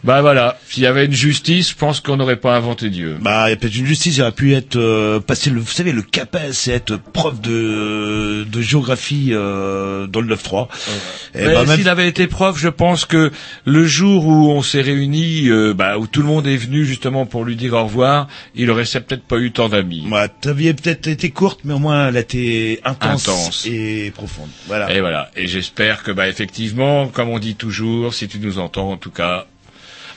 Bah 0.05 0.21
voilà, 0.21 0.57
s'il 0.69 0.85
y 0.85 0.87
avait 0.87 1.07
une 1.07 1.13
justice, 1.13 1.71
je 1.71 1.75
pense 1.75 2.01
qu'on 2.01 2.17
n'aurait 2.17 2.37
pas 2.37 2.55
inventé 2.57 2.89
Dieu. 2.89 3.17
Bah, 3.21 3.45
il 3.47 3.51
y 3.51 3.53
a 3.53 3.57
peut-être 3.57 3.75
une 3.77 3.87
justice, 3.87 4.17
il 4.17 4.23
aurait 4.23 4.31
pu 4.33 4.55
être 4.55 4.77
euh, 4.77 5.19
passer 5.19 5.51
le, 5.51 5.59
vous 5.59 5.67
savez, 5.67 5.91
le 5.91 6.03
CAPES, 6.03 6.53
c'est 6.53 6.71
être 6.73 6.97
prof 6.97 7.41
de 7.41 8.45
de 8.45 8.61
géographie 8.61 9.31
euh, 9.33 10.07
dans 10.07 10.21
le 10.21 10.35
9-3. 10.37 10.69
Et 11.35 11.39
Mais 11.45 11.55
bah, 11.55 11.65
même- 11.65 11.77
s'il 11.77 11.89
avait 11.89 12.07
été 12.09 12.27
prof, 12.29 12.57
je 12.59 12.69
pense 12.69 13.05
que 13.07 13.33
le 13.65 13.87
jour 13.87 14.27
où 14.27 14.51
on 14.51 14.63
s'est 14.63 14.83
réunis, 14.83 15.49
euh, 15.49 15.75
bah, 15.75 15.99
où 15.99 16.07
tout 16.07 16.21
le 16.21 16.27
monde 16.29 16.47
est 16.47 16.57
venu 16.57 16.85
justement 16.85 17.27
pour 17.27 17.45
lui 17.45 17.57
dire 17.57 17.75
au 17.75 17.85
revoir, 17.85 18.29
il 18.55 18.71
aurait 18.71 18.85
peut-être 18.85 19.25
pas 19.25 19.39
eu 19.39 19.51
tant 19.51 19.69
d'amis. 19.69 20.07
Ouais, 20.11 20.29
ta 20.41 20.53
vie 20.53 20.69
a 20.69 20.75
peut-être 20.75 21.09
été 21.09 21.31
courte, 21.31 21.61
mais 21.65 21.75
au 21.75 21.79
moins 21.79 22.09
elle 22.09 22.17
a 22.17 22.21
été 22.21 22.81
intense, 22.85 23.29
Intense. 23.29 23.67
et 23.67 24.13
profonde. 24.15 24.49
Voilà. 24.69 24.93
Et 24.95 25.01
voilà. 25.01 25.31
Et 25.37 25.47
j'espère 25.49 26.03
que, 26.03 26.13
bah, 26.13 26.29
effectivement, 26.29 27.09
comme 27.09 27.29
on 27.29 27.39
dit 27.39 27.57
toujours, 27.57 28.15
si 28.15 28.29
tu 28.29 28.39
nous 28.39 28.59
entends, 28.59 28.93
en 28.93 28.97
tout 28.97 29.11
cas, 29.11 29.47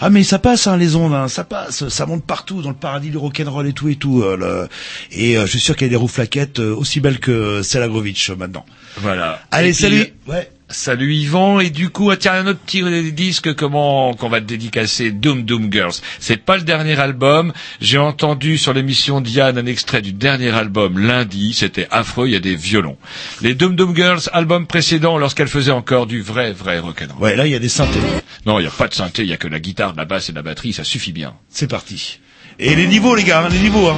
Ah 0.01 0.09
mais 0.09 0.23
ça 0.23 0.39
passe 0.39 0.65
hein, 0.67 0.77
les 0.77 0.95
ondes, 0.95 1.13
hein, 1.13 1.27
ça 1.27 1.43
passe, 1.43 1.87
ça 1.89 2.05
monte 2.07 2.23
partout 2.25 2.61
dans 2.61 2.69
le 2.69 2.75
paradis 2.75 3.09
du 3.11 3.17
rock'n'roll 3.17 3.67
et 3.67 3.73
tout 3.73 3.87
et 3.87 3.95
tout. 3.95 4.23
euh, 4.23 4.35
le- 4.35 4.67
Et 5.11 5.37
euh, 5.37 5.45
je 5.45 5.51
suis 5.51 5.59
sûr 5.59 5.75
qu'il 5.75 5.85
y 5.85 5.89
a 5.89 5.91
des 5.91 5.95
roues 5.95 6.07
flaquettes 6.07 6.59
euh, 6.59 6.75
aussi 6.75 6.99
belles 6.99 7.19
que 7.19 7.61
Selagrovitch 7.61 8.31
euh, 8.31 8.35
maintenant. 8.35 8.65
voilà. 8.97 9.39
Allez, 9.51 9.69
puis, 9.71 9.81
salut. 9.81 10.05
Ouais. 10.27 10.49
Salut 10.71 11.13
Yvan 11.13 11.59
et 11.59 11.69
du 11.69 11.89
coup 11.89 12.11
ah, 12.11 12.17
tiens 12.17 12.33
un 12.33 12.47
autre 12.47 12.59
petit 12.59 12.81
disque 13.11 13.53
comment 13.55 14.13
qu'on 14.13 14.29
va 14.29 14.39
te 14.39 14.45
dédicacer 14.45 15.11
Doom 15.11 15.43
Doom 15.43 15.71
Girls 15.71 15.93
c'est 16.19 16.37
pas 16.37 16.55
le 16.55 16.63
dernier 16.63 16.97
album 16.97 17.51
j'ai 17.81 17.97
entendu 17.97 18.57
sur 18.57 18.73
l'émission 18.73 19.19
Diane 19.19 19.57
un 19.57 19.65
extrait 19.65 20.01
du 20.01 20.13
dernier 20.13 20.51
album 20.51 20.97
lundi 20.97 21.53
c'était 21.53 21.87
affreux 21.91 22.27
il 22.27 22.33
y 22.33 22.35
a 22.37 22.39
des 22.39 22.55
violons 22.55 22.97
les 23.41 23.53
Doom 23.53 23.75
Doom 23.75 23.95
Girls 23.95 24.21
album 24.31 24.65
précédent 24.65 25.17
lorsqu'elles 25.17 25.49
faisaient 25.49 25.71
encore 25.71 26.07
du 26.07 26.21
vrai 26.21 26.53
vrai 26.53 26.79
rock'n'roll 26.79 27.21
Ouais, 27.21 27.35
là 27.35 27.45
il 27.47 27.51
y 27.51 27.55
a 27.55 27.59
des 27.59 27.69
synthés. 27.69 27.99
non 28.45 28.59
il 28.59 28.63
y 28.63 28.67
a 28.67 28.71
pas 28.71 28.87
de 28.87 28.93
synthé 28.93 29.23
il 29.23 29.29
y 29.29 29.33
a 29.33 29.37
que 29.37 29.47
la 29.49 29.59
guitare 29.59 29.93
la 29.97 30.05
basse 30.05 30.29
et 30.29 30.33
la 30.33 30.41
batterie 30.41 30.71
ça 30.73 30.85
suffit 30.85 31.11
bien 31.11 31.33
C'est 31.49 31.69
parti. 31.69 32.19
Et 32.59 32.75
les 32.75 32.87
niveaux 32.87 33.15
les 33.15 33.23
gars, 33.23 33.43
hein, 33.45 33.49
les 33.49 33.59
niveaux. 33.59 33.87
Hein. 33.87 33.97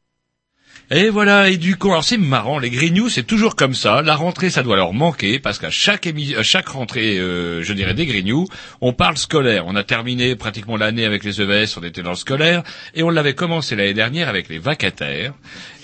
Et 0.93 1.09
voilà, 1.09 1.47
et 1.49 1.55
du 1.55 1.77
coup, 1.77 1.89
alors 1.89 2.03
c'est 2.03 2.17
marrant, 2.17 2.59
les 2.59 2.69
Grignoux, 2.69 3.07
c'est 3.07 3.23
toujours 3.23 3.55
comme 3.55 3.73
ça. 3.73 4.01
La 4.01 4.13
rentrée, 4.17 4.49
ça 4.49 4.61
doit 4.61 4.75
leur 4.75 4.91
manquer, 4.91 5.39
parce 5.39 5.57
qu'à 5.57 5.69
chaque, 5.69 6.05
émi- 6.05 6.35
à 6.37 6.43
chaque 6.43 6.67
rentrée, 6.67 7.17
euh, 7.17 7.63
je 7.63 7.71
dirais 7.71 7.93
des 7.93 8.05
Grignoux, 8.05 8.45
on 8.81 8.91
parle 8.91 9.15
scolaire. 9.17 9.63
On 9.67 9.77
a 9.77 9.83
terminé 9.85 10.35
pratiquement 10.35 10.75
l'année 10.75 11.05
avec 11.05 11.23
les 11.23 11.39
EVS, 11.39 11.77
on 11.77 11.83
était 11.83 12.01
dans 12.01 12.09
le 12.09 12.17
scolaire, 12.17 12.61
et 12.93 13.03
on 13.03 13.09
l'avait 13.09 13.35
commencé 13.35 13.77
l'année 13.77 13.93
dernière 13.93 14.27
avec 14.27 14.49
les 14.49 14.59
vacataires, 14.59 15.31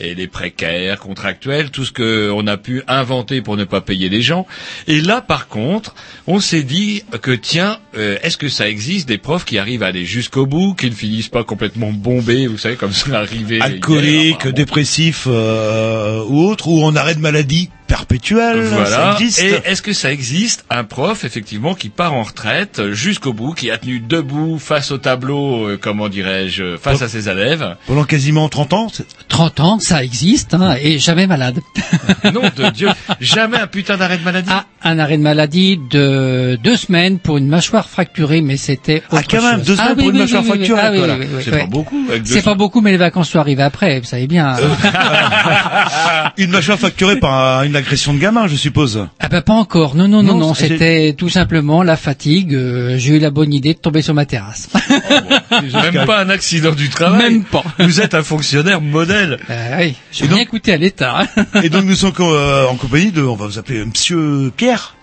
et 0.01 0.13
les 0.13 0.27
précaires, 0.27 0.99
contractuels, 0.99 1.71
tout 1.71 1.85
ce 1.85 1.93
qu'on 1.93 2.45
a 2.45 2.57
pu 2.57 2.83
inventer 2.89 3.41
pour 3.41 3.55
ne 3.55 3.63
pas 3.63 3.79
payer 3.79 4.09
les 4.09 4.21
gens. 4.21 4.45
Et 4.87 4.99
là, 4.99 5.21
par 5.21 5.47
contre, 5.47 5.95
on 6.27 6.41
s'est 6.41 6.63
dit 6.63 7.03
que, 7.21 7.31
tiens, 7.31 7.79
euh, 7.95 8.17
est-ce 8.23 8.35
que 8.35 8.49
ça 8.49 8.67
existe 8.67 9.07
des 9.07 9.17
profs 9.17 9.45
qui 9.45 9.57
arrivent 9.57 9.83
à 9.83 9.87
aller 9.87 10.03
jusqu'au 10.03 10.45
bout, 10.45 10.75
qui 10.75 10.89
ne 10.89 10.95
finissent 10.95 11.29
pas 11.29 11.45
complètement 11.45 11.93
bombés, 11.93 12.45
vous 12.47 12.57
savez, 12.57 12.75
comme 12.75 12.91
ça 12.91 13.19
arrivé 13.19 13.61
Alcoolique, 13.61 14.47
dépressif 14.49 14.96
euh, 15.27 16.23
ou 16.27 16.41
autre, 16.41 16.67
ou 16.67 16.83
en 16.83 16.95
arrêt 16.95 17.15
de 17.15 17.19
maladie 17.19 17.69
perpétuel, 17.97 18.67
ça 18.69 18.75
Voilà. 18.75 19.13
existe. 19.13 19.39
Et 19.41 19.61
est-ce 19.65 19.81
que 19.81 19.93
ça 19.93 20.11
existe 20.11 20.65
un 20.69 20.83
prof 20.83 21.23
effectivement 21.25 21.73
qui 21.73 21.89
part 21.89 22.13
en 22.13 22.23
retraite 22.23 22.91
jusqu'au 22.91 23.33
bout, 23.33 23.53
qui 23.53 23.71
a 23.71 23.77
tenu 23.77 23.99
debout 23.99 24.59
face 24.59 24.91
au 24.91 24.97
tableau, 24.97 25.67
euh, 25.67 25.77
comment 25.81 26.07
dirais-je, 26.09 26.77
face 26.77 27.01
à 27.01 27.07
ses 27.07 27.29
élèves 27.29 27.75
Pendant 27.87 28.03
quasiment 28.03 28.49
30 28.49 28.73
ans 28.73 28.87
c'est- 28.91 29.05
30 29.27 29.59
ans, 29.59 29.79
ça 29.79 30.03
existe, 30.03 30.53
hein, 30.53 30.75
et 30.81 30.99
jamais 30.99 31.27
malade. 31.27 31.59
Non 32.33 32.41
de 32.55 32.69
Dieu, 32.71 32.89
jamais 33.19 33.57
un 33.57 33.67
putain 33.67 33.97
d'arrêt 33.97 34.17
de 34.17 34.23
maladie. 34.23 34.49
Ah, 34.51 34.65
un 34.83 34.99
arrêt 34.99 35.17
de 35.17 35.21
maladie 35.23 35.77
de 35.91 36.57
deux 36.63 36.75
semaines 36.77 37.19
pour 37.19 37.37
une 37.37 37.47
mâchoire 37.47 37.87
fracturée, 37.89 38.41
mais 38.41 38.57
c'était 38.57 39.03
autre 39.11 39.23
Ah, 39.23 39.27
quand 39.29 39.41
même, 39.41 39.61
deux 39.61 39.75
semaines 39.75 39.89
oui, 39.97 40.03
pour 40.03 40.09
une 40.09 40.15
oui, 40.15 40.21
mâchoire 40.21 40.43
fracturée, 40.43 40.81
ah, 40.83 40.91
oui, 40.91 40.97
voilà. 40.97 41.15
oui, 41.17 41.25
oui, 41.31 41.41
C'est 41.43 41.51
oui. 41.51 41.59
pas 41.59 41.65
beaucoup. 41.65 42.07
C'est 42.25 42.41
pas 42.43 42.55
beaucoup, 42.55 42.81
mais 42.81 42.91
les 42.91 42.97
vacances 42.97 43.29
sont 43.29 43.39
arrivées 43.39 43.63
après, 43.63 43.99
vous 43.99 44.05
savez 44.05 44.27
bien. 44.27 44.55
Une 46.37 46.51
mâchoire 46.51 46.77
facturée 46.79 47.17
par 47.19 47.33
un- 47.33 47.63
une 47.63 47.75
agression 47.87 48.13
de 48.13 48.19
gamin, 48.19 48.47
je 48.47 48.55
suppose. 48.57 49.07
Ah 49.19 49.29
ben 49.29 49.41
pas 49.41 49.53
encore. 49.53 49.95
Non, 49.95 50.09
non, 50.09 50.21
non, 50.21 50.37
Non, 50.37 50.53
C'était 50.53 51.13
tout 51.17 51.29
simplement 51.29 51.83
la 51.83 51.95
fatigue. 51.95 52.53
euh, 52.53 52.97
J'ai 52.97 53.15
eu 53.15 53.19
la 53.19 53.31
bonne 53.31 53.53
idée 53.53 53.73
de 53.73 53.79
tomber 53.79 54.01
sur 54.01 54.13
ma 54.13 54.25
terrasse. 54.25 54.67
Même 55.51 56.05
pas 56.05 56.19
un 56.19 56.29
accident 56.29 56.73
du 56.73 56.89
travail. 56.89 57.17
Même 57.31 57.43
pas. 57.45 57.63
Vous 57.79 58.01
êtes 58.01 58.13
un 58.13 58.23
fonctionnaire 58.23 58.81
modèle. 58.81 59.39
Euh, 59.49 59.77
oui, 59.79 59.95
j'ai 60.11 60.25
Et 60.25 60.27
donc- 60.27 60.35
bien 60.35 60.43
écouté 60.43 60.73
à 60.73 60.77
l'État. 60.77 61.27
hein. 61.37 61.45
Et 61.63 61.69
donc 61.69 61.85
nous 61.85 61.95
sommes 61.95 62.11
co- 62.11 62.33
euh, 62.35 62.67
en 62.67 62.75
compagnie 62.75 63.11
de, 63.11 63.21
on 63.21 63.35
va 63.35 63.45
vous 63.47 63.57
appeler 63.57 63.85
Monsieur 63.85 64.51
Pierre. 64.57 64.96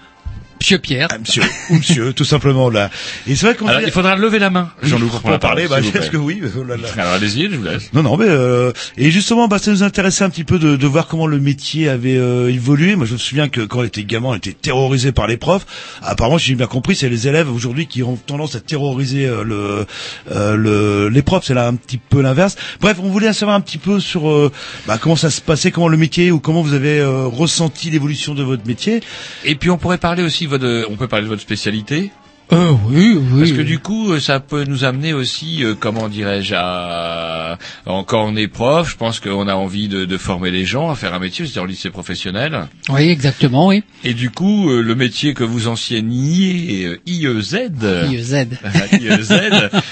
Monsieur 0.64 0.78
Pierre. 0.78 1.08
Ah, 1.10 1.18
monsieur, 1.18 1.42
ou 1.68 1.74
monsieur, 1.74 2.14
tout 2.14 2.24
simplement 2.24 2.70
là. 2.70 2.90
Et 3.26 3.36
c'est 3.36 3.44
vrai 3.44 3.54
qu'on 3.54 3.66
Alors, 3.66 3.82
il 3.82 3.90
faudra 3.90 4.16
lever 4.16 4.38
la 4.38 4.48
main, 4.48 4.70
Jean-Loup, 4.82 5.08
pour 5.08 5.28
en 5.28 5.38
parler, 5.38 5.68
bah, 5.68 5.76
plaît. 5.80 6.08
que 6.10 6.16
oui, 6.16 6.40
oh 6.58 6.64
là 6.64 6.78
là. 6.78 6.88
Alors 6.96 7.12
allez-y, 7.12 7.50
je 7.50 7.56
vous 7.56 7.64
laisse. 7.64 7.92
Non, 7.92 8.02
non, 8.02 8.16
mais 8.16 8.24
euh, 8.26 8.72
et 8.96 9.10
justement, 9.10 9.46
bah, 9.46 9.58
ça 9.58 9.70
nous 9.72 9.82
intéressait 9.82 10.24
un 10.24 10.30
petit 10.30 10.42
peu 10.44 10.58
de, 10.58 10.76
de 10.76 10.86
voir 10.86 11.06
comment 11.06 11.26
le 11.26 11.38
métier 11.38 11.90
avait 11.90 12.16
euh, 12.16 12.50
évolué. 12.50 12.96
Moi, 12.96 13.04
je 13.04 13.12
me 13.12 13.18
souviens 13.18 13.50
que 13.50 13.60
quand 13.60 13.80
on 13.80 13.84
était 13.84 14.04
gamin, 14.04 14.28
on 14.30 14.34
était 14.36 14.54
terrorisé 14.54 15.12
par 15.12 15.26
les 15.26 15.36
profs. 15.36 15.66
Apparemment, 16.00 16.38
j'ai 16.38 16.54
bien 16.54 16.66
compris, 16.66 16.96
c'est 16.96 17.10
les 17.10 17.28
élèves 17.28 17.52
aujourd'hui 17.54 17.86
qui 17.86 18.02
ont 18.02 18.16
tendance 18.16 18.54
à 18.54 18.60
terroriser 18.60 19.26
euh, 19.26 19.44
le, 19.44 19.86
euh, 20.34 20.56
le, 20.56 21.08
les 21.10 21.20
profs. 21.20 21.44
C'est 21.44 21.52
là 21.52 21.66
un 21.66 21.74
petit 21.74 21.98
peu 21.98 22.22
l'inverse. 22.22 22.56
Bref, 22.80 22.96
on 23.02 23.10
voulait 23.10 23.30
savoir 23.34 23.54
un 23.54 23.60
petit 23.60 23.76
peu 23.76 24.00
sur 24.00 24.30
euh, 24.30 24.50
bah, 24.86 24.96
comment 24.96 25.16
ça 25.16 25.28
se 25.28 25.42
passait, 25.42 25.70
comment 25.70 25.88
le 25.88 25.98
métier 25.98 26.30
ou 26.30 26.40
comment 26.40 26.62
vous 26.62 26.72
avez 26.72 27.00
euh, 27.00 27.26
ressenti 27.26 27.90
l'évolution 27.90 28.34
de 28.34 28.42
votre 28.42 28.66
métier. 28.66 29.02
Et 29.44 29.56
puis 29.56 29.68
on 29.68 29.76
pourrait 29.76 29.98
parler 29.98 30.22
aussi, 30.22 30.46
on 30.62 30.96
peut 30.96 31.08
parler 31.08 31.24
de 31.24 31.30
votre 31.30 31.42
spécialité. 31.42 32.12
Euh, 32.52 32.72
oui, 32.88 33.18
oui. 33.32 33.38
Parce 33.40 33.52
que 33.52 33.62
du 33.62 33.78
coup, 33.78 34.12
euh, 34.12 34.20
ça 34.20 34.38
peut 34.38 34.64
nous 34.64 34.84
amener 34.84 35.12
aussi, 35.12 35.64
euh, 35.64 35.74
comment 35.78 36.08
dirais-je, 36.08 36.54
à 36.54 37.58
encore 37.86 38.26
on 38.26 38.36
est 38.36 38.48
prof. 38.48 38.90
Je 38.90 38.96
pense 38.96 39.20
qu'on 39.20 39.48
a 39.48 39.54
envie 39.54 39.88
de, 39.88 40.04
de 40.04 40.16
former 40.18 40.50
les 40.50 40.64
gens 40.64 40.90
à 40.90 40.94
faire 40.94 41.14
un 41.14 41.18
métier, 41.18 41.46
c'est-à-dire 41.46 41.66
lycée 41.66 41.90
professionnel. 41.90 42.66
Oui, 42.90 43.08
exactement, 43.08 43.68
oui. 43.68 43.82
Et 44.04 44.14
du 44.14 44.30
coup, 44.30 44.70
euh, 44.70 44.82
le 44.82 44.94
métier 44.94 45.34
que 45.34 45.44
vous 45.44 45.68
enseigniez, 45.68 46.84
euh, 46.86 47.00
IEZ, 47.06 47.70
IEZ. 48.10 48.46
IEZ, 48.92 49.32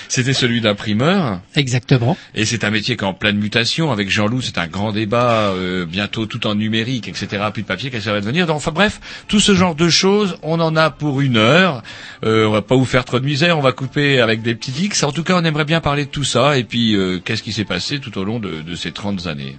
c'était 0.09 0.33
celui 0.33 0.61
d'imprimeur. 0.61 1.41
Exactement. 1.57 2.17
Et 2.35 2.45
c'est 2.45 2.65
un 2.65 2.71
métier 2.71 2.97
qui 2.97 3.05
est 3.05 3.09
en 3.09 3.15
pleine 3.15 3.39
mutation. 3.39 3.91
Avec 3.93 4.11
Jean-Loup, 4.11 4.41
c'est 4.43 4.59
un 4.59 4.67
grand 4.67 4.93
débat. 4.93 5.51
euh, 5.53 5.87
bientôt 5.87 6.27
tout 6.27 6.47
en 6.47 6.55
numérique, 6.55 7.09
etc. 7.09 7.45
Plus 7.53 7.63
de 7.63 7.67
papier, 7.67 7.91
qu'est-ce 7.91 8.05
que 8.05 8.09
ça 8.11 8.13
va 8.13 8.21
devenir? 8.21 8.47
Donc, 8.47 8.57
Enfin 8.57 8.71
bref, 8.73 9.01
tout 9.29 9.41
ce 9.41 9.55
genre 9.55 9.75
de 9.75 9.89
choses, 9.89 10.37
on 10.43 10.61
en 10.61 10.77
a 10.77 10.91
pour 10.91 11.21
une 11.21 11.37
heure. 11.37 11.83
Euh, 12.25 12.42
on 12.47 12.51
va 12.53 12.63
pas 12.63 12.77
vous 12.77 12.85
faire 12.85 13.05
trop 13.05 13.19
de 13.21 13.25
misère. 13.25 13.59
On 13.59 13.63
va 13.63 13.73
couper 13.73 14.21
avec 14.21 14.43
des 14.43 14.55
petits 14.55 14.73
X. 14.85 15.03
En 15.03 15.13
tout 15.13 15.23
cas, 15.25 15.35
on 15.37 15.45
aimerait 15.45 15.65
bien 15.65 15.81
parler 15.81 16.05
de 16.05 16.11
tout 16.11 16.25
ça. 16.25 16.57
Et 16.59 16.65
puis, 16.65 16.95
euh, 16.95 17.19
qu'est-ce 17.25 17.43
qui 17.43 17.53
s'est 17.53 17.65
passé 17.65 17.99
tout 17.99 18.17
au 18.19 18.25
long 18.25 18.39
de, 18.41 18.61
de 18.61 18.75
ces 18.75 18.93
30 18.93 19.27
années 19.27 19.57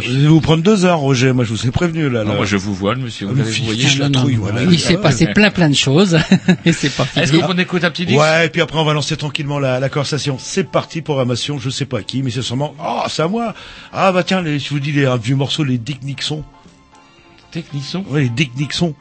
Je 0.00 0.10
vais 0.12 0.26
vous 0.28 0.40
prendre 0.40 0.62
deux 0.62 0.84
heures, 0.84 0.98
Roger. 0.98 1.32
Moi, 1.32 1.44
je 1.44 1.50
vous 1.50 1.66
ai 1.66 1.70
prévenu 1.70 2.08
là. 2.10 2.24
Non, 2.24 2.30
là. 2.30 2.36
Moi, 2.36 2.44
je 2.46 2.56
vous 2.56 2.74
vois, 2.74 2.94
le 2.94 3.00
monsieur. 3.00 3.26
Vous, 3.26 3.34
Ah, 3.38 3.44
vous 3.44 3.64
voyez, 3.64 3.86
je 3.88 4.00
la 4.00 4.10
trouille, 4.10 4.34
voilà. 4.34 4.62
Il 4.64 4.78
s'est 4.80 4.96
passé 4.98 5.26
plein 5.28 5.50
plein 5.50 5.68
de 5.68 5.74
choses 5.76 6.18
et 6.64 6.72
c'est 6.72 6.90
pas 6.90 7.06
Est-ce 7.16 7.32
fini. 7.32 7.42
qu'on 7.42 7.56
écoute 7.58 7.84
un 7.84 7.90
petit 7.90 8.02
X 8.04 8.12
Ouais, 8.14 8.46
et 8.46 8.48
puis 8.48 8.60
après 8.62 8.78
on 8.78 8.84
va 8.84 8.92
lancer 8.94 9.16
tranquillement 9.16 9.58
la, 9.60 9.78
la 9.78 9.88
conversation. 9.88 10.36
C'est 10.40 10.68
parti, 10.70 11.02
programmation, 11.02 11.58
je 11.58 11.70
sais 11.70 11.84
pas 11.86 12.02
qui, 12.02 12.22
mais 12.22 12.30
c'est 12.30 12.42
sûrement... 12.42 12.74
Oh, 12.84 13.02
c'est 13.08 13.22
à 13.22 13.28
moi 13.28 13.54
Ah 13.92 14.10
bah 14.12 14.24
tiens, 14.24 14.42
les, 14.42 14.58
je 14.58 14.70
vous 14.70 14.80
dis 14.80 14.90
les, 14.92 15.06
un 15.06 15.16
vieux 15.16 15.36
morceau, 15.36 15.62
les 15.62 15.78
Dick 15.78 16.02
Nixon. 16.02 16.42
Technisson 17.52 18.04
Ouais, 18.10 18.22
les 18.22 18.28
Dick 18.28 18.56
Nixon. 18.56 18.94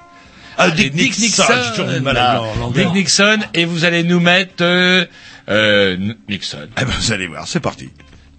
Ah, 0.57 0.69
Dick, 0.69 0.93
Dick 0.93 1.17
Nixon, 1.17 1.43
j'ai 1.47 1.69
toujours 1.71 1.91
du 1.93 1.99
mal 2.01 2.17
à 2.17 2.33
là. 2.33 2.41
en 2.41 2.55
l'anglais. 2.55 2.85
Dick 2.85 2.93
Nixon, 2.93 3.39
et 3.53 3.65
vous 3.65 3.83
allez 3.85 4.03
nous 4.03 4.19
mettre 4.19 4.63
euh, 4.63 5.05
euh, 5.49 5.97
Nixon. 6.29 6.67
Eh 6.79 6.85
ben, 6.85 6.91
vous 6.97 7.11
allez 7.11 7.27
voir, 7.27 7.47
c'est 7.47 7.59
parti. 7.59 7.89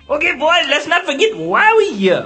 Okay, 0.08 0.34
boys, 0.36 0.66
let's 0.68 0.86
not 0.86 1.04
forget 1.04 1.32
why 1.36 1.64
we 1.78 2.00
here. 2.00 2.24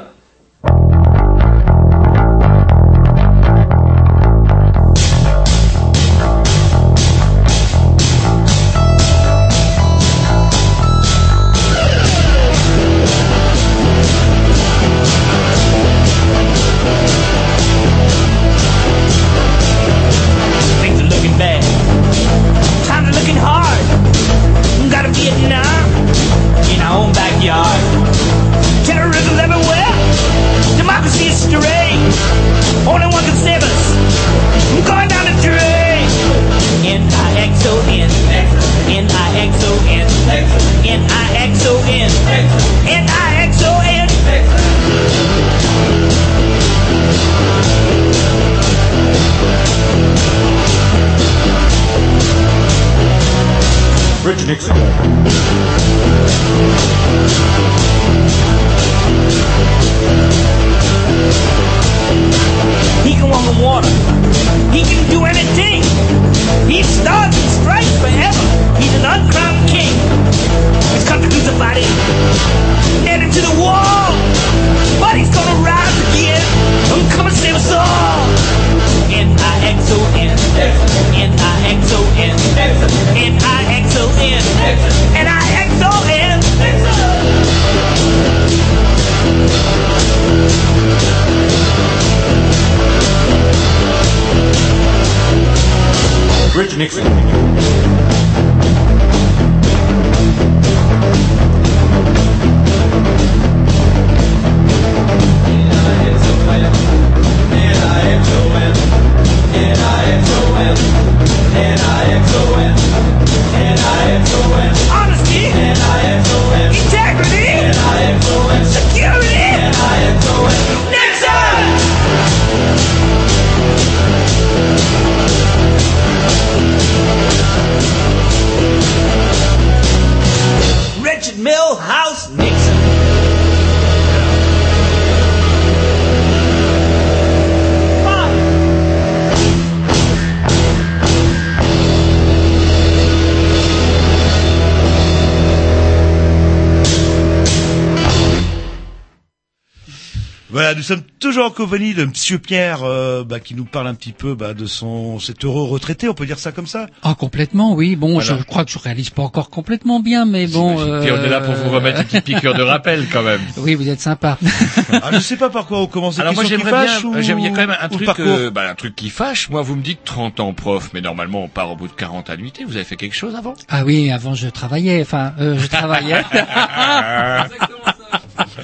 Toujours 151.41 151.53
en 151.53 151.64
compagnie 151.64 151.95
de 151.95 152.05
Monsieur 152.05 152.38
Pierre, 152.38 152.80
euh, 152.84 153.24
bah, 153.24 153.41
qui 153.41 153.55
nous 153.55 153.64
parle 153.64 153.86
un 153.88 153.95
petit 153.95 154.12
peu 154.12 154.34
bah, 154.34 154.53
de 154.53 154.66
son 154.66 155.18
cet 155.18 155.43
heureux 155.45 155.62
retraité, 155.68 156.07
on 156.09 156.12
peut 156.14 156.26
dire 156.26 156.38
ça 156.38 156.53
comme 156.53 156.66
ça? 156.66 156.86
Ah, 157.03 157.14
complètement, 157.18 157.72
oui. 157.74 157.97
Bon, 157.97 158.12
Voilà. 158.20 158.36
je 158.38 158.43
crois 158.45 158.64
que 158.66 158.70
je 158.70 158.78
réalise 158.78 159.09
pas 159.11 159.22
encore 159.22 159.49
complètement 159.49 160.01
bien, 160.01 160.26
mais 160.26 160.47
bon. 160.47 160.74
Puis 161.01 161.11
on 161.11 161.22
est 161.24 161.28
là 161.30 161.41
pour 161.41 161.55
vous 161.55 161.70
remettre 161.70 162.01
une 162.01 162.05
petite 162.07 162.24
piqûre 162.24 162.53
de 162.55 162.62
rappel 162.62 163.07
quand 163.11 163.22
même. 163.22 163.41
Oui, 163.57 163.74
vous 163.74 163.88
êtes 163.88 164.01
sympa. 164.01 164.38
ah, 164.93 165.11
je 165.12 165.18
sais 165.18 165.36
pas 165.36 165.49
par 165.51 165.66
quoi 165.66 165.80
on 165.80 165.86
commence. 165.86 166.18
Alors 166.18 166.34
moi 166.34 166.45
j'aimerais 166.45 166.70
bien, 166.70 167.05
ou- 167.05 167.20
j'aime- 167.20 167.38
il 167.38 167.45
y 167.45 167.49
a 167.49 167.51
quand 167.51 167.66
même 167.66 167.76
un 167.80 167.88
truc, 167.88 168.05
parcours 168.07 168.24
euh, 168.26 168.51
bah, 168.51 168.68
un 168.70 168.74
truc 168.74 168.95
qui 168.97 169.09
fâche. 169.11 169.49
Moi 169.51 169.62
vous 169.62 169.76
me 169.76 169.82
dites 169.82 170.01
30 170.05 170.41
ans 170.41 170.53
prof, 170.53 170.91
mais 170.95 171.01
normalement 171.01 171.45
on 171.45 171.49
part 171.49 171.70
au 171.70 171.76
bout 171.76 171.88
de 171.88 171.93
40 171.93 172.28
annuités. 172.30 172.64
Vous 172.64 172.76
avez 172.76 172.84
fait 172.84 172.97
quelque 172.97 173.16
chose 173.16 173.34
avant? 173.34 173.55
Ah 173.68 173.84
oui, 173.84 174.11
avant 174.11 174.34
je 174.34 174.49
travaillais, 174.49 175.01
enfin, 175.03 175.32
euh, 175.41 175.59
je 175.59 175.66
travaillais. 175.68 176.22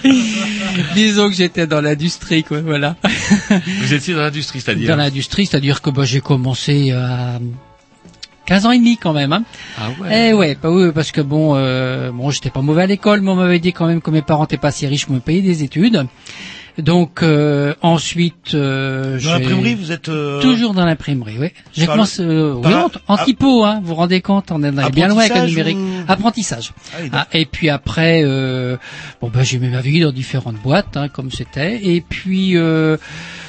Disons 0.95 1.29
que 1.29 1.35
j'étais 1.35 1.67
dans 1.67 1.81
l'industrie, 1.81 2.45
quoi, 2.45 2.61
voilà. 2.61 2.97
Vous 3.81 3.95
étiez 3.95 4.15
dans 4.15 4.21
l'industrie, 4.21 4.61
c'est-à-dire 4.61 4.89
Dans 4.89 4.97
l'industrie, 4.97 5.47
c'est-à-dire 5.47 5.83
que 5.83 5.91
bah, 5.91 6.05
j'ai 6.05 6.21
commencé 6.21 6.93
à 6.93 7.39
15 8.47 8.67
ans 8.67 8.71
et 8.71 8.79
demi 8.79 8.97
quand 8.97 9.13
même. 9.13 9.33
Hein. 9.33 9.45
Ah 9.77 9.89
ouais. 10.01 10.29
Eh 10.31 10.33
ouais, 10.33 10.57
bah 10.61 10.71
oui, 10.71 10.91
parce 10.95 11.13
que 11.13 11.21
bon, 11.21 11.55
euh, 11.57 12.11
bon, 12.13 12.31
j'étais 12.31 12.51
pas 12.51 12.63
mauvais 12.63 12.83
à 12.83 12.87
l'école, 12.87 13.21
mais 13.21 13.31
on 13.31 13.37
m'avait 13.37 13.59
dit 13.59 13.73
quand 13.73 13.87
même 13.87 14.01
que 14.01 14.11
mes 14.11 14.23
parents 14.23 14.45
étaient 14.45 14.57
pas 14.57 14.71
si 14.71 14.87
riches 14.87 15.07
pour 15.07 15.15
me 15.15 15.21
payer 15.21 15.43
des 15.43 15.63
études. 15.63 16.07
Donc 16.79 17.23
euh, 17.23 17.75
ensuite, 17.81 18.53
euh, 18.55 19.19
Dans 19.19 19.33
l'imprimerie, 19.39 19.75
vous 19.75 19.93
êtes 19.93 20.09
euh, 20.11 20.41
Toujours 20.43 20.75
dans 20.75 20.85
l'imprimerie, 20.85 21.37
oui. 21.41 21.49
J'ai 21.73 21.87
commencé, 21.93 22.23
euh, 22.23 22.53
oui, 22.55 22.75
en, 23.09 23.15
en 23.15 23.17
typo, 23.25 23.65
hein, 23.65 23.81
vous 23.83 23.89
vous 23.89 23.95
rendez 23.95 24.21
compte, 24.21 24.51
on 24.53 24.63
est 24.63 24.71
bien 24.91 25.09
loin 25.09 25.23
avec 25.25 25.33
le 25.43 25.49
numérique. 25.49 25.79
ou- 25.79 26.13
Apprentissage. 26.13 26.73
Ah 26.95 26.99
Ah, 27.13 27.27
et 27.33 27.47
puis 27.47 27.71
après, 27.71 28.23
euh, 28.25 28.77
bon 29.21 29.29
ben 29.33 29.43
j'ai 29.43 29.59
mis 29.59 29.69
ma 29.69 29.81
vie 29.81 30.01
dans 30.01 30.13
différentes 30.13 30.57
boîtes, 30.63 30.97
hein, 30.97 31.09
comme 31.09 31.31
c'était. 31.31 31.81
Et 31.83 32.03
puis 32.03 32.57
euh, 32.57 32.99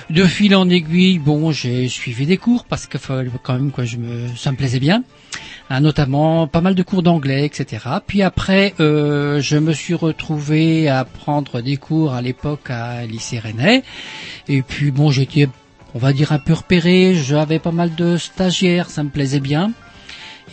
de 0.10 0.24
fil 0.24 0.56
en 0.56 0.70
aiguille, 0.70 1.20
bon, 1.20 1.52
j'ai 1.52 1.90
suivi 1.90 2.26
des 2.26 2.38
cours 2.38 2.64
parce 2.64 2.88
que 2.88 2.98
quand 3.44 3.54
même 3.54 3.72
quoi, 3.72 3.84
je 3.84 3.98
me, 3.98 4.28
ça 4.38 4.52
me 4.52 4.56
plaisait 4.58 4.80
bien. 4.80 5.04
Hein, 5.70 5.82
notamment 5.82 6.47
pas 6.47 6.61
mal 6.61 6.76
de 6.76 6.84
cours 6.84 7.03
d'anglais, 7.03 7.45
etc. 7.45 7.86
Puis 8.05 8.22
après, 8.22 8.74
euh, 8.80 9.41
je 9.41 9.57
me 9.57 9.74
suis 9.74 9.95
retrouvé 9.95 10.88
à 10.88 11.03
prendre 11.03 11.59
des 11.61 11.76
cours 11.76 12.13
à 12.13 12.22
l'époque 12.22 12.70
à 12.70 13.05
lycée 13.05 13.38
Rennais. 13.38 13.84
Et 14.47 14.61
puis 14.61 14.91
bon, 14.91 15.11
j'étais, 15.11 15.49
on 15.93 15.99
va 15.99 16.13
dire 16.13 16.32
un 16.32 16.39
peu 16.39 16.53
repéré. 16.53 17.15
J'avais 17.15 17.59
pas 17.59 17.74
mal 17.74 17.95
de 17.95 18.15
stagiaires, 18.15 18.89
ça 18.89 19.03
me 19.03 19.09
plaisait 19.09 19.41
bien. 19.41 19.74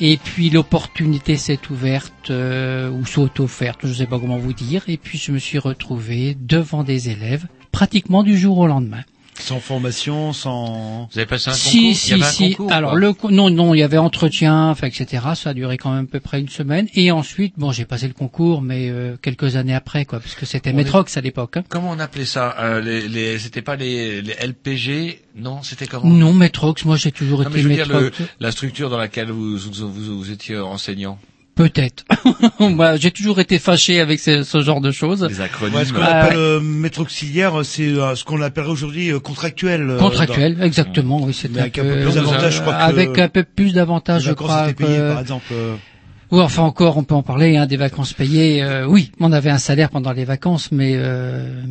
Et 0.00 0.16
puis 0.16 0.50
l'opportunité 0.50 1.36
s'est 1.36 1.60
ouverte 1.70 2.30
euh, 2.30 2.90
ou 2.90 3.06
s'est 3.06 3.40
offerte, 3.40 3.80
je 3.84 3.88
ne 3.88 3.94
sais 3.94 4.06
pas 4.06 4.18
comment 4.18 4.38
vous 4.38 4.52
dire. 4.52 4.82
Et 4.88 4.96
puis 4.96 5.18
je 5.18 5.30
me 5.30 5.38
suis 5.38 5.58
retrouvé 5.60 6.36
devant 6.40 6.82
des 6.82 7.10
élèves 7.10 7.46
pratiquement 7.70 8.24
du 8.24 8.36
jour 8.36 8.58
au 8.58 8.66
lendemain. 8.66 9.04
Sans 9.38 9.60
formation, 9.60 10.32
sans. 10.32 11.08
Vous 11.12 11.18
avez 11.18 11.26
passé 11.26 11.50
un 11.50 11.52
concours? 11.52 11.70
Si, 11.70 11.86
Il 11.86 11.90
y 11.90 11.94
si, 11.94 12.12
avait 12.14 12.22
un 12.22 12.26
si. 12.26 12.50
concours, 12.52 12.72
Alors 12.72 12.94
le 12.96 13.12
non, 13.30 13.50
non, 13.50 13.74
il 13.74 13.78
y 13.78 13.82
avait 13.82 13.98
entretien, 13.98 14.70
enfin, 14.70 14.86
etc. 14.86 15.22
Ça 15.34 15.50
a 15.50 15.54
duré 15.54 15.76
quand 15.76 15.92
même 15.92 16.04
à 16.04 16.08
peu 16.10 16.20
près 16.20 16.40
une 16.40 16.48
semaine. 16.48 16.88
Et 16.94 17.10
ensuite, 17.10 17.54
bon, 17.56 17.72
j'ai 17.72 17.84
passé 17.84 18.06
le 18.06 18.14
concours, 18.14 18.62
mais 18.62 18.88
euh, 18.90 19.16
quelques 19.20 19.56
années 19.56 19.74
après, 19.74 20.04
quoi, 20.04 20.20
parce 20.20 20.34
que 20.34 20.46
c'était 20.46 20.70
est- 20.70 20.72
Metrox 20.74 21.16
à 21.16 21.20
l'époque. 21.20 21.56
hein. 21.58 21.64
Comment 21.68 21.90
on 21.90 21.98
appelait 21.98 22.24
ça 22.26 22.54
euh, 22.60 22.80
les, 22.80 23.08
les, 23.08 23.38
C'était 23.38 23.62
pas 23.62 23.76
les, 23.76 24.22
les 24.22 24.34
LPG 24.34 25.20
Non, 25.36 25.62
c'était 25.62 25.86
comment? 25.86 26.04
Non, 26.08 26.32
Metrox, 26.32 26.84
moi 26.84 26.96
j'ai 26.96 27.12
toujours 27.12 27.40
Non, 27.42 27.50
mais 27.50 27.60
été 27.60 27.62
je 27.62 27.68
veux 27.68 27.74
dire 27.74 27.88
le- 27.88 28.04
Metrox. 28.04 28.30
la 28.40 28.52
structure 28.52 28.88
dans 28.90 28.98
laquelle 28.98 29.30
vous, 29.30 29.56
vous, 29.58 29.70
vous, 29.92 30.18
vous 30.18 30.30
étiez 30.30 30.58
enseignant. 30.58 31.18
Peut-être. 31.54 32.04
Moi, 32.58 32.96
j'ai 32.96 33.12
toujours 33.12 33.38
été 33.38 33.58
fâché 33.60 34.00
avec 34.00 34.18
ce, 34.18 34.42
ce 34.42 34.60
genre 34.62 34.80
de 34.80 34.90
choses. 34.90 35.24
Les 35.28 35.40
acronymes. 35.40 35.76
Ouais, 35.76 35.84
ce 35.84 35.92
qu'on 35.92 36.00
Ah, 36.02 36.22
appelle 36.24 36.36
euh, 36.36 36.60
maître 36.60 37.00
auxiliaire, 37.00 37.60
c'est 37.64 37.86
euh, 37.86 38.16
ce 38.16 38.24
qu'on 38.24 38.42
appellerait 38.42 38.72
aujourd'hui 38.72 39.10
euh, 39.12 39.20
contractuel. 39.20 39.88
euh, 39.88 39.98
Contractuel, 39.98 40.56
dans- 40.56 40.64
exactement, 40.64 41.22
oui, 41.22 41.32
c'est 41.32 41.56
avec 41.56 41.78
un 41.78 41.82
peu, 41.82 41.88
peu 41.90 42.00
plus 42.02 42.14
d'avantages, 42.14 42.54
je 42.56 42.60
crois 42.60 42.74
que 42.74 42.82
avec 42.82 43.18
un 43.18 43.28
peu 43.28 43.44
plus 43.44 43.72
d'avantages, 43.72 44.22
je 44.24 44.32
crois. 44.32 44.72
que- 44.72 45.10
par 45.12 45.20
exemple. 45.20 45.44
euh, 45.52 45.76
Oui, 46.32 46.40
enfin 46.40 46.62
encore, 46.64 46.96
on 46.96 47.04
peut 47.04 47.14
en 47.14 47.22
parler, 47.22 47.56
hein, 47.56 47.66
des 47.66 47.76
vacances 47.76 48.12
payées. 48.14 48.60
euh, 48.62 48.86
oui, 48.86 49.12
on 49.20 49.30
avait 49.30 49.50
un 49.50 49.58
salaire 49.58 49.90
pendant 49.90 50.10
les 50.12 50.24
vacances, 50.24 50.72
mais 50.72 50.94
euh, 50.96 51.62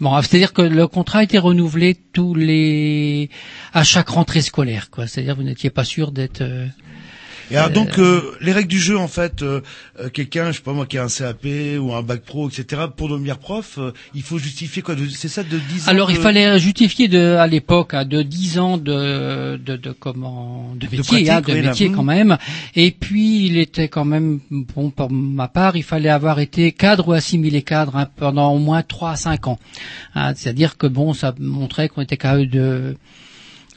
bon, 0.00 0.20
c'est-à-dire 0.20 0.52
que 0.52 0.60
le 0.60 0.86
contrat 0.86 1.20
a 1.20 1.22
été 1.22 1.38
renouvelé 1.38 1.96
tous 2.12 2.34
les 2.34 3.30
à 3.72 3.84
chaque 3.84 4.10
rentrée 4.10 4.42
scolaire, 4.42 4.90
quoi. 4.90 5.06
C'est-à-dire 5.06 5.34
vous 5.36 5.44
n'étiez 5.44 5.70
pas 5.70 5.84
sûr 5.84 6.12
d'être. 6.12 6.42
Euh, 7.50 7.54
Et 7.54 7.56
alors, 7.56 7.70
donc 7.70 7.98
euh, 7.98 8.20
les 8.40 8.52
règles 8.52 8.68
du 8.68 8.78
jeu 8.78 8.96
en 8.98 9.08
fait, 9.08 9.42
euh, 9.42 9.60
euh, 10.00 10.08
quelqu'un, 10.08 10.52
je 10.52 10.56
sais 10.58 10.62
pas 10.62 10.72
moi, 10.72 10.86
qui 10.86 10.98
a 10.98 11.04
un 11.04 11.08
CAP 11.08 11.44
ou 11.80 11.92
un 11.92 12.02
bac 12.02 12.22
pro, 12.22 12.48
etc. 12.48 12.82
Pour 12.96 13.08
devenir 13.08 13.38
prof, 13.38 13.78
euh, 13.78 13.92
il 14.14 14.22
faut 14.22 14.38
justifier 14.38 14.82
quoi 14.82 14.94
C'est 15.14 15.28
ça 15.28 15.42
de 15.42 15.58
10 15.58 15.84
ans 15.88 15.90
Alors 15.90 16.10
il 16.10 16.16
fallait 16.18 16.58
justifier 16.58 17.08
de, 17.08 17.36
à 17.36 17.46
l'époque 17.46 17.94
hein, 17.94 18.04
de 18.04 18.22
10 18.22 18.58
ans 18.58 18.78
de, 18.78 19.56
de, 19.56 19.76
de 19.76 19.90
comment 19.92 20.74
de 20.76 20.84
métier, 20.86 21.02
pratique, 21.02 21.28
hein, 21.28 21.40
de 21.40 21.52
oui, 21.52 21.62
métier 21.62 21.88
Mhm. 21.88 21.96
quand 21.96 22.02
même. 22.04 22.38
Et 22.74 22.90
puis 22.90 23.46
il 23.46 23.58
était 23.58 23.88
quand 23.88 24.04
même 24.04 24.40
bon 24.50 24.90
pour 24.90 25.10
ma 25.10 25.48
part, 25.48 25.76
il 25.76 25.82
fallait 25.82 26.08
avoir 26.08 26.38
été 26.40 26.72
cadre 26.72 27.08
ou 27.08 27.12
assimilé 27.12 27.62
cadre 27.62 27.96
hein, 27.96 28.08
pendant 28.16 28.52
au 28.52 28.58
moins 28.58 28.82
3 28.82 29.10
à 29.12 29.16
5 29.16 29.46
ans. 29.48 29.58
Hein, 30.14 30.32
C'est-à-dire 30.36 30.76
que 30.76 30.86
bon, 30.86 31.12
ça 31.14 31.34
montrait 31.38 31.88
qu'on 31.88 32.02
était 32.02 32.16
capable 32.16 32.48
de 32.48 32.96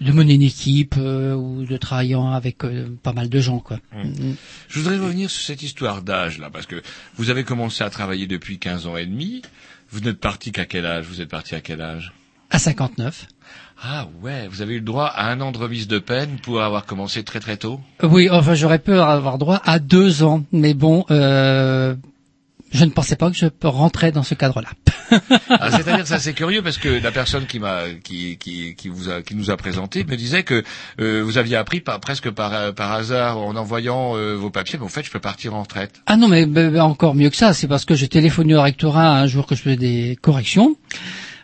de 0.01 0.11
mener 0.11 0.33
une 0.33 0.41
équipe 0.41 0.95
euh, 0.97 1.33
ou 1.33 1.63
de 1.65 1.77
travailler 1.77 2.15
avec 2.15 2.63
euh, 2.63 2.89
pas 3.01 3.13
mal 3.13 3.29
de 3.29 3.39
gens 3.39 3.59
quoi. 3.59 3.79
Mhm. 3.93 4.35
Je 4.67 4.79
voudrais 4.79 4.97
revenir 4.97 5.29
sur 5.29 5.41
cette 5.41 5.63
histoire 5.63 6.01
d'âge 6.01 6.39
là, 6.39 6.49
parce 6.49 6.65
que 6.65 6.81
vous 7.15 7.29
avez 7.29 7.43
commencé 7.43 7.83
à 7.83 7.89
travailler 7.89 8.27
depuis 8.27 8.57
15 8.59 8.87
ans 8.87 8.97
et 8.97 9.05
demi. 9.05 9.41
Vous 9.91 10.01
n'êtes 10.01 10.19
parti 10.19 10.51
qu'à 10.51 10.65
quel 10.65 10.85
âge? 10.85 11.05
Vous 11.05 11.21
êtes 11.21 11.29
parti 11.29 11.55
à 11.55 11.61
quel 11.61 11.81
âge? 11.81 12.11
À 12.49 12.59
59. 12.59 13.27
Ah 13.83 14.07
ouais, 14.21 14.47
vous 14.47 14.61
avez 14.61 14.75
eu 14.75 14.79
le 14.79 14.85
droit 14.85 15.05
à 15.05 15.29
un 15.31 15.41
an 15.41 15.51
de 15.51 15.57
remise 15.57 15.87
de 15.87 15.99
peine 15.99 16.37
pour 16.41 16.61
avoir 16.61 16.85
commencé 16.85 17.23
très 17.23 17.39
très 17.39 17.57
tôt? 17.57 17.79
Oui, 18.03 18.29
enfin 18.29 18.55
j'aurais 18.55 18.79
pu 18.79 18.93
avoir 18.93 19.37
droit 19.37 19.61
à 19.63 19.79
deux 19.79 20.23
ans, 20.23 20.43
mais 20.51 20.73
bon, 20.73 21.05
euh, 21.11 21.95
je 22.75 22.85
ne 22.85 22.89
pensais 22.91 23.15
pas 23.15 23.29
que 23.29 23.35
je 23.37 23.47
rentrais 23.63 24.11
dans 24.11 24.23
ce 24.23 24.35
cadre-là. 24.35 24.69
Ah, 25.49 25.69
C'est-à-dire 25.69 25.99
que 25.99 26.07
ça 26.07 26.17
c'est 26.17 26.33
curieux 26.33 26.63
parce 26.63 26.79
que 26.79 26.89
la 26.89 27.11
personne 27.11 27.45
qui 27.45 27.59
m'a 27.59 27.83
qui, 28.03 28.37
qui, 28.37 28.73
qui 28.75 28.89
vous 28.89 29.09
a 29.09 29.21
qui 29.21 29.35
nous 29.35 29.51
a 29.51 29.55
présenté 29.57 30.03
me 30.03 30.15
disait 30.15 30.41
que 30.43 30.63
euh, 30.99 31.21
vous 31.23 31.37
aviez 31.37 31.55
appris 31.57 31.79
par, 31.79 31.99
presque 31.99 32.31
par 32.31 32.73
par 32.73 32.91
hasard 32.91 33.37
en 33.37 33.55
envoyant 33.55 34.17
euh, 34.17 34.33
vos 34.33 34.49
papiers, 34.49 34.79
mais 34.79 34.85
en 34.85 34.89
fait 34.89 35.03
je 35.03 35.11
peux 35.11 35.19
partir 35.19 35.53
en 35.53 35.61
retraite. 35.61 36.01
Ah 36.07 36.17
non, 36.17 36.27
mais 36.27 36.47
mais 36.47 36.79
encore 36.79 37.13
mieux 37.13 37.29
que 37.29 37.35
ça, 37.35 37.53
c'est 37.53 37.67
parce 37.67 37.85
que 37.85 37.93
j'ai 37.93 38.07
téléphoné 38.07 38.55
au 38.55 38.61
rectorat 38.61 39.09
un 39.19 39.27
jour 39.27 39.45
que 39.45 39.55
je 39.55 39.61
faisais 39.61 39.75
des 39.75 40.17
corrections. 40.21 40.75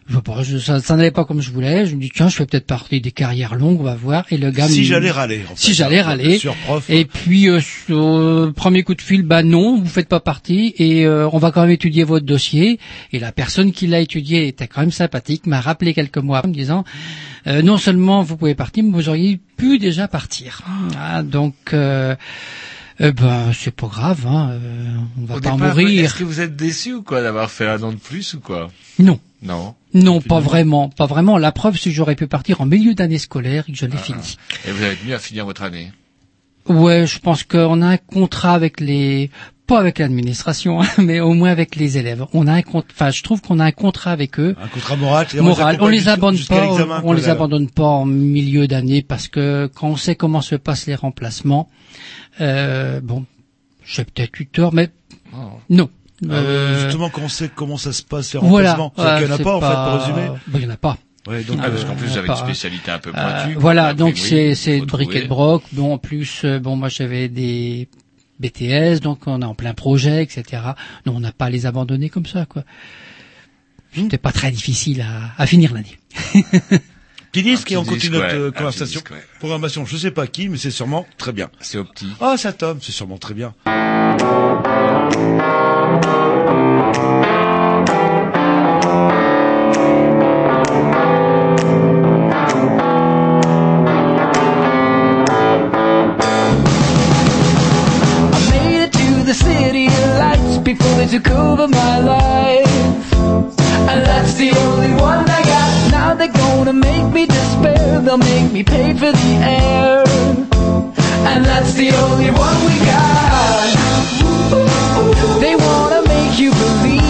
Je 0.08 0.18
pas, 0.18 0.43
je- 0.43 0.58
ça, 0.58 0.80
ça 0.80 0.95
n'allait 0.97 1.12
pas 1.12 1.24
comme 1.26 1.41
je 1.41 1.52
voulais. 1.52 1.86
Je 1.86 1.95
me 1.95 2.02
dis 2.02 2.12
tiens, 2.14 2.28
je 2.28 2.36
fais 2.36 2.45
peut-être 2.45 2.66
partie 2.66 2.99
des 2.99 3.12
carrières 3.12 3.56
longues, 3.56 3.80
on 3.80 3.84
va 3.84 3.95
voir. 3.95 4.26
Et 4.32 4.38
le 4.38 4.52
gars, 4.52 4.68
Si 4.68 4.84
j'allais 4.84 5.12
râler, 5.12 5.41
en 5.45 5.56
fait. 5.56 5.62
si 5.62 5.74
j'allais 5.74 6.02
râler. 6.02 6.38
Sur 6.39 6.56
prof. 6.56 6.89
Et 6.89 7.06
puis 7.06 7.47
euh, 7.47 7.60
euh, 7.91 8.52
premier 8.52 8.84
coup 8.84 8.95
de 8.95 9.02
fil, 9.02 9.22
bah 9.24 9.41
non, 9.43 9.78
vous 9.80 9.86
faites 9.86 10.10
pas 10.10 10.20
partie 10.20 10.74
et 10.78 11.06
euh, 11.06 11.30
on 11.32 11.38
va 11.38 11.52
quand 11.52 11.62
même 11.62 11.70
étudier 11.70 12.04
votre 12.04 12.26
dossier. 12.26 12.80
Et 13.14 13.20
la 13.20 13.32
personne 13.32 13.72
qui 13.72 13.88
l'a 13.88 13.99
étudié 14.02 14.47
était 14.47 14.68
quand 14.68 14.82
même 14.82 14.91
sympathique, 14.91 15.45
m'a 15.45 15.62
rappelé 15.62 15.93
quelques 15.93 16.18
mois 16.18 16.39
après 16.39 16.49
en 16.49 16.52
me 16.52 16.58
disant 16.58 16.84
euh, 17.47 17.62
non 17.62 17.78
seulement 17.78 18.22
vous 18.24 18.36
pouvez 18.38 18.56
partir, 18.56 18.84
mais 18.84 18.91
vous 18.91 19.08
auriez 19.08 19.39
pu 19.56 19.78
déjà 19.80 20.08
partir. 20.08 20.62
Ah, 20.97 21.24
donc 21.24 21.56
euh, 21.74 22.16
eh 22.99 23.12
ben 23.14 23.52
c'est 23.54 23.74
pas 23.74 23.88
grave, 23.88 24.26
hein, 24.28 24.49
euh, 24.52 24.86
on 25.22 25.26
va 25.26 25.36
Au 25.36 25.39
pas 25.39 25.52
départ, 25.52 25.58
mourir. 25.76 26.04
Est-ce 26.06 26.16
que 26.16 26.24
vous 26.24 26.41
êtes 26.41 26.56
déçu 26.56 26.95
ou 26.95 27.02
quoi 27.04 27.22
d'avoir 27.22 27.49
fait 27.49 27.68
un 27.68 27.82
an 27.84 27.91
de 27.91 27.97
plus 27.97 28.34
ou 28.34 28.39
quoi? 28.41 28.70
Non. 28.99 29.20
Non. 29.42 29.76
Non, 29.94 30.22
pas 30.22 30.39
vraiment, 30.39 30.89
pas 30.89 31.06
vraiment. 31.06 31.38
La 31.38 31.52
preuve, 31.52 31.78
c'est 31.78 31.89
que 31.89 31.96
j'aurais 31.96 32.16
pu 32.16 32.28
partir 32.28 32.62
en 32.62 32.66
milieu 32.66 32.94
d'année 32.94 33.18
scolaire 33.18 33.66
et 33.68 33.72
que 33.72 33.78
je 33.78 33.86
l'ai 33.86 33.98
fini. 33.98 34.38
Et 34.68 34.72
vous 34.72 34.84
avez 34.84 34.96
tenu 34.96 35.14
à 35.14 35.20
finir 35.20 35.46
votre 35.46 35.64
année. 35.64 35.92
Ouais, 36.68 37.08
je 37.08 37.20
pense 37.20 37.44
qu'on 37.44 37.82
a 37.82 37.88
un 37.88 37.98
contrat 37.98 38.54
avec 38.54 38.80
les, 38.80 39.32
pas 39.66 39.80
avec 39.80 40.00
l'administration, 40.00 40.82
hein, 40.82 40.88
mais 41.00 41.20
au 41.20 41.34
moins 41.34 41.50
avec 41.50 41.76
les 41.76 41.98
élèves. 41.98 42.26
On 42.34 42.46
a 42.48 42.54
un 42.54 42.62
compte, 42.62 42.86
enfin, 42.92 43.10
je 43.10 43.24
trouve 43.24 43.42
qu'on 43.42 43.60
a 43.60 43.66
un 43.66 43.72
contrat 43.72 44.12
avec 44.12 44.39
eux. 44.39 44.56
Un 44.62 44.68
contrat 44.68 44.96
moral. 44.96 45.28
Moral. 45.36 45.78
on 45.80 45.86
On 45.86 45.88
les 45.88 46.08
abandonne 46.08 46.46
pas, 46.46 46.68
on 46.68 47.02
quoi, 47.02 47.16
les 47.16 47.30
abandonne 47.30 47.70
pas 47.70 47.88
en 47.88 48.06
milieu 48.06 48.68
d'année 48.68 49.02
parce 49.02 49.28
que 49.28 49.70
quand 49.74 49.88
on 49.88 49.96
sait 49.96 50.16
comment 50.16 50.42
se 50.42 50.56
passent 50.56 50.86
les 50.86 50.96
remplacements, 50.96 51.70
euh, 52.42 53.02
bon, 53.02 53.26
j'ai 53.84 54.04
peut-être 54.04 54.39
eu 54.39 54.48
tort, 54.48 54.74
mais 54.74 54.89
non. 55.70 55.89
Ah, 56.30 56.34
Euh, 56.34 56.84
Justement, 56.84 57.09
quand 57.09 57.22
on 57.24 57.30
sait 57.30 57.49
comment 57.53 57.78
ça 57.78 57.93
se 57.93 58.03
passe, 58.03 58.34
les 58.34 58.39
voilà. 58.39 58.76
remplacements. 58.76 58.93
C'est-à-dire 58.95 59.17
qu'il 59.17 59.28
y 59.28 59.32
en 59.32 59.34
a 59.34 59.38
c'est 59.38 59.43
pas, 59.43 59.55
en 59.55 59.61
fait, 59.61 59.91
pour 59.91 59.99
résumer. 60.15 60.28
Bah, 60.47 60.59
il 60.59 60.63
y 60.63 60.67
en 60.67 60.69
a 60.69 60.78
pas. 60.78 60.97
Ouais, 61.28 61.43
donc, 61.43 61.59
Ah, 61.61 61.69
parce 61.69 61.84
qu'en 61.86 61.91
Euh, 61.91 61.95
plus 61.95 62.07
vous 62.07 62.17
avez 62.17 62.28
pas- 62.28 62.34
une 62.39 62.45
spécialité 62.45 62.91
un 62.91 62.99
peu 62.99 63.09
Euh, 63.09 63.13
pointue. 63.13 63.55
voilà, 63.59 63.93
donc 63.93 64.17
c'est 64.17 64.49
il 64.49 64.55
c'est 64.55 64.80
faut 64.80 64.86
briques 64.86 65.09
et 65.09 65.11
trouver. 65.11 65.24
de 65.24 65.28
broc. 65.30 65.63
Bon, 65.72 65.93
en 65.93 65.97
plus, 65.99 66.41
euh, 66.45 66.59
bon, 66.59 66.76
moi 66.76 66.89
j'avais 66.89 67.28
des 67.30 67.88
BTS, 68.39 68.99
donc 69.01 69.19
on 69.28 69.39
est 69.41 69.45
en 69.45 69.53
plein 69.53 69.74
projet, 69.76 70.24
etc. 70.24 70.61
Non, 71.05 71.13
on 71.15 71.19
n'a 71.19 71.32
pas 71.32 71.45
à 71.45 71.49
les 71.51 71.65
abandonner 71.67 72.09
comme 72.09 72.26
ça, 72.26 72.45
quoi. 72.47 72.63
C'était 73.93 74.17
pas 74.17 74.32
très 74.32 74.49
difficile 74.51 75.01
à, 75.01 75.32
à 75.41 75.45
finir 75.45 75.74
l'année. 75.74 75.99
Petit 77.32 77.43
disque 77.43 77.72
et 77.72 77.78
on 77.78 77.86
continue 77.86 78.17
notre 78.17 78.47
ouais, 78.47 78.51
conversation. 78.51 78.99
disque, 78.99 79.11
ouais. 79.11 79.24
Programmation, 79.39 79.86
je 79.86 79.95
sais 79.97 80.11
pas 80.11 80.28
qui, 80.28 80.49
mais 80.49 80.57
c'est 80.57 80.72
sûrement 80.72 81.05
très 81.17 81.32
bien. 81.34 81.49
C'est 81.61 81.78
au 81.78 81.86
petit. 81.86 82.07
Ah, 82.19 82.36
ça 82.38 82.51
tombe, 82.51 82.80
c'est 82.82 82.91
sûrement 82.91 83.17
très 83.17 83.34
bien. 83.34 83.53
Took 101.12 101.30
over 101.32 101.68
my 101.68 102.00
life. 102.00 103.14
And 103.92 104.06
that's 104.06 104.36
the 104.36 104.52
only 104.52 104.94
one 104.94 105.30
I 105.30 105.44
got. 105.44 105.92
Now 105.92 106.14
they're 106.14 106.32
gonna 106.32 106.72
make 106.72 107.12
me 107.12 107.26
despair. 107.26 108.00
They'll 108.00 108.18
make 108.18 108.54
me 108.54 108.64
pay 108.64 108.94
for 108.94 109.12
the 109.12 109.34
air. 109.44 110.04
And 111.30 111.44
that's 111.44 111.74
the 111.74 111.92
only 111.92 112.32
one 112.32 112.58
we 112.66 112.80
got. 112.86 113.42
They 115.42 115.56
make 115.58 115.91
you 116.39 116.51
believe 116.51 117.01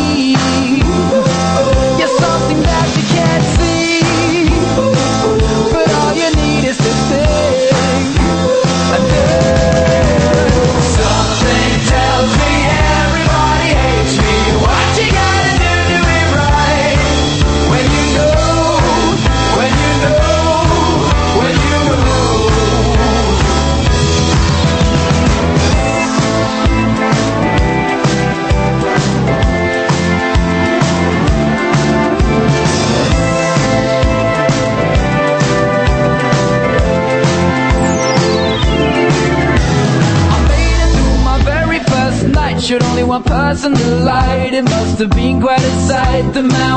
person 43.62 43.74
the 43.74 44.04
light. 44.04 44.54
It 44.54 44.64
must 44.64 45.00
have 45.00 45.12
been 45.12 45.40
quite 45.42 45.62
a 45.62 45.72
sight. 45.88 46.34
The 46.34 46.44
man 46.44 46.71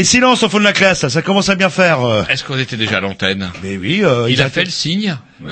Allez, 0.00 0.06
silence 0.06 0.42
au 0.42 0.48
fond 0.48 0.58
de 0.60 0.64
la 0.64 0.72
classe, 0.72 1.06
ça 1.08 1.20
commence 1.20 1.50
à 1.50 1.56
bien 1.56 1.68
faire. 1.68 2.02
euh. 2.02 2.22
Est-ce 2.30 2.42
qu'on 2.42 2.58
était 2.58 2.78
déjà 2.78 2.96
à 2.96 3.00
l'antenne 3.00 3.50
Mais 3.62 3.76
oui, 3.76 4.00
euh, 4.02 4.30
Il 4.30 4.40
a 4.40 4.46
a 4.46 4.48
fait 4.48 4.64
le 4.64 4.70
signe 4.70 5.14
Mais 5.42 5.50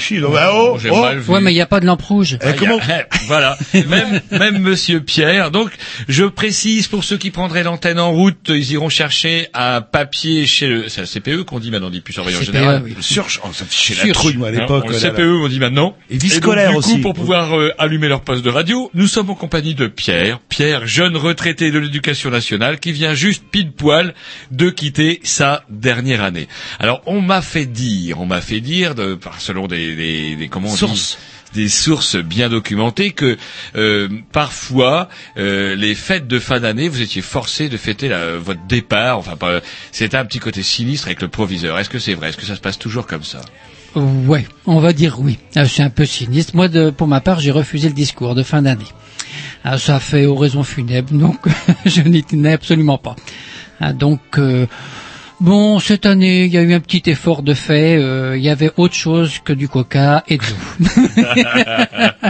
si, 0.00 0.18
non, 0.18 0.32
bah, 0.32 0.50
oh, 0.52 0.76
J'ai 0.82 0.90
oh. 0.90 1.00
mal 1.00 1.18
vu. 1.20 1.30
Ouais, 1.32 1.40
mais 1.40 1.52
il 1.52 1.54
n'y 1.54 1.60
a 1.60 1.66
pas 1.66 1.78
de 1.78 1.86
lampe 1.86 2.02
rouge. 2.02 2.36
Eh, 2.44 2.56
comment- 2.56 2.80
Ah, 2.88 3.04
voilà, 3.26 3.58
même 3.88 4.20
même 4.30 4.58
Monsieur 4.58 5.00
Pierre. 5.00 5.50
Donc, 5.50 5.70
je 6.08 6.24
précise 6.24 6.88
pour 6.88 7.04
ceux 7.04 7.16
qui 7.16 7.30
prendraient 7.30 7.62
l'antenne 7.62 7.98
en 8.00 8.10
route, 8.12 8.48
ils 8.48 8.72
iront 8.72 8.88
chercher 8.88 9.48
un 9.54 9.80
papier 9.80 10.46
chez 10.46 10.66
le, 10.66 10.88
c'est 10.88 11.00
la 11.02 11.06
CPE 11.06 11.44
qu'on 11.44 11.58
dit 11.58 11.70
maintenant, 11.70 11.88
on 11.88 11.90
dit 11.90 12.00
plus 12.00 12.12
surveillant 12.14 12.40
CPE, 12.40 12.46
général. 12.46 12.82
oui. 12.84 12.94
Surche, 13.00 13.40
oh, 13.44 13.48
ça 13.52 13.64
fichait 13.64 14.06
la 14.06 14.12
trouille, 14.14 14.36
moi, 14.36 14.48
à 14.48 14.50
Hein, 14.50 14.60
l'époque. 14.60 14.86
là, 14.90 14.98
là. 14.98 15.10
CPE, 15.10 15.20
on 15.44 15.48
dit 15.48 15.58
maintenant. 15.58 15.96
Et 16.10 16.16
vie 16.18 16.28
donc, 16.28 16.38
scolaire 16.38 16.70
du 16.70 16.76
aussi. 16.76 16.92
coup, 16.96 17.00
pour 17.00 17.14
pouvoir 17.14 17.58
euh, 17.58 17.72
allumer 17.78 18.08
leur 18.08 18.22
poste 18.22 18.44
de 18.44 18.50
radio, 18.50 18.90
nous 18.94 19.06
sommes 19.06 19.30
en 19.30 19.34
compagnie 19.34 19.74
de 19.74 19.86
Pierre. 19.86 20.40
Pierre, 20.48 20.86
jeune 20.86 21.16
retraité 21.16 21.70
de 21.70 21.78
l'éducation 21.78 22.30
nationale, 22.30 22.78
qui 22.78 22.92
vient 22.92 23.14
juste 23.14 23.44
pile 23.50 23.72
poil 23.72 24.14
de 24.50 24.70
quitter 24.70 25.20
sa 25.24 25.64
dernière 25.70 26.22
année. 26.22 26.48
Alors, 26.78 27.02
on 27.06 27.20
m'a 27.20 27.42
fait 27.42 27.66
dire, 27.66 28.20
on 28.20 28.26
m'a 28.26 28.40
fait 28.40 28.60
dire, 28.60 28.94
de, 28.94 29.14
par 29.14 29.40
selon 29.40 29.66
des, 29.66 29.94
des, 29.96 30.36
des 30.36 30.48
comment 30.48 30.68
on 30.68 30.72
dit 30.72 30.78
Sources. 30.78 31.18
Des 31.54 31.68
sources 31.68 32.16
bien 32.16 32.48
documentées 32.48 33.12
que 33.12 33.36
euh, 33.76 34.08
parfois 34.32 35.08
euh, 35.36 35.74
les 35.74 35.94
fêtes 35.94 36.26
de 36.26 36.38
fin 36.38 36.60
d'année 36.60 36.88
vous 36.88 37.00
étiez 37.00 37.22
forcé 37.22 37.68
de 37.68 37.76
fêter 37.76 38.10
votre 38.38 38.66
départ 38.66 39.18
enfin 39.18 39.36
c'était 39.92 40.16
un 40.16 40.24
petit 40.24 40.38
côté 40.40 40.62
sinistre 40.62 41.06
avec 41.06 41.22
le 41.22 41.28
proviseur 41.28 41.78
est-ce 41.78 41.88
que 41.90 41.98
c'est 41.98 42.14
vrai? 42.14 42.28
Est-ce 42.28 42.36
que 42.36 42.46
ça 42.46 42.56
se 42.56 42.60
passe 42.60 42.78
toujours 42.78 43.06
comme 43.06 43.24
ça? 43.24 43.40
Ouais, 43.94 44.46
on 44.66 44.80
va 44.80 44.92
dire 44.92 45.20
oui. 45.20 45.38
Ah, 45.54 45.66
C'est 45.66 45.82
un 45.82 45.90
peu 45.90 46.04
sinistre. 46.04 46.56
Moi, 46.56 46.68
pour 46.96 47.06
ma 47.06 47.20
part, 47.20 47.38
j'ai 47.38 47.52
refusé 47.52 47.88
le 47.88 47.94
discours 47.94 48.34
de 48.34 48.42
fin 48.42 48.62
d'année. 48.62 48.84
Ah, 49.62 49.78
ça 49.78 50.00
fait 50.00 50.26
oraison 50.26 50.62
funèbre, 50.64 51.12
donc 51.14 51.38
je 51.86 52.00
n'y 52.02 52.24
tenais 52.24 52.52
absolument 52.52 52.98
pas. 52.98 53.14
Ah, 53.80 53.92
donc, 53.92 54.20
euh, 54.38 54.66
bon, 55.40 55.78
cette 55.78 56.06
année, 56.06 56.44
il 56.44 56.52
y 56.52 56.58
a 56.58 56.62
eu 56.62 56.72
un 56.74 56.80
petit 56.80 57.02
effort 57.10 57.42
de 57.42 57.54
fait. 57.54 57.96
euh, 57.96 58.36
Il 58.36 58.42
y 58.42 58.48
avait 58.50 58.70
autre 58.76 58.94
chose 58.94 59.38
que 59.44 59.52
du 59.52 59.68
coca 59.68 60.24
et 60.28 60.38
de 60.38 60.42
l'eau. 60.42 60.86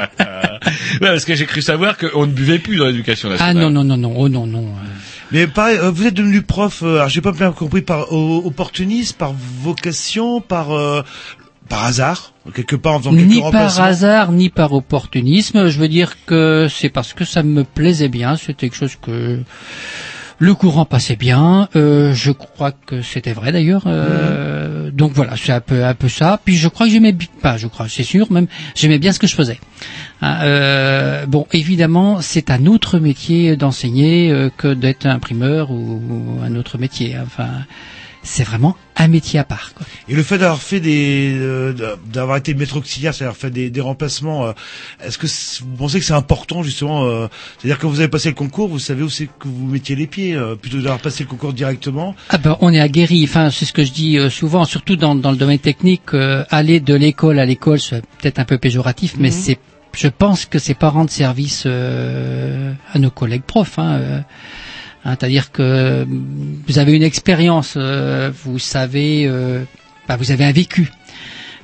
Ouais, 1.01 1.09
parce 1.09 1.25
que 1.25 1.35
j'ai 1.35 1.45
cru 1.47 1.61
savoir 1.61 1.97
qu'on 1.99 2.27
ne 2.27 2.33
buvait 2.33 2.59
plus 2.59 2.77
dans 2.77 2.87
l'éducation 2.87 3.29
ah 3.29 3.33
nationale 3.33 3.57
non, 3.57 3.71
non, 3.71 3.85
non, 3.85 3.97
non, 3.97 4.15
oh 4.17 4.29
non, 4.29 4.47
non. 4.47 4.65
euh. 4.69 4.89
Mais 5.33 5.47
pareil, 5.47 5.77
euh, 5.79 5.91
vous 5.91 6.07
êtes 6.07 6.15
devenu 6.15 6.41
prof, 6.43 6.83
euh, 6.83 6.97
alors 6.97 7.09
j'ai 7.09 7.21
pas 7.21 7.33
bien 7.33 7.53
compris, 7.53 7.83
par 7.83 8.13
o- 8.13 8.43
opportunisme, 8.47 9.17
par 9.17 9.35
vocation, 9.61 10.41
par 10.41 10.73
euh, 10.73 11.03
par 11.69 11.85
hasard, 11.85 12.33
quelque 12.55 12.77
part 12.77 12.95
en 12.95 12.99
faisant 13.01 13.11
quelques 13.15 13.27
Ni 13.27 13.41
par 13.51 13.81
hasard, 13.81 14.33
ni 14.33 14.49
par 14.49 14.73
opportunisme. 14.73 15.69
Je 15.69 15.79
veux 15.79 15.89
dire 15.89 16.15
que 16.27 16.67
c'est 16.71 16.89
parce 16.91 17.13
que 17.15 17.25
ça 17.25 17.43
me 17.43 17.65
plaisait 17.65 18.09
bien. 18.09 18.37
C'était 18.37 18.69
quelque 18.69 18.77
chose 18.77 18.97
que 19.01 19.41
le 20.39 20.55
courant 20.55 20.85
passait 20.85 21.16
bien. 21.16 21.68
Euh, 21.76 22.14
je 22.14 22.32
crois 22.32 22.72
que 22.72 23.03
c'était 23.03 23.32
vrai 23.32 23.53
d'ailleurs. 23.53 23.85
Euh, 23.87 24.91
Donc 24.91 25.12
voilà, 25.12 25.35
c'est 25.37 25.53
un 25.53 25.61
peu 25.61 25.85
un 25.85 25.95
peu 25.95 26.09
ça. 26.09 26.41
Puis 26.45 26.57
je 26.57 26.68
crois 26.68 26.87
que 26.87 26.93
j'aimais 26.93 27.16
pas, 27.43 27.57
je 27.57 27.66
crois, 27.66 27.89
c'est 27.89 28.03
sûr 28.03 28.30
même, 28.32 28.47
j'aimais 28.74 28.99
bien 28.99 29.12
ce 29.12 29.18
que 29.18 29.26
je 29.26 29.35
faisais. 29.35 29.59
Hein, 30.22 30.39
euh, 30.43 31.26
bon, 31.26 31.47
évidemment, 31.53 32.20
c'est 32.20 32.51
un 32.51 32.66
autre 32.66 32.99
métier 32.99 33.57
d'enseigner 33.57 34.51
que 34.57 34.72
d'être 34.74 35.07
imprimeur 35.07 35.70
ou, 35.70 36.01
ou 36.09 36.41
un 36.45 36.55
autre 36.57 36.78
métier. 36.78 37.16
Enfin, 37.22 37.49
c'est 38.25 38.43
vraiment 38.43 38.77
un 38.97 39.07
métier 39.09 39.39
à 39.39 39.45
part. 39.45 39.72
Quoi. 39.75 39.87
Et 40.09 40.14
le 40.14 40.22
fait 40.22 40.39
d'avoir 40.39 40.61
fait 40.62 40.81
des, 40.81 41.35
euh, 41.37 41.72
d'avoir 42.12 42.37
été 42.39 42.55
maître 42.55 42.77
auxiliaire, 42.79 43.14
c'est-à-dire 43.14 43.37
fait 43.37 43.51
des, 43.51 43.70
des 43.70 43.81
remplacements, 43.81 44.47
euh, 44.47 44.53
est-ce 45.05 45.18
que 45.18 45.27
vous 45.64 45.77
pensez 45.77 45.99
que 46.01 46.05
c'est 46.05 46.12
important 46.14 46.62
justement 46.62 47.05
euh, 47.05 47.27
C'est-à-dire 47.59 47.79
que 47.79 47.87
vous 47.87 48.01
avez 48.01 48.09
passé 48.09 48.31
le 48.31 48.35
concours, 48.35 48.68
vous 48.68 48.79
savez 48.79 49.03
où 49.03 49.11
c'est 49.11 49.27
que 49.27 49.47
vous 49.47 49.66
mettiez 49.66 49.95
les 49.95 50.07
pieds, 50.07 50.35
euh, 50.35 50.55
plutôt 50.57 50.79
d'avoir 50.79 51.01
passé 51.01 51.25
le 51.25 51.29
concours 51.29 51.53
directement? 51.53 52.14
Ah 52.31 52.39
ben, 52.39 52.57
on 52.61 52.72
est 52.72 52.81
aguerri. 52.81 53.25
Enfin, 53.25 53.51
c'est 53.51 53.64
ce 53.66 53.72
que 53.72 53.85
je 53.85 53.93
dis 53.93 54.18
euh, 54.18 54.31
souvent, 54.31 54.64
surtout 54.64 54.97
dans, 54.97 55.14
dans 55.14 55.31
le 55.31 55.37
domaine 55.37 55.59
technique. 55.59 56.14
euh, 56.14 56.45
aller 56.51 56.81
de 56.81 56.95
l'école 56.95 57.39
à 57.39 57.45
l'école, 57.47 57.81
c'est 57.81 58.01
peut-être 58.20 58.39
un 58.39 58.45
peu 58.45 58.59
péjoratif, 58.59 59.14
mais 59.18 59.29
Mhm. 59.29 59.35
c'est, 59.35 59.59
je 59.97 60.09
pense 60.09 60.47
que 60.47 60.59
c'est 60.59 60.75
pas 60.75 60.89
rendre 60.89 61.11
service 61.11 61.64
euh, 61.66 62.72
à 62.93 62.99
nos 62.99 63.11
collègues 63.11 63.43
profs. 63.43 63.79
Hein, 63.79 63.93
euh, 64.01 64.20
hein, 65.05 65.17
C'est-à-dire 65.19 65.53
que 65.53 65.63
euh, 65.63 66.05
vous 66.67 66.79
avez 66.79 66.93
une 66.93 67.03
expérience, 67.03 67.75
euh, 67.77 68.31
vous 68.45 68.59
savez, 68.59 69.27
euh, 69.27 69.63
bah, 70.09 70.17
vous 70.17 70.31
avez 70.31 70.45
un 70.45 70.53
vécu. 70.53 70.91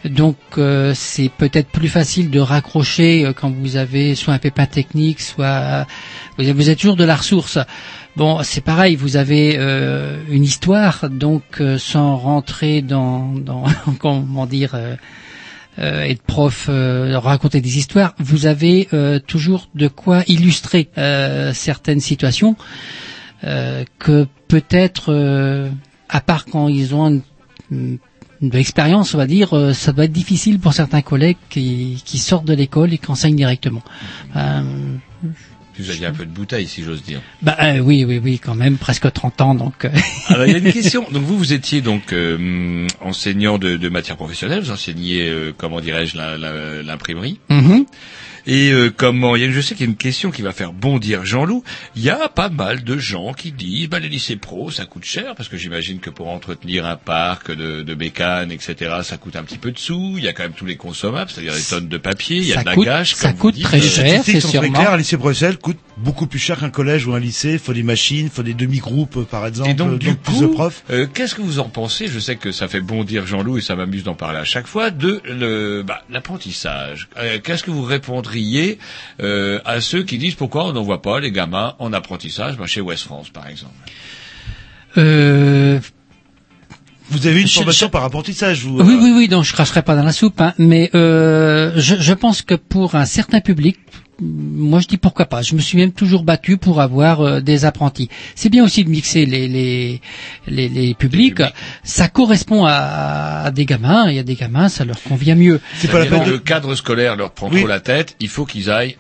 Donc 0.05 0.37
euh, 0.57 0.93
c'est 0.95 1.29
peut-être 1.29 1.69
plus 1.69 1.89
facile 1.89 2.31
de 2.31 2.41
raccrocher 2.41 3.27
euh, 3.27 3.33
quand 3.35 3.51
vous 3.51 3.77
avez 3.77 4.15
soit 4.15 4.33
un 4.33 4.39
pépin 4.39 4.65
technique, 4.65 5.21
soit 5.21 5.87
vous 6.39 6.71
êtes 6.71 6.79
toujours 6.79 6.97
de 6.97 7.05
la 7.05 7.17
ressource. 7.17 7.59
Bon, 8.17 8.43
c'est 8.43 8.63
pareil, 8.63 8.97
vous 8.97 9.17
avez 9.17 9.55
une 10.29 10.43
histoire, 10.43 11.09
donc 11.09 11.63
sans 11.79 12.17
rentrer 12.17 12.83
dans, 12.83 13.35
dans 13.35 13.65
comment 14.01 14.47
dire, 14.47 14.77
être 15.79 16.23
prof, 16.23 16.69
raconter 16.69 17.61
des 17.61 17.79
histoires, 17.79 18.15
vous 18.19 18.47
avez 18.47 18.89
toujours 19.29 19.69
de 19.77 19.87
quoi 19.87 20.25
illustrer 20.27 20.89
certaines 21.53 22.01
situations 22.01 22.57
que 23.99 24.27
peut-être, 24.49 25.13
euh, 25.13 25.69
à 26.09 26.21
part 26.21 26.45
quand 26.47 26.69
ils 26.69 26.95
ont 26.95 27.09
une, 27.09 27.23
une- 27.71 27.99
de 28.43 28.57
l'expérience, 28.57 29.13
on 29.15 29.19
va 29.19 29.27
dire, 29.27 29.53
euh, 29.55 29.75
ça 29.75 29.93
doit 29.93 30.07
être 30.07 30.13
difficile 30.13 30.59
pour 30.59 30.73
certains 30.73 31.03
collègues 31.03 31.37
qui, 31.51 32.03
qui 32.07 32.17
sortent 32.19 32.47
de 32.47 32.55
l'école 32.55 32.93
et 32.95 32.97
qui 32.99 33.11
enseignent 33.11 33.37
directement. 33.37 33.83
Euh, 34.35 34.63
vous 35.79 35.91
aviez 35.91 36.07
un 36.07 36.13
peu 36.13 36.25
de 36.27 36.31
bouteille 36.31 36.67
si 36.67 36.83
j'ose 36.83 37.03
dire 37.03 37.21
bah 37.43 37.57
euh, 37.63 37.79
oui, 37.81 38.05
oui, 38.07 38.19
oui, 38.23 38.39
quand 38.39 38.55
même, 38.55 38.77
presque 38.79 39.11
30 39.13 39.41
ans, 39.43 39.55
donc. 39.55 39.85
euh, 39.85 39.91
Alors 40.29 40.47
il 40.47 40.53
y 40.53 40.55
a 40.55 40.59
une 40.59 40.73
question. 40.73 41.07
Donc 41.13 41.23
vous 41.23 41.37
vous 41.39 41.53
étiez 41.53 41.81
donc 41.83 42.13
euh, 42.15 42.87
enseignant 43.03 43.59
de, 43.59 43.77
de 43.77 43.89
matière 43.91 44.17
professionnelle, 44.17 44.61
vous 44.61 44.71
enseignez 44.71 45.29
euh, 45.29 45.53
comment 45.57 45.81
dirais-je 45.81 46.17
l'imprimerie. 46.83 47.41
Et 48.51 48.73
euh, 48.73 48.91
comment 48.95 49.37
Je 49.37 49.61
sais 49.61 49.75
qu'il 49.77 49.87
y 49.87 49.89
a 49.89 49.91
une 49.91 49.97
question 49.97 50.31
qui 50.33 50.43
va 50.43 50.51
faire 50.53 50.73
bondir 50.73 51.25
Jean-Loup. 51.25 51.63
Il 51.95 52.03
y 52.03 52.11
a 52.11 52.29
pas 52.29 52.49
mal 52.49 52.83
de 52.83 52.99
gens 52.99 53.33
qui 53.33 53.53
disent 53.53 53.89
bah, 53.89 54.01
les 54.01 54.09
lycées 54.09 54.35
pro 54.37 54.71
ça 54.73 54.87
coûte 54.87 55.05
cher 55.05 55.35
parce 55.37 55.49
que 55.49 55.57
j'imagine 55.57 56.01
que 56.01 56.11
pour 56.11 56.29
entretenir 56.29 56.85
un 56.85 56.97
parc 56.97 57.53
de, 57.53 57.83
de 57.83 57.95
bécanes 57.95 58.51
etc 58.51 58.97
ça 59.05 59.17
coûte 59.19 59.37
un 59.37 59.45
petit 59.45 59.57
peu 59.59 59.71
de 59.71 59.79
sous. 59.79 60.15
Il 60.19 60.25
y 60.25 60.29
a 60.29 60.33
quand 60.33 60.43
même 60.43 60.53
tous 60.53 60.67
les 60.67 60.77
consommables, 60.77 61.31
c'est-à-dire 61.31 61.55
des 61.55 61.63
tonnes 61.63 61.87
de 61.89 61.97
papier, 61.97 62.39
il 62.39 62.47
y 62.47 62.53
a 62.53 62.57
Ça 62.57 62.61
de 62.63 62.67
la 62.67 62.75
coûte- 62.75 62.85
gâche. 62.87 63.15
ça 63.15 63.29
comme 63.29 63.37
vous 63.37 63.43
coûte 63.43 63.55
dites. 63.55 63.65
très 63.65 63.79
Euh, 63.79 63.83
cher. 63.83 64.23
Les 64.27 64.33
c'est 64.33 64.41
sûrement. 64.41 64.73
claires, 64.73 64.93
un 64.93 64.97
lycée 64.97 65.17
professionnel 65.17 65.57
coûte 65.59 65.79
beaucoup 65.97 66.27
plus 66.27 66.41
cher 66.41 66.59
qu'un 66.59 66.71
collège 66.71 67.07
ou 67.07 67.15
un 67.15 67.21
lycée. 67.21 67.53
Il 67.53 67.59
faut 67.61 67.73
des 67.73 67.85
machines, 67.85 68.27
il 68.27 68.31
faut 68.31 68.43
des 68.43 68.55
demi-groupes 68.55 69.19
euh, 69.19 69.23
par 69.25 69.47
exemple, 69.47 69.71
Et 69.71 69.75
donc, 69.75 69.99
du 70.01 70.15
plus 70.17 70.35
coup, 70.35 70.41
de 70.41 70.47
profs. 70.49 70.83
euh, 70.91 71.07
qu'est-ce 71.15 71.37
que 71.37 71.43
vous 71.43 71.61
en 71.61 71.69
pensez? 71.69 72.09
Je 72.09 72.19
sais 72.19 72.35
que 72.35 72.51
ça 72.51 72.67
fait 72.67 72.81
bondir 72.81 73.27
Jean-Loup 73.29 73.59
et 73.59 73.61
ça 73.61 73.77
m'amuse 73.77 74.03
d'en 74.03 74.15
parler 74.15 74.39
à 74.41 74.45
chaque 74.45 74.67
fois 74.67 74.91
de 74.91 75.21
le 75.25 75.85
bah, 75.87 76.03
l'apprentissage. 76.11 77.09
Euh, 77.17 77.39
qu'est-ce 77.45 77.63
que 77.63 77.71
vous 77.71 77.85
répondriez 77.85 78.40
euh, 79.21 79.61
à 79.65 79.81
ceux 79.81 80.03
qui 80.03 80.19
disent 80.19 80.35
pourquoi 80.35 80.67
on 80.67 80.73
n'envoie 80.73 81.03
pas 81.03 81.21
les 81.21 81.31
gamins 81.33 81.75
en 81.79 81.93
apprentissage 81.93 82.57
bah, 82.57 82.67
chez 82.67 82.81
West 82.81 83.05
France 83.05 83.31
par 83.31 83.47
exemple 83.49 83.75
Euh, 84.97 85.79
Vous 87.11 87.27
avez 87.27 87.41
une 87.41 87.47
je- 87.49 87.55
formation 87.55 87.87
je- 87.87 87.91
par 87.93 88.05
apprentissage, 88.05 88.65
vous. 88.65 88.81
Oui, 88.81 88.95
euh, 88.95 89.01
oui, 89.03 89.13
oui, 89.17 89.29
donc 89.29 89.45
je 89.45 89.53
cracherai 89.53 89.83
pas 89.83 89.97
dans 89.97 90.05
la 90.05 90.13
soupe, 90.13 90.41
hein, 90.41 90.55
mais 90.59 90.91
euh, 90.95 91.73
je, 91.77 91.97
je 91.97 92.13
pense 92.15 92.43
que 92.43 92.55
pour 92.55 92.95
un 92.95 93.05
certain 93.05 93.41
public, 93.41 93.79
moi 94.21 94.81
je 94.81 94.87
dis 94.87 94.97
pourquoi 94.99 95.27
pas. 95.27 95.43
Je 95.43 95.55
me 95.55 95.61
suis 95.61 95.79
même 95.79 95.93
toujours 95.93 96.23
battu 96.25 96.57
pour 96.57 96.81
avoir 96.81 97.21
euh, 97.21 97.41
des 97.41 97.65
apprentis. 97.65 98.09
C'est 98.35 98.49
bien 98.49 98.65
aussi 98.65 98.85
de 98.85 98.91
mixer 98.91 99.27
les 99.27 99.49
les 99.49 100.01
les, 100.47 100.69
les 100.69 100.95
publics. 100.95 101.43
Ça 101.83 102.09
correspond 102.09 102.65
à, 102.67 103.43
à 103.45 103.51
des 103.51 103.67
gamins. 103.67 104.09
Il 104.11 104.17
y 104.17 104.19
a 104.19 104.23
des 104.23 104.35
gamins, 104.35 104.69
ça 104.69 104.85
leur 104.85 105.03
convient 105.03 105.35
mieux. 105.35 105.61
C'est-à-dire 105.79 106.11
Bon, 106.19 106.25
que 106.25 106.31
le 106.31 106.39
cadre 106.39 106.75
scolaire 106.75 107.17
leur 107.17 107.31
prend 107.33 107.49
Oui. 107.51 107.59
trop 107.61 107.67
la 107.69 107.81
tête, 107.81 108.17
il 108.21 108.29
faut 108.29 108.45
qu'ils 108.45 108.71
aillent 108.71 108.97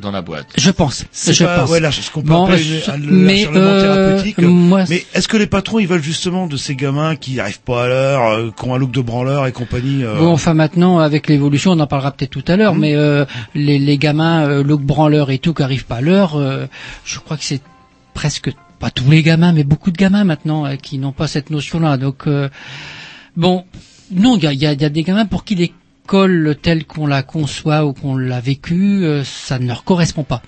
dans 0.00 0.10
la 0.12 0.22
boîte. 0.22 0.46
Je 0.56 0.70
pense. 0.70 1.04
C'est 1.10 1.32
je 1.32 1.44
pas 1.44 1.60
pense. 1.60 1.70
ouais, 1.70 1.80
là, 1.80 1.90
ce 1.90 2.10
qu'on 2.10 2.22
peut 2.22 2.28
Bon, 2.28 2.44
appeler 2.46 2.58
je- 2.62 2.74
une- 2.90 2.90
un 2.92 2.98
mais, 3.10 3.46
euh, 3.46 3.82
thérapeutique. 3.82 4.38
moi, 4.38 4.84
mais 4.88 5.04
est-ce 5.14 5.26
que 5.28 5.36
les 5.36 5.46
patrons 5.48 5.78
ils 5.80 5.88
veulent 5.88 6.02
justement 6.02 6.46
de 6.46 6.56
ces 6.56 6.76
gamins 6.76 7.16
qui 7.16 7.34
n'arrivent 7.34 7.60
pas 7.60 7.84
à 7.84 7.88
l'heure, 7.88 8.26
euh, 8.28 8.50
qui 8.56 8.64
ont 8.68 8.74
un 8.74 8.78
look 8.78 8.92
de 8.92 9.00
branleur 9.00 9.46
et 9.46 9.52
compagnie 9.52 10.04
euh, 10.04 10.18
Bon, 10.18 10.28
enfin 10.32 10.54
maintenant, 10.54 10.98
avec 11.00 11.26
l'évolution, 11.28 11.72
on 11.72 11.80
en 11.80 11.86
parlera 11.86 12.12
peut-être 12.12 12.30
tout 12.30 12.44
à 12.46 12.56
l'heure, 12.56 12.74
mais 12.76 12.94
euh, 12.94 13.24
les, 13.54 13.78
les 13.78 13.98
gamins, 13.98 14.48
euh, 14.48 14.62
look 14.62 14.82
branleur 14.82 15.30
et 15.30 15.38
tout, 15.38 15.52
qui 15.54 15.62
arrivent 15.62 15.86
pas 15.86 15.96
à 15.96 16.00
l'heure, 16.00 16.36
euh, 16.36 16.66
je 17.04 17.18
crois 17.18 17.36
que 17.36 17.44
c'est 17.44 17.62
presque 18.14 18.50
pas 18.78 18.90
tous 18.90 19.10
les 19.10 19.22
gamins, 19.24 19.52
mais 19.52 19.64
beaucoup 19.64 19.90
de 19.90 19.96
gamins 19.96 20.22
maintenant 20.24 20.64
euh, 20.64 20.76
qui 20.76 20.98
n'ont 20.98 21.10
pas 21.12 21.26
cette 21.26 21.50
notion-là. 21.50 21.96
Donc, 21.96 22.28
euh, 22.28 22.48
bon, 23.36 23.64
non, 24.12 24.36
il 24.36 24.44
y 24.44 24.46
a, 24.46 24.52
il 24.52 24.60
y 24.60 24.66
a- 24.66 24.72
il 24.74 24.80
y 24.80 24.84
a 24.84 24.88
des 24.88 25.02
gamins 25.02 25.26
pour 25.26 25.44
qui 25.44 25.56
l'école 26.08 26.56
telle 26.62 26.86
qu'on 26.86 27.06
la 27.06 27.22
conçoit 27.22 27.84
ou 27.84 27.92
qu'on 27.92 28.16
l'a 28.16 28.40
vécue, 28.40 29.04
euh, 29.04 29.24
ça 29.24 29.58
ne 29.58 29.66
leur 29.66 29.84
correspond 29.84 30.24
pas. 30.24 30.40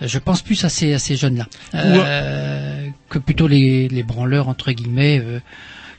Euh, 0.00 0.08
Je 0.08 0.18
pense 0.18 0.40
plus 0.40 0.64
à 0.64 0.70
ces, 0.70 0.94
à 0.94 0.98
ces 0.98 1.16
jeunes-là 1.16 1.46
euh, 1.74 2.86
que 3.10 3.18
plutôt 3.18 3.46
les, 3.46 3.88
les 3.88 4.02
branleurs 4.02 4.48
entre 4.48 4.72
guillemets. 4.72 5.22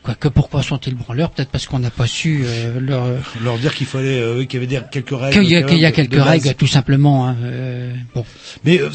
Quoique 0.04 0.28
pourquoi 0.28 0.62
sont-ils 0.62 0.96
branleurs? 0.96 1.30
Peut-être 1.32 1.50
parce 1.50 1.66
qu'on 1.66 1.80
n'a 1.80 1.90
pas 1.90 2.08
su 2.08 2.44
euh, 2.46 2.80
leur 2.82 3.06
Leur 3.42 3.58
dire 3.58 3.74
qu'il 3.74 3.88
fallait, 3.88 4.20
euh, 4.20 4.44
qu'il 4.44 4.56
y 4.56 4.58
avait 4.58 4.68
des- 4.68 4.82
quelques 4.92 5.18
règles. 5.18 5.34
qu'il 5.40 5.50
y 5.50 5.56
a, 5.56 5.62
y 5.62 5.86
a 5.86 5.92
quelques 5.94 6.18
base. 6.18 6.28
règles 6.28 6.54
tout 6.56 6.68
simplement. 6.68 7.26
Hein, 7.30 7.38
euh, 7.42 7.94
bon. 8.14 8.26
Mais 8.66 8.82
euh, 8.82 8.90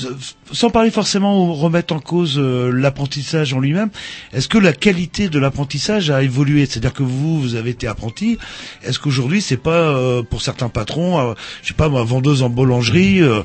sans 0.53 0.69
parler 0.69 0.91
forcément 0.91 1.47
ou 1.49 1.55
remettre 1.55 1.95
en 1.95 1.99
cause 2.01 2.35
euh, 2.39 2.71
l'apprentissage 2.71 3.55
en 3.55 3.61
lui-même, 3.61 3.89
est-ce 4.35 4.49
que 4.49 4.59
la 4.59 4.75
qualité 4.75 5.31
de 5.31 5.39
l'apprentissage 5.39 6.11
a 6.11 6.23
évolué? 6.23 6.67
C'est-à-dire 6.67 6.93
que 6.93 7.03
vous, 7.03 7.41
vous 7.41 7.55
avez 7.55 7.71
été 7.71 7.87
apprenti. 7.87 8.37
Est-ce 8.85 8.99
qu'aujourd'hui, 8.99 9.41
c'est 9.41 9.57
pas 9.57 9.71
euh, 9.97 10.23
pour 10.23 10.43
certains 10.43 10.69
patrons, 10.69 11.19
euh, 11.31 11.35
je 11.63 11.69
sais 11.69 11.75
pas 11.75 11.89
moi, 11.89 12.05
vendeuse 12.05 12.43
en 12.43 12.51
boulangerie, 12.51 13.23
euh, 13.23 13.41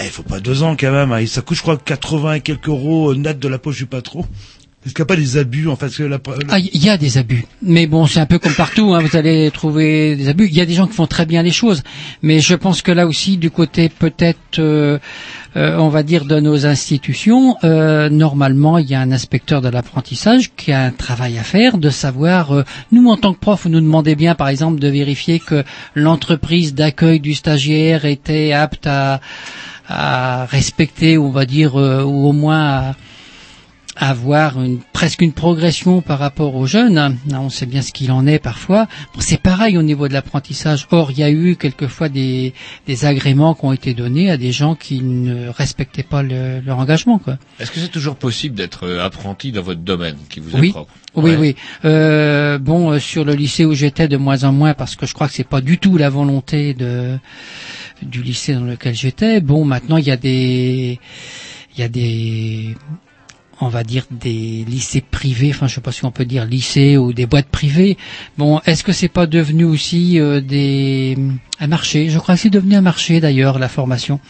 eh, 0.00 0.04
il 0.04 0.10
faut 0.10 0.22
pas 0.22 0.38
deux 0.38 0.62
ans 0.62 0.76
quand 0.78 0.92
même. 0.92 1.10
hein, 1.10 1.18
et 1.18 1.26
ça 1.26 1.40
coûte, 1.42 1.56
je 1.56 1.62
crois, 1.62 1.76
80 1.76 2.34
et 2.34 2.40
quelques 2.40 2.68
euros 2.68 3.14
net 3.16 3.40
de 3.40 3.48
la 3.48 3.58
poche 3.58 3.78
du 3.78 3.86
patron. 3.86 4.24
Est-ce 4.86 4.94
qu'il 4.94 5.02
n'y 5.02 5.08
a 5.08 5.14
pas 5.14 5.16
des 5.16 5.36
abus 5.36 5.68
en 5.68 5.76
fait 5.76 5.92
Ah, 6.48 6.58
il 6.58 6.82
y 6.82 6.88
a 6.88 6.96
des 6.96 7.18
abus, 7.18 7.44
mais 7.60 7.86
bon, 7.86 8.06
c'est 8.06 8.18
un 8.18 8.24
peu 8.24 8.38
comme 8.38 8.54
partout. 8.54 8.94
Hein, 8.94 9.00
vous 9.00 9.14
allez 9.14 9.50
trouver 9.50 10.16
des 10.16 10.28
abus. 10.28 10.46
Il 10.46 10.54
y 10.54 10.60
a 10.62 10.64
des 10.64 10.72
gens 10.72 10.86
qui 10.86 10.94
font 10.94 11.06
très 11.06 11.26
bien 11.26 11.42
les 11.42 11.50
choses, 11.50 11.82
mais 12.22 12.40
je 12.40 12.54
pense 12.54 12.80
que 12.80 12.90
là 12.90 13.06
aussi, 13.06 13.36
du 13.36 13.50
côté 13.50 13.90
peut-être, 13.90 14.58
euh, 14.58 14.98
euh, 15.54 15.76
on 15.76 15.90
va 15.90 16.02
dire, 16.02 16.24
de 16.24 16.40
nos 16.40 16.64
institutions, 16.64 17.56
euh, 17.62 18.08
normalement, 18.08 18.78
il 18.78 18.88
y 18.88 18.94
a 18.94 19.00
un 19.02 19.12
inspecteur 19.12 19.60
de 19.60 19.68
l'apprentissage 19.68 20.50
qui 20.56 20.72
a 20.72 20.80
un 20.84 20.92
travail 20.92 21.36
à 21.36 21.42
faire, 21.42 21.76
de 21.76 21.90
savoir. 21.90 22.52
euh, 22.54 22.64
nous, 22.90 23.06
en 23.10 23.18
tant 23.18 23.34
que 23.34 23.38
prof, 23.38 23.64
vous 23.64 23.68
nous 23.68 23.82
demandez 23.82 24.14
bien, 24.14 24.34
par 24.34 24.48
exemple, 24.48 24.80
de 24.80 24.88
vérifier 24.88 25.40
que 25.40 25.62
l'entreprise 25.94 26.72
d'accueil 26.74 27.20
du 27.20 27.34
stagiaire 27.34 28.06
était 28.06 28.52
apte 28.52 28.86
à, 28.86 29.20
à 29.88 30.46
respecter, 30.46 31.18
on 31.18 31.30
va 31.32 31.44
dire, 31.44 31.78
euh, 31.78 32.02
ou 32.02 32.28
au 32.28 32.32
moins 32.32 32.62
à 32.64 32.94
avoir 34.02 34.60
une, 34.62 34.78
presque 34.94 35.20
une 35.20 35.32
progression 35.32 36.00
par 36.00 36.18
rapport 36.18 36.54
aux 36.56 36.66
jeunes. 36.66 36.96
hein. 36.96 37.14
On 37.32 37.50
sait 37.50 37.66
bien 37.66 37.82
ce 37.82 37.92
qu'il 37.92 38.10
en 38.12 38.26
est 38.26 38.38
parfois. 38.38 38.88
Bon, 39.14 39.20
c'est 39.20 39.40
pareil 39.40 39.76
au 39.76 39.82
niveau 39.82 40.08
de 40.08 40.14
l'apprentissage. 40.14 40.86
Or, 40.90 41.10
il 41.10 41.18
y 41.18 41.22
a 41.22 41.30
eu 41.30 41.56
quelquefois 41.56 42.08
des, 42.08 42.54
des 42.86 43.04
agréments 43.04 43.54
qui 43.54 43.64
ont 43.66 43.72
été 43.74 43.92
donnés 43.92 44.30
à 44.30 44.38
des 44.38 44.52
gens 44.52 44.74
qui 44.74 45.02
ne 45.02 45.48
respectaient 45.50 46.02
pas 46.02 46.22
le- 46.22 46.60
leur 46.60 46.78
engagement. 46.78 47.18
Quoi. 47.18 47.36
Est-ce 47.58 47.70
que 47.70 47.78
c'est 47.78 47.88
toujours 47.88 48.16
possible 48.16 48.54
d'être 48.54 48.84
euh, 48.86 49.04
apprenti 49.04 49.52
dans 49.52 49.62
votre 49.62 49.80
domaine 49.82 50.16
qui 50.30 50.40
vous 50.40 50.56
est 50.56 50.60
Oui. 50.60 50.70
propre? 50.70 50.92
Oui, 51.16 51.32
Ouais. 51.32 51.36
oui. 51.36 51.56
Euh, 51.84 52.58
bon, 52.58 52.92
euh, 52.92 52.98
sur 53.00 53.24
le 53.24 53.34
lycée 53.34 53.64
où 53.66 53.74
j'étais, 53.74 54.08
de 54.08 54.16
moins 54.16 54.44
en 54.44 54.52
moins, 54.52 54.72
parce 54.74 54.96
que 54.96 55.04
je 55.06 55.12
crois 55.12 55.26
que 55.28 55.34
c'est 55.34 55.44
pas 55.44 55.60
du 55.60 55.76
tout 55.78 55.96
la 55.98 56.08
volonté 56.08 56.72
de 56.72 57.18
du 58.02 58.22
lycée 58.22 58.54
dans 58.54 58.64
lequel 58.64 58.94
j'étais. 58.94 59.40
Bon, 59.42 59.66
maintenant 59.66 59.98
il 59.98 60.06
y 60.06 60.10
a 60.10 60.16
des 60.16 60.98
il 61.76 61.80
y 61.80 61.82
a 61.82 61.88
des 61.88 62.74
on 63.60 63.68
va 63.68 63.84
dire 63.84 64.04
des 64.10 64.64
lycées 64.66 65.02
privés, 65.02 65.50
enfin 65.50 65.66
je 65.66 65.74
sais 65.74 65.80
pas 65.80 65.92
si 65.92 66.04
on 66.04 66.10
peut 66.10 66.24
dire 66.24 66.44
lycée 66.46 66.96
ou 66.96 67.12
des 67.12 67.26
boîtes 67.26 67.48
privées. 67.48 67.96
Bon, 68.38 68.60
est-ce 68.66 68.82
que 68.84 68.92
c'est 68.92 69.08
pas 69.08 69.26
devenu 69.26 69.64
aussi 69.64 70.18
euh, 70.18 70.40
un 71.60 71.66
marché? 71.66 72.08
Je 72.08 72.18
crois 72.18 72.34
que 72.36 72.40
c'est 72.40 72.50
devenu 72.50 72.74
un 72.74 72.80
marché 72.80 73.20
d'ailleurs 73.20 73.58
la 73.58 73.68
formation. 73.68 74.20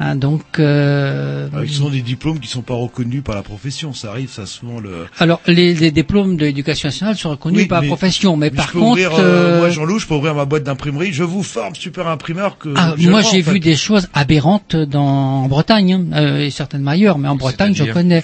Hein, 0.00 0.14
donc 0.14 0.42
euh, 0.60 1.48
avec 1.52 1.70
souvent 1.70 1.90
des 1.90 2.02
diplômes 2.02 2.38
qui 2.38 2.46
sont 2.46 2.62
pas 2.62 2.74
reconnus 2.74 3.22
par 3.24 3.34
la 3.34 3.42
profession. 3.42 3.92
Ça 3.92 4.10
arrive, 4.10 4.30
ça 4.30 4.46
souvent 4.46 4.78
le. 4.78 5.06
alors 5.18 5.40
les, 5.48 5.74
les 5.74 5.90
diplômes 5.90 6.36
de 6.36 6.44
l'éducation 6.46 6.86
nationale 6.86 7.16
sont 7.16 7.30
reconnus 7.30 7.62
Oui, 7.62 7.66
par 7.66 7.82
mais- 7.82 7.88
profession, 7.88 8.36
mais, 8.36 8.50
Mais 8.50 8.56
par 8.56 8.68
je 8.68 8.72
peux 8.74 8.78
contre 8.78 8.90
ouvrir, 8.92 9.12
euh, 9.14 9.18
euh, 9.20 9.58
moi 9.58 9.70
Jean-Loup, 9.70 9.98
je 9.98 10.06
peux 10.06 10.14
ouvrir 10.14 10.36
ma 10.36 10.44
boîte 10.44 10.62
d'imprimerie. 10.62 11.12
Je 11.12 11.24
vous 11.24 11.42
forme 11.42 11.74
super 11.74 12.06
imprimeur 12.06 12.58
que. 12.58 12.72
Ah, 12.76 12.94
moi, 12.96 13.22
j'ai 13.22 13.40
en 13.40 13.42
fait. 13.44 13.52
vu 13.52 13.58
des 13.60 13.74
choses 13.74 14.08
aberrantes 14.14 14.76
dans, 14.76 15.42
en 15.42 15.48
Bretagne, 15.48 15.92
hein, 15.94 16.04
euh, 16.16 16.44
et 16.44 16.50
certainement 16.50 16.92
ailleurs, 16.92 17.18
mais 17.18 17.26
en 17.28 17.36
Bretagne, 17.36 17.74
je 17.74 17.84
connais. 17.84 18.22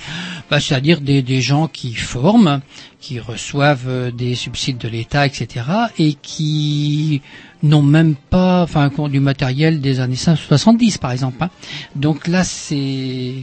Bah, 0.50 0.60
C'est-à-dire 0.60 1.00
des, 1.00 1.22
des 1.22 1.40
gens 1.40 1.66
qui 1.66 1.92
forment, 1.94 2.60
qui 3.04 3.20
reçoivent 3.20 3.86
euh, 3.86 4.10
des 4.10 4.34
subsides 4.34 4.78
de 4.78 4.88
l'État, 4.88 5.26
etc., 5.26 5.66
et 5.98 6.14
qui 6.22 7.20
n'ont 7.62 7.82
même 7.82 8.14
pas, 8.14 8.62
enfin, 8.62 8.90
du 9.10 9.20
matériel 9.20 9.82
des 9.82 10.00
années 10.00 10.16
70, 10.16 10.96
par 10.96 11.12
exemple. 11.12 11.36
hein. 11.42 11.50
Donc 11.96 12.26
là, 12.26 12.44
c'est 12.44 13.34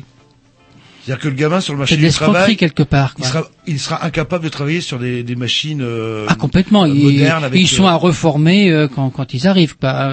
C'est-à-dire 1.04 1.22
que 1.22 1.28
le 1.28 1.36
gamin 1.36 1.62
sur 1.62 1.74
le 1.74 1.80
marché 1.80 1.96
du 1.96 2.10
travail, 2.10 2.58
quelque 2.58 2.82
part. 2.82 3.14
il 3.20 3.26
sera, 3.26 3.48
il 3.68 3.80
sera 3.80 4.04
incapable 4.04 4.44
de 4.46 4.50
travailler 4.50 4.82
sur 4.82 4.98
des, 4.98 5.22
des 5.22 5.36
machines 5.36 5.82
euh, 5.84 6.26
Ah, 6.28 6.34
complètement. 6.34 6.88
Ils, 6.88 7.04
modernes 7.04 7.44
avec. 7.44 7.62
ils 7.62 7.68
sont 7.68 7.86
euh, 7.86 7.90
à 7.90 7.96
reformer 7.96 8.72
euh, 8.72 8.88
quand, 8.88 9.12
quand 9.12 9.32
ils 9.36 9.48
arrivent. 9.48 9.78
quoi. 9.78 10.12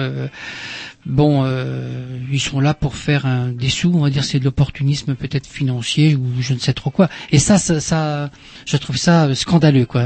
Bon, 1.05 1.43
euh, 1.45 2.19
ils 2.31 2.39
sont 2.39 2.59
là 2.59 2.73
pour 2.73 2.95
faire 2.95 3.25
un, 3.25 3.47
des 3.47 3.69
sous. 3.69 3.91
On 3.93 4.01
va 4.01 4.09
dire 4.09 4.23
c'est 4.23 4.39
de 4.39 4.43
l'opportunisme 4.43 5.15
peut-être 5.15 5.47
financier 5.47 6.15
ou 6.15 6.25
je 6.41 6.53
ne 6.53 6.59
sais 6.59 6.73
trop 6.73 6.89
quoi. 6.89 7.09
Et 7.31 7.39
ça, 7.39 7.57
ça, 7.57 7.79
ça 7.79 8.29
je 8.65 8.77
trouve 8.77 8.97
ça 8.97 9.33
scandaleux, 9.33 9.85
quoi. 9.85 10.03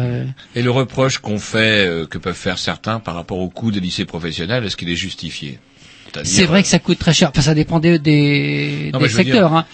Et 0.56 0.62
le 0.62 0.72
reproche 0.72 1.18
qu'on 1.18 1.40
fait, 1.40 1.88
euh, 1.88 2.06
que 2.06 2.18
peuvent 2.18 2.36
faire 2.36 2.60
certains 2.60 3.00
par 3.00 3.16
rapport 3.16 3.40
au 3.40 3.50
coût 3.50 3.72
des 3.72 3.80
lycées 3.80 4.06
professionnels, 4.06 4.64
est-ce 4.66 4.78
qu'il 4.78 4.90
est 4.90 4.96
justifié? 4.96 5.60
C'est 6.24 6.46
vrai 6.46 6.62
que 6.62 6.70
ça 6.70 6.78
coûte 6.80 7.00
très 7.00 7.14
cher. 7.14 7.30
Enfin, 7.30 7.42
ça 7.42 7.56
dépend 7.56 7.80
des, 7.80 7.98
des, 7.98 8.92
Non, 8.94 9.00
secteurs. 9.08 9.50
dire, 9.50 9.58
hein. 9.58 9.66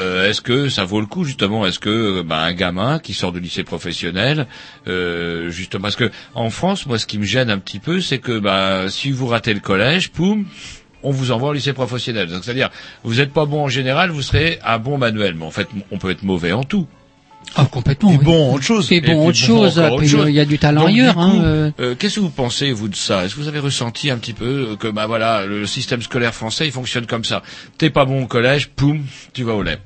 Euh, 0.00 0.28
est-ce 0.30 0.40
que 0.40 0.68
ça 0.68 0.84
vaut 0.84 1.00
le 1.00 1.06
coup 1.06 1.24
justement? 1.24 1.66
Est-ce 1.66 1.78
que 1.78 1.90
euh, 2.20 2.22
bah, 2.22 2.38
un 2.40 2.52
gamin 2.52 2.98
qui 2.98 3.12
sort 3.14 3.32
de 3.32 3.38
lycée 3.38 3.64
professionnel, 3.64 4.46
euh, 4.88 5.50
justement, 5.50 5.82
parce 5.82 5.96
que 5.96 6.10
en 6.34 6.50
France, 6.50 6.86
moi, 6.86 6.98
ce 6.98 7.06
qui 7.06 7.18
me 7.18 7.24
gêne 7.24 7.50
un 7.50 7.58
petit 7.58 7.78
peu, 7.78 8.00
c'est 8.00 8.18
que 8.18 8.38
bah, 8.38 8.86
si 8.88 9.10
vous 9.10 9.26
ratez 9.26 9.52
le 9.54 9.60
collège, 9.60 10.10
poum, 10.10 10.46
on 11.02 11.10
vous 11.10 11.30
envoie 11.32 11.50
au 11.50 11.52
lycée 11.52 11.72
professionnel. 11.72 12.28
Donc 12.28 12.44
c'est-à-dire, 12.44 12.70
vous 13.04 13.14
n'êtes 13.16 13.32
pas 13.32 13.46
bon 13.46 13.64
en 13.64 13.68
général, 13.68 14.10
vous 14.10 14.22
serez 14.22 14.58
un 14.64 14.78
bon 14.78 14.98
manuel, 14.98 15.34
mais 15.38 15.44
en 15.44 15.50
fait, 15.50 15.68
on 15.90 15.98
peut 15.98 16.10
être 16.10 16.22
mauvais 16.22 16.52
en 16.52 16.64
tout. 16.64 16.86
Ah, 17.56 17.64
complètement. 17.64 18.12
Et 18.12 18.18
oui. 18.18 18.24
bon, 18.24 18.54
autre 18.54 18.64
chose. 18.64 18.92
Et 18.92 18.96
Et 18.96 19.00
bon, 19.00 19.26
autre 19.26 19.36
chose. 19.38 19.78
autre 19.78 20.02
euh, 20.02 20.28
Il 20.30 20.34
y 20.34 20.40
a 20.40 20.44
du 20.44 20.58
talent 20.58 20.82
Donc, 20.82 20.92
du 20.92 21.00
ailleurs. 21.00 21.18
hein, 21.18 21.40
euh. 21.42 21.70
euh, 21.80 21.94
Qu'est-ce 21.98 22.16
que 22.16 22.20
vous 22.20 22.28
pensez 22.30 22.70
vous 22.70 22.88
de 22.88 22.94
ça? 22.94 23.24
Est-ce 23.24 23.34
que 23.34 23.40
vous 23.40 23.48
avez 23.48 23.58
ressenti 23.58 24.10
un 24.10 24.18
petit 24.18 24.34
peu 24.34 24.76
que 24.78 24.88
bah 24.88 25.06
voilà 25.06 25.46
le 25.46 25.66
système 25.66 26.02
scolaire 26.02 26.34
français 26.34 26.66
il 26.66 26.72
fonctionne 26.72 27.06
comme 27.06 27.24
ça? 27.24 27.42
T'es 27.78 27.88
pas 27.90 28.04
bon 28.04 28.22
au 28.24 28.26
collège, 28.26 28.68
poum, 28.68 29.00
tu 29.32 29.42
vas 29.42 29.54
au 29.54 29.62
LEP. 29.62 29.80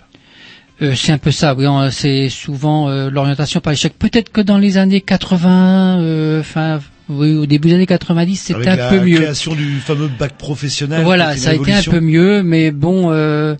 Euh, 0.82 0.94
c'est 0.96 1.12
un 1.12 1.18
peu 1.18 1.30
ça, 1.30 1.54
oui. 1.54 1.66
C'est 1.90 2.28
souvent 2.28 2.88
euh, 2.88 3.10
l'orientation 3.10 3.60
par 3.60 3.72
échec. 3.72 3.94
Peut-être 3.98 4.30
que 4.32 4.40
dans 4.40 4.58
les 4.58 4.76
années 4.76 5.00
80, 5.00 6.00
euh, 6.00 6.40
enfin, 6.40 6.80
oui, 7.08 7.34
au 7.34 7.46
début 7.46 7.68
des 7.68 7.74
années 7.74 7.86
90, 7.86 8.36
c'était 8.36 8.68
un 8.68 8.76
la 8.76 8.88
peu 8.88 9.00
mieux. 9.00 9.16
création 9.16 9.54
du 9.54 9.78
fameux 9.78 10.08
bac 10.08 10.36
professionnel. 10.36 11.02
Voilà, 11.04 11.36
ça 11.36 11.50
a 11.50 11.54
été 11.54 11.72
un 11.72 11.82
peu 11.82 12.00
mieux, 12.00 12.42
mais 12.42 12.70
bon, 12.70 13.10
euh, 13.10 13.54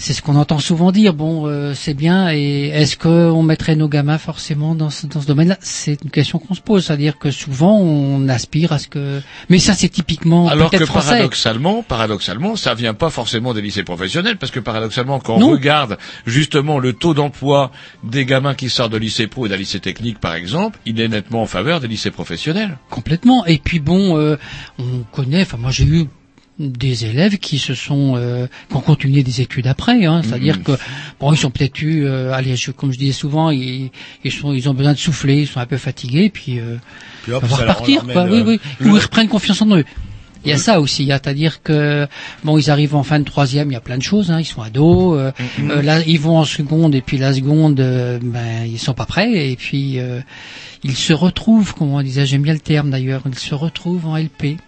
c'est 0.00 0.12
ce 0.12 0.22
qu'on 0.22 0.36
entend 0.36 0.60
souvent 0.60 0.92
dire. 0.92 1.12
Bon, 1.12 1.46
euh, 1.48 1.74
c'est 1.74 1.92
bien. 1.92 2.32
Et 2.32 2.68
est-ce 2.68 2.96
qu'on 2.96 3.42
mettrait 3.42 3.74
nos 3.74 3.88
gamins 3.88 4.16
forcément 4.16 4.76
dans 4.76 4.90
ce, 4.90 5.06
dans 5.08 5.20
ce 5.20 5.26
domaine-là? 5.26 5.56
C'est 5.60 5.98
une 6.04 6.10
question 6.10 6.38
qu'on 6.38 6.54
se 6.54 6.60
pose. 6.60 6.86
C'est-à-dire 6.86 7.18
que 7.18 7.32
souvent, 7.32 7.76
on 7.78 8.28
aspire 8.28 8.72
à 8.72 8.78
ce 8.78 8.86
que. 8.86 9.20
Mais 9.50 9.58
ça, 9.58 9.74
c'est 9.74 9.88
typiquement 9.88 10.48
Alors 10.48 10.70
que 10.70 10.84
français. 10.86 11.08
paradoxalement, 11.10 11.82
paradoxalement, 11.82 12.54
ça 12.54 12.74
vient 12.74 12.94
pas 12.94 13.10
forcément 13.10 13.52
des 13.54 13.60
lycées 13.60 13.82
professionnels, 13.82 14.36
parce 14.38 14.52
que 14.52 14.60
paradoxalement, 14.60 15.18
quand 15.18 15.38
Non. 15.40 15.48
on 15.48 15.50
regarde 15.52 15.98
justement 16.26 16.78
le 16.78 16.92
taux 16.92 17.12
d'emploi 17.12 17.72
des 18.04 18.24
gamins 18.24 18.54
qui 18.54 18.70
sortent 18.70 18.92
de 18.92 18.98
lycée 18.98 19.26
pro 19.26 19.46
et 19.46 19.48
d'un 19.48 19.56
lycée 19.56 19.80
technique, 19.80 20.20
par 20.20 20.34
exemple, 20.34 20.78
il 20.86 21.00
est 21.00 21.08
nettement 21.08 21.42
en 21.42 21.46
faveur 21.46 21.80
des 21.80 21.88
lycées 21.88 22.12
professionnels. 22.12 22.78
Complètement. 22.88 23.44
Et 23.46 23.58
puis 23.58 23.80
bon, 23.80 24.16
euh, 24.16 24.36
on 24.78 25.02
connaît. 25.10 25.42
Enfin, 25.42 25.56
moi, 25.56 25.72
j'ai 25.72 25.84
eu 25.84 26.06
des 26.58 27.04
élèves 27.04 27.38
qui 27.38 27.58
se 27.58 27.74
sont 27.74 28.14
euh, 28.16 28.46
qui 28.68 28.76
ont 28.76 28.80
continué 28.80 29.22
des 29.22 29.40
études 29.40 29.66
après 29.68 30.04
hein, 30.06 30.22
c'est-à-dire 30.24 30.56
Mhm. 30.56 30.62
que 30.64 30.72
bon 31.20 31.32
ils 31.32 31.36
sont 31.38 31.50
peut-être 31.50 31.80
eu 31.82 32.04
euh, 32.04 32.32
allez 32.32 32.56
je- 32.56 32.72
comme 32.72 32.92
je 32.92 32.98
disais 32.98 33.12
souvent 33.12 33.50
ils, 33.50 33.90
ils 34.24 34.32
sont 34.32 34.52
ils 34.52 34.68
ont 34.68 34.74
besoin 34.74 34.92
de 34.92 34.98
souffler 34.98 35.42
ils 35.42 35.46
sont 35.46 35.60
un 35.60 35.66
peu 35.66 35.76
fatigués 35.76 36.30
puis 36.30 36.58
euh, 36.58 36.76
Puis 37.22 37.32
hop, 37.32 37.44
on 37.44 37.46
va 37.46 37.56
repartir 37.56 38.04
quoi 38.12 38.24
oui 38.24 38.42
oui 38.44 38.60
le- 38.80 38.90
ou 38.90 38.96
ils 38.96 39.02
reprennent 39.02 39.28
confiance 39.28 39.62
en 39.62 39.68
eux 39.76 39.84
il 40.44 40.50
y 40.50 40.52
a 40.54 40.56
ça 40.56 40.80
aussi, 40.80 41.10
hein, 41.12 41.18
c'est-à-dire 41.22 41.62
que 41.64 42.06
bon, 42.44 42.56
ils 42.58 42.70
arrivent 42.70 42.94
en 42.94 43.02
fin 43.02 43.18
de 43.18 43.24
troisième, 43.24 43.70
il 43.70 43.74
y 43.74 43.76
a 43.76 43.80
plein 43.80 43.98
de 43.98 44.04
choses, 44.04 44.30
hein, 44.30 44.38
ils 44.38 44.44
sont 44.44 44.62
ados. 44.62 45.18
euh, 45.18 45.32
Mhm. 45.58 45.70
euh, 45.72 45.82
là, 45.82 46.00
ils 46.06 46.20
vont 46.20 46.38
en 46.38 46.44
seconde 46.44 46.94
et 46.94 47.00
puis 47.00 47.18
la 47.18 47.34
seconde, 47.34 47.80
euh, 47.80 48.20
ben 48.22 48.64
ils 48.64 48.78
sont 48.78 48.94
pas 48.94 49.04
prêts 49.04 49.50
et 49.50 49.56
puis 49.56 49.98
euh, 49.98 50.20
ils 50.84 50.96
se 50.96 51.12
retrouvent, 51.12 51.74
comme 51.74 51.92
on 51.92 52.00
disait, 52.02 52.24
j'aime 52.24 52.42
bien 52.42 52.52
le 52.54 52.60
terme 52.60 52.90
d'ailleurs, 52.90 53.22
ils 53.26 53.36
se 53.36 53.52
retrouvent 53.56 54.06
en 54.06 54.16
LP. 54.16 54.58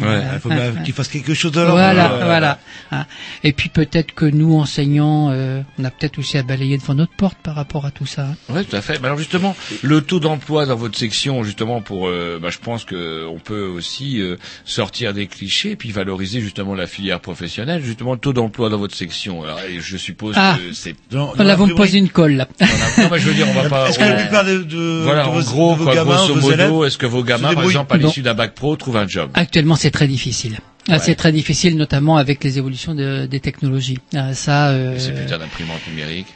Ouais, 0.00 0.22
il 0.34 0.38
faut 0.40 0.48
bien 0.48 0.72
qu'ils 0.84 0.94
fassent 0.94 1.08
quelque 1.08 1.34
chose 1.34 1.52
de 1.52 1.60
leur 1.60 1.72
Voilà, 1.72 2.12
euh, 2.12 2.24
voilà. 2.24 2.58
Hein. 2.92 3.04
Et 3.44 3.52
puis 3.52 3.68
peut-être 3.68 4.14
que 4.14 4.24
nous, 4.24 4.54
enseignants, 4.58 5.30
euh, 5.30 5.62
on 5.78 5.84
a 5.84 5.90
peut-être 5.90 6.18
aussi 6.18 6.38
à 6.38 6.42
balayer 6.42 6.78
devant 6.78 6.94
notre 6.94 7.14
porte 7.14 7.36
par 7.42 7.54
rapport 7.54 7.84
à 7.86 7.90
tout 7.90 8.06
ça. 8.06 8.22
hein. 8.22 8.36
Oui, 8.48 8.64
tout 8.64 8.76
à 8.76 8.80
fait. 8.80 8.98
Mais 9.00 9.06
alors 9.06 9.18
justement, 9.18 9.56
le 9.82 10.00
taux 10.00 10.20
d'emploi 10.20 10.66
dans 10.66 10.76
votre 10.76 10.96
section, 10.98 11.42
justement, 11.44 11.80
pour, 11.80 12.08
euh, 12.08 12.38
bah, 12.40 12.48
je 12.50 12.58
pense 12.58 12.84
que 12.84 13.26
on 13.26 13.38
peut 13.38 13.66
aussi 13.66 14.20
euh, 14.20 14.36
sortir 14.64 15.12
des 15.14 15.26
clichés 15.26 15.72
et 15.72 15.76
puis 15.76 15.90
valoriser 15.90 16.40
justement 16.40 16.74
la 16.74 16.86
filière 16.86 17.20
professionnelle. 17.20 17.82
Justement, 17.82 18.12
le 18.12 18.18
taux 18.18 18.32
d'emploi 18.32 18.68
dans 18.70 18.78
votre 18.78 18.94
section. 18.94 19.42
Alors, 19.42 19.60
et 19.60 19.80
je 19.80 19.96
suppose 19.96 20.34
Ah. 20.38 20.56
que 20.58 20.72
c'est. 20.72 20.94
Dans- 21.10 21.34
Là, 21.34 21.56
vous 21.56 21.66
me 21.66 21.74
posez 21.74 21.98
une 21.98 22.08
colle. 22.10 22.32
Là. 22.34 22.46
Non, 22.60 23.08
mais 23.10 23.18
je 23.18 23.28
veux 23.28 23.34
dire, 23.34 23.46
on 23.48 23.54
va 23.62 23.68
pas. 23.68 23.88
Est-ce 23.88 23.98
que 23.98 24.04
la 24.04 24.14
plupart 24.14 24.44
de, 24.44 24.58
de, 24.62 25.00
voilà, 25.02 25.24
de 25.24 25.28
en 25.28 25.32
vos, 25.32 25.42
gros, 25.42 25.72
de 25.72 25.78
vos 25.78 25.84
quoi, 25.84 25.94
gamins, 25.94 26.14
grosso 26.16 26.34
vos 26.34 26.52
élèves, 26.52 26.68
modo, 26.70 26.84
est-ce 26.84 26.98
que 26.98 27.06
vos 27.06 27.22
gamins, 27.24 27.54
par 27.54 27.64
exemple, 27.64 27.94
à 27.94 27.96
l'issue 27.96 28.22
d'un 28.22 28.34
bac 28.34 28.54
pro, 28.54 28.76
trouvent 28.76 28.96
un 28.96 29.08
job? 29.08 29.30
Actuellement, 29.34 29.74
c'est 29.76 29.87
très 29.90 30.08
difficile. 30.08 30.58
Ah, 30.90 30.98
C'est 30.98 31.14
très 31.16 31.32
difficile, 31.32 31.76
notamment 31.76 32.16
avec 32.16 32.42
les 32.42 32.56
évolutions 32.56 32.94
de- 32.94 33.26
des 33.26 33.40
technologies. 33.40 33.98
Ah, 34.14 34.32
ça, 34.32 34.68
euh, 34.70 34.98
Ces 34.98 35.12
putains 35.12 35.38
d'imprimantes 35.38 35.86
numériques. 35.86 36.28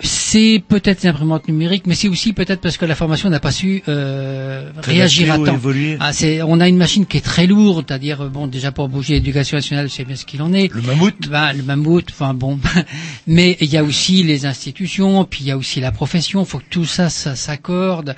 C'est 0.00 0.62
peut-être 0.68 1.02
l'imprimante 1.02 1.48
numérique, 1.48 1.82
mais 1.88 1.96
c'est 1.96 2.06
aussi 2.06 2.32
peut-être 2.32 2.60
parce 2.60 2.76
que 2.76 2.84
la 2.84 2.94
formation 2.94 3.30
n'a 3.30 3.40
pas 3.40 3.50
su 3.50 3.82
euh, 3.88 4.70
réagir 4.76 5.32
à 5.32 5.38
temps. 5.38 5.58
Ah, 5.98 6.12
c'est, 6.12 6.40
on 6.40 6.60
a 6.60 6.68
une 6.68 6.76
machine 6.76 7.04
qui 7.04 7.16
est 7.16 7.20
très 7.20 7.48
lourde, 7.48 7.84
c'est-à-dire 7.88 8.20
euh, 8.22 8.28
bon, 8.28 8.46
déjà 8.46 8.70
pour 8.70 8.88
bouger 8.88 9.14
l'éducation 9.14 9.56
nationale, 9.56 9.90
c'est 9.90 10.04
bien 10.04 10.14
ce 10.14 10.24
qu'il 10.24 10.40
en 10.40 10.52
est. 10.52 10.72
Le 10.72 10.82
mammouth. 10.82 11.28
Ben, 11.28 11.52
le 11.52 11.64
mammouth, 11.64 12.06
enfin 12.10 12.32
bon. 12.32 12.60
mais 13.26 13.56
il 13.60 13.68
y 13.70 13.76
a 13.76 13.82
aussi 13.82 14.22
les 14.22 14.46
institutions, 14.46 15.24
puis 15.24 15.40
il 15.42 15.46
y 15.48 15.50
a 15.50 15.56
aussi 15.56 15.80
la 15.80 15.90
profession. 15.90 16.44
Il 16.44 16.46
faut 16.46 16.58
que 16.58 16.70
tout 16.70 16.84
ça, 16.84 17.10
ça 17.10 17.34
s'accorde. 17.34 18.14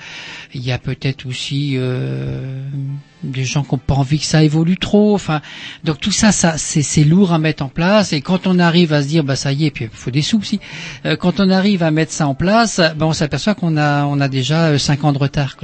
Il 0.53 0.61
y 0.63 0.71
a 0.71 0.77
peut-être 0.77 1.25
aussi 1.25 1.73
euh, 1.77 2.61
des 3.23 3.45
gens 3.45 3.63
qui 3.63 3.73
n'ont 3.73 3.79
pas 3.79 3.95
envie 3.95 4.19
que 4.19 4.25
ça 4.25 4.43
évolue 4.43 4.77
trop. 4.77 5.13
Enfin, 5.13 5.41
donc 5.83 5.99
tout 5.99 6.11
ça, 6.11 6.31
ça 6.31 6.57
c'est, 6.57 7.03
lourd 7.03 7.33
à 7.33 7.39
mettre 7.39 7.63
en 7.63 7.69
place. 7.69 8.13
Et 8.13 8.21
quand 8.21 8.47
on 8.47 8.59
arrive 8.59 8.93
à 8.93 9.01
se 9.01 9.07
dire, 9.07 9.23
bah 9.23 9.35
ça 9.35 9.51
y 9.51 9.65
est, 9.65 9.71
puis 9.71 9.85
il 9.85 9.89
faut 9.91 10.11
des 10.11 10.21
sous. 10.21 10.41
Euh, 11.05 11.15
quand 11.15 11.39
on 11.39 11.49
arrive 11.49 11.83
à 11.83 11.91
mettre 11.91 12.11
ça 12.11 12.27
en 12.27 12.35
place, 12.35 12.79
ben 12.95 13.05
on 13.05 13.13
s'aperçoit 13.13 13.55
qu'on 13.55 13.77
a, 13.77 14.05
on 14.05 14.19
a 14.19 14.27
déjà 14.27 14.67
euh, 14.67 14.77
cinq 14.77 15.03
ans 15.03 15.13
de 15.13 15.17
retard. 15.17 15.55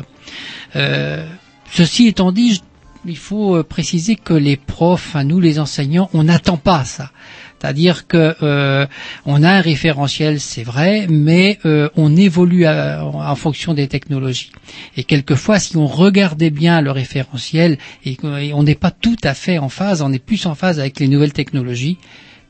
Euh, 0.76 1.26
ceci 1.72 2.08
étant 2.08 2.32
dit, 2.32 2.62
il 3.06 3.18
faut 3.18 3.64
préciser 3.64 4.16
que 4.16 4.34
les 4.34 4.58
profs, 4.58 5.16
nous 5.16 5.40
les 5.40 5.60
enseignants, 5.60 6.10
on 6.14 6.24
n'attend 6.24 6.58
pas 6.58 6.84
ça. 6.84 7.12
C'est-à-dire 7.60 8.08
que 8.08 8.36
euh, 8.44 8.86
on 9.26 9.42
a 9.44 9.50
un 9.50 9.62
référentiel, 9.62 10.40
c'est 10.40 10.64
vrai, 10.64 11.08
mais 11.10 11.58
euh, 11.66 11.90
on 11.96 12.16
évolue 12.16 12.68
en 12.68 13.36
fonction 13.36 13.74
des 13.74 13.88
technologies. 13.88 14.52
Et 14.96 15.04
quelquefois, 15.04 15.60
si 15.60 15.76
on 15.76 15.88
regardait 15.88 16.52
bien 16.52 16.82
le 16.82 16.92
référentiel 16.92 17.78
et 18.06 18.18
on 18.54 18.64
n'est 18.64 18.76
pas 18.76 18.92
tout 18.92 19.18
à 19.24 19.34
fait 19.34 19.58
en 19.58 19.70
phase, 19.70 20.02
on 20.02 20.14
est 20.14 20.24
plus 20.24 20.46
en 20.46 20.56
phase 20.56 20.80
avec 20.80 21.00
les 21.00 21.08
nouvelles 21.08 21.34
technologies 21.34 21.98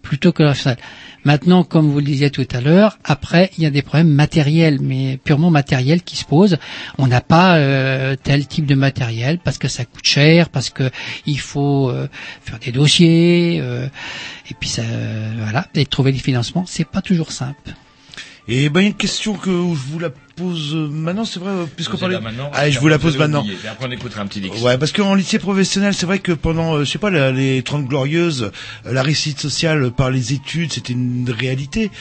plutôt 0.08 0.32
que 0.32 0.42
le 0.42 0.50
référentiel. 0.50 0.84
Maintenant, 1.26 1.66
comme 1.66 1.90
vous 1.90 2.00
le 2.00 2.06
disiez 2.06 2.30
tout 2.32 2.48
à 2.52 2.62
l'heure, 2.62 2.98
après, 3.04 3.52
il 3.58 3.64
y 3.64 3.68
a 3.68 3.70
des 3.70 3.82
problèmes 3.82 4.08
matériels, 4.08 4.80
mais 4.82 5.20
purement 5.22 5.52
matériels 5.52 6.02
qui 6.02 6.16
se 6.16 6.24
posent. 6.24 6.58
On 6.98 7.08
n'a 7.08 7.20
pas 7.20 7.58
euh, 7.58 8.16
tel 8.16 8.48
type 8.48 8.66
de 8.66 8.76
matériel 8.76 9.40
parce 9.44 9.58
que 9.58 9.68
ça 9.68 9.84
coûte 9.84 10.06
cher, 10.06 10.50
parce 10.50 10.70
que 10.70 10.90
il 11.26 11.40
faut 11.40 11.90
euh, 11.90 12.08
faire 12.42 12.60
des 12.60 12.72
dossiers, 12.72 13.60
euh, 13.62 13.88
et 14.50 14.54
puis 14.54 14.70
ça, 14.70 14.84
euh, 14.84 15.34
voilà, 15.44 15.68
et 15.76 15.86
trouver 15.86 16.14
des 16.14 16.20
financements, 16.20 16.66
c'est 16.66 16.88
pas 16.88 17.02
toujours 17.02 17.34
simple. 17.34 17.74
Et 18.50 18.70
ben, 18.70 18.80
il 18.80 18.84
y 18.84 18.86
a 18.86 18.90
une 18.90 18.96
question 18.96 19.34
que 19.34 19.50
je 19.50 19.92
vous 19.92 20.00
la 20.00 20.10
pose 20.10 20.74
euh, 20.74 20.88
maintenant, 20.88 21.26
c'est 21.26 21.40
vrai, 21.40 21.52
euh, 21.52 21.66
puisqu'on 21.76 21.98
parlait. 21.98 22.20
Maintenant, 22.20 22.50
Ah, 22.54 22.70
je 22.70 22.80
vous 22.80 22.88
la 22.88 22.98
pose 22.98 23.16
allez 23.16 23.20
maintenant. 23.20 23.42
oublier. 23.42 23.58
Et 23.64 23.68
après, 23.68 23.88
on 23.88 23.92
écoutera 23.92 24.22
un 24.22 24.28
petit 24.28 24.40
dix. 24.40 24.50
Ouais, 24.62 24.78
parce 24.78 24.94
qu'en 24.94 25.16
lycée 25.16 25.38
professionnel, 25.40 25.94
c'est 25.94 26.06
vrai 26.06 26.20
que 26.20 26.32
pendant, 26.32 26.76
euh, 26.76 26.86
je 26.86 26.92
sais 26.92 27.00
pas, 27.00 27.10
les 27.10 27.62
30 27.62 27.88
glorieuses, 27.88 28.52
la 28.86 29.02
réussite 29.04 29.40
sociale 29.40 29.92
par 29.92 30.12
les 30.12 30.32
études, 30.34 30.72
c'était 30.72 30.94
une 30.94 31.30
réalité. 31.30 31.92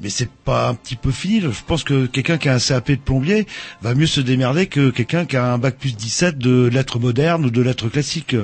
Mais 0.00 0.08
c'est 0.08 0.30
pas 0.30 0.68
un 0.70 0.74
petit 0.74 0.96
peu 0.96 1.10
fini. 1.10 1.42
Je 1.42 1.48
pense 1.66 1.84
que 1.84 2.06
quelqu'un 2.06 2.38
qui 2.38 2.48
a 2.48 2.54
un 2.54 2.58
CAP 2.58 2.92
de 2.92 2.94
plombier 2.96 3.46
va 3.82 3.94
mieux 3.94 4.06
se 4.06 4.22
démerder 4.22 4.66
que 4.66 4.88
quelqu'un 4.88 5.26
qui 5.26 5.36
a 5.36 5.52
un 5.52 5.58
bac 5.58 5.76
plus 5.76 5.94
17 5.94 6.38
de 6.38 6.70
lettres 6.72 6.98
modernes 6.98 7.44
ou 7.44 7.50
de 7.50 7.60
lettres 7.60 7.88
classiques. 7.90 8.34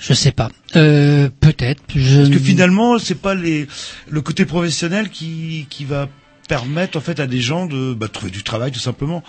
Je 0.00 0.14
sais 0.14 0.32
pas. 0.32 0.48
Euh, 0.74 1.28
peut-être. 1.40 1.82
Je... 1.94 2.16
Parce 2.16 2.30
que 2.30 2.38
finalement, 2.38 2.98
c'est 2.98 3.20
pas 3.20 3.34
les, 3.34 3.66
le 4.08 4.20
côté 4.22 4.46
professionnel 4.46 5.10
qui, 5.10 5.66
qui 5.68 5.84
va 5.84 6.08
permettre 6.48 6.98
en 6.98 7.00
fait 7.00 7.20
à 7.20 7.26
des 7.26 7.40
gens 7.40 7.66
de 7.66 7.94
bah, 7.94 8.08
trouver 8.08 8.30
du 8.30 8.42
travail 8.42 8.72
tout 8.72 8.80
simplement. 8.80 9.22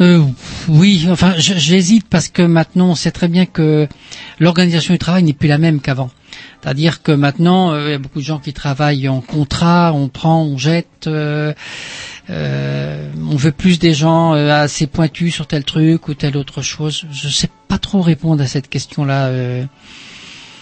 Euh, 0.00 0.22
oui, 0.68 1.06
enfin, 1.10 1.34
j'hésite 1.36 2.06
parce 2.08 2.28
que 2.28 2.42
maintenant, 2.42 2.90
on 2.90 2.94
sait 2.94 3.10
très 3.10 3.28
bien 3.28 3.44
que 3.44 3.86
l'organisation 4.38 4.94
du 4.94 4.98
travail 4.98 5.22
n'est 5.24 5.34
plus 5.34 5.48
la 5.48 5.58
même 5.58 5.80
qu'avant. 5.80 6.10
C'est-à-dire 6.62 7.02
que 7.02 7.12
maintenant, 7.12 7.72
euh, 7.72 7.88
il 7.88 7.90
y 7.90 7.94
a 7.94 7.98
beaucoup 7.98 8.20
de 8.20 8.24
gens 8.24 8.38
qui 8.38 8.52
travaillent 8.52 9.08
en 9.08 9.20
contrat, 9.20 9.92
on 9.92 10.08
prend, 10.08 10.42
on 10.42 10.56
jette. 10.56 11.06
Euh, 11.06 11.52
on 12.28 13.36
veut 13.36 13.52
plus 13.52 13.78
des 13.78 13.92
gens 13.92 14.32
assez 14.32 14.86
pointus 14.86 15.34
sur 15.34 15.48
tel 15.48 15.64
truc 15.64 16.06
ou 16.08 16.14
telle 16.14 16.36
autre 16.36 16.62
chose. 16.62 17.04
Je 17.10 17.28
sais 17.28 17.50
pas 17.66 17.78
trop 17.78 18.00
répondre 18.00 18.42
à 18.42 18.46
cette 18.46 18.68
question-là. 18.68 19.32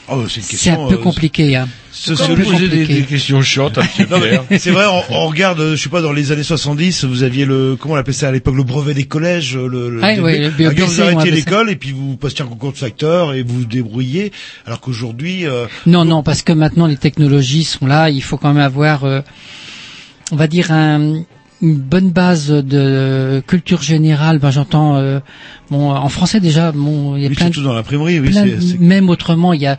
Oh, 0.08 0.26
c'est 0.28 0.70
un 0.70 0.88
peu 0.88 0.96
compliqué. 0.96 1.56
Hein. 1.56 1.68
Poser 2.06 2.68
des- 2.68 2.86
des 2.86 3.02
questions 3.02 3.42
chiantes, 3.42 3.78
mais 4.50 4.58
c'est 4.58 4.70
vrai, 4.70 4.84
on, 4.88 5.02
on 5.14 5.26
regarde, 5.28 5.60
euh, 5.60 5.76
je 5.76 5.82
sais 5.82 5.88
pas, 5.88 6.00
dans 6.00 6.12
les 6.12 6.32
années 6.32 6.42
70, 6.42 7.04
vous 7.04 7.22
aviez 7.22 7.44
le, 7.44 7.76
comment 7.78 7.94
on 7.94 7.96
appelait 7.96 8.12
ça 8.12 8.28
à 8.28 8.32
l'époque, 8.32 8.54
le 8.56 8.62
brevet 8.62 8.94
des 8.94 9.04
collèges, 9.04 9.56
le, 9.56 9.90
le, 9.90 10.00
Ah, 10.02 10.14
le 10.14 10.50
Ah, 10.66 10.74
quand 10.76 10.86
vous 10.86 11.00
arrêtiez 11.00 11.30
l'école 11.30 11.70
et 11.70 11.76
puis 11.76 11.92
vous 11.92 12.16
passiez 12.16 12.42
un 12.44 12.48
concours 12.48 12.72
de 12.72 12.78
facteur 12.78 13.34
et 13.34 13.42
vous 13.42 13.58
vous 13.60 13.64
débrouillez, 13.64 14.32
alors 14.66 14.80
qu'aujourd'hui, 14.80 15.46
euh, 15.46 15.66
Non, 15.86 16.04
non, 16.04 16.22
parce 16.22 16.42
que 16.42 16.52
maintenant 16.52 16.86
les 16.86 16.96
technologies 16.96 17.64
sont 17.64 17.86
là. 17.86 18.10
Il 18.10 18.22
faut 18.22 18.36
quand 18.36 18.52
même 18.54 18.62
avoir, 18.64 19.04
euh, 19.04 19.20
on 20.32 20.36
va 20.36 20.46
dire, 20.46 20.70
un- 20.72 21.22
une 21.60 21.74
bonne 21.74 22.10
base 22.10 22.48
de 22.50 23.42
culture 23.46 23.82
générale. 23.82 24.38
Ben, 24.38 24.50
j'entends, 24.52 24.96
euh, 24.96 25.18
bon, 25.70 25.90
en 25.90 26.08
français 26.08 26.38
déjà, 26.38 26.70
bon, 26.70 27.16
il 27.16 27.22
y 27.22 27.26
a 27.26 27.28
Oui, 27.28 27.34
plein, 27.34 27.46
surtout 27.46 27.62
dans 27.64 27.72
l'imprimerie, 27.74 28.20
oui, 28.20 28.30
plein 28.30 28.46
de- 28.46 28.58
même 28.78 29.10
autrement, 29.10 29.52
il 29.52 29.62
y 29.62 29.66
a, 29.66 29.76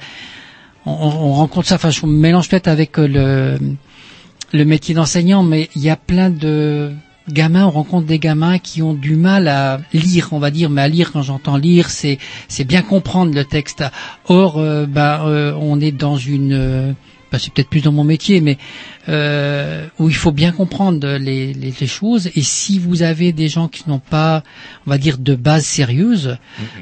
on, 0.89 1.29
on 1.29 1.33
rencontre 1.33 1.67
ça. 1.67 1.75
Enfin, 1.75 1.89
je 1.89 2.05
mélange 2.05 2.49
peut-être 2.49 2.67
avec 2.67 2.97
euh, 2.97 3.07
le 3.07 3.75
le 4.51 4.65
métier 4.65 4.95
d'enseignant, 4.95 5.43
mais 5.43 5.69
il 5.75 5.81
y 5.83 5.89
a 5.89 5.95
plein 5.95 6.29
de 6.29 6.91
gamins, 7.29 7.65
on 7.65 7.69
rencontre 7.71 8.07
des 8.07 8.19
gamins 8.19 8.57
qui 8.57 8.81
ont 8.81 8.93
du 8.93 9.15
mal 9.15 9.47
à 9.47 9.79
lire, 9.93 10.29
on 10.31 10.39
va 10.39 10.49
dire, 10.49 10.69
mais 10.69 10.81
à 10.81 10.87
lire 10.87 11.11
quand 11.11 11.21
j'entends 11.21 11.57
lire, 11.57 11.89
c'est 11.89 12.17
c'est 12.47 12.63
bien 12.63 12.81
comprendre 12.81 13.33
le 13.33 13.45
texte. 13.45 13.83
Or, 14.27 14.57
euh, 14.57 14.85
ben, 14.85 15.25
euh, 15.25 15.53
on 15.59 15.79
est 15.79 15.91
dans 15.91 16.17
une, 16.17 16.95
ben, 17.31 17.39
c'est 17.39 17.53
peut-être 17.53 17.69
plus 17.69 17.81
dans 17.81 17.91
mon 17.91 18.03
métier, 18.03 18.41
mais 18.41 18.57
euh, 19.07 19.85
où 19.99 20.09
il 20.09 20.15
faut 20.15 20.31
bien 20.31 20.51
comprendre 20.51 21.07
les, 21.17 21.53
les, 21.53 21.73
les 21.79 21.87
choses. 21.87 22.29
Et 22.35 22.41
si 22.41 22.79
vous 22.79 23.01
avez 23.01 23.31
des 23.31 23.47
gens 23.47 23.67
qui 23.67 23.87
n'ont 23.87 23.99
pas, 23.99 24.43
on 24.85 24.89
va 24.89 24.97
dire, 24.97 25.17
de 25.17 25.35
base 25.35 25.65
sérieuse, 25.65 26.37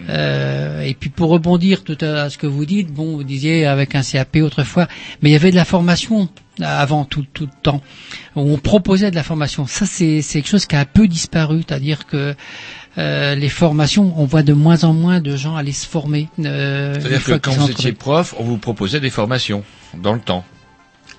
euh, 0.10 0.82
et 0.82 0.94
puis 0.94 1.10
pour 1.10 1.30
rebondir 1.30 1.84
tout 1.84 1.98
à 2.02 2.30
ce 2.30 2.38
que 2.38 2.48
vous 2.48 2.66
dites, 2.66 2.92
bon, 2.94 3.16
vous 3.16 3.24
disiez 3.24 3.66
avec 3.66 3.96
un 3.96 4.02
CAP 4.02 4.38
autrefois, 4.38 4.88
mais 5.22 5.30
il 5.30 5.34
y 5.34 5.36
avait 5.36 5.52
de 5.52 5.56
la 5.56 5.66
formation 5.66 6.30
avant 6.62 7.06
tout, 7.06 7.26
tout 7.34 7.46
le 7.46 7.62
temps. 7.62 7.82
On 8.36 8.58
proposait 8.58 9.12
de 9.12 9.16
la 9.16 9.24
formation. 9.24 9.68
Ça, 9.68 9.86
c'est 9.86 10.22
c'est 10.22 10.42
quelque 10.42 10.50
chose 10.50 10.66
qui 10.66 10.76
a 10.76 10.80
un 10.80 10.86
peu 10.86 11.08
disparu, 11.08 11.64
c'est-à-dire 11.68 12.06
que 12.08 12.36
euh, 12.98 13.36
les 13.36 13.50
formations, 13.50 14.14
on 14.18 14.26
voit 14.26 14.44
de 14.44 14.54
moins 14.54 14.84
en 14.84 14.94
moins 14.94 15.20
de 15.20 15.36
gens 15.36 15.56
aller 15.56 15.72
se 15.72 15.86
former. 15.88 16.30
euh, 16.44 16.96
C'est-à-dire 17.00 17.24
que 17.24 17.34
quand 17.34 17.52
vous 17.52 17.70
étiez 17.72 17.92
prof, 17.94 18.34
on 18.40 18.44
vous 18.44 18.58
proposait 18.58 19.00
des 19.00 19.10
formations 19.12 19.64
dans 19.96 20.14
le 20.14 20.20
temps. 20.20 20.44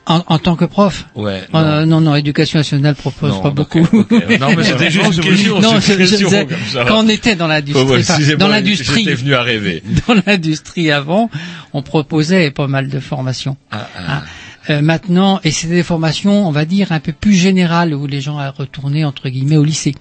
en, 0.06 0.22
en 0.26 0.38
tant 0.38 0.56
que 0.56 0.64
prof 0.64 1.06
Ouais. 1.14 1.42
Euh, 1.55 1.84
non, 1.84 2.00
non, 2.00 2.14
éducation 2.16 2.59
nationale 2.59 2.94
propose 2.94 3.30
Non, 3.32 3.40
pas 3.42 3.50
beaucoup. 3.50 3.80
ok. 3.92 4.10
Non, 4.40 4.55
mais 4.56 4.64
c'était 4.70 4.90
juste 4.90 5.16
une 5.18 5.22
question, 5.22 5.60
Non, 5.60 5.78
je- 5.80 5.92
je 6.05 6.16
disais. 6.16 6.46
Quand 6.86 7.05
on 7.05 7.09
était 7.09 7.36
dans 7.36 7.46
l'industrie, 7.46 7.84
Oh, 7.86 7.92
ouais, 7.92 8.36
dans 8.36 8.48
l'industrie, 8.48 9.05
j'étais 9.05 9.14
venu 9.14 9.34
à 9.34 9.42
rêver. 9.42 9.82
dans 10.09 10.14
l'industrie 10.26 10.90
avant, 10.90 11.30
on 11.74 11.82
proposait 11.82 12.50
pas 12.50 12.66
mal 12.66 12.88
de 12.88 13.00
formations. 13.00 13.56
Ah, 13.70 13.86
Hein. 13.98 14.22
Euh, 14.70 14.82
maintenant, 14.82 15.40
et 15.45 15.51
c'était 15.51 15.74
des 15.77 15.82
formations, 15.82 16.47
on 16.47 16.51
va 16.51 16.65
dire, 16.65 16.93
un 16.93 17.01
peu 17.01 17.12
plus 17.12 17.35
générales, 17.35 17.95
où 17.95 18.07
les 18.07 18.20
gens 18.20 18.39
à 18.39 18.51
retourner, 18.51 19.05
entre 19.05 19.28
guillemets, 19.28 19.57
au 19.57 19.65
lycée. 19.65 19.95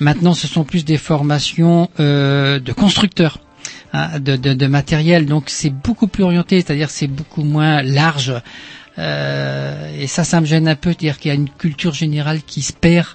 Maintenant, 0.00 0.34
ce 0.34 0.46
sont 0.46 0.64
plus 0.64 0.84
des 0.84 0.96
formations 0.96 1.90
euh, 2.00 2.58
de 2.58 2.72
constructeurs. 2.72 3.40
hein, 3.92 4.18
de, 4.20 4.36
de, 4.36 4.54
de 4.54 4.66
matériel, 4.66 5.26
donc 5.26 5.44
c'est 5.48 5.70
beaucoup 5.70 6.06
plus 6.08 6.22
orienté, 6.24 6.60
c'est-à-dire 6.60 6.90
c'est 6.90 7.08
beaucoup 7.08 7.44
moins 7.44 7.82
large, 7.82 8.32
Euh, 8.98 9.92
et 10.00 10.06
ça, 10.06 10.24
ça 10.24 10.40
me 10.40 10.46
gêne 10.46 10.68
un 10.68 10.74
peu, 10.74 10.90
c'est-à-dire 10.90 11.18
qu'il 11.18 11.28
y 11.28 11.32
a 11.32 11.34
une 11.34 11.50
culture 11.50 11.92
générale 11.92 12.40
qui 12.42 12.62
se 12.62 12.72
perd, 12.72 13.06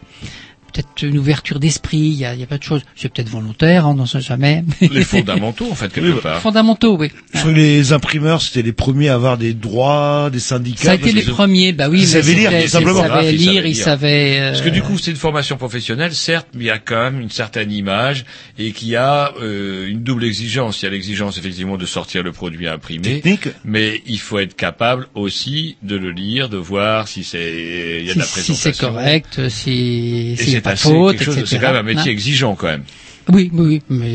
peut-être 0.71 1.03
une 1.03 1.17
ouverture 1.17 1.59
d'esprit, 1.59 1.97
il 1.99 2.13
y 2.13 2.25
a, 2.25 2.33
il 2.33 2.39
y 2.39 2.43
a 2.43 2.47
pas 2.47 2.57
de 2.57 2.63
choses, 2.63 2.81
c'est 2.95 3.11
peut-être 3.11 3.29
volontaire, 3.29 3.87
on 3.87 3.93
n'en 3.93 4.05
sait 4.05 4.21
jamais. 4.21 4.63
Les 4.81 5.03
fondamentaux, 5.03 5.67
en 5.71 5.75
fait, 5.75 5.91
quelque 5.93 6.19
part. 6.19 6.39
Fondamentaux, 6.41 6.97
oui. 6.97 7.11
je 7.33 7.39
crois 7.39 7.51
que 7.51 7.55
les 7.57 7.93
imprimeurs, 7.93 8.41
c'était 8.41 8.61
les 8.61 8.71
premiers 8.73 9.09
à 9.09 9.15
avoir 9.15 9.37
des 9.37 9.53
droits, 9.53 10.29
des 10.31 10.39
syndicats. 10.39 10.83
Ça 10.83 10.91
a 10.91 10.95
été 10.95 11.11
les 11.11 11.29
ont- 11.29 11.33
premiers, 11.33 11.73
bah 11.73 11.89
oui, 11.89 11.99
Ils 12.01 12.07
savaient 12.07 12.33
lire, 12.33 12.51
tout 12.63 12.67
simplement. 12.67 13.03
Ils 13.03 13.07
savaient 13.09 13.31
lire, 13.33 13.65
ils 13.65 13.75
savaient. 13.75 14.39
euh, 14.39 14.49
Parce 14.51 14.61
que 14.61 14.69
du 14.69 14.81
coup, 14.81 14.97
c'est 14.97 15.11
une 15.11 15.17
formation 15.17 15.57
professionnelle, 15.57 16.13
certes, 16.13 16.47
mais 16.53 16.63
il 16.63 16.67
y 16.67 16.71
a 16.71 16.79
quand 16.79 17.01
même 17.11 17.21
une 17.21 17.29
certaine 17.29 17.71
image 17.71 18.25
et 18.57 18.71
qui 18.71 18.95
a 18.95 19.33
euh, 19.41 19.87
une 19.87 20.03
double 20.03 20.23
exigence. 20.25 20.81
Il 20.81 20.85
y 20.85 20.87
a 20.87 20.91
l'exigence 20.91 21.37
effectivement 21.37 21.77
de 21.77 21.85
sortir 21.85 22.23
le 22.23 22.31
produit 22.31 22.67
imprimé, 22.67 23.21
Technique. 23.21 23.49
mais 23.65 24.01
il 24.05 24.19
faut 24.19 24.39
être 24.39 24.55
capable 24.55 25.07
aussi 25.15 25.77
de 25.83 25.95
le 25.95 26.11
lire, 26.11 26.49
de 26.49 26.57
voir 26.57 27.07
si 27.07 27.23
c'est 27.23 27.99
il 28.01 28.05
y 28.07 28.11
a 28.11 28.13
de 28.13 28.19
la 28.19 28.25
si, 28.25 28.31
si 28.31 28.51
présentation. 28.51 28.55
c'est 28.55 28.77
correct, 28.79 29.49
si 29.49 30.35
c'est 30.63 30.69
assez 30.69 30.89
faute, 30.89 31.11
quelque 31.17 31.25
chose- 31.25 31.37
etc. 31.37 31.47
C'est 31.55 31.59
quand 31.59 31.73
même 31.73 31.77
un 31.87 31.93
métier 31.93 32.11
exigeant 32.11 32.55
quand 32.55 32.67
même. 32.67 32.83
Oui, 33.29 33.49
oui, 33.53 33.65
oui, 33.67 33.81
mais 33.89 34.11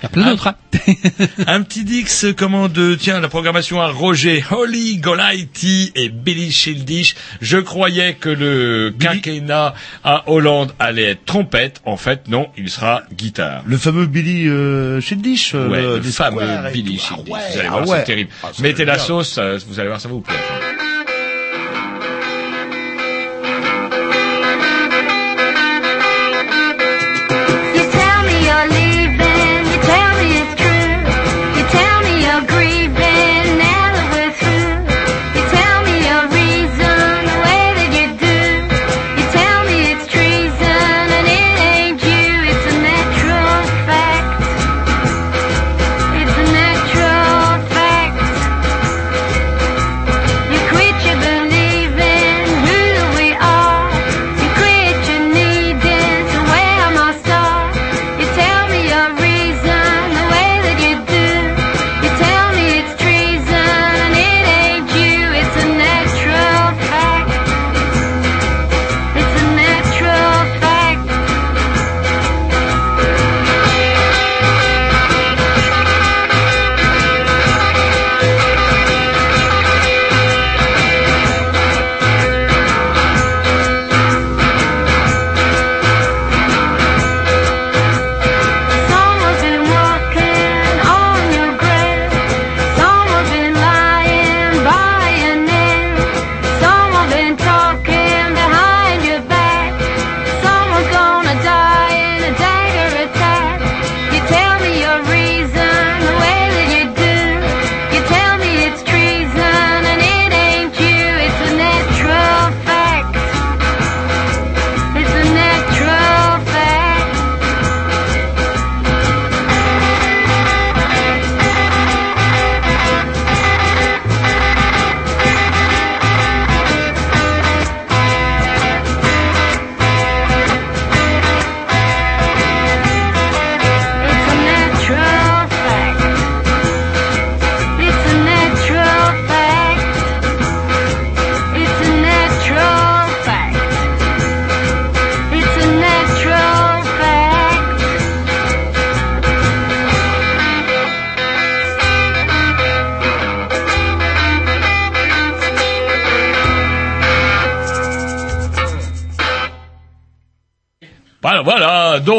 il 0.00 0.02
y 0.02 0.06
a 0.06 0.08
plein 0.08 0.24
Ah. 0.26 0.30
d'autres. 0.30 0.46
hein. 0.48 0.54
Un 1.48 1.62
petit 1.62 1.84
Dix 1.84 2.26
commande, 2.36 2.78
tiens, 2.98 3.20
la 3.20 3.28
programmation 3.28 3.80
à 3.80 3.88
Roger, 3.88 4.44
Holly 4.50 4.98
Golightly 4.98 5.92
et 5.96 6.08
Billy 6.08 6.52
Childish. 6.52 7.14
Je 7.40 7.58
croyais 7.58 8.14
que 8.14 8.28
le 8.28 8.94
quinquennat 8.98 9.74
à 10.04 10.22
Hollande 10.30 10.72
allait 10.78 11.10
être 11.10 11.24
trompette. 11.24 11.80
En 11.84 11.96
fait, 11.96 12.28
non, 12.28 12.46
il 12.56 12.70
sera 12.70 13.02
guitare. 13.12 13.62
Le 13.66 13.76
fameux 13.76 14.06
Billy 14.06 14.46
euh, 14.48 15.00
Childish, 15.00 15.52
euh, 15.54 15.68
Ouais, 15.68 15.82
le- 15.82 16.02
fameux 16.02 16.46
Billy 16.72 16.96
tout. 16.98 17.02
Ah 17.10 17.14
Childish. 17.16 17.32
ouais, 17.32 17.40
vous 17.52 17.58
allez 17.58 17.68
ah 17.68 17.70
voir, 17.72 17.88
ouais. 17.88 17.98
c'est 17.98 18.04
terrible. 18.04 18.30
Ah, 18.44 18.50
Mettez 18.60 18.84
la 18.84 18.94
bien. 18.96 19.04
sauce, 19.04 19.38
vous 19.66 19.78
allez 19.80 19.88
voir, 19.88 20.00
ça 20.00 20.08
va 20.08 20.14
vous 20.14 20.20
plaire. 20.20 20.38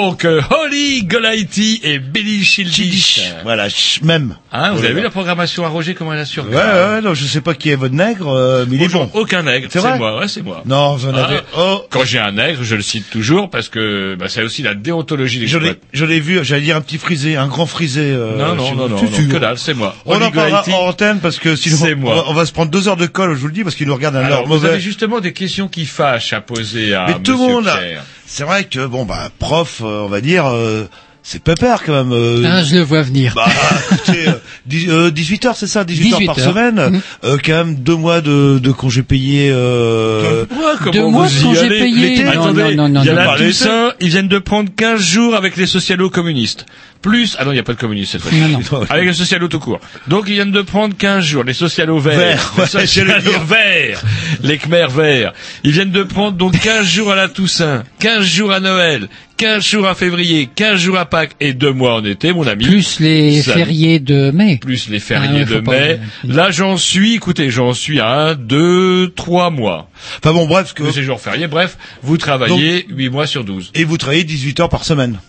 Donc, 0.10 0.26
euh, 0.26 0.41
Holly 0.49 1.03
Golightly 1.03 1.81
et 1.84 1.99
Billy 1.99 2.44
Childish. 2.44 3.22
Voilà, 3.44 3.69
ch- 3.69 4.02
même. 4.02 4.36
Hein, 4.52 4.72
vous 4.73 4.84
avez 4.84 4.94
vu 4.95 5.02
la 5.02 5.11
programmation 5.11 5.64
à 5.65 5.68
Roger, 5.69 5.94
comment 5.94 6.14
elle 6.14 6.19
assure 6.19 6.45
Ouais, 6.49 6.56
ouais, 6.56 7.02
non, 7.02 7.14
je 7.14 7.26
sais 7.26 7.41
pas 7.41 7.53
qui 7.53 7.69
est 7.69 7.76
votre 7.76 7.94
nègre, 7.94 8.27
euh, 8.30 8.65
mais 8.68 8.77
il 8.77 8.84
est 8.84 8.88
bon. 8.88 9.07
Aucun 9.14 9.44
nègre, 9.44 9.68
C'est 9.72 9.80
c'est 9.80 9.88
vrai 9.88 9.98
moi, 9.99 10.18
ouais, 10.19 10.27
c'est 10.27 10.41
moi. 10.41 10.64
Non, 10.65 10.95
vous 10.95 11.07
en 11.07 11.14
Ah, 11.15 11.26
avez. 11.26 11.38
Oh, 11.56 11.84
Quand 11.91 12.03
j'ai 12.06 12.18
un 12.18 12.31
nègre, 12.31 12.64
je 12.64 12.76
le 12.76 12.81
cite 12.81 13.07
toujours 13.11 13.49
parce 13.52 13.69
que 13.69 14.15
bah, 14.19 14.26
c'est 14.30 14.41
aussi 14.41 14.64
la 14.64 14.73
déontologie 14.73 15.40
des 15.40 15.48
je 15.48 15.60
l'ai, 15.60 15.73
je 15.94 16.06
l'ai 16.06 16.19
vu. 16.19 16.40
J'allais 16.44 16.61
dire 16.64 16.76
un 16.76 16.81
petit 16.81 16.98
frisé, 16.98 17.36
un 17.38 17.48
grand 17.48 17.68
frisé. 17.68 18.02
euh, 18.11 18.36
Non, 18.38 18.56
non, 18.56 18.65
chez 18.69 18.76
non, 18.76 18.90
non, 18.90 19.02
non, 19.02 19.11
si, 19.14 19.27
que 19.27 19.38
dalle, 19.38 19.60
c'est 19.60 19.76
moi. 19.76 19.95
On 20.06 20.15
Holly 20.15 20.26
en 20.26 20.31
parlera 20.31 20.61
Golightly, 20.64 20.73
en 20.73 20.88
antenne 20.90 21.19
parce 21.19 21.38
que 21.38 21.56
sinon 21.56 21.77
c'est 21.77 21.94
on 21.94 21.98
moi. 21.98 22.15
va, 22.15 22.23
on 22.30 22.34
va 22.34 22.45
se 22.48 22.52
prendre 22.52 22.72
deux 22.72 22.88
heures 22.88 22.98
de 22.98 23.06
colle, 23.06 23.36
je 23.36 23.40
vous 23.40 23.48
le 23.48 23.53
dis, 23.53 23.64
parce 23.64 23.76
qu'ils 23.76 23.88
nous 23.88 23.94
regardent 23.95 24.15
un 24.15 24.23
Alors, 24.23 24.40
heure 24.40 24.45
vous 24.48 24.53
mauvais. 24.56 24.69
avez 24.69 24.80
justement 24.80 25.19
des 25.19 25.34
questions 25.34 25.68
qui 25.68 25.86
fâchent 25.86 26.34
à 26.34 26.41
poser 26.41 26.95
à 26.95 27.06
Mais 27.07 27.14
tout 27.22 27.34
le 27.34 27.38
Monsieur 27.38 27.53
monde, 27.53 27.68
a- 27.68 27.77
Pierre. 27.77 28.03
C'est 28.30 28.43
vrai 28.43 28.65
que 28.65 28.85
bon 28.85 29.06
bah 29.06 29.30
prof, 29.39 29.81
euh, 29.84 30.03
on 30.03 30.07
va 30.07 30.22
dire, 30.22 30.45
euh, 30.45 30.85
c'est 31.23 31.43
pépère 31.43 31.83
quand 31.83 31.93
même. 31.93 32.11
euh, 32.11 32.43
Ah, 32.45 32.63
je 32.63 32.75
le 32.75 32.81
vois 32.81 33.01
venir. 33.03 33.33
Bah, 33.35 33.45
écoutez, 33.91 34.27
euh, 34.29 34.33
dix- 34.65 34.87
euh, 34.89 35.11
18 35.11 35.45
heures, 35.45 35.55
c'est 35.55 35.67
ça, 35.67 35.83
18, 35.83 36.11
heures 36.13 36.19
18 36.19 36.25
par 36.27 36.39
heures. 36.39 36.45
semaine. 36.53 36.75
Mhm. 36.93 37.01
Euh, 37.25 37.37
quand 37.45 37.51
même 37.53 37.75
deux 37.75 37.95
mois 37.95 38.21
de, 38.21 38.59
de 38.59 38.71
congés 38.71 39.03
payés. 39.03 39.49
Euh, 39.53 40.45
Ouais, 40.51 40.57
comment 40.79 40.91
Deux 40.91 41.01
vous 41.01 41.09
mois 41.11 41.27
y 41.27 41.35
de 41.35 41.43
congés 41.43 41.59
allez 41.59 41.79
payés. 41.79 42.23
Non, 42.23 42.31
attendez, 42.31 42.75
non, 42.75 42.89
non, 42.89 43.01
il 43.01 43.05
y 43.07 43.09
a 43.09 43.13
non, 43.13 43.19
la 43.21 43.25
non. 43.37 43.45
Toussaint, 43.45 43.91
ils 43.99 44.09
viennent 44.09 44.27
de 44.27 44.39
prendre 44.39 44.69
15 44.75 45.01
jours 45.01 45.35
avec 45.35 45.55
les 45.57 45.67
socialo-communistes. 45.67 46.65
Plus, 47.01 47.37
ah 47.39 47.45
non, 47.45 47.51
il 47.51 47.53
n'y 47.53 47.59
a 47.61 47.63
pas 47.63 47.73
de 47.73 47.79
communistes 47.79 48.11
cette 48.13 48.21
fois-ci. 48.21 48.37
Non, 48.41 48.49
non. 48.59 48.85
Avec 48.89 49.05
les 49.05 49.13
socialos 49.13 49.47
tout 49.47 49.59
court. 49.59 49.79
Donc 50.07 50.25
ils 50.27 50.33
viennent 50.33 50.51
de 50.51 50.61
prendre 50.61 50.93
15 50.97 51.23
jours, 51.23 51.43
les 51.45 51.53
socialos 51.53 51.97
verts, 51.99 52.17
Verts, 52.17 52.51
les 52.57 52.61
ouais, 52.63 52.67
socialos 52.67 53.21
verts, 53.47 54.01
les 54.43 54.57
khmers 54.57 54.89
verts. 54.89 55.31
Ils 55.63 55.71
viennent 55.71 55.91
de 55.91 56.03
prendre 56.03 56.35
donc 56.35 56.59
15 56.59 56.85
jours 56.85 57.09
à 57.13 57.15
la 57.15 57.29
Toussaint, 57.29 57.83
15 57.99 58.25
jours 58.25 58.51
à 58.51 58.59
Noël, 58.59 59.07
15 59.39 59.63
jours 59.65 59.87
à 59.87 59.95
février, 59.95 60.49
15 60.53 60.77
jours 60.77 60.97
à 60.97 61.05
Pâques 61.05 61.31
et 61.39 61.53
deux 61.53 61.71
mois 61.71 61.95
en 61.95 62.03
été, 62.03 62.33
mon 62.33 62.45
ami. 62.45 62.65
Plus 62.65 62.99
les 62.99 63.41
Ça- 63.41 63.53
fériés 63.53 63.99
de 63.99 64.31
mai. 64.31 64.57
plus 64.57 64.89
les 64.89 64.97
Ah 64.97 64.99
fériés 64.99 65.39
ouais, 65.39 65.45
de 65.45 65.59
pas 65.61 65.71
mai. 65.71 65.99
Là, 66.25 66.51
j'en 66.51 66.75
suis, 66.75 67.15
écoutez, 67.15 67.49
j'en 67.49 67.73
suis 67.73 68.01
à 68.01 68.09
un, 68.09 68.35
deux, 68.35 69.13
trois 69.15 69.49
mois. 69.49 69.89
Enfin 70.21 70.33
bon, 70.33 70.45
bref, 70.45 70.73
que, 70.73 70.83
Le 70.83 70.91
séjour 70.91 71.21
férié, 71.21 71.47
bref, 71.47 71.77
vous 72.03 72.17
travaillez 72.17 72.85
8 72.89 73.09
mois 73.09 73.27
sur 73.27 73.45
12. 73.45 73.71
et 73.75 73.85
vous 73.85 73.97
travaillez 73.97 74.25
18 74.25 74.59
heures 74.59 74.69
par 74.69 74.83
semaine. 74.83 75.19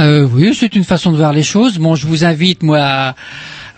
Euh, 0.00 0.26
oui, 0.32 0.54
c'est 0.58 0.74
une 0.74 0.84
façon 0.84 1.12
de 1.12 1.18
voir 1.18 1.34
les 1.34 1.42
choses. 1.42 1.76
Bon, 1.78 1.94
je 1.94 2.06
vous 2.06 2.24
invite 2.24 2.62
moi 2.62 2.78
à, 2.80 3.14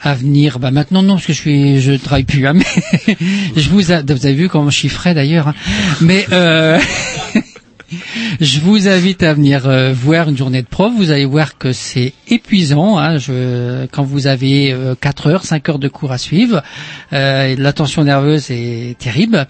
à 0.02 0.14
venir. 0.14 0.60
Bah 0.60 0.70
maintenant 0.70 1.02
non, 1.02 1.14
parce 1.14 1.26
que 1.26 1.32
je 1.32 1.38
suis, 1.40 1.80
je 1.80 1.92
travaille 1.94 2.24
plus. 2.24 2.46
Hein, 2.46 2.54
mais 2.54 3.16
je 3.56 3.68
vous, 3.70 3.90
a- 3.90 4.02
vous 4.02 4.26
avez 4.26 4.34
vu 4.34 4.48
comment 4.48 4.70
je 4.70 4.78
suis 4.78 4.88
frais 4.88 5.14
d'ailleurs. 5.14 5.48
hein. 5.48 5.54
Mais 6.00 6.26
euh, 6.32 6.78
je 8.40 8.60
vous 8.60 8.88
invite 8.88 9.22
à 9.22 9.32
venir 9.34 9.66
euh, 9.66 9.92
voir 9.92 10.28
une 10.28 10.36
journée 10.36 10.62
de 10.62 10.66
prof. 10.66 10.92
Vous 10.96 11.10
allez 11.10 11.24
voir 11.24 11.58
que 11.58 11.72
c'est 11.72 12.12
épuisant. 12.28 12.98
Hein, 12.98 13.18
je, 13.18 13.86
quand 13.86 14.02
vous 14.02 14.26
avez 14.26 14.72
euh, 14.72 14.94
4 14.94 15.26
heures, 15.28 15.44
5 15.44 15.68
heures 15.68 15.78
de 15.78 15.88
cours 15.88 16.12
à 16.12 16.18
suivre, 16.18 16.62
euh, 17.12 17.54
la 17.58 17.72
tension 17.72 18.04
nerveuse 18.04 18.50
est 18.50 18.98
terrible. 18.98 19.46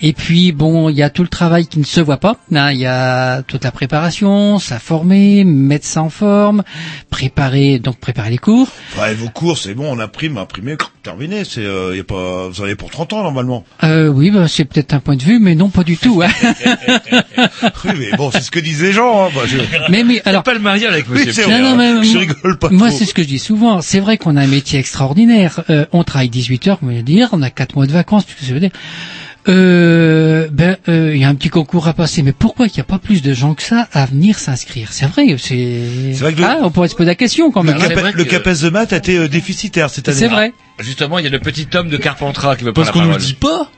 Et 0.00 0.12
puis 0.12 0.52
bon, 0.52 0.88
il 0.88 0.96
y 0.96 1.02
a 1.02 1.10
tout 1.10 1.22
le 1.22 1.28
travail 1.28 1.66
qui 1.66 1.78
ne 1.78 1.84
se 1.84 2.00
voit 2.00 2.18
pas. 2.18 2.36
hein. 2.54 2.72
Il 2.72 2.78
y 2.78 2.86
a 2.86 3.42
toute 3.42 3.64
la 3.64 3.72
préparation, 3.72 4.58
ça 4.58 4.78
former, 4.78 5.44
mettre 5.44 5.86
ça 5.86 6.02
en 6.02 6.10
forme, 6.10 6.62
préparer 7.10 7.78
donc 7.78 7.98
préparer 7.98 8.30
les 8.30 8.38
cours. 8.38 8.68
Ouais, 9.00 9.14
vos 9.14 9.28
cours, 9.28 9.58
c'est 9.58 9.74
bon, 9.74 9.86
on 9.94 9.98
imprime, 9.98 10.38
imprimé, 10.38 10.76
terminé. 11.02 11.44
C'est, 11.44 11.64
euh, 11.64 11.96
y 11.96 12.00
a 12.00 12.04
pas, 12.04 12.48
vous 12.48 12.60
en 12.60 12.64
avez 12.64 12.74
pour 12.76 12.90
30 12.90 13.12
ans 13.12 13.22
normalement. 13.22 13.64
Euh, 13.84 14.08
oui, 14.08 14.30
bah, 14.30 14.46
c'est 14.48 14.64
peut-être 14.64 14.94
un 14.94 15.00
point 15.00 15.16
de 15.16 15.22
vue, 15.22 15.38
mais 15.40 15.54
non 15.54 15.68
pas 15.68 15.84
du 15.84 15.96
tout. 15.96 16.22
hein. 16.22 16.28
Oui, 17.84 17.90
mais 17.98 18.16
bon, 18.16 18.30
c'est 18.30 18.40
ce 18.40 18.50
que 18.50 18.60
disent 18.60 18.82
les 18.82 18.92
gens. 18.92 19.24
Hein. 19.26 19.28
Bah, 19.34 19.42
je... 19.46 19.58
mais 19.90 20.04
mais 20.04 20.22
alors 20.24 20.42
pas 20.42 20.54
le 20.54 20.60
mariage 20.60 20.90
avec 20.92 21.08
monsieur 21.08 21.32
Pierre. 21.32 21.48
Non, 21.48 21.70
non, 21.70 21.76
mais 21.76 22.04
je 22.04 22.12
moi- 22.12 22.20
rigole 22.20 22.58
pas 22.58 22.68
Moi, 22.70 22.90
c'est 22.90 23.04
ce 23.04 23.14
que 23.14 23.22
je 23.22 23.28
dis 23.28 23.38
souvent. 23.38 23.80
C'est 23.80 24.00
vrai 24.00 24.16
qu'on 24.18 24.36
a 24.36 24.42
un 24.42 24.46
métier 24.46 24.78
extraordinaire. 24.78 25.64
Euh, 25.70 25.86
on 25.92 26.04
travaille 26.04 26.28
18 26.28 26.68
heures, 26.68 26.78
comme 26.80 26.90
je 26.92 26.96
veux 26.96 27.02
dire. 27.02 27.28
On 27.32 27.42
a 27.42 27.50
4 27.50 27.74
mois 27.76 27.86
de 27.86 27.92
vacances, 27.92 28.26
tout 28.26 28.32
ce 28.36 28.40
que 28.40 28.46
ça 28.46 28.52
veut 28.54 28.60
dire. 28.60 28.70
Euh, 29.48 30.46
ben, 30.52 30.76
euh, 30.88 31.12
il 31.14 31.20
y 31.20 31.24
a 31.24 31.28
un 31.28 31.34
petit 31.34 31.48
concours 31.48 31.88
à 31.88 31.94
passer. 31.94 32.22
Mais 32.22 32.32
pourquoi 32.32 32.66
il 32.66 32.72
n'y 32.74 32.80
a 32.80 32.84
pas 32.84 32.98
plus 32.98 33.22
de 33.22 33.32
gens 33.34 33.54
que 33.54 33.62
ça 33.62 33.88
à 33.92 34.06
venir 34.06 34.38
s'inscrire? 34.38 34.88
C'est 34.92 35.06
vrai, 35.06 35.26
c'est. 35.38 35.80
C'est 36.12 36.20
vrai 36.20 36.32
que 36.34 36.38
le- 36.40 36.46
Ah, 36.46 36.58
on 36.62 36.70
pourrait 36.70 36.88
se 36.88 36.94
poser 36.94 37.08
la 37.08 37.14
question 37.16 37.50
quand 37.50 37.62
Le, 37.64 37.72
même. 37.72 38.12
le 38.14 38.24
CAPES 38.24 38.62
de 38.62 38.68
maths 38.70 38.92
a 38.92 38.98
été 38.98 39.16
euh, 39.18 39.28
déficitaire 39.28 39.90
cette 39.90 40.08
année. 40.08 40.16
C'est 40.18 40.28
vrai. 40.28 40.52
Justement, 40.82 41.18
il 41.18 41.24
y 41.24 41.28
a 41.28 41.30
le 41.30 41.38
petit 41.38 41.66
homme 41.74 41.88
de 41.88 41.96
Carpentras 41.96 42.56
qui 42.56 42.64
veut 42.64 42.72
Parce 42.72 42.90
prendre 42.90 43.06
qu'on 43.06 43.12
la 43.12 43.18
nous 43.18 43.24
dit 43.24 43.34
pas. 43.34 43.70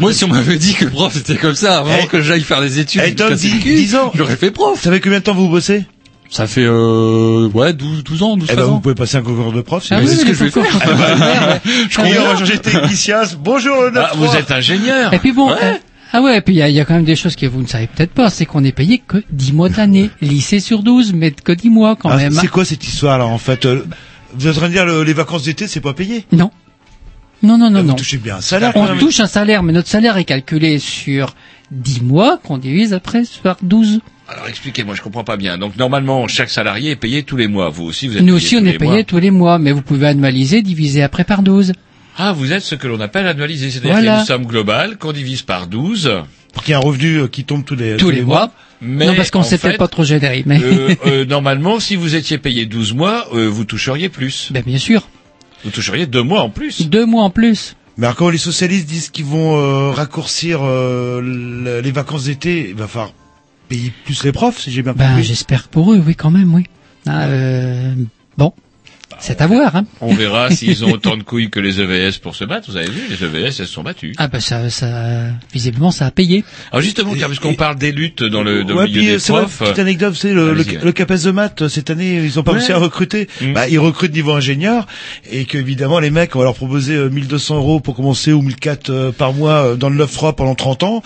Moi, 0.00 0.12
si 0.12 0.24
on 0.24 0.28
m'avait 0.28 0.56
dit 0.56 0.74
que 0.74 0.84
le 0.86 0.90
prof 0.90 1.12
c'était 1.12 1.36
comme 1.36 1.54
ça 1.54 1.78
avant 1.80 1.90
Eh, 2.02 2.06
que 2.06 2.22
j'aille 2.22 2.40
faire 2.42 2.60
des 2.62 2.78
études, 2.78 3.02
eh, 3.04 3.10
me 3.10 3.16
Tom, 3.16 3.28
casser 3.30 3.48
le 3.48 3.54
dis- 3.54 3.60
cul, 3.60 3.74
10 3.74 3.96
ans. 3.96 4.10
j'aurais 4.14 4.36
fait 4.36 4.50
prof. 4.50 4.80
Ça 4.80 4.90
fait 4.90 5.00
combien 5.00 5.18
de 5.18 5.24
temps 5.24 5.34
vous 5.34 5.48
bossez? 5.48 5.84
Ça 6.30 6.46
fait, 6.46 6.64
euh, 6.64 7.48
ouais, 7.52 7.72
12, 7.72 8.02
12 8.02 8.22
ans, 8.22 8.36
12 8.36 8.48
Eh 8.50 8.54
ben, 8.54 8.56
13 8.62 8.68
vous 8.68 8.74
ans. 8.76 8.80
pouvez 8.80 8.94
passer 8.94 9.16
un 9.18 9.22
concours 9.22 9.52
de 9.52 9.60
prof. 9.60 9.84
Ah 9.90 9.96
Mais 10.00 10.02
oui, 10.02 10.08
c'est 10.08 10.16
ce 10.22 10.24
que 10.26 10.32
je 10.34 10.44
vais 10.44 10.50
faire. 10.50 10.62
pas 10.80 10.92
ouverts, 10.94 11.60
ouais. 11.64 11.72
Je 11.90 11.96
crois 11.96 12.08
qu'on 12.08 12.22
va 12.32 12.36
changer 12.38 12.56
de 12.56 12.62
technicien. 12.62 13.22
Bonjour, 13.38 13.76
le 13.82 13.92
Ah, 13.98 14.10
9 14.14 14.16
vous 14.16 14.34
êtes 14.36 14.50
ingénieur. 14.50 15.12
Et 15.12 15.18
puis 15.18 15.32
bon. 15.32 15.50
euh, 15.50 15.54
Ah 16.12 16.22
ouais, 16.22 16.38
et 16.38 16.40
puis 16.40 16.54
il 16.54 16.58
y 16.58 16.62
a, 16.62 16.68
il 16.70 16.74
y 16.74 16.80
a 16.80 16.84
quand 16.86 16.94
même 16.94 17.04
des 17.04 17.14
choses 17.16 17.36
que 17.36 17.46
vous 17.46 17.60
ne 17.62 17.66
savez 17.66 17.86
peut-être 17.86 18.12
pas, 18.12 18.30
c'est 18.30 18.46
qu'on 18.46 18.64
est 18.64 18.72
payé 18.72 19.02
que 19.06 19.18
10 19.30 19.52
mois 19.52 19.68
de 19.68 19.76
l'année. 19.76 20.10
Lycée 20.22 20.58
sur 20.60 20.82
12, 20.82 21.12
mais 21.12 21.30
que 21.32 21.52
10 21.52 21.68
mois 21.70 21.96
quand 21.96 22.08
Ah, 22.08 22.16
même. 22.16 22.32
C'est 22.32 22.48
quoi 22.48 22.64
cette 22.64 22.86
histoire 22.88 23.18
là 23.18 23.26
en 23.26 23.38
fait 23.38 23.66
euh, 23.66 23.84
Vous 24.38 24.46
êtes 24.46 24.54
en 24.56 24.58
train 24.60 24.68
de 24.68 24.72
dire 24.72 24.84
le- 24.86 25.02
les 25.02 25.12
vacances 25.12 25.44
d'été 25.44 25.66
c'est 25.66 25.80
pas 25.80 25.94
payé 25.94 26.24
Non. 26.32 26.50
Non, 27.42 27.58
non, 27.58 27.70
non, 27.70 27.78
Ah, 27.78 27.82
Vous 27.82 27.88
non. 27.88 27.94
touchez 27.94 28.16
bien 28.16 28.36
un 28.36 28.40
salaire 28.40 28.72
quand 28.72 28.80
On 28.80 28.88
même. 28.88 28.98
touche 28.98 29.20
un 29.20 29.26
salaire, 29.26 29.62
mais 29.62 29.72
notre 29.72 29.88
salaire 29.88 30.16
est 30.16 30.24
calculé 30.24 30.78
sur 30.78 31.34
10 31.70 32.00
mois 32.02 32.38
qu'on 32.42 32.56
divise 32.58 32.94
après 32.94 33.22
par 33.42 33.56
12. 33.62 34.00
Alors 34.28 34.48
expliquez-moi, 34.48 34.94
je 34.94 35.02
comprends 35.02 35.22
pas 35.22 35.36
bien. 35.36 35.58
Donc 35.58 35.76
normalement, 35.76 36.26
chaque 36.28 36.50
salarié 36.50 36.92
est 36.92 36.96
payé 36.96 37.22
tous 37.22 37.36
les 37.36 37.46
mois. 37.46 37.68
Vous 37.68 37.84
aussi, 37.84 38.08
vous 38.08 38.14
êtes 38.16 38.20
Nous 38.22 38.26
payé 38.26 38.36
aussi, 38.36 38.54
tous 38.56 38.62
on 38.62 38.64
est 38.66 38.72
les 38.72 38.78
payé 38.78 38.90
mois. 38.90 39.02
tous 39.04 39.18
les 39.18 39.30
mois, 39.30 39.58
mais 39.58 39.70
vous 39.72 39.82
pouvez 39.82 40.06
annualiser, 40.08 40.62
diviser 40.62 41.02
après 41.02 41.24
par 41.24 41.42
12. 41.42 41.72
Ah, 42.18 42.32
vous 42.32 42.52
êtes 42.52 42.62
ce 42.62 42.74
que 42.74 42.88
l'on 42.88 43.00
appelle 43.00 43.26
annualisé. 43.26 43.70
C'est-à-dire 43.70 43.90
Voilà. 43.90 44.00
qu'il 44.00 44.06
y 44.12 44.16
a 44.16 44.20
une 44.20 44.26
somme 44.26 44.46
globale 44.46 44.96
qu'on 44.96 45.12
divise 45.12 45.42
par 45.42 45.66
12. 45.66 46.10
Pour 46.54 46.62
qu'il 46.64 46.70
y 46.70 46.72
ait 46.72 46.76
un 46.76 46.80
revenu 46.80 47.16
euh, 47.18 47.28
qui 47.28 47.44
tombe 47.44 47.64
tous 47.66 47.76
les, 47.76 47.98
Tous 47.98 48.10
les 48.10 48.22
mois. 48.22 48.50
Mais 48.80 49.06
non, 49.06 49.14
parce 49.14 49.30
qu'on 49.30 49.42
peut-être 49.42 49.78
pas 49.78 49.88
trop 49.88 50.04
généré, 50.04 50.42
mais. 50.46 50.60
euh, 50.62 50.94
euh, 51.06 51.24
normalement, 51.24 51.80
si 51.80 51.96
vous 51.96 52.14
étiez 52.14 52.38
payé 52.38 52.66
12 52.66 52.92
mois, 52.94 53.26
euh, 53.34 53.46
vous 53.48 53.64
toucheriez 53.64 54.08
plus. 54.08 54.48
ben, 54.52 54.62
bien 54.64 54.78
sûr. 54.78 55.08
Vous 55.64 55.70
toucheriez 55.70 56.06
deux 56.06 56.22
mois 56.22 56.42
en 56.42 56.50
plus. 56.50 56.88
Deux 56.88 57.06
mois 57.06 57.22
en 57.24 57.30
plus. 57.30 57.74
Mais 57.96 58.06
alors 58.06 58.16
quand 58.16 58.28
les 58.28 58.36
socialistes 58.38 58.86
disent 58.86 59.08
qu'ils 59.08 59.24
vont 59.24 59.56
euh, 59.56 59.90
raccourcir 59.90 60.60
euh, 60.62 61.20
le- 61.22 61.80
les 61.80 61.90
vacances 61.92 62.24
d'été, 62.24 62.66
il 62.70 62.74
va 62.74 62.86
falloir 62.86 63.12
payer 63.68 63.90
plus 64.04 64.22
les 64.22 64.32
profs 64.32 64.60
si 64.60 64.70
j'ai 64.70 64.82
bien 64.82 64.92
Ben, 64.92 65.08
compris. 65.08 65.24
j'espère 65.24 65.68
pour 65.68 65.92
eux, 65.94 66.02
oui, 66.06 66.14
quand 66.14 66.30
même, 66.30 66.54
oui. 66.54 66.64
Ah, 67.06 67.24
euh. 67.24 67.94
C'est 69.18 69.40
à 69.40 69.46
voir, 69.46 69.74
hein. 69.74 69.84
On 70.00 70.14
verra 70.14 70.50
s'ils 70.54 70.84
ont 70.84 70.92
autant 70.92 71.16
de 71.16 71.22
couilles 71.22 71.48
que 71.50 71.58
les 71.60 71.80
EVS 71.80 72.18
pour 72.18 72.36
se 72.36 72.44
battre. 72.44 72.70
Vous 72.70 72.76
avez 72.76 72.90
vu, 72.90 73.00
les 73.08 73.24
EVS, 73.24 73.46
elles 73.46 73.52
se 73.52 73.64
sont 73.66 73.82
battues. 73.82 74.12
Ah, 74.18 74.28
ben, 74.28 74.40
ça, 74.40 74.68
ça, 74.68 74.86
visiblement, 75.52 75.90
ça 75.90 76.06
a 76.06 76.10
payé. 76.10 76.44
Alors 76.70 76.82
justement, 76.82 77.14
car 77.14 77.28
puisqu'on 77.28 77.54
parle 77.54 77.76
des 77.76 77.92
luttes 77.92 78.22
dans 78.22 78.42
le, 78.42 78.64
dans 78.64 78.74
ouais, 78.74 78.82
le 78.86 78.88
milieu 78.88 79.00
puis, 79.00 79.06
des 79.06 79.14
euh, 79.14 79.18
c'est 79.18 79.32
vrai, 79.32 79.42
profs. 79.42 79.58
petite 79.60 79.78
anecdote, 79.78 80.14
savez, 80.14 80.34
le, 80.34 80.52
le, 80.54 80.64
le 80.84 80.92
CAPES 80.92 81.22
de 81.24 81.30
maths, 81.30 81.62
euh, 81.62 81.68
cette 81.68 81.88
année, 81.90 82.16
ils 82.24 82.38
ont 82.38 82.42
pas 82.42 82.52
Ouais. 82.52 82.58
réussi 82.58 82.72
à 82.72 82.78
recruter. 82.78 83.28
Mm. 83.40 83.52
Bah, 83.54 83.68
ils 83.68 83.78
recrutent 83.78 84.12
niveau 84.12 84.32
ingénieur, 84.32 84.86
et 85.30 85.44
que 85.46 85.56
évidemment, 85.58 85.98
les 85.98 86.10
mecs, 86.10 86.36
on 86.36 86.40
va 86.40 86.44
leur 86.44 86.54
proposer 86.54 86.94
euh, 86.94 87.08
1200 87.08 87.56
euros 87.56 87.80
pour 87.80 87.96
commencer, 87.96 88.32
ou 88.32 88.42
1400 88.42 88.92
euh, 88.92 89.12
par 89.12 89.32
mois 89.32 89.52
euh, 89.68 89.76
dans 89.76 89.88
le 89.88 90.04
9-3 90.04 90.34
pendant 90.34 90.54
30 90.54 90.82
ans. 90.82 91.02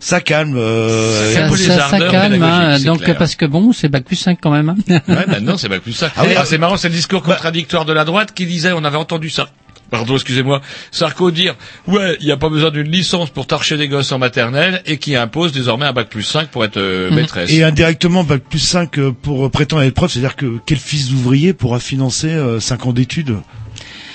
Ça 0.00 0.20
calme. 0.20 0.54
Euh, 0.56 1.32
C'est 1.32 1.38
un 1.40 1.44
Ça, 1.44 1.48
peu 1.50 1.56
les 1.58 1.64
ça, 1.64 1.88
ça 1.88 1.98
calme, 2.10 2.42
hein. 2.42 2.76
c'est 2.78 2.84
Donc, 2.84 3.02
clair. 3.02 3.16
parce 3.16 3.36
que 3.36 3.46
bon, 3.46 3.72
c'est 3.72 3.88
bac 3.88 4.04
plus 4.04 4.16
5 4.16 4.38
quand 4.40 4.50
même, 4.50 4.68
hein. 4.68 4.76
Ouais, 5.08 5.26
maintenant 5.26 5.56
c'est 5.56 5.68
pas 5.70 5.80
plus 5.80 5.92
ça. 5.92 6.10
Ah 6.16 6.24
oui, 6.26 6.34
Ah, 6.36 6.44
c'est 6.44 6.58
marrant, 6.58 6.76
c'est 6.76 6.88
le 6.88 6.94
discours 6.94 7.22
contradictoire 7.22 7.53
de 7.62 7.92
la 7.92 8.04
droite 8.04 8.32
qui 8.34 8.46
disait, 8.46 8.72
on 8.72 8.84
avait 8.84 8.96
entendu 8.96 9.30
ça. 9.30 9.48
Pardon, 9.90 10.14
excusez-moi. 10.14 10.60
Sarko 10.90 11.30
dire, 11.30 11.54
ouais, 11.86 12.16
il 12.20 12.26
n'y 12.26 12.32
a 12.32 12.36
pas 12.36 12.48
besoin 12.48 12.70
d'une 12.70 12.90
licence 12.90 13.30
pour 13.30 13.46
torcher 13.46 13.76
des 13.76 13.86
gosses 13.86 14.10
en 14.12 14.18
maternelle 14.18 14.82
et 14.86 14.96
qui 14.96 15.14
impose 15.14 15.52
désormais 15.52 15.84
un 15.86 15.92
bac 15.92 16.08
plus 16.08 16.22
5 16.22 16.48
pour 16.48 16.64
être 16.64 16.78
euh, 16.78 17.10
Mhm. 17.10 17.16
maîtresse. 17.16 17.50
Et 17.52 17.62
indirectement, 17.62 18.24
bac 18.24 18.42
plus 18.48 18.58
5 18.58 18.98
euh, 18.98 19.12
pour 19.12 19.48
prétendre 19.50 19.82
être 19.82 19.94
prof, 19.94 20.10
c'est-à-dire 20.10 20.36
que 20.36 20.58
quel 20.66 20.78
fils 20.78 21.10
d'ouvrier 21.10 21.52
pourra 21.52 21.78
financer 21.78 22.28
euh, 22.28 22.58
5 22.60 22.86
ans 22.86 22.92
d'études? 22.92 23.36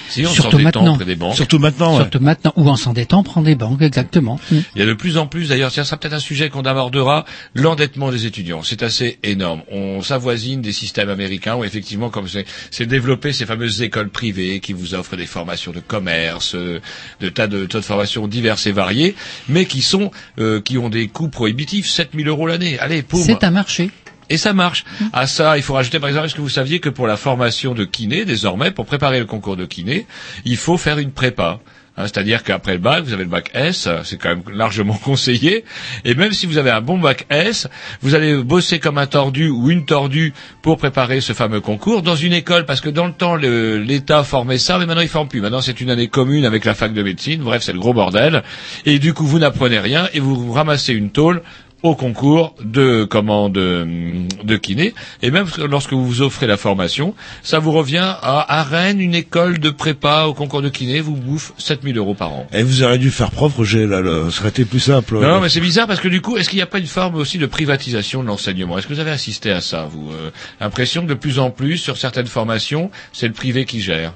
Si 0.10 0.26
on 0.26 0.30
Surtout 0.30 0.58
maintenant. 0.58 0.96
près 0.96 1.06
des 1.06 1.16
banques. 1.16 1.36
Surtout 1.36 1.60
maintenant, 1.60 1.92
ouais. 1.92 2.02
Surtout 2.02 2.20
maintenant, 2.20 2.54
ou 2.56 2.68
en 2.68 2.76
s'endettant, 2.76 3.24
prendre 3.24 3.46
des 3.46 3.56
banques, 3.56 3.82
exactement. 3.82 4.40
Mm. 4.52 4.58
Il 4.76 4.80
y 4.80 4.82
a 4.84 4.88
de 4.88 4.94
plus 4.94 5.18
en 5.18 5.28
plus, 5.28 5.50
d'ailleurs, 5.50 5.72
ça 5.72 5.84
sera 5.84 5.98
peut-être 5.98 6.14
un 6.14 6.20
sujet 6.20 6.50
qu'on 6.50 6.64
abordera, 6.64 7.26
l'endettement 7.54 8.12
des 8.12 8.26
étudiants. 8.26 8.64
C'est 8.64 8.84
assez 8.84 9.20
énorme. 9.24 9.62
On 9.72 10.02
s'avoisine 10.02 10.62
des 10.62 10.72
systèmes 10.72 11.10
américains 11.10 11.56
où 11.56 11.64
effectivement, 11.64 12.10
comme 12.10 12.28
c'est 12.28 12.46
c'est 12.72 12.86
développé 12.86 13.34
ces 13.34 13.46
fameuses 13.46 13.82
écoles 13.82 14.10
privées 14.10 14.60
qui 14.60 14.74
vous 14.74 14.96
offrent 14.96 15.16
des 15.16 15.26
formations 15.26 15.72
de 15.72 15.80
commerce, 15.80 16.56
euh, 16.56 16.82
de 17.22 17.30
tas 17.30 17.48
de, 17.48 17.66
tas 17.66 17.80
de 17.80 17.86
formations 17.86 18.28
diverses 18.28 18.68
et 18.68 18.72
variées, 18.72 19.16
mais 19.48 19.66
qui 19.66 19.82
sont, 19.82 20.12
euh, 20.40 20.62
qui 20.62 20.78
ont 20.78 20.90
des 20.90 21.08
coûts 21.08 21.30
prohibitifs, 21.30 21.88
7000 21.88 22.28
euros 22.28 22.48
l'année. 22.48 22.80
Allez, 22.80 23.04
poum. 23.04 23.22
C'est 23.22 23.44
un 23.44 23.52
marché. 23.52 23.92
Et 24.30 24.38
ça 24.38 24.54
marche. 24.54 24.86
À 25.14 25.28
ça, 25.28 25.58
il 25.58 25.64
faut 25.64 25.74
rajouter 25.74 26.00
par 26.00 26.10
exemple, 26.10 26.28
est-ce 26.28 26.36
que 26.36 26.42
vous 26.42 26.50
saviez 26.50 26.80
que 26.80 26.90
pour 26.90 27.08
la 27.08 27.18
formation 27.18 27.74
de 27.74 27.86
kiné, 27.86 28.26
désormais, 28.26 28.72
pour 28.72 28.86
préparer 28.86 29.20
le 29.20 29.26
concours 29.26 29.58
de 29.58 29.66
kiné, 29.66 30.06
il 30.46 30.58
faut 30.58 30.78
faire 30.78 31.00
une 31.00 31.12
prépa. 31.12 31.60
Hein, 32.00 32.04
C'est-à-dire 32.04 32.44
qu'après 32.44 32.74
le 32.74 32.80
bac, 32.80 33.04
vous 33.04 33.14
avez 33.14 33.24
le 33.24 33.30
bac 33.30 33.52
S, 33.54 33.90
c'est 34.04 34.18
quand 34.18 34.30
même 34.30 34.44
largement 34.54 34.94
conseillé. 35.04 35.66
Et 36.06 36.16
même 36.16 36.32
si 36.32 36.46
vous 36.46 36.58
avez 36.58 36.72
un 36.72 36.82
bon 36.82 36.98
bac 36.98 37.26
S, 37.30 37.68
vous 38.02 38.16
allez 38.16 38.36
bosser 38.42 38.80
comme 38.80 38.98
un 38.98 39.08
tordu 39.08 39.50
ou 39.50 39.70
une 39.70 39.86
tordue 39.86 40.34
pour 40.62 40.78
préparer 40.78 41.20
ce 41.20 41.34
fameux 41.34 41.60
concours 41.60 42.02
dans 42.02 42.16
une 42.16 42.34
école, 42.34 42.66
parce 42.66 42.82
que 42.82 42.90
dans 42.90 43.06
le 43.06 43.14
temps, 43.14 43.36
l'État 43.36 44.24
formait 44.24 44.58
ça, 44.58 44.78
mais 44.78 44.86
maintenant 44.86 45.02
il 45.02 45.10
forme 45.10 45.28
plus. 45.28 45.42
Maintenant, 45.42 45.62
c'est 45.62 45.82
une 45.82 45.90
année 45.90 46.08
commune 46.08 46.46
avec 46.46 46.64
la 46.66 46.74
fac 46.74 46.94
de 46.94 47.04
médecine. 47.04 47.42
Bref, 47.42 47.64
c'est 47.64 47.74
le 47.74 47.80
gros 47.80 47.94
bordel. 47.94 48.44
Et 48.86 49.00
du 49.00 49.14
coup, 49.14 49.26
vous 49.26 49.40
n'apprenez 49.40 49.80
rien 49.80 50.08
et 50.14 50.20
vous 50.20 50.52
ramassez 50.54 50.94
une 50.94 51.10
tôle 51.12 51.42
au 51.84 51.96
concours 51.96 52.56
de 52.64 53.04
comment 53.04 53.50
de, 53.50 53.88
de 54.44 54.58
kiné. 54.58 54.94
Et 55.22 55.32
même 55.32 55.48
lorsque 55.70 55.94
vous 55.94 56.06
vous 56.06 56.22
offrez 56.22 56.48
la 56.48 56.58
formation 56.58 57.14
ça 57.44 57.60
vous 57.60 57.72
revient 57.72 57.98
à, 58.22 58.60
à 58.60 58.64
Rennes 58.64 59.00
une 59.00 59.16
école 59.16 59.60
de 59.60 59.70
prépa 59.70 60.26
au 60.26 60.34
concours 60.34 60.62
de 60.62 60.70
kiné. 60.70 61.00
Vous 61.02 61.16
bouffe 61.16 61.54
7000 61.58 61.98
euros 61.98 62.14
par 62.14 62.32
an. 62.34 62.48
Et 62.54 62.64
vous 62.64 62.84
auriez 62.84 62.98
dû 62.98 63.12
faire 63.12 63.32
prof, 63.32 63.56
Roger, 63.56 63.86
là, 63.88 64.02
là, 64.02 64.30
ça 64.32 64.42
aurait 64.42 64.50
été 64.50 64.66
plus 64.66 64.80
simple. 64.80 65.20
non, 65.20 65.40
mais 65.42 65.50
c'est 65.50 65.60
bizarre 65.60 65.88
parce 65.88 66.00
que 66.00 66.08
du 66.08 66.22
coup, 66.22 66.38
est-ce 66.38 66.50
qu'il 66.50 66.58
n'y 66.58 66.64
a 66.64 66.68
pas 66.68 66.80
une 66.80 66.88
forme 66.88 67.16
aussi 67.16 67.38
de 67.38 67.46
privatisation 67.46 68.22
de 68.24 68.28
l'enseignement? 68.28 68.78
Est-ce 68.78 68.88
que 68.88 68.94
vous 68.94 69.00
avez 69.00 69.12
assisté 69.12 69.52
à 69.52 69.62
ça, 69.62 69.88
vous 69.90 70.12
euh, 70.12 70.32
L'impression 70.60 71.04
que 71.04 71.08
de 71.08 71.14
plus 71.14 71.40
en 71.40 71.52
plus, 71.52 71.78
sur 71.78 71.98
certaines 71.98 72.28
formations, 72.28 72.92
c'est 73.14 73.28
le 73.28 73.34
privé 73.34 73.66
qui 73.66 73.82
gère. 73.82 74.14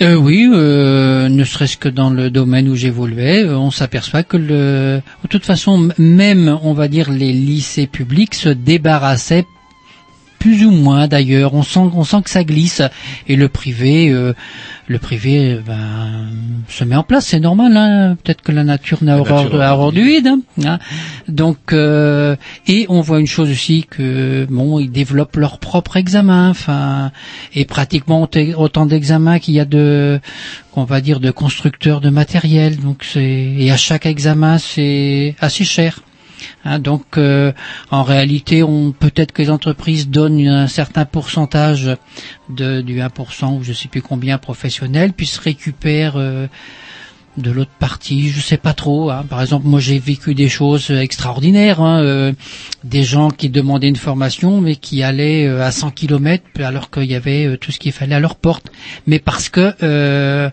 Euh, 0.00 0.14
oui, 0.14 0.48
euh, 0.50 1.28
ne 1.28 1.44
serait-ce 1.44 1.76
que 1.76 1.88
dans 1.88 2.08
le 2.10 2.30
domaine 2.30 2.68
où 2.68 2.74
j'évoluais, 2.74 3.44
euh, 3.44 3.58
on 3.58 3.70
s'aperçoit 3.70 4.22
que 4.22 4.38
le, 4.38 5.02
de 5.22 5.28
toute 5.28 5.44
façon, 5.44 5.90
même, 5.98 6.58
on 6.62 6.72
va 6.72 6.88
dire, 6.88 7.10
les 7.10 7.32
lycées 7.32 7.86
publics 7.86 8.34
se 8.34 8.48
débarrassaient 8.48 9.44
plus 10.42 10.64
ou 10.66 10.72
moins 10.72 11.06
d'ailleurs. 11.06 11.54
On 11.54 11.62
sent, 11.62 11.78
on 11.94 12.02
sent 12.02 12.22
que 12.24 12.30
ça 12.30 12.42
glisse 12.42 12.82
et 13.28 13.36
le 13.36 13.48
privé, 13.48 14.08
euh, 14.10 14.32
le 14.88 14.98
privé, 14.98 15.52
euh, 15.52 15.60
ben, 15.64 16.30
se 16.68 16.82
met 16.82 16.96
en 16.96 17.04
place. 17.04 17.26
C'est 17.26 17.38
normal. 17.38 17.76
Hein 17.76 18.16
Peut-être 18.22 18.42
que 18.42 18.50
la 18.50 18.64
nature 18.64 19.04
n'a 19.04 19.18
horreur, 19.18 19.92
du 19.92 20.04
vide. 20.04 20.26
hein, 20.26 20.40
hein. 20.64 20.78
Donc, 21.28 21.72
euh, 21.72 22.34
et 22.66 22.86
on 22.88 23.00
voit 23.02 23.20
une 23.20 23.28
chose 23.28 23.50
aussi 23.50 23.86
que 23.88 24.44
bon, 24.50 24.80
ils 24.80 24.90
développent 24.90 25.36
leur 25.36 25.58
propre 25.60 25.96
examen. 25.96 26.50
Enfin, 26.50 27.12
et 27.54 27.64
pratiquement 27.64 28.22
autant- 28.22 28.40
autant 28.56 28.86
d'examens 28.86 29.38
qu'il 29.38 29.54
y 29.54 29.60
a 29.60 29.64
de, 29.64 30.18
qu'on 30.72 30.82
va 30.84 31.00
dire, 31.00 31.20
de 31.20 31.30
constructeurs 31.30 32.00
de 32.00 32.10
matériel. 32.10 32.78
Donc, 32.80 33.04
c'est 33.04 33.22
et 33.22 33.70
à 33.70 33.76
chaque 33.76 34.06
examen, 34.06 34.58
c'est 34.58 35.36
assez 35.40 35.64
cher. 35.64 36.00
Hein, 36.64 36.78
donc, 36.78 37.18
euh, 37.18 37.52
en 37.90 38.02
réalité, 38.02 38.62
on 38.62 38.92
peut-être 38.92 39.32
que 39.32 39.42
les 39.42 39.50
entreprises 39.50 40.08
donnent 40.08 40.46
un 40.46 40.66
certain 40.66 41.04
pourcentage 41.04 41.96
de, 42.48 42.80
du 42.80 43.00
1% 43.00 43.58
ou 43.58 43.62
je 43.62 43.72
sais 43.72 43.88
plus 43.88 44.02
combien 44.02 44.38
professionnel, 44.38 45.12
puis 45.12 45.26
se 45.26 45.40
récupèrent 45.40 46.16
euh, 46.16 46.46
de 47.36 47.50
l'autre 47.50 47.70
partie, 47.78 48.28
je 48.28 48.40
sais 48.40 48.56
pas 48.58 48.74
trop. 48.74 49.10
hein. 49.10 49.24
Par 49.28 49.40
exemple, 49.40 49.66
moi 49.66 49.80
j'ai 49.80 49.98
vécu 49.98 50.34
des 50.34 50.48
choses 50.48 50.90
extraordinaires, 50.90 51.80
hein, 51.80 52.02
euh, 52.02 52.32
des 52.84 53.02
gens 53.04 53.30
qui 53.30 53.48
demandaient 53.48 53.88
une 53.88 53.96
formation 53.96 54.60
mais 54.60 54.76
qui 54.76 55.02
allaient 55.02 55.46
euh, 55.46 55.64
à 55.64 55.70
100 55.72 55.90
km 55.92 56.44
alors 56.62 56.90
qu'il 56.90 57.04
y 57.04 57.14
avait 57.14 57.46
euh, 57.46 57.56
tout 57.56 57.72
ce 57.72 57.78
qu'il 57.78 57.92
fallait 57.92 58.14
à 58.14 58.20
leur 58.20 58.36
porte, 58.36 58.70
mais 59.06 59.18
parce 59.18 59.48
que 59.48 59.74
euh, 59.82 60.50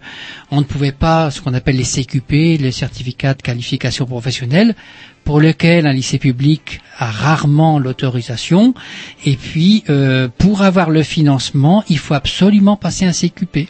on 0.51 0.60
ne 0.60 0.65
pouvait 0.65 0.91
pas 0.93 1.31
ce 1.31 1.41
qu'on 1.41 1.53
appelle 1.53 1.76
les 1.77 1.84
CQP, 1.84 2.60
les 2.61 2.72
certificats 2.72 3.34
de 3.34 3.41
qualification 3.41 4.06
professionnelle, 4.06 4.76
pour 5.26 5.39
lesquels 5.39 5.85
un 5.85 5.93
lycée 5.93 6.18
public 6.18 6.81
a 6.97 7.11
rarement 7.11 7.77
l'autorisation. 7.77 8.73
Et 9.26 9.35
puis, 9.35 9.84
euh, 9.89 10.27
pour 10.39 10.64
avoir 10.64 10.89
le 10.89 11.03
financement, 11.03 11.84
il 11.88 11.99
faut 11.99 12.15
absolument 12.15 12.77
passer 12.77 13.06
un 13.06 13.11
CQP. 13.11 13.68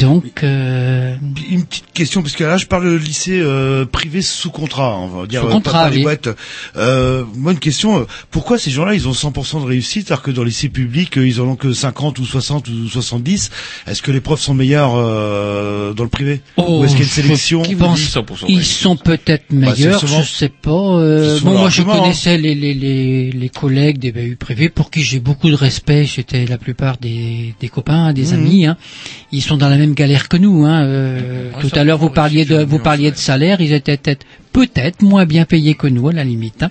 Donc, 0.00 0.42
euh, 0.42 1.14
Une 1.50 1.64
petite 1.64 1.92
question, 1.94 2.20
parce 2.22 2.34
que 2.34 2.42
là, 2.44 2.56
je 2.56 2.66
parle 2.66 2.86
de 2.90 2.96
lycée 2.96 3.38
euh, 3.40 3.84
privé 3.84 4.20
sous 4.20 4.50
contrat, 4.50 4.96
on 4.98 5.06
va 5.06 5.26
dire. 5.26 5.42
Sous 5.42 5.46
contrat, 5.48 5.72
pas, 5.72 5.84
pas 5.84 5.90
les 5.90 5.96
oui. 5.98 6.02
boîtes. 6.02 6.28
Euh, 6.76 7.24
moi, 7.36 7.52
une 7.52 7.58
question, 7.60 8.00
euh, 8.00 8.04
pourquoi 8.32 8.58
ces 8.58 8.70
gens-là, 8.72 8.94
ils 8.94 9.06
ont 9.06 9.12
100% 9.12 9.60
de 9.62 9.66
réussite, 9.66 10.10
alors 10.10 10.22
que 10.22 10.30
dans 10.32 10.42
les 10.42 10.48
lycées 10.50 10.68
publics, 10.68 11.16
euh, 11.18 11.26
ils 11.26 11.40
en 11.40 11.44
ont 11.44 11.56
que 11.56 11.72
50 11.72 12.18
ou 12.18 12.24
60 12.24 12.68
ou 12.68 12.88
70 12.88 13.50
Est-ce 13.86 14.02
que 14.02 14.10
les 14.10 14.20
profs 14.20 14.40
sont 14.40 14.54
meilleurs 14.54 14.94
euh, 14.96 15.92
dans 15.94 16.02
le 16.04 16.10
privé? 16.10 16.40
Ou 16.56 16.84
est-ce 16.84 16.92
qu'il 16.96 17.00
y 17.00 17.02
a 17.02 17.06
une 17.06 17.10
sélection? 17.10 17.62
je 17.64 17.74
pense- 17.76 18.16
ils 18.48 18.64
sont 18.64 18.96
peut-être 18.96 19.52
meilleurs, 19.52 20.00
Bah, 20.00 20.06
souvent- 20.08 20.22
je 20.22 20.32
sais 20.32 20.48
pas. 20.48 20.70
euh, 20.70 21.38
bon, 21.40 21.52
moi, 21.58 21.70
je 21.70 21.82
hein. 21.82 21.84
connaissais 21.84 22.38
les, 22.38 22.54
les, 22.54 22.74
les, 22.74 23.30
les 23.30 23.48
collègues 23.48 23.98
des 23.98 24.10
BU 24.10 24.36
privés 24.36 24.68
pour 24.68 24.90
qui 24.90 25.02
j'ai 25.02 25.20
beaucoup 25.20 25.48
de 25.48 25.54
respect. 25.54 26.06
C'était 26.06 26.44
la 26.46 26.58
plupart 26.58 26.96
des, 26.98 27.54
des 27.60 27.68
copains, 27.68 28.12
des 28.12 28.26
Mhm. 28.26 28.34
amis. 28.34 28.66
Hein. 28.66 28.76
Ils 29.32 29.42
sont 29.42 29.56
dans 29.56 29.68
la 29.68 29.75
même 29.76 29.94
galère 29.94 30.28
que 30.28 30.36
nous. 30.36 30.64
Hein. 30.64 30.84
euh, 30.84 31.52
Ouais, 31.52 31.60
tout 31.60 31.70
à 31.78 31.84
l'heure, 31.84 31.98
vous 31.98 32.10
parliez 32.10 32.44
de, 32.44 32.62
vous 32.62 32.78
parliez 32.78 33.10
de 33.10 33.16
salaire. 33.16 33.60
Ils 33.60 33.72
étaient 33.72 33.96
peut-être 33.96 34.26
peut-être 34.52 35.02
moins 35.02 35.26
bien 35.26 35.44
payés 35.44 35.74
que 35.74 35.86
nous, 35.86 36.08
à 36.08 36.12
la 36.12 36.24
limite. 36.24 36.62
Hein. 36.62 36.70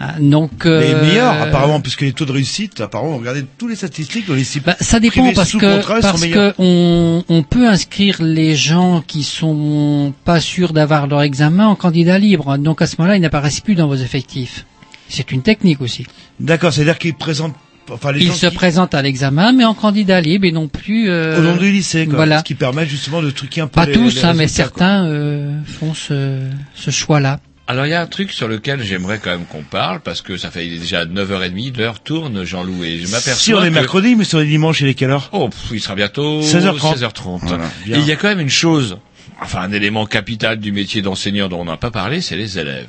Ah, 0.00 0.14
Donc, 0.20 0.64
Mais 0.64 0.70
euh, 0.70 1.04
meilleurs, 1.04 1.42
apparemment, 1.42 1.80
puisque 1.80 2.02
les 2.02 2.12
taux 2.12 2.24
de 2.24 2.30
réussite, 2.30 2.80
apparemment, 2.80 3.16
regardez 3.16 3.44
tous 3.56 3.66
les 3.66 3.74
statistiques 3.74 4.28
dans 4.28 4.34
les 4.34 4.44
Bah, 4.64 4.76
ça 4.80 5.00
dépend 5.00 5.32
parce 5.32 5.52
que 5.52 6.00
parce 6.00 6.24
on, 6.58 7.24
on 7.28 7.42
peut 7.42 7.66
inscrire 7.66 8.22
les 8.22 8.54
gens 8.54 9.02
qui 9.04 9.24
sont 9.24 10.14
pas 10.24 10.40
sûrs 10.40 10.72
d'avoir 10.72 11.08
leur 11.08 11.22
examen 11.22 11.66
en 11.66 11.74
candidat 11.74 12.18
libre. 12.18 12.58
Donc 12.58 12.80
à 12.80 12.86
ce 12.86 12.94
moment-là, 12.98 13.16
ils 13.16 13.20
n'apparaissent 13.20 13.60
plus 13.60 13.74
dans 13.74 13.88
vos 13.88 13.96
effectifs. 13.96 14.66
C'est 15.08 15.32
une 15.32 15.42
technique 15.42 15.80
aussi. 15.80 16.06
D'accord, 16.38 16.72
c'est-à-dire 16.72 16.98
qu'ils 16.98 17.14
présentent, 17.14 17.56
enfin, 17.90 18.12
les 18.12 18.20
Ils 18.20 18.28
gens 18.28 18.34
se 18.34 18.46
qui- 18.46 18.54
présentent 18.54 18.94
à 18.94 19.02
l'examen, 19.02 19.52
mais 19.52 19.64
en 19.64 19.74
candidat 19.74 20.20
libre 20.20 20.44
et 20.46 20.52
non 20.52 20.68
plus 20.68 21.08
euh, 21.10 21.38
au 21.38 21.42
nom 21.42 21.56
du 21.56 21.70
lycée, 21.70 22.06
quoi. 22.06 22.16
Voilà. 22.16 22.38
Ce 22.40 22.44
qui 22.44 22.54
permet 22.54 22.86
justement 22.86 23.22
de 23.22 23.30
truquer 23.30 23.60
un 23.62 23.66
peu 23.66 23.72
Pas 23.80 23.86
les- 23.86 23.92
tous, 23.92 24.16
les 24.16 24.24
hein, 24.24 24.34
mais 24.34 24.48
certains 24.48 25.06
euh, 25.06 25.52
font 25.66 25.94
ce, 25.94 26.40
ce 26.74 26.90
choix-là. 26.90 27.40
Alors 27.70 27.84
il 27.84 27.90
y 27.90 27.94
a 27.94 28.00
un 28.00 28.06
truc 28.06 28.32
sur 28.32 28.48
lequel 28.48 28.82
j'aimerais 28.82 29.18
quand 29.22 29.28
même 29.30 29.44
qu'on 29.44 29.62
parle 29.62 30.00
parce 30.00 30.22
que 30.22 30.38
ça 30.38 30.50
fait 30.50 30.66
déjà 30.66 31.04
9h30, 31.04 31.76
l'heure 31.76 32.00
tourne 32.00 32.42
Jean-Loup 32.42 32.82
et 32.82 32.96
je 33.00 33.06
m'aperçois 33.08 33.34
Si 33.34 33.52
on 33.52 33.62
est 33.62 33.68
que- 33.68 33.74
mercredi, 33.74 34.16
mais 34.16 34.24
sur 34.24 34.38
les 34.38 34.46
dimanches, 34.46 34.80
il 34.80 34.88
est 34.88 34.94
quelle 34.94 35.10
heure? 35.10 35.28
Oh, 35.32 35.50
pff, 35.50 35.66
il 35.72 35.80
sera 35.80 35.94
bientôt 35.94 36.40
16h30. 36.40 36.94
16h30. 36.96 37.40
Voilà, 37.42 37.64
et 37.84 37.90
bien. 37.90 37.98
il 37.98 38.06
y 38.06 38.12
a 38.12 38.16
quand 38.16 38.28
même 38.28 38.40
une 38.40 38.48
chose, 38.48 38.96
enfin 39.42 39.60
un 39.60 39.72
élément 39.72 40.06
capital 40.06 40.58
du 40.58 40.72
métier 40.72 41.02
d'enseignant 41.02 41.48
dont 41.50 41.60
on 41.60 41.66
n'a 41.66 41.76
pas 41.76 41.90
parlé, 41.90 42.22
c'est 42.22 42.36
les 42.36 42.58
élèves. 42.58 42.88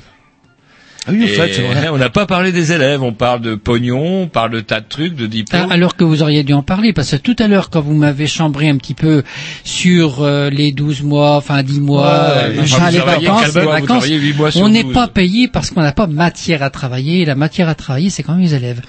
Ah 1.06 1.12
oui, 1.12 1.22
en 1.22 1.26
Et 1.26 1.28
fait, 1.28 1.52
c'est 1.54 1.62
vrai. 1.62 1.88
On 1.92 1.98
n'a 1.98 2.10
pas 2.10 2.26
parlé 2.26 2.52
des 2.52 2.72
élèves, 2.72 3.02
on 3.02 3.12
parle 3.12 3.40
de 3.40 3.54
pognon, 3.54 4.22
on 4.22 4.26
parle 4.28 4.50
de 4.50 4.60
tas 4.60 4.80
de 4.80 4.86
trucs, 4.88 5.14
de 5.16 5.24
Ah, 5.24 5.28
diplômes. 5.28 5.72
Alors 5.72 5.96
que 5.96 6.04
vous 6.04 6.22
auriez 6.22 6.42
dû 6.42 6.52
en 6.52 6.62
parler, 6.62 6.92
parce 6.92 7.12
que 7.12 7.16
tout 7.16 7.36
à 7.38 7.48
l'heure, 7.48 7.70
quand 7.70 7.80
vous 7.80 7.94
m'avez 7.94 8.26
chambré 8.26 8.68
un 8.68 8.76
petit 8.76 8.94
peu 8.94 9.22
sur 9.64 10.22
euh, 10.22 10.50
les 10.50 10.72
12 10.72 11.02
mois, 11.02 11.36
enfin 11.36 11.62
10 11.62 11.80
mois, 11.80 12.02
Ouais, 12.02 12.58
euh, 12.58 12.62
enfin, 12.62 12.90
les 12.90 12.98
vacances, 12.98 13.54
mois, 13.54 13.80
vacances, 13.80 14.08
mois 14.36 14.50
on 14.56 14.68
n'est 14.68 14.82
12. 14.84 14.92
pas 14.92 15.08
payé 15.08 15.48
parce 15.48 15.70
qu'on 15.70 15.82
n'a 15.82 15.92
pas 15.92 16.06
matière 16.06 16.62
à 16.62 16.70
travailler. 16.70 17.22
Et 17.22 17.24
la 17.24 17.34
matière 17.34 17.68
à 17.68 17.74
travailler, 17.74 18.10
c'est 18.10 18.22
quand 18.22 18.32
même 18.32 18.42
les 18.42 18.54
élèves. 18.54 18.82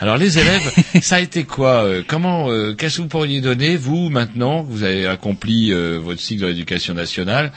Alors 0.00 0.18
les 0.18 0.38
élèves, 0.38 0.70
ça 1.00 1.16
a 1.16 1.20
été 1.20 1.44
quoi 1.44 1.84
euh, 1.84 2.02
Comment 2.06 2.50
euh, 2.50 2.74
Qu'est-ce 2.74 2.98
que 2.98 3.02
vous 3.02 3.08
pourriez 3.08 3.40
donner 3.40 3.76
vous 3.76 4.10
maintenant 4.10 4.62
que 4.62 4.70
vous 4.70 4.82
avez 4.82 5.06
accompli 5.06 5.72
euh, 5.72 5.98
votre 5.98 6.20
cycle 6.20 6.42
de 6.42 6.48
l'éducation 6.48 6.92
nationale 6.92 7.50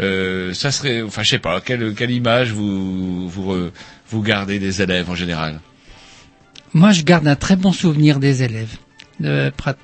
euh, 0.00 0.52
Ça 0.54 0.70
serait, 0.72 1.02
enfin 1.02 1.22
je 1.22 1.30
sais 1.30 1.38
pas, 1.38 1.60
quelle, 1.60 1.94
quelle 1.94 2.10
image 2.10 2.52
vous 2.52 3.28
vous 3.28 3.52
euh, 3.52 3.72
vous 4.08 4.22
gardez 4.22 4.58
des 4.58 4.82
élèves 4.82 5.08
en 5.10 5.14
général? 5.14 5.60
Moi, 6.72 6.92
je 6.92 7.02
garde 7.02 7.26
un 7.26 7.36
très 7.36 7.56
bon 7.56 7.72
souvenir 7.72 8.18
des 8.20 8.42
élèves. 8.42 8.76
Prat- 9.56 9.76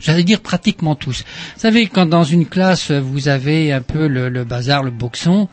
J'allais 0.00 0.24
dire 0.24 0.40
pratiquement 0.40 0.94
tous. 0.94 1.24
Vous 1.54 1.60
savez, 1.60 1.86
quand 1.86 2.04
dans 2.06 2.24
une 2.24 2.46
classe, 2.46 2.90
vous 2.90 3.28
avez 3.28 3.72
un 3.72 3.80
peu 3.80 4.06
le, 4.08 4.28
le 4.28 4.44
bazar, 4.44 4.82
le 4.82 4.90
boxon, 4.90 5.48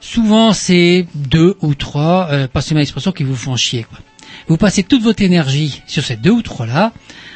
souvent 0.00 0.52
c'est 0.52 1.06
deux 1.14 1.56
ou 1.60 1.74
trois, 1.74 2.28
euh, 2.30 2.48
passez-moi 2.48 2.80
l'expression, 2.80 3.12
qui 3.12 3.24
vous 3.24 3.36
font 3.36 3.56
chier. 3.56 3.84
Quoi. 3.84 3.98
Vous 4.46 4.56
passez 4.56 4.82
toute 4.82 5.02
votre 5.02 5.22
énergie 5.22 5.82
sur 5.86 6.04
ces 6.04 6.16
deux 6.16 6.30
ou 6.30 6.40
trois-là, 6.42 6.92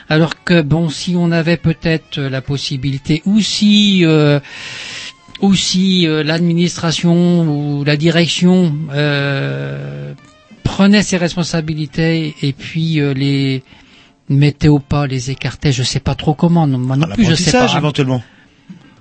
alors 0.08 0.42
que, 0.42 0.62
bon, 0.62 0.88
si 0.88 1.14
on 1.16 1.30
avait 1.32 1.58
peut-être 1.58 2.18
euh, 2.18 2.30
la 2.30 2.40
possibilité, 2.40 3.20
ou 3.26 3.40
si... 3.40 4.04
euh, 4.04 4.40
ou 5.42 5.54
si 5.54 6.06
euh, 6.06 6.22
l'administration 6.22 7.42
ou 7.42 7.84
la 7.84 7.96
direction 7.96 8.74
euh, 8.92 10.14
prenait 10.62 11.02
ses 11.02 11.16
responsabilités 11.16 12.34
et 12.40 12.52
puis 12.52 13.00
euh, 13.00 13.12
les 13.12 13.62
mettait 14.28 14.68
au 14.68 14.78
pas, 14.78 15.06
les 15.06 15.30
écartait, 15.30 15.72
je 15.72 15.82
sais 15.82 16.00
pas 16.00 16.14
trop 16.14 16.34
comment, 16.34 16.66
non, 16.66 16.78
moi 16.78 16.96
non 16.96 17.08
plus 17.08 17.24
je 17.24 17.34
sais 17.34 17.52
pas. 17.52 17.76
Éventuellement. 17.76 18.22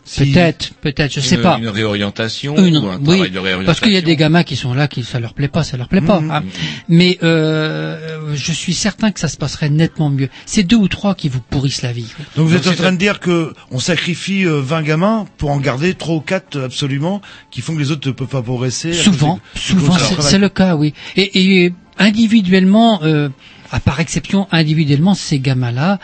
Si- 0.03 0.31
Peut-être, 0.31 0.73
peut-être, 0.81 1.13
je 1.13 1.19
sais 1.19 1.35
Une- 1.35 1.41
pas. 1.43 1.57
Une 1.59 1.67
réorientation 1.69 2.57
Une- 2.57 2.77
ou 2.77 2.87
un 2.89 2.97
oui, 2.97 3.03
travail 3.03 3.29
de 3.31 3.37
réorientation 3.39 3.65
parce 3.65 3.79
qu'il 3.79 3.93
y 3.93 3.97
a 3.97 4.01
des 4.01 4.15
gamins 4.15 4.43
qui 4.43 4.55
sont 4.55 4.73
là, 4.73 4.87
qui 4.87 5.03
ça 5.03 5.19
leur 5.19 5.33
plaît 5.35 5.47
pas, 5.47 5.63
ça 5.63 5.77
leur 5.77 5.87
plaît 5.87 6.01
pas. 6.01 6.17
hein. 6.29 6.43
Mais 6.89 7.19
euh, 7.23 8.33
je 8.33 8.51
suis 8.51 8.73
certain 8.73 9.11
que 9.11 9.19
ça 9.19 9.27
se 9.27 9.37
passerait 9.37 9.69
nettement 9.69 10.09
mieux. 10.09 10.29
C'est 10.47 10.63
deux 10.63 10.75
ou 10.75 10.87
trois 10.87 11.13
qui 11.13 11.29
vous 11.29 11.39
pourrissent 11.39 11.83
la 11.83 11.93
vie. 11.93 12.07
Donc 12.35 12.47
vous 12.47 12.55
êtes 12.55 12.67
en 12.67 12.73
train 12.73 12.91
de 12.91 12.97
dire 12.97 13.19
que 13.19 13.53
on 13.69 13.79
sacrifie 13.79 14.45
euh, 14.45 14.59
20 14.59 14.81
gamins 14.81 15.25
pour 15.37 15.51
en 15.51 15.57
garder 15.59 15.93
trois 15.93 16.15
ou 16.15 16.21
quatre 16.21 16.55
euh, 16.57 16.65
absolument 16.65 17.21
qui 17.51 17.61
font 17.61 17.75
que 17.75 17.79
les 17.79 17.91
autres 17.91 18.07
ne 18.07 18.13
peuvent 18.13 18.27
pas 18.27 18.41
progresser. 18.41 18.93
Souvent, 18.93 19.39
souvent, 19.55 19.95
c'est 20.19 20.39
le 20.39 20.49
cas, 20.49 20.75
oui. 20.75 20.93
Et, 21.15 21.65
et 21.65 21.73
individuellement, 21.99 23.01
euh, 23.03 23.29
à 23.71 23.79
par 23.79 23.99
exception, 23.99 24.47
individuellement, 24.51 25.13
ces 25.13 25.39
gamins-là 25.39 25.99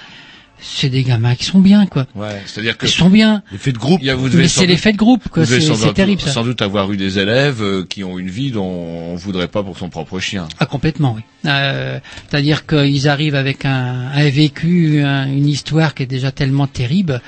c'est 0.60 0.90
des 0.90 1.04
gamins 1.04 1.36
qui 1.36 1.46
sont 1.46 1.60
bien, 1.60 1.86
quoi. 1.86 2.08
Ouais, 2.16 2.42
c'est-à-dire 2.46 2.78
que 2.78 2.86
Ils 2.88 2.92
sont 2.92 3.10
bien. 3.10 3.44
L'effet 3.52 3.72
de 3.72 3.78
groupe. 3.78 4.00
Il 4.02 4.08
y 4.08 4.10
a- 4.10 4.16
vous 4.16 4.28
devez 4.30 4.44
Mais 4.44 4.48
sans 4.48 4.62
c'est 4.62 4.68
doute- 4.68 4.70
l'effet 4.76 4.92
de 4.92 4.98
groupe, 4.98 5.30
quoi. 5.30 5.46
C'est 5.46 5.62
sans 5.62 5.76
c'est 5.76 5.86
doute- 5.88 5.96
terrible, 5.96 6.22
ça. 6.22 6.32
Sans 6.32 6.44
doute 6.44 6.62
avoir 6.62 6.92
eu 6.92 6.98
des 6.98 7.20
élèves 7.20 7.62
euh, 7.62 7.86
qui 7.88 8.04
ont 8.04 8.18
une 8.18 8.30
vie 8.30 8.52
dont 8.52 8.66
on 8.66 9.16
voudrait 9.16 9.48
pas 9.48 9.64
pour 9.64 9.78
son 9.78 9.90
propre 9.90 10.20
chien. 10.20 10.48
Ah 10.60 10.66
complètement, 10.66 11.14
oui. 11.16 11.22
Euh, 11.46 12.00
C'est-à-dire 12.30 12.66
qu'ils 12.66 13.08
arrivent 13.08 13.36
avec 13.36 13.66
un, 13.66 14.10
un 14.14 14.30
vécu, 14.30 15.02
un- 15.04 15.28
une 15.28 15.48
histoire 15.48 15.94
qui 15.94 16.04
est 16.04 16.08
déjà 16.08 16.32
tellement 16.32 16.68
terrible 16.68 17.22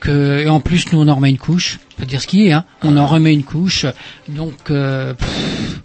que 0.00 0.40
et 0.40 0.48
en 0.48 0.60
plus 0.60 0.90
nous 0.92 1.00
on 1.00 1.08
en 1.08 1.14
remet 1.16 1.30
une 1.30 1.38
couche. 1.38 1.78
Je 1.90 1.96
peux 1.96 2.06
dire 2.06 2.20
ce 2.20 2.26
qui 2.26 2.46
est, 2.46 2.52
hein. 2.52 2.64
On 2.82 2.96
en 2.96 3.06
remet 3.06 3.32
une 3.32 3.44
couche. 3.44 3.86
Donc 4.28 4.70
euh, 4.70 5.14
pff, 5.14 5.80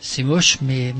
c'est 0.00 0.22
moche, 0.22 0.58
mais 0.62 0.94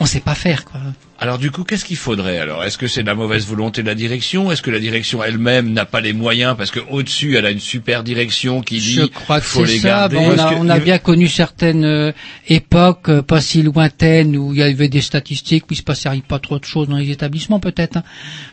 on 0.00 0.06
sait 0.06 0.20
pas 0.20 0.34
faire 0.34 0.64
quoi. 0.64 0.80
Alors 1.20 1.38
du 1.38 1.50
coup, 1.50 1.64
qu'est-ce 1.64 1.84
qu'il 1.84 1.96
faudrait 1.96 2.38
alors? 2.38 2.62
Est-ce 2.62 2.78
que 2.78 2.86
c'est 2.86 3.02
de 3.02 3.06
la 3.08 3.16
mauvaise 3.16 3.44
volonté 3.46 3.82
de 3.82 3.88
la 3.88 3.96
direction? 3.96 4.52
Est-ce 4.52 4.62
que 4.62 4.70
la 4.70 4.78
direction 4.78 5.24
elle-même 5.24 5.72
n'a 5.72 5.84
pas 5.84 6.00
les 6.00 6.12
moyens? 6.12 6.54
Parce 6.56 6.70
que 6.70 6.78
au-dessus 6.90 7.36
elle 7.36 7.44
a 7.46 7.50
une 7.50 7.58
super 7.58 8.04
direction 8.04 8.60
qui 8.62 8.78
dit 8.78 8.94
Je 8.94 9.02
crois 9.06 9.40
que 9.40 9.46
faut 9.46 9.66
c'est 9.66 9.72
les 9.72 9.78
ça. 9.80 9.88
garder 9.88 10.16
Bon, 10.16 10.30
on 10.34 10.38
a, 10.38 10.50
que- 10.50 10.58
on 10.60 10.68
a 10.68 10.78
bien 10.78 10.98
connu 10.98 11.26
certaines 11.26 11.84
euh, 11.84 12.12
époques 12.46 13.08
euh, 13.08 13.22
pas 13.22 13.40
si 13.40 13.62
lointaines 13.62 14.36
où 14.36 14.52
il 14.54 14.60
y 14.60 14.62
avait 14.62 14.88
des 14.88 15.00
statistiques 15.00 15.64
où 15.68 15.72
il 15.72 15.76
se 15.76 15.82
passait 15.82 16.08
pas 16.28 16.38
trop 16.38 16.60
de 16.60 16.64
choses 16.64 16.86
dans 16.88 16.96
les 16.98 17.10
établissements 17.10 17.58
peut-être. 17.58 17.96
Hein. 17.96 18.04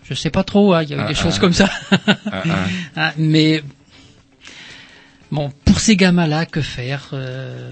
Je 0.10 0.16
sais 0.16 0.32
pas 0.32 0.44
trop. 0.44 0.74
hein, 0.74 0.82
Il 0.82 0.90
y 0.90 0.94
avait 0.94 1.04
Ah, 1.04 1.08
des 1.08 1.16
ah. 1.20 1.22
choses 1.24 1.38
comme 1.38 1.54
ça. 1.54 1.70
Ah, 1.92 2.16
ah. 2.32 2.42
Ah, 2.96 3.14
mais 3.20 3.62
bon, 5.32 5.52
pour 5.66 5.80
ces 5.80 5.96
gamins-là, 5.96 6.46
que 6.48 6.62
faire 6.62 7.10
euh, 7.14 7.70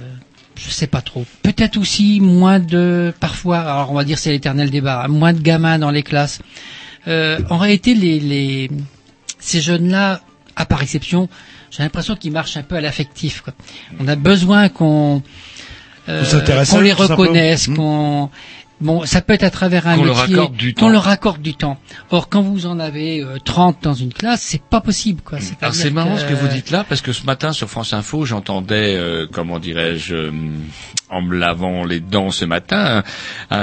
Je 0.56 0.70
sais 0.70 0.88
pas 0.88 1.02
trop. 1.02 1.26
Peut-être 1.42 1.78
aussi 1.78 2.20
moins 2.22 2.60
de, 2.60 3.14
parfois, 3.20 3.60
alors 3.60 3.92
on 3.92 3.96
va 3.96 4.04
dire 4.04 4.18
c'est 4.20 4.32
l'éternel 4.32 4.70
débat, 4.70 5.04
hein, 5.04 5.08
moins 5.08 5.34
de 5.34 5.40
gamins 5.42 5.80
dans 5.80 5.90
les 5.92 6.04
classes. 6.04 6.40
Euh, 7.08 7.40
en 7.50 7.58
réalité, 7.58 7.96
les, 7.96 8.20
les 8.20 8.70
ces 9.40 9.62
jeunes-là, 9.62 10.22
à 10.56 10.66
part 10.66 10.82
exception, 10.84 11.28
j'ai 11.72 11.84
l'impression 11.84 12.16
qu'ils 12.16 12.32
marchent 12.32 12.56
un 12.58 12.64
peu 12.64 12.76
à 12.76 12.82
l'affectif. 12.82 13.44
On 14.00 14.08
a 14.08 14.16
besoin 14.16 14.70
qu'on 14.70 15.22
euh, 16.10 16.24
Qu'on 16.70 16.80
les 16.82 16.94
reconnaisse, 16.94 17.68
Hmm. 17.68 17.76
qu'on 17.76 18.30
Bon, 18.84 19.06
ça 19.06 19.22
peut 19.22 19.34
être 19.34 19.44
à 19.44 19.50
travers 19.50 19.88
un 19.88 19.96
Qu'on 19.96 20.04
métier, 20.06 20.48
du 20.50 20.74
qu'on 20.74 20.82
temps. 20.82 20.90
leur 20.90 21.08
accorde 21.08 21.42
du 21.42 21.56
temps. 21.56 21.78
Or, 22.12 22.30
quand 22.30 22.42
vous 22.42 22.66
en 22.66 22.80
avez 22.80 23.22
euh, 23.22 23.38
30 23.44 23.78
dans 23.82 23.94
une 23.94 24.14
classe, 24.14 24.42
c'est 24.42 24.62
pas 24.62 24.82
possible, 24.82 25.22
quoi. 25.22 25.38
Alors 25.38 25.48
C'est-à-dire 25.50 25.76
c'est 25.76 25.90
marrant 25.92 26.18
ce 26.18 26.26
que 26.26 26.34
vous 26.34 26.48
dites 26.48 26.70
là 26.70 26.84
parce 26.88 27.02
que 27.02 27.14
ce 27.14 27.26
matin 27.26 27.54
sur 27.54 27.70
France 27.70 27.94
Info 27.94 28.26
j'entendais 28.26 28.96
euh, 28.96 29.26
comment 29.32 29.60
dirais-je 29.60 30.14
euh, 30.16 30.32
en 31.14 31.22
me 31.22 31.38
lavant 31.38 31.86
les 31.86 32.00
dents 32.00 32.32
ce 32.32 32.46
matin 32.46 33.04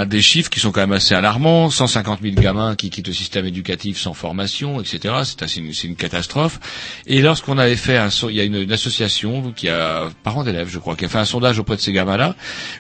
des 0.06 0.22
chiffres 0.22 0.51
qui 0.51 0.60
sont 0.60 0.72
quand 0.72 0.81
même 0.81 0.93
assez 0.93 1.14
alarmants 1.14 1.70
150 1.70 2.20
000 2.22 2.35
gamins 2.36 2.77
qui 2.77 2.90
quittent 2.90 3.09
le 3.09 3.12
système 3.14 3.47
éducatif 3.47 3.98
sans 3.98 4.14
formation 4.14 4.81
etc 4.81 5.14
c'est 5.24 5.56
une, 5.56 5.72
une 5.85 5.97
catastrophe 5.97 6.60
et 7.06 7.20
lorsqu'on 7.22 7.59
avait 7.59 7.77
fait 7.77 7.97
un 7.97 8.09
il 8.28 8.36
y 8.36 8.40
a 8.40 8.44
une, 8.44 8.70
association 8.72 9.52
qui 9.52 9.68
a 9.68 10.09
parents 10.22 10.44
d'élèves 10.44 10.68
je 10.70 10.78
crois 10.78 10.97
qui 10.97 11.05
a 11.05 11.09
fait 11.09 11.18
un 11.18 11.24
sondage 11.24 11.59
auprès 11.59 11.77
de 11.77 11.81
ces 11.81 11.93
gamins 11.93 12.16
là 12.16 12.35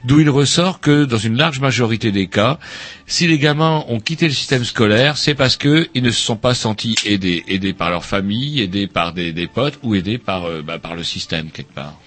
d'où 0.04 0.20
il 0.20 0.30
ressort 0.30 0.80
que 0.80 1.04
dans 1.04 1.18
une 1.18 1.36
large 1.36 1.60
majorité 1.60 2.12
des 2.12 2.26
cas 2.28 2.58
si 3.10 3.26
les 3.26 3.38
gamins 3.38 3.84
ont 3.88 3.98
quitté 3.98 4.26
le 4.28 4.32
système 4.32 4.62
scolaire, 4.64 5.16
c'est 5.16 5.34
parce 5.34 5.56
que 5.56 5.88
ils 5.94 6.02
ne 6.02 6.10
se 6.10 6.20
sont 6.20 6.36
pas 6.36 6.54
sentis 6.54 6.94
aidés, 7.04 7.42
aidés 7.48 7.72
par 7.72 7.90
leur 7.90 8.04
famille, 8.04 8.60
aidés 8.60 8.86
par 8.86 9.12
des, 9.12 9.32
des 9.32 9.48
potes 9.48 9.80
ou 9.82 9.96
aidés 9.96 10.16
par 10.16 10.44
euh, 10.44 10.62
bah, 10.62 10.78
par 10.78 10.94
le 10.94 11.02
système 11.02 11.50
quelque 11.50 11.72
part. 11.74 11.98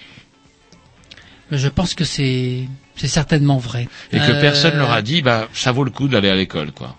Je 1.57 1.67
pense 1.69 1.93
que 1.93 2.03
c'est 2.03 2.67
c'est 2.95 3.07
certainement 3.07 3.57
vrai. 3.57 3.87
Et 4.11 4.17
que 4.19 4.31
Euh, 4.31 4.41
personne 4.41 4.77
leur 4.77 4.91
a 4.91 5.01
dit, 5.01 5.21
bah 5.21 5.47
ça 5.53 5.71
vaut 5.71 5.83
le 5.83 5.91
coup 5.91 6.07
d'aller 6.07 6.29
à 6.29 6.35
l'école, 6.35 6.71
quoi. 6.71 6.95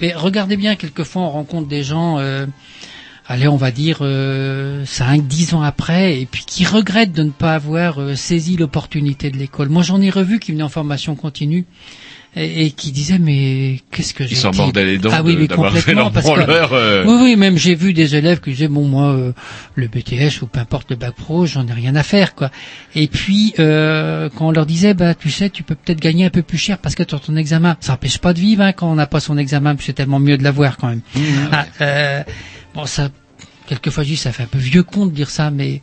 Mais 0.00 0.12
regardez 0.14 0.56
bien, 0.56 0.76
quelquefois 0.76 1.22
on 1.22 1.30
rencontre 1.30 1.68
des 1.68 1.82
gens, 1.82 2.18
euh, 2.18 2.46
allez, 3.26 3.48
on 3.48 3.56
va 3.56 3.70
dire 3.70 3.98
euh, 4.02 4.84
5, 4.84 5.26
10 5.26 5.54
ans 5.54 5.62
après, 5.62 6.20
et 6.20 6.26
puis 6.26 6.44
qui 6.46 6.64
regrettent 6.64 7.12
de 7.12 7.22
ne 7.24 7.30
pas 7.30 7.54
avoir 7.54 8.00
euh, 8.00 8.14
saisi 8.14 8.56
l'opportunité 8.56 9.30
de 9.30 9.36
l'école. 9.36 9.68
Moi, 9.68 9.82
j'en 9.82 10.00
ai 10.00 10.10
revu 10.10 10.38
qui 10.38 10.52
venaient 10.52 10.62
en 10.62 10.68
formation 10.68 11.14
continue 11.16 11.64
et, 12.36 12.66
et 12.66 12.70
qui 12.70 12.92
disaient 12.92 13.18
mais 13.18 13.80
qu'est-ce 13.90 14.12
que 14.14 14.24
j'ai 14.24 14.32
Ils 14.32 14.36
s'en 14.36 14.52
mordaient 14.54 14.84
les 14.84 14.98
dents 14.98 15.10
ah 15.12 15.22
oui, 15.22 15.48
d'avoir 15.48 15.72
fait 15.72 15.78
complètement, 15.78 16.02
leur 16.02 16.12
parce 16.12 16.26
que- 16.26 16.30
branleur, 16.34 16.72
euh. 16.72 17.04
Oui, 17.06 17.14
oui, 17.22 17.36
même 17.36 17.56
j'ai 17.56 17.74
vu 17.74 17.92
des 17.92 18.14
élèves 18.16 18.40
qui 18.40 18.50
disaient 18.50 18.68
bon 18.68 18.86
moi 18.86 19.08
euh, 19.12 19.32
le 19.74 19.88
BTS 19.88 20.42
ou 20.42 20.46
peu 20.46 20.60
importe 20.60 20.90
le 20.90 20.96
bac 20.96 21.14
pro, 21.14 21.46
j'en 21.46 21.66
ai 21.66 21.72
rien 21.72 21.96
à 21.96 22.02
faire 22.02 22.34
quoi. 22.34 22.50
Et 22.94 23.08
puis 23.08 23.54
euh, 23.58 24.28
quand 24.36 24.48
on 24.48 24.50
leur 24.52 24.66
disait 24.66 24.94
bah 24.94 25.14
tu 25.14 25.30
sais 25.30 25.50
tu 25.50 25.62
peux 25.62 25.74
peut-être 25.74 26.00
gagner 26.00 26.26
un 26.26 26.30
peu 26.30 26.42
plus 26.42 26.58
cher 26.58 26.78
parce 26.78 26.94
que 26.94 27.02
ton 27.02 27.36
examen, 27.36 27.76
ça 27.80 27.94
empêche 27.94 28.18
pas 28.18 28.32
de 28.34 28.38
vivre 28.40 28.62
hein, 28.62 28.72
quand 28.72 28.90
on 28.90 28.94
n'a 28.94 29.06
pas 29.06 29.20
son 29.20 29.38
examen, 29.38 29.74
puis 29.74 29.86
c'est 29.86 29.92
tellement 29.94 30.20
mieux 30.20 30.36
de 30.38 30.44
l'avoir 30.44 30.76
quand 30.76 30.88
même. 30.88 31.00
Ah, 31.50 31.66
euh, 31.80 32.22
bon 32.74 32.84
ça, 32.86 33.08
quelquefois 33.66 34.04
je 34.04 34.10
dis 34.10 34.16
ça 34.16 34.32
fait 34.32 34.42
un 34.44 34.46
peu 34.46 34.58
vieux 34.58 34.82
con 34.82 35.06
de 35.06 35.12
dire 35.12 35.30
ça, 35.30 35.50
mais 35.50 35.80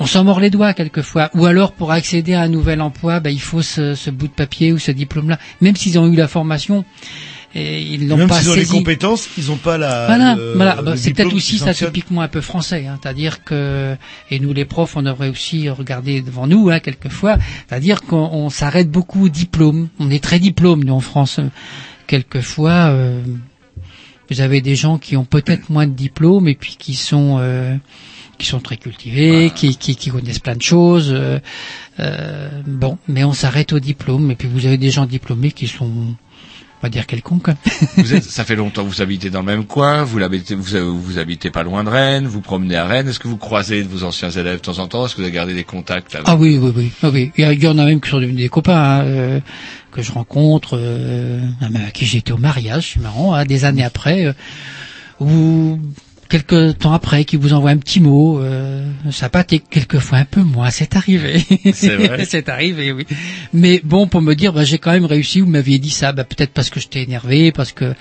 on 0.00 0.06
s'en 0.06 0.24
mord 0.24 0.40
les 0.40 0.50
doigts 0.50 0.74
quelquefois. 0.74 1.30
Ou 1.34 1.46
alors 1.46 1.72
pour 1.72 1.92
accéder 1.92 2.34
à 2.34 2.40
un 2.42 2.48
nouvel 2.48 2.80
emploi, 2.80 3.20
bah, 3.20 3.30
il 3.30 3.40
faut 3.40 3.62
ce, 3.62 3.94
ce 3.94 4.10
bout 4.10 4.26
de 4.28 4.32
papier 4.32 4.72
ou 4.72 4.78
ce 4.78 4.90
diplôme-là, 4.90 5.38
même 5.60 5.76
s'ils 5.76 5.98
ont 5.98 6.06
eu 6.12 6.16
la 6.16 6.26
formation. 6.26 6.84
Et 7.52 7.82
ils 7.82 8.06
Même 8.06 8.28
pas 8.28 8.40
s'ils 8.40 8.50
ont 8.50 8.54
les 8.54 8.64
compétences, 8.64 9.28
ils 9.36 9.46
n'ont 9.46 9.56
pas 9.56 9.76
la. 9.76 10.06
Voilà, 10.06 10.36
le- 10.36 10.52
voilà. 10.54 10.82
Bah, 10.82 10.96
c'est 10.96 11.12
peut-être 11.12 11.34
aussi 11.34 11.58
ça 11.58 11.74
typiquement 11.74 12.22
un 12.22 12.28
peu 12.28 12.40
français, 12.40 12.86
hein. 12.86 12.96
c'est-à-dire 13.02 13.42
que 13.42 13.96
et 14.30 14.38
nous 14.38 14.52
les 14.52 14.64
profs, 14.64 14.96
on 14.96 15.02
devrait 15.02 15.28
aussi 15.28 15.68
regarder 15.68 16.22
devant 16.22 16.46
nous, 16.46 16.70
hein, 16.70 16.78
quelquefois, 16.78 17.38
c'est-à-dire 17.68 18.02
qu'on 18.02 18.18
on 18.32 18.50
s'arrête 18.50 18.88
beaucoup 18.88 19.24
au 19.24 19.28
diplôme. 19.28 19.88
On 19.98 20.10
est 20.10 20.22
très 20.22 20.38
diplôme 20.38 20.84
nous 20.84 20.94
en 20.94 21.00
France. 21.00 21.40
Quelquefois, 22.06 22.90
euh, 22.90 23.20
vous 24.30 24.40
avez 24.40 24.60
des 24.60 24.76
gens 24.76 24.98
qui 24.98 25.16
ont 25.16 25.24
peut-être 25.24 25.70
moins 25.70 25.88
de 25.88 25.92
diplômes 25.92 26.46
et 26.46 26.54
puis 26.54 26.76
qui 26.78 26.94
sont 26.94 27.38
euh, 27.40 27.74
qui 28.40 28.46
sont 28.46 28.60
très 28.60 28.76
cultivés, 28.76 29.50
qui, 29.54 29.76
qui, 29.76 29.94
qui 29.94 30.10
connaissent 30.10 30.38
plein 30.40 30.56
de 30.56 30.62
choses. 30.62 31.10
euh, 31.12 31.38
euh, 32.00 32.48
bon, 32.66 32.98
mais 33.08 33.22
on 33.24 33.32
s'arrête 33.32 33.72
au 33.72 33.78
diplôme 33.80 34.30
et 34.30 34.34
puis 34.34 34.48
vous 34.48 34.66
avez 34.66 34.78
des 34.78 34.90
gens 34.90 35.06
diplômés 35.06 35.52
qui 35.52 35.68
sont 35.68 35.90
on 36.82 36.86
va 36.86 36.88
dire 36.88 37.06
quelconques. 37.06 37.50
Vous 37.98 38.14
êtes, 38.14 38.22
ça 38.38 38.42
fait 38.42 38.56
longtemps 38.56 38.84
que 38.84 38.88
vous 38.88 39.02
habitez 39.02 39.28
dans 39.28 39.40
le 39.40 39.44
même 39.46 39.66
coin, 39.66 40.02
vous, 40.02 40.18
l'habitez, 40.18 40.54
vous, 40.54 40.98
vous 40.98 41.18
habitez 41.18 41.50
pas 41.50 41.62
loin 41.62 41.84
de 41.84 41.90
Rennes, 41.90 42.26
vous 42.26 42.40
promenez 42.40 42.76
à 42.76 42.86
Rennes. 42.86 43.08
Est-ce 43.08 43.18
que 43.18 43.28
vous 43.28 43.36
croisez 43.36 43.82
vos 43.82 44.02
anciens 44.02 44.30
élèves 44.30 44.56
de 44.56 44.62
temps 44.62 44.78
en 44.78 44.88
temps 44.88 45.04
Est-ce 45.04 45.14
que 45.14 45.20
vous 45.20 45.26
avez 45.26 45.34
gardé 45.34 45.52
des 45.52 45.64
contacts 45.64 46.14
avec 46.14 46.26
Ah 46.26 46.36
oui, 46.36 46.56
oui, 46.58 46.72
oui. 46.74 46.90
Ah 47.02 47.10
oui. 47.12 47.32
Il 47.36 47.62
y 47.62 47.66
en 47.68 47.76
a 47.76 47.84
même 47.84 48.00
qui 48.00 48.08
sont 48.08 48.18
devenus 48.20 48.38
des 48.38 48.48
copains 48.48 49.00
hein, 49.00 49.04
euh, 49.04 49.40
que 49.92 50.00
je 50.00 50.10
rencontre, 50.10 50.78
euh, 50.80 51.42
à 51.60 51.90
qui 51.90 52.06
j'étais 52.06 52.32
au 52.32 52.38
mariage, 52.38 52.92
c'est 52.94 53.00
marrant, 53.00 53.34
hein, 53.34 53.44
des 53.44 53.66
années 53.66 53.84
après, 53.84 54.24
euh, 54.24 54.32
ou 55.20 55.78
quelques 56.30 56.78
temps 56.78 56.92
après, 56.92 57.24
qui 57.24 57.36
vous 57.36 57.52
envoie 57.52 57.70
un 57.70 57.76
petit 57.76 58.00
mot, 58.00 58.40
euh, 58.40 58.86
sympathique, 59.10 59.64
quelquefois 59.68 60.18
un 60.18 60.24
peu 60.24 60.42
moins, 60.42 60.70
c'est 60.70 60.96
arrivé. 60.96 61.44
C'est 61.74 61.96
vrai 61.96 62.24
c'est 62.28 62.48
arrivé, 62.48 62.92
oui. 62.92 63.06
Mais 63.52 63.80
bon, 63.84 64.06
pour 64.06 64.22
me 64.22 64.34
dire, 64.34 64.52
bah, 64.52 64.64
j'ai 64.64 64.78
quand 64.78 64.92
même 64.92 65.04
réussi, 65.04 65.40
vous 65.40 65.50
m'aviez 65.50 65.78
dit 65.78 65.90
ça, 65.90 66.12
bah, 66.12 66.24
peut-être 66.24 66.52
parce 66.52 66.70
que 66.70 66.80
j'étais 66.80 67.02
énervé, 67.02 67.52
parce 67.52 67.72
que, 67.72 67.94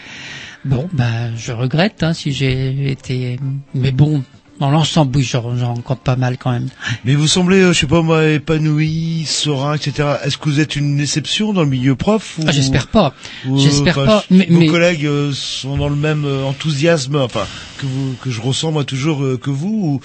bon, 0.64 0.88
bah, 0.94 1.36
je 1.36 1.52
regrette 1.52 2.04
hein, 2.04 2.14
si 2.14 2.32
j'ai 2.32 2.92
été... 2.92 3.38
Mais 3.74 3.92
bon, 3.92 4.24
dans 4.60 4.70
l'ensemble, 4.72 5.16
oui, 5.18 5.24
j'en 5.24 5.56
j'en 5.58 5.76
compte 5.76 6.02
pas 6.02 6.16
mal 6.16 6.38
quand 6.38 6.52
même. 6.52 6.68
Mais 7.06 7.16
vous 7.16 7.28
semblez, 7.28 7.62
euh, 7.62 7.74
je 7.74 7.80
sais 7.80 7.88
pas 7.88 8.02
moi, 8.02 8.28
épanoui, 8.28 9.24
serein, 9.26 9.76
etc. 9.76 10.08
Est-ce 10.24 10.38
que 10.38 10.50
vous 10.50 10.60
êtes 10.60 10.76
une 10.76 11.00
exception 11.00 11.54
dans 11.54 11.64
le 11.64 11.70
milieu 11.70 11.96
prof 11.96 12.38
ou... 12.40 12.44
Ah, 12.48 12.52
j'espère 12.52 12.88
pas. 12.88 13.14
ou, 13.48 13.58
J'espère 13.60 13.98
enfin, 13.98 14.06
pas, 14.06 14.24
mais- 14.30 14.48
vos 14.50 14.60
mais- 14.60 14.68
collègues 14.68 15.06
euh, 15.06 15.32
sont 15.34 15.78
dans 15.78 15.90
le 15.90 15.96
même 15.96 16.26
euh, 16.26 16.44
enthousiasme, 16.44 17.16
enfin 17.16 17.46
que 17.78 17.86
vous 17.86 18.16
que 18.22 18.30
je 18.30 18.42
ressens 18.42 18.72
moi 18.72 18.84
toujours 18.84 19.24
euh, 19.24 19.38
que 19.38 19.50
vous, 19.50 20.02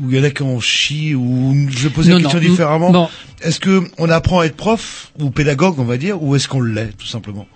ou 0.00 0.04
ou 0.04 0.10
il 0.12 0.16
y 0.16 0.20
en 0.20 0.22
a 0.22 0.30
qui 0.30 0.44
en 0.44 0.60
chient, 0.60 1.16
ou 1.16 1.66
je 1.70 1.78
vais 1.88 1.90
poser 1.90 2.10
Non, 2.12 2.18
la 2.18 2.22
question 2.22 2.40
non, 2.40 2.48
différemment. 2.48 3.10
Est-ce 3.42 3.58
que 3.58 3.82
on 3.98 4.08
apprend 4.10 4.38
à 4.40 4.46
être 4.46 4.54
prof 4.56 5.10
ou 5.18 5.30
pédagogue, 5.30 5.74
on 5.80 5.84
va 5.84 5.96
dire, 5.96 6.22
ou 6.22 6.36
est-ce 6.36 6.46
qu'on 6.46 6.60
l'est 6.60 6.96
tout 6.96 7.06
simplement? 7.08 7.48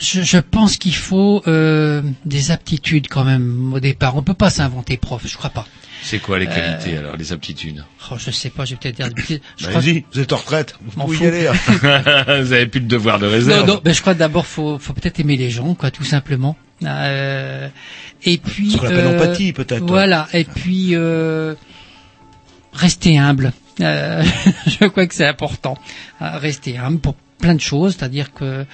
Je, 0.00 0.22
je 0.22 0.38
pense 0.38 0.76
qu'il 0.76 0.94
faut 0.94 1.42
euh, 1.48 2.02
des 2.24 2.50
aptitudes 2.52 3.08
quand 3.08 3.24
même 3.24 3.72
au 3.74 3.80
départ. 3.80 4.16
On 4.16 4.22
peut 4.22 4.34
pas 4.34 4.50
s'inventer 4.50 4.96
prof, 4.96 5.22
je 5.26 5.36
crois 5.36 5.50
pas. 5.50 5.66
C'est 6.02 6.20
quoi 6.20 6.38
les 6.38 6.46
qualités 6.46 6.96
alors, 6.96 7.16
les 7.16 7.32
aptitudes? 7.32 7.84
Oh, 8.10 8.14
je 8.16 8.30
sais 8.30 8.50
pas, 8.50 8.64
je 8.64 8.74
vais 8.74 8.76
peut-être 8.80 8.94
dire. 8.96 9.08
Je 9.26 9.34
Bah, 9.64 9.70
crois- 9.70 9.82
Allez-y, 9.82 10.04
vous 10.12 10.20
êtes 10.20 10.32
en 10.32 10.36
retraite, 10.36 10.76
vous 10.80 11.00
pouvez 11.02 11.18
y 11.18 11.26
aller. 11.26 11.46
hein. 11.48 12.40
Vous 12.42 12.52
avez 12.52 12.66
plus 12.66 12.80
de 12.80 12.86
devoir 12.86 13.18
de 13.18 13.26
Non, 13.26 13.32
réserve. 13.32 13.66
non, 13.66 13.80
ben 13.84 13.92
je 13.92 14.00
crois 14.00 14.14
d'abord 14.14 14.46
faut 14.46 14.78
faut 14.78 14.92
peut-être 14.92 15.18
aimer 15.18 15.36
les 15.36 15.50
gens, 15.50 15.74
quoi, 15.74 15.90
tout 15.90 16.04
simplement. 16.04 16.56
Euh, 16.84 17.68
et 18.22 18.38
puis 18.38 18.70
Ce 18.70 18.76
qu'on 18.76 18.86
appelle 18.86 19.04
l'empathie, 19.04 19.52
peut-être. 19.52 19.84
Voilà, 19.84 20.28
et 20.32 20.44
puis 20.44 20.90
euh, 20.94 21.56
rester 22.72 23.18
humble. 23.18 23.52
Euh, 23.80 24.22
je 24.66 24.84
crois 24.86 25.06
que 25.08 25.14
c'est 25.16 25.26
important. 25.26 25.76
Euh, 26.22 26.38
Rester 26.38 26.78
humble 26.78 27.00
pour 27.00 27.14
plein 27.40 27.54
de 27.56 27.60
choses, 27.60 27.96
c'est-à-dire 27.98 28.32
que 28.32 28.64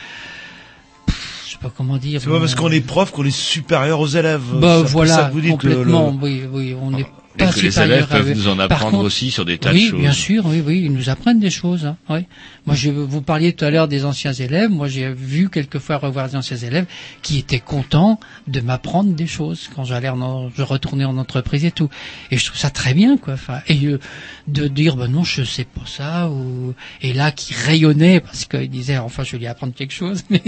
pas 1.65 1.73
comment 1.77 1.97
dire. 1.97 2.21
C'est 2.21 2.29
pas 2.31 2.41
parce 2.41 2.55
qu'on 2.55 2.71
est 2.71 2.81
prof 2.81 3.11
qu'on 3.11 3.25
est 3.25 3.31
supérieur 3.37 4.01
aux 4.01 4.07
élèves. 4.09 4.43
Bah 4.61 4.79
ça 4.79 4.83
voilà, 4.85 5.25
que 5.25 5.33
vous 5.33 5.41
dites, 5.41 5.51
complètement. 5.53 6.11
le- 6.11 6.25
Oui, 6.25 6.43
oui, 6.53 6.77
on 6.81 6.91
n'est 6.91 7.01
Et 7.03 7.07
pas 7.39 7.53
que 7.53 7.61
les 7.61 7.81
élèves 7.81 8.07
peuvent 8.07 8.31
nous 8.31 8.47
en 8.49 8.59
apprendre 8.61 8.93
contre- 8.93 9.05
aussi 9.07 9.31
sur 9.33 9.45
des 9.45 9.59
tas 9.59 9.73
oui, 9.73 9.87
de 9.87 9.91
choses. 9.91 10.01
bien 10.01 10.13
sûr, 10.13 10.47
oui, 10.47 10.63
oui, 10.65 10.83
ils 10.85 10.93
nous 10.93 11.11
apprennent 11.11 11.41
des 11.41 11.51
choses. 11.51 11.85
Hein, 11.87 11.97
oui. 12.09 12.21
Moi, 12.67 12.77
je, 12.77 12.91
vous 12.91 13.23
parliez 13.23 13.53
tout 13.53 13.65
à 13.65 13.71
l'heure 13.71 13.89
des 13.89 14.05
anciens 14.05 14.33
élèves. 14.33 14.71
Moi, 14.71 14.87
j'ai 14.89 15.13
vu 15.13 15.51
quelquefois 15.51 15.97
revoir 15.97 16.29
des 16.29 16.37
anciens 16.37 16.57
élèves 16.57 16.87
qui 17.23 17.39
étaient 17.39 17.59
contents 17.61 18.21
de 18.47 18.61
m'apprendre 18.61 19.13
des 19.15 19.27
choses 19.27 19.69
quand 19.75 19.85
j'allais, 19.85 20.09
en, 20.11 20.49
je 20.57 20.63
retournais 20.63 21.05
en 21.05 21.19
entreprise 21.19 21.65
et 21.65 21.73
tout. 21.73 21.89
Et 22.31 22.37
je 22.39 22.45
trouve 22.45 22.57
ça 22.59 22.71
très 22.71 22.95
bien, 22.95 23.17
quoi. 23.17 23.35
Enfin, 23.35 23.59
et 23.67 23.85
euh, 23.87 23.99
de 24.47 24.69
dire, 24.69 24.95
ben 24.97 25.09
non, 25.09 25.25
je 25.25 25.43
sais 25.43 25.65
pas 25.65 25.83
ça, 25.87 26.29
ou 26.31 26.73
et 27.03 27.13
là 27.13 27.33
qui 27.33 27.53
rayonnait 27.53 28.21
parce 28.21 28.45
qu'il 28.45 28.71
disait, 28.71 28.99
enfin, 28.99 29.25
je 29.25 29.33
vais 29.33 29.39
lui 29.39 29.47
apprendre 29.49 29.75
quelque 29.75 29.93
chose. 29.95 30.23
Mais 30.31 30.41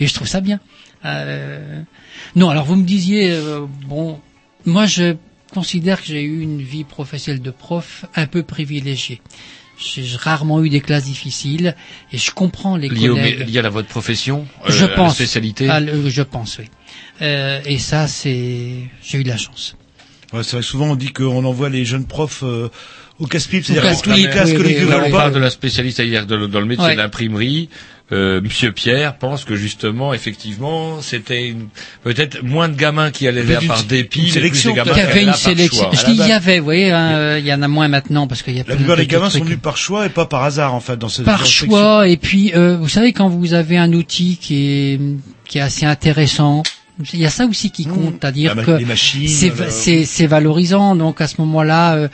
et 0.00 0.06
je 0.06 0.14
trouve 0.14 0.28
ça 0.28 0.40
bien. 0.40 0.60
Euh, 1.04 1.82
Non, 2.36 2.50
alors 2.50 2.64
vous 2.64 2.76
me 2.76 2.84
disiez, 2.84 3.30
euh, 3.32 3.60
bon, 3.86 4.20
moi 4.66 4.86
je 4.86 5.16
considère 5.52 6.00
que 6.00 6.06
j'ai 6.06 6.22
eu 6.22 6.40
une 6.40 6.62
vie 6.62 6.84
professionnelle 6.84 7.42
de 7.42 7.50
prof 7.50 8.04
un 8.14 8.26
peu 8.26 8.42
privilégiée. 8.42 9.20
J'ai 9.78 10.04
rarement 10.16 10.62
eu 10.62 10.68
des 10.68 10.80
classes 10.80 11.04
difficiles 11.04 11.74
et 12.12 12.18
je 12.18 12.30
comprends 12.30 12.76
les 12.76 12.88
Lié, 12.88 13.08
collègues. 13.08 13.48
lié 13.48 13.58
à 13.58 13.62
la 13.62 13.68
votre 13.70 13.88
profession, 13.88 14.46
euh, 14.66 14.70
je 14.70 14.84
à 14.84 14.88
la 14.88 14.94
pense. 14.94 15.14
spécialité. 15.16 15.68
à 15.68 15.80
le- 15.80 16.08
je 16.08 16.22
pense, 16.22 16.58
oui. 16.58 16.66
Euh, 17.20 17.60
et 17.66 17.78
ça, 17.78 18.06
c'est, 18.06 18.74
j'ai 19.02 19.18
eu 19.18 19.24
de 19.24 19.28
la 19.28 19.36
chance. 19.38 19.76
Ouais, 20.32 20.42
c'est 20.44 20.52
vrai 20.52 20.60
que 20.60 20.66
souvent 20.66 20.90
on 20.90 20.96
dit 20.96 21.12
qu'on 21.12 21.44
envoie 21.44 21.68
les 21.68 21.84
jeunes 21.84 22.06
profs 22.06 22.42
euh, 22.44 22.68
au 23.18 23.26
casse-pipe, 23.26 23.64
c'est-à-dire 23.64 23.90
que 23.98 24.02
toutes 24.04 24.16
les 24.16 24.30
classes 24.30 24.50
oui, 24.50 24.56
que 24.56 24.62
les 24.62 24.68
oui, 24.68 24.74
vieux 24.84 24.88
oui, 24.88 25.02
on 25.06 25.10
parle 25.10 25.32
de 25.32 25.38
la 25.38 25.50
spécialiste, 25.50 25.96
c'est-à-dire 25.98 26.26
dans 26.26 26.36
le 26.60 26.66
métier 26.66 26.84
Ouais. 26.86 26.92
de 26.92 26.98
l'imprimerie. 26.98 27.68
Euh, 28.12 28.40
Monsieur 28.42 28.72
Pierre 28.72 29.16
pense 29.16 29.44
que 29.44 29.56
justement, 29.56 30.12
effectivement, 30.12 31.00
c'était 31.00 31.48
une- 31.48 31.68
peut-être 32.04 32.42
moins 32.42 32.68
de 32.68 32.76
gamins 32.76 33.10
qui 33.10 33.26
allaient 33.26 33.42
là 33.42 33.60
par 33.66 33.84
dépit, 33.84 34.30
sélection, 34.30 34.74
plus 34.74 34.80
de 34.82 34.84
gamins 34.84 34.92
Il 34.92 34.92
y 34.92 34.94
qui 34.94 35.00
avait 35.00 35.12
allaient 35.12 35.24
une 35.28 35.32
sélection. 35.34 35.84
choix. 35.84 35.92
Je 35.98 36.04
dis, 36.12 36.20
il 36.20 36.26
y 36.28 36.32
avait, 36.32 36.58
vous 36.58 36.64
voyez, 36.64 36.90
hein, 36.90 37.12
euh, 37.14 37.38
il 37.40 37.46
y 37.46 37.54
en 37.54 37.62
a 37.62 37.68
moins 37.68 37.88
maintenant 37.88 38.26
parce 38.26 38.42
qu'il 38.42 38.54
y 38.56 38.60
a 38.60 38.64
La 38.68 38.76
plupart 38.76 38.96
de 38.96 39.00
des 39.02 39.06
gamins 39.06 39.30
sont 39.30 39.42
venus 39.44 39.58
par 39.62 39.78
choix 39.78 40.04
et 40.04 40.10
pas 40.10 40.26
par 40.26 40.42
hasard 40.44 40.74
en 40.74 40.80
fait 40.80 40.96
dans 40.98 41.08
ce 41.08 41.22
par 41.22 41.46
choix 41.46 42.06
et 42.06 42.16
puis 42.18 42.52
euh, 42.54 42.76
vous 42.76 42.88
savez 42.88 43.12
quand 43.14 43.28
vous 43.28 43.54
avez 43.54 43.78
un 43.78 43.92
outil 43.94 44.36
qui 44.36 44.56
est 44.66 45.00
qui 45.48 45.58
est 45.58 45.62
assez 45.62 45.86
intéressant 45.86 46.62
il 47.14 47.20
y 47.20 47.24
a 47.26 47.30
ça 47.30 47.46
aussi 47.46 47.70
qui 47.70 47.86
compte 47.86 48.16
c'est-à-dire 48.20 48.54
Mmh. 48.54 48.60
La 48.60 48.66
ma- 48.66 48.78
que 48.78 48.84
machines, 48.84 49.28
c'est 49.28 49.48
le- 49.48 49.70
c'est 49.70 50.04
c'est 50.04 50.26
valorisant 50.26 50.94
donc 50.96 51.20
à 51.22 51.26
ce 51.28 51.36
moment-là 51.38 51.94
euh, 51.94 52.08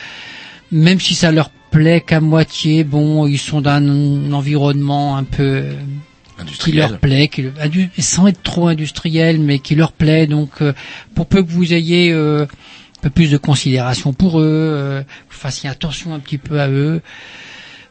même 0.70 1.00
si 1.00 1.14
ça 1.14 1.32
leur 1.32 1.50
plaît 1.70 2.00
qu'à 2.00 2.20
moitié 2.20 2.84
bon 2.84 3.26
ils 3.26 3.38
sont 3.38 3.60
dans 3.60 3.72
un 3.72 4.32
environnement 4.32 5.16
un 5.16 5.24
peu 5.24 5.64
qui 6.38 6.42
Industriel. 6.42 6.90
leur 6.90 6.98
plaît, 7.00 7.28
qui, 7.28 8.02
sans 8.02 8.28
être 8.28 8.42
trop 8.42 8.68
industriel, 8.68 9.40
mais 9.40 9.58
qui 9.58 9.74
leur 9.74 9.92
plaît. 9.92 10.26
Donc, 10.28 10.62
euh, 10.62 10.72
pour 11.14 11.26
peu 11.26 11.42
que 11.42 11.50
vous 11.50 11.74
ayez 11.74 12.12
euh, 12.12 12.44
un 12.44 13.00
peu 13.02 13.10
plus 13.10 13.30
de 13.30 13.38
considération 13.38 14.12
pour 14.12 14.40
eux, 14.40 14.44
euh, 14.44 15.00
vous 15.00 15.36
fassiez 15.36 15.68
attention 15.68 16.14
un 16.14 16.20
petit 16.20 16.38
peu 16.38 16.60
à 16.60 16.68
eux. 16.68 17.02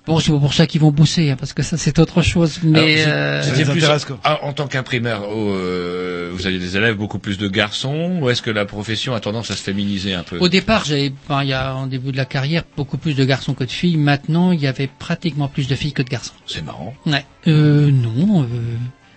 Bon, 0.07 0.19
c'est 0.19 0.31
pas 0.31 0.39
pour 0.39 0.53
ça 0.53 0.65
qu'ils 0.67 0.79
vont 0.79 0.91
bosser, 0.91 1.31
hein, 1.31 1.35
parce 1.37 1.51
que 1.51 1.61
ça 1.63 1.75
c'est 1.77 1.99
autre 1.99 2.21
chose. 2.21 2.59
Mais 2.63 3.01
Alors, 3.03 3.13
euh, 3.13 3.71
plus- 3.73 3.83
ah, 4.23 4.39
en 4.43 4.53
tant 4.53 4.67
qu'imprimeur, 4.67 5.27
oh, 5.29 5.49
euh, 5.53 6.31
vous 6.33 6.47
avez 6.47 6.59
des 6.59 6.77
élèves 6.77 6.95
beaucoup 6.95 7.19
plus 7.19 7.37
de 7.37 7.49
garçons, 7.49 8.19
ou 8.21 8.29
est-ce 8.29 8.41
que 8.41 8.49
la 8.49 8.63
profession 8.65 9.13
a 9.13 9.19
tendance 9.19 9.51
à 9.51 9.55
se 9.57 9.61
féminiser 9.63 10.13
un 10.13 10.23
peu? 10.23 10.37
Au 10.39 10.47
départ, 10.47 10.85
j'avais, 10.85 11.11
enfin, 11.27 11.43
il 11.43 11.49
y 11.49 11.53
a 11.53 11.75
en 11.75 11.87
début 11.87 12.13
de 12.13 12.17
la 12.17 12.25
carrière, 12.25 12.63
beaucoup 12.77 12.97
plus 12.97 13.15
de 13.15 13.25
garçons 13.25 13.53
que 13.53 13.65
de 13.65 13.71
filles. 13.71 13.97
Maintenant, 13.97 14.53
il 14.53 14.61
y 14.61 14.67
avait 14.67 14.87
pratiquement 14.87 15.49
plus 15.49 15.67
de 15.67 15.75
filles 15.75 15.93
que 15.93 16.03
de 16.03 16.09
garçons. 16.09 16.33
C'est 16.45 16.63
marrant. 16.63 16.93
Ouais. 17.05 17.25
Euh, 17.47 17.91
non. 17.91 18.43
Euh, 18.43 18.47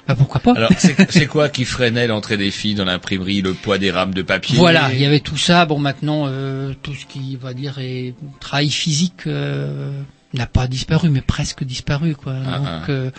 bah, 0.09 0.17
pourquoi 0.17 0.41
pas? 0.41 0.55
Alors, 0.57 0.71
c'est 0.77 1.09
c'est 1.13 1.27
quoi 1.27 1.49
qui 1.49 1.65
freinait 1.65 2.09
l'entrée 2.09 2.37
des 2.37 2.51
filles 2.51 2.75
dans 2.75 2.85
l'imprimerie 2.85 3.43
Le 3.43 3.55
poids 3.55 3.79
des 3.79 3.93
rames 3.93 4.13
de 4.13 4.23
papier? 4.23 4.57
Voilà, 4.57 4.91
il 4.93 5.01
y 5.01 5.07
avait 5.07 5.21
tout 5.21 5.37
ça. 5.37 5.67
Bon, 5.67 5.79
maintenant, 5.79 6.25
euh, 6.27 6.73
tout 6.83 6.95
ce 6.95 7.07
qui 7.07 7.37
va 7.37 7.55
dire 7.55 7.79
est 7.79 8.15
travail 8.41 8.71
physique 8.71 9.29
euh, 9.29 9.93
n'a 10.35 10.47
pas 10.47 10.67
disparu, 10.67 11.09
mais 11.09 11.21
presque 11.21 11.65
disparu, 11.65 12.15
quoi. 12.15 12.35
Ah, 12.47 12.59
Donc, 12.59 12.67
ah. 12.67 12.91
euh, 12.91 13.11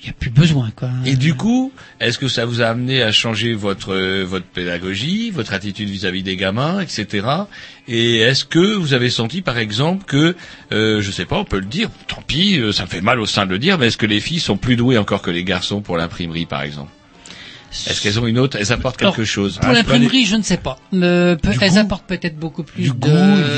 il 0.00 0.04
n'y 0.04 0.10
a 0.10 0.12
plus 0.12 0.30
besoin, 0.30 0.70
quoi. 0.76 0.90
Et 1.04 1.16
du 1.16 1.34
coup, 1.34 1.72
est-ce 2.00 2.18
que 2.18 2.28
ça 2.28 2.44
vous 2.44 2.62
a 2.62 2.66
amené 2.66 3.02
à 3.02 3.10
changer 3.10 3.54
votre 3.54 3.94
euh, 3.94 4.24
votre 4.24 4.46
pédagogie, 4.46 5.30
votre 5.30 5.52
attitude 5.52 5.88
vis-à-vis 5.88 6.22
des 6.22 6.36
gamins, 6.36 6.80
etc. 6.80 7.26
Et 7.88 8.18
est-ce 8.18 8.44
que 8.44 8.74
vous 8.76 8.92
avez 8.94 9.10
senti, 9.10 9.42
par 9.42 9.58
exemple, 9.58 10.04
que, 10.04 10.36
euh, 10.72 11.02
je 11.02 11.10
sais 11.10 11.24
pas, 11.24 11.36
on 11.36 11.44
peut 11.44 11.58
le 11.58 11.66
dire, 11.66 11.90
tant 12.06 12.22
pis, 12.22 12.58
euh, 12.58 12.70
ça 12.72 12.84
me 12.84 12.88
fait 12.88 13.00
mal 13.00 13.18
au 13.18 13.26
sein 13.26 13.44
de 13.44 13.50
le 13.50 13.58
dire, 13.58 13.78
mais 13.78 13.88
est-ce 13.88 13.96
que 13.96 14.06
les 14.06 14.20
filles 14.20 14.40
sont 14.40 14.56
plus 14.56 14.76
douées 14.76 14.98
encore 14.98 15.22
que 15.22 15.30
les 15.30 15.44
garçons 15.44 15.80
pour 15.80 15.96
l'imprimerie, 15.96 16.46
par 16.46 16.62
exemple? 16.62 16.92
Est-ce 17.70 18.00
qu'elles 18.00 18.18
ont 18.18 18.26
une 18.26 18.38
autre, 18.38 18.56
elles 18.58 18.72
apportent 18.72 18.96
quelque 18.96 19.14
Alors, 19.14 19.26
chose 19.26 19.56
Pour 19.58 19.64
Ah, 19.68 19.72
l'imprimerie, 19.72 20.24
je 20.24 20.36
ne 20.36 20.42
sais 20.42 20.56
pas. 20.56 20.78
Euh, 20.94 21.36
peu- 21.36 21.50
elles 21.60 21.70
goût? 21.72 21.78
apportent 21.78 22.06
peut-être 22.06 22.38
beaucoup 22.38 22.62
plus 22.62 22.84
de, 22.84 22.90
goût, 22.92 23.08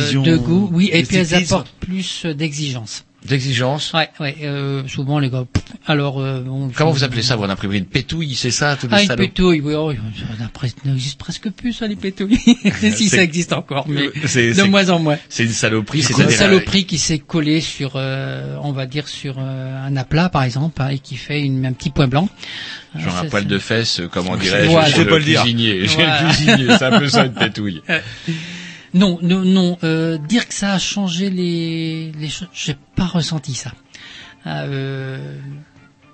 vision 0.04 0.22
de 0.22 0.36
goût, 0.36 0.68
oui, 0.72 0.90
et 0.92 1.02
puis 1.04 1.16
elles 1.16 1.34
apportent 1.34 1.72
plus 1.80 2.24
euh, 2.26 2.34
d'exigence. 2.34 3.04
D'exigence 3.26 3.92
Ouais, 3.92 4.08
ouais. 4.18 4.34
Euh, 4.42 4.82
souvent 4.88 5.18
les 5.18 5.28
gars. 5.28 5.44
Alors, 5.86 6.20
euh, 6.20 6.40
bon, 6.40 6.70
Comment 6.74 6.90
vous 6.90 7.04
appelez 7.04 7.20
ça, 7.22 7.36
votre 7.36 7.50
imprimerie 7.52 7.78
Une 7.78 7.84
pétouille, 7.84 8.34
c'est 8.34 8.50
ça, 8.50 8.76
tous 8.80 8.86
les 8.88 8.94
Ah, 8.94 9.02
une 9.02 9.14
pétouille, 9.14 9.60
oui, 9.60 9.74
oh, 9.76 9.92
ça 9.92 10.66
n'existe- 10.86 11.18
presque 11.18 11.50
plus, 11.50 11.74
ça, 11.74 11.86
les 11.86 11.96
pétouilles. 11.96 12.38
si 12.94 13.08
ça 13.10 13.22
existe 13.22 13.52
encore, 13.52 13.86
mais 13.88 14.08
C'est- 14.24 14.54
de 14.54 14.62
moins 14.62 14.88
en 14.88 14.98
moins. 15.00 15.18
C'est 15.28 15.44
une 15.44 15.50
saloperie, 15.50 16.02
C'est 16.02 16.16
une 16.18 16.30
saloperie 16.30 16.86
qui 16.86 16.96
s'est 16.96 17.18
collée 17.18 17.60
sur, 17.60 17.92
euh, 17.96 18.56
on 18.62 18.72
va 18.72 18.86
dire, 18.86 19.06
sur 19.06 19.36
euh, 19.38 19.86
un 19.86 19.96
aplat, 19.96 20.30
par 20.30 20.42
exemple, 20.44 20.80
hein, 20.80 20.88
et 20.88 20.98
qui 20.98 21.16
fait 21.16 21.40
une, 21.42 21.66
un 21.66 21.72
petit 21.72 21.90
point 21.90 22.08
blanc. 22.08 22.28
Genre 22.98 23.14
Ah, 23.18 23.20
un 23.26 23.28
poil 23.28 23.46
de 23.46 23.58
fesses, 23.58 24.00
comment 24.10 24.36
dirais-je, 24.38 24.70
Voilà. 24.70 24.86
chez 24.86 24.92
Je 24.92 24.96
sais 24.96 25.04
le 25.04 25.10
pas 25.10 25.18
le 25.18 25.24
dire. 25.24 25.42
cuisinier. 25.42 25.86
Chez 25.88 25.94
Voilà. 25.96 26.22
le 26.22 26.28
cuisinier, 26.28 26.66
c'est 26.78 26.84
un 26.84 26.98
peu 26.98 27.08
ça 27.08 27.26
une 27.26 27.34
pétouille. 27.34 27.82
Non, 28.94 29.18
non, 29.22 29.40
non. 29.44 29.78
Euh, 29.84 30.18
dire 30.18 30.46
que 30.48 30.54
ça 30.54 30.72
a 30.72 30.78
changé 30.78 31.30
les, 31.30 32.12
les 32.18 32.28
choses, 32.28 32.48
j'ai 32.52 32.76
pas 32.96 33.06
ressenti 33.06 33.54
ça. 33.54 33.72
Euh, 34.46 35.36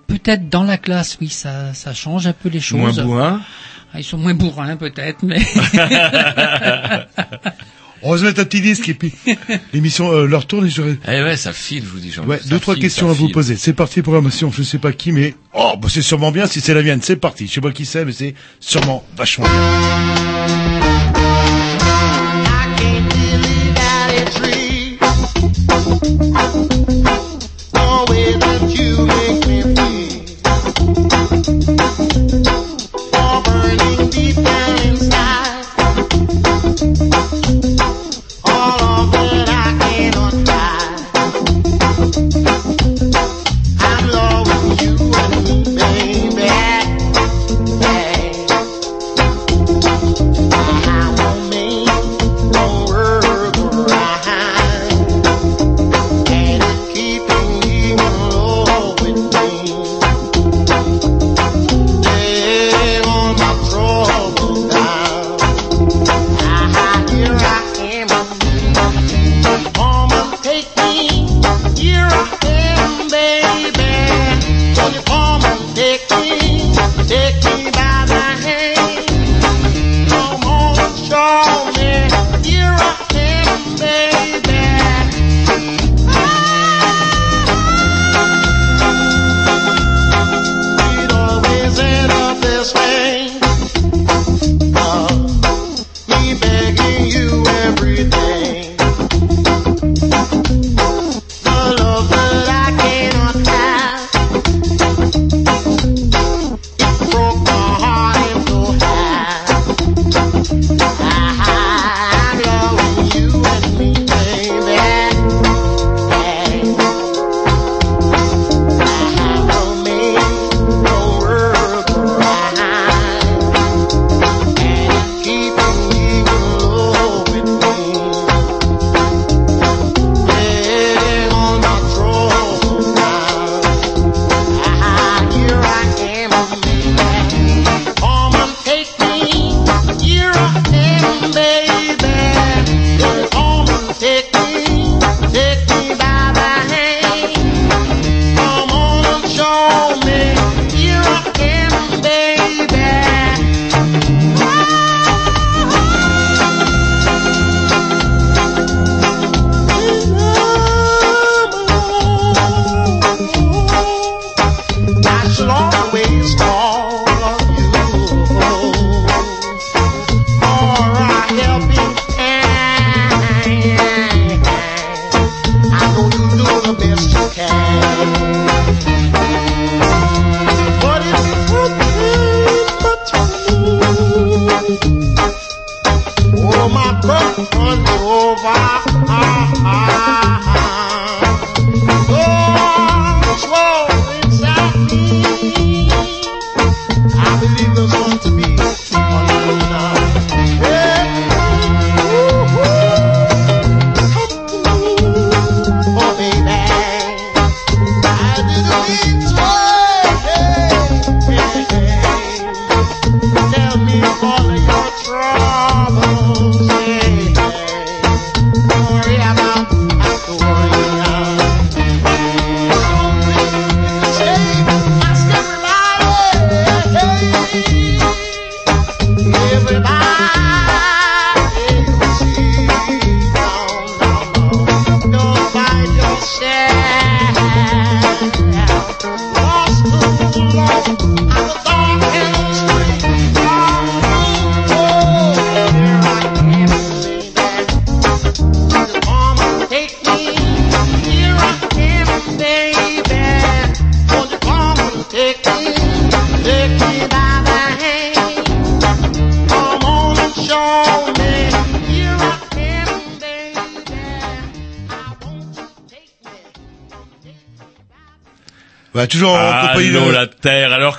Peut-être 0.07 0.49
dans 0.49 0.63
la 0.63 0.79
classe, 0.79 1.19
oui, 1.21 1.29
ça, 1.29 1.75
ça 1.75 1.93
change 1.93 2.27
un 2.29 2.33
peu 2.33 2.49
les 2.49 2.61
choses. 2.61 2.79
Moins 2.79 2.93
bourrin 3.05 3.41
Ah, 3.93 3.99
Ils 3.99 4.05
sont 4.05 4.19
moins 4.19 4.35
bourrins, 4.35 4.77
peut-être, 4.77 5.23
mais 5.25 5.39
On 8.03 8.13
va 8.13 8.19
se 8.19 8.25
mettre 8.25 8.41
un 8.41 8.45
petit 8.45 8.61
disque 8.61 8.89
et 8.91 8.95
puis 8.95 9.13
l'émission 9.73 10.13
euh, 10.13 10.27
leur 10.27 10.47
tourne 10.47 10.67
et 10.67 10.71
j'aurai 10.71 10.99
Eh 11.09 11.23
ouais, 11.23 11.37
ça 11.37 11.53
file, 11.53 11.83
je 11.83 11.89
vous 11.89 11.99
dis, 11.99 12.13
Jean. 12.13 12.25
ouais, 12.27 12.39
Ça 12.39 12.49
deux 12.51 12.61
trois 12.61 12.75
file, 12.75 12.83
questions 12.85 13.09
à 13.09 13.13
vous 13.15 13.25
file. 13.27 13.33
poser. 13.35 13.57
C'est 13.57 13.73
parti 13.73 14.01
programmation, 14.03 14.53
je 14.53 14.63
sais 14.63 14.79
pas 14.79 14.93
qui 14.93 15.11
mais 15.13 15.35
oh 15.55 15.73
bah 15.81 15.89
c'est 15.91 16.03
sûrement 16.03 16.31
bien 16.31 16.47
si 16.47 16.61
c'est 16.61 16.75
la 16.75 16.83
mienne. 16.83 17.01
C'est 17.03 17.17
parti. 17.17 17.47
Je 17.49 17.53
sais 17.55 17.61
pas 17.61 17.73
qui 17.73 17.85
c'est 17.87 18.05
mais 18.05 18.13
c'est 18.13 18.35
sûrement 18.61 19.03
vachement 19.17 19.47
bien. 19.47 21.16
ain't 22.87 23.13
really 23.15 23.73
tree. 26.71 26.76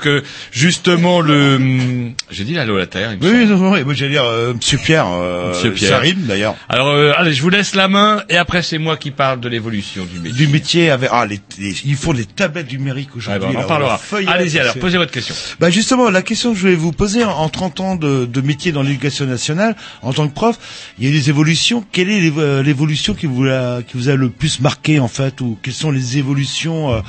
Que 0.07 0.23
justement 0.51 1.21
le... 1.21 1.55
hum, 1.55 2.13
J'ai 2.31 2.43
dit 2.43 2.57
allô 2.57 2.77
la 2.77 2.87
Terre, 2.87 3.15
Oui, 3.21 3.45
non, 3.45 3.71
oui, 3.71 3.83
moi 3.83 3.93
j'allais 3.93 4.11
dire 4.11 4.23
euh, 4.23 4.53
Monsieur 4.53 4.77
Pierre, 4.77 5.07
euh, 5.07 5.49
Monsieur 5.49 5.71
Pierre. 5.71 5.91
ça 5.91 5.99
rime 5.99 6.21
d'ailleurs. 6.27 6.55
Alors, 6.69 6.87
euh, 6.89 7.11
allez, 7.15 7.33
je 7.33 7.41
vous 7.41 7.49
laisse 7.49 7.75
la 7.75 7.87
main, 7.87 8.23
et 8.29 8.37
après 8.37 8.61
c'est 8.61 8.77
moi 8.77 8.97
qui 8.97 9.11
parle 9.11 9.39
de 9.39 9.49
l'évolution 9.49 10.05
du 10.05 10.19
métier. 10.19 10.45
Du 10.45 10.47
métier 10.51 10.89
avec 10.89 11.09
ah 11.11 11.25
les, 11.25 11.39
les- 11.59 11.75
il 11.85 11.95
faut 11.95 12.13
des 12.13 12.25
tablettes 12.25 12.71
numériques 12.71 13.15
aujourd'hui. 13.15 13.47
Ouais, 13.49 13.53
bah, 13.53 13.59
on 13.61 13.63
en 13.63 13.67
parlera. 13.67 13.99
Allez-y, 14.27 14.59
alors, 14.59 14.75
posez 14.75 14.97
votre 14.97 15.11
question. 15.11 15.35
Bah 15.59 15.69
justement, 15.69 16.09
la 16.09 16.21
question 16.21 16.51
que 16.51 16.57
je 16.57 16.61
voulais 16.61 16.75
vous 16.75 16.91
poser 16.91 17.23
en 17.23 17.49
30 17.49 17.79
ans 17.81 17.95
de, 17.95 18.25
de 18.25 18.41
métier 18.41 18.71
dans 18.71 18.81
l'éducation 18.83 19.25
nationale, 19.25 19.75
en 20.01 20.13
tant 20.13 20.27
que 20.27 20.33
prof, 20.33 20.57
il 20.97 21.05
y 21.05 21.07
a 21.07 21.11
eu 21.11 21.13
des 21.13 21.29
évolutions. 21.29 21.83
Quelle 21.91 22.09
est 22.09 22.31
euh, 22.37 22.63
l'évolution 22.63 23.13
qui 23.13 23.25
vous 23.25 23.45
a 23.47 23.81
qui 23.83 23.97
vous 23.97 24.09
a 24.09 24.15
le 24.15 24.29
plus 24.29 24.59
marqué 24.59 24.99
en 24.99 25.07
fait, 25.07 25.41
ou 25.41 25.57
quelles 25.61 25.73
sont 25.73 25.91
les 25.91 26.17
évolutions 26.17 27.01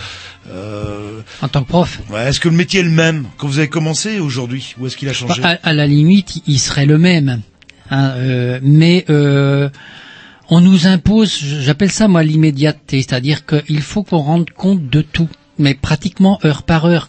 euh, 0.50 1.20
En 1.42 1.48
tant 1.48 1.62
que 1.62 1.68
prof 1.68 2.00
ouais, 2.10 2.28
Est-ce 2.28 2.40
que 2.40 2.48
le 2.48 2.56
métier 2.56 2.80
est 2.80 2.84
le 2.84 2.90
même 2.90 3.26
quand 3.36 3.46
vous 3.46 3.58
avez 3.58 3.68
commencé 3.68 4.18
aujourd'hui, 4.20 4.74
ou 4.78 4.86
est-ce 4.86 4.96
qu'il 4.96 5.08
a 5.08 5.12
changé 5.12 5.42
à, 5.42 5.58
à 5.62 5.72
la 5.72 5.86
limite, 5.86 6.42
il 6.46 6.58
serait 6.58 6.86
le 6.86 6.98
même. 6.98 7.40
hein, 7.90 8.10
euh, 8.16 8.58
mais 8.62 9.04
euh, 9.10 9.68
on 10.50 10.60
nous 10.60 10.86
impose, 10.86 11.36
j'appelle 11.60 11.90
ça 11.92 12.08
moi 12.08 12.22
l'immédiateté, 12.22 13.02
c'est-à-dire 13.02 13.44
qu'il 13.46 13.82
faut 13.82 14.02
qu'on 14.02 14.18
rende 14.18 14.50
compte 14.50 14.88
de 14.88 15.02
tout, 15.02 15.28
mais 15.58 15.74
pratiquement 15.74 16.38
heure 16.44 16.62
par 16.62 16.86
heure. 16.86 17.08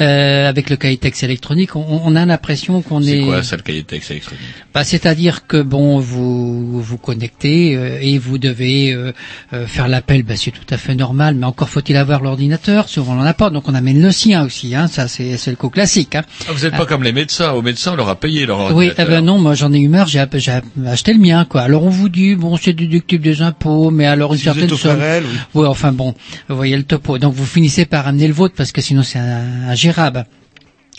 Euh, 0.00 0.48
avec 0.48 0.70
le 0.70 0.76
cahier 0.76 0.96
texte 0.96 1.22
électronique, 1.22 1.76
on, 1.76 2.00
on 2.04 2.16
a 2.16 2.26
l'impression 2.26 2.82
qu'on 2.82 3.00
est. 3.02 3.20
C'est 3.20 3.20
quoi 3.20 3.42
ça, 3.44 3.54
le 3.56 3.62
cahier 3.62 3.84
texte 3.84 4.10
électronique? 4.10 4.42
Bah, 4.74 4.82
c'est-à-dire 4.82 5.46
que 5.46 5.62
bon, 5.62 6.00
vous 6.00 6.82
vous 6.82 6.98
connectez 6.98 7.76
euh, 7.76 7.98
et 8.00 8.18
vous 8.18 8.38
devez 8.38 8.92
euh, 8.92 9.12
euh, 9.52 9.66
faire 9.68 9.86
l'appel. 9.86 10.24
Bah, 10.24 10.34
c'est 10.36 10.50
tout 10.50 10.66
à 10.70 10.78
fait 10.78 10.96
normal, 10.96 11.36
mais 11.36 11.46
encore 11.46 11.68
faut-il 11.68 11.96
avoir 11.96 12.22
l'ordinateur. 12.22 12.88
Souvent 12.88 13.12
on 13.12 13.16
n'en 13.16 13.22
a 13.24 13.34
pas, 13.34 13.50
donc 13.50 13.68
on 13.68 13.74
amène 13.74 14.02
le 14.02 14.10
sien 14.10 14.44
aussi. 14.44 14.74
Hein, 14.74 14.88
ça 14.88 15.06
c'est 15.06 15.36
c'est 15.36 15.50
le 15.50 15.56
coup 15.56 15.68
classique. 15.70 16.16
Hein. 16.16 16.22
Ah, 16.48 16.52
Vous 16.52 16.64
n'êtes 16.64 16.76
pas 16.76 16.86
comme 16.86 17.04
les 17.04 17.12
médecins. 17.12 17.52
Aux 17.52 17.62
médecins, 17.62 17.92
on 17.92 17.96
leur 17.96 18.08
a 18.08 18.16
payé 18.18 18.46
leur 18.46 18.58
Oui, 18.74 18.88
ordinateur. 18.88 19.06
eh 19.06 19.10
ben 19.10 19.24
non, 19.24 19.38
moi 19.38 19.54
j'en 19.54 19.72
ai 19.72 19.78
eu 19.78 19.88
marre, 19.88 20.08
j'ai 20.08 20.18
acheté 20.18 21.12
le 21.12 21.20
mien, 21.20 21.44
quoi. 21.48 21.62
Alors 21.62 21.84
on 21.84 21.88
vous 21.90 22.08
dit, 22.08 22.34
bon, 22.34 22.56
c'est 22.56 22.72
déductible 22.72 23.22
des 23.22 23.42
impôts, 23.42 23.92
mais 23.92 24.06
alors 24.06 24.32
une 24.32 24.38
Si 24.38 24.44
certaine 24.44 24.68
somme. 24.70 24.98
Oui. 25.54 25.60
Ouais, 25.62 25.68
enfin 25.68 25.92
bon, 25.92 26.14
vous 26.48 26.56
voyez 26.56 26.76
le 26.76 26.82
topo. 26.82 27.18
Donc 27.18 27.34
vous 27.34 27.46
finissez 27.46 27.84
par 27.86 28.08
amener 28.08 28.26
le 28.26 28.34
vôtre 28.34 28.54
parce 28.56 28.72
que 28.72 28.80
sinon 28.80 29.04
c'est 29.04 29.20
un- 29.20 29.74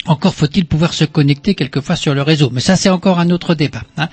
Encore 0.06 0.34
faut-il 0.34 0.66
pouvoir 0.66 0.94
se 0.94 1.04
connecter 1.04 1.54
quelquefois 1.56 1.96
sur 1.96 2.14
le 2.14 2.22
réseau, 2.22 2.50
mais 2.52 2.60
ça 2.60 2.76
c'est 2.76 2.88
encore 2.90 3.18
un 3.18 3.30
autre 3.30 3.54
débat. 3.54 3.82
hein. 3.96 4.08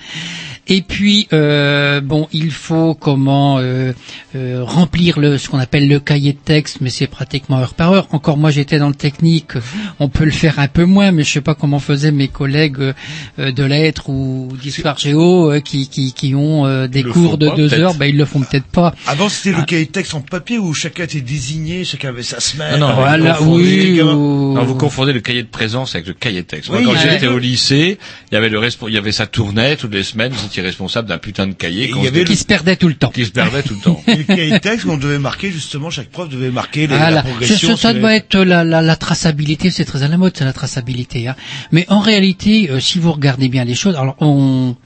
Et 0.66 0.80
puis 0.80 1.28
euh, 1.32 2.00
bon, 2.00 2.26
il 2.32 2.50
faut 2.50 2.94
comment 2.94 3.58
euh, 3.58 3.92
euh, 4.34 4.62
remplir 4.64 5.18
le 5.18 5.36
ce 5.36 5.48
qu'on 5.50 5.58
appelle 5.58 5.88
le 5.88 6.00
cahier 6.00 6.32
de 6.32 6.38
texte, 6.38 6.78
mais 6.80 6.88
c'est 6.90 7.06
pratiquement 7.06 7.58
heure 7.58 7.74
par 7.74 7.92
heure. 7.92 8.08
Encore 8.12 8.38
moi 8.38 8.50
j'étais 8.50 8.78
dans 8.78 8.88
le 8.88 8.94
technique, 8.94 9.52
on 10.00 10.08
peut 10.08 10.24
le 10.24 10.30
faire 10.30 10.58
un 10.58 10.68
peu 10.68 10.84
moins, 10.86 11.12
mais 11.12 11.22
je 11.22 11.30
sais 11.32 11.40
pas 11.42 11.54
comment 11.54 11.78
faisaient 11.80 12.12
mes 12.12 12.28
collègues 12.28 12.78
euh, 12.80 12.92
euh, 13.38 13.52
de 13.52 13.62
lettres 13.62 14.08
ou 14.08 14.48
d'histoire 14.60 14.96
géo 14.98 15.52
euh, 15.52 15.60
qui, 15.60 15.88
qui 15.88 16.12
qui 16.14 16.34
ont 16.34 16.64
euh, 16.66 16.86
des 16.86 17.02
cours 17.02 17.36
de 17.36 17.48
pas, 17.50 17.56
deux 17.56 17.74
heures, 17.74 17.94
ben 17.94 18.06
ils 18.06 18.16
le 18.16 18.24
font 18.24 18.40
peut-être 18.40 18.64
pas. 18.66 18.94
Avant 19.06 19.28
c'était 19.28 19.54
Ah. 19.54 19.60
le 19.60 19.66
cahier 19.66 19.84
de 19.84 19.90
texte 19.90 20.14
en 20.14 20.20
papier 20.22 20.58
où 20.58 20.72
chacun 20.72 21.04
était 21.04 21.20
désigné, 21.20 21.84
chacun 21.84 22.08
avait 22.08 22.22
sa 22.22 22.40
semaine. 22.40 22.80
Non, 22.80 22.88
non, 22.88 22.94
Voilà, 22.94 23.34
vous 23.34 23.44
confondez, 23.56 23.92
oui, 23.92 24.00
ou- 24.00 24.54
Non, 24.54 24.64
vous 24.64 24.74
confondez 24.76 25.12
le 25.12 25.20
cahier 25.20 25.42
de 25.42 25.48
présence 25.48 25.94
avec 25.94 26.06
le 26.06 26.14
cahier 26.14 26.40
de 26.40 26.46
texte. 26.46 26.70
Moi, 26.70 26.78
Oui, 26.78 26.84
quand 26.86 26.92
ouais. 26.92 26.98
j'étais 27.02 27.26
au 27.26 27.38
lycée, 27.38 27.98
il 28.30 28.34
y 28.34 28.38
avait 28.38 28.48
le 28.48 28.60
il 28.88 28.94
y 28.94 28.98
avait 28.98 29.12
ça 29.12 29.26
tournait 29.26 29.76
toutes 29.76 29.92
les 29.92 30.02
semaines, 30.02 30.32
vous 30.32 30.48
étiez 30.54 30.62
responsable 30.62 31.08
d'un 31.08 31.18
putain 31.18 31.46
de 31.46 31.52
cahier 31.52 31.92
avait 31.92 32.10
dé- 32.10 32.20
le- 32.20 32.24
Qui 32.26 32.36
se 32.36 32.44
perdait 32.44 32.76
tout 32.76 32.88
le 32.88 32.94
temps. 32.94 33.10
qui 33.10 33.24
se 33.24 33.30
perdait 33.32 33.62
tout 33.62 33.74
le 33.74 33.80
temps. 33.80 34.00
Et 34.06 34.16
le 34.16 34.22
cahier 34.24 34.60
texte 34.60 34.86
on 34.86 34.96
devait 34.96 35.18
marquer 35.18 35.50
justement, 35.50 35.90
chaque 35.90 36.10
prof 36.10 36.28
devait 36.28 36.50
marquer 36.50 36.82
les, 36.82 36.96
Voilà. 36.96 37.10
la 37.10 37.16
Ça, 37.22 37.28
progression. 37.28 37.68
ça, 37.70 37.76
ça 37.76 37.92
les- 37.92 38.00
doit 38.00 38.14
être 38.14 38.36
la, 38.38 38.62
la, 38.64 38.80
la 38.82 38.96
traçabilité, 38.96 39.70
c'est 39.70 39.84
très 39.84 40.02
à 40.04 40.08
la 40.08 40.16
mode, 40.16 40.36
c'est 40.36 40.44
la 40.44 40.52
traçabilité. 40.52 41.26
Hein. 41.28 41.34
Mais 41.72 41.86
en 41.88 41.98
réalité, 42.00 42.70
euh, 42.70 42.78
si 42.80 42.98
vous 42.98 43.12
regardez 43.12 43.48
bien 43.48 43.64
les 43.64 43.74
choses, 43.74 43.96
alors 43.96 44.16
on, 44.20 44.76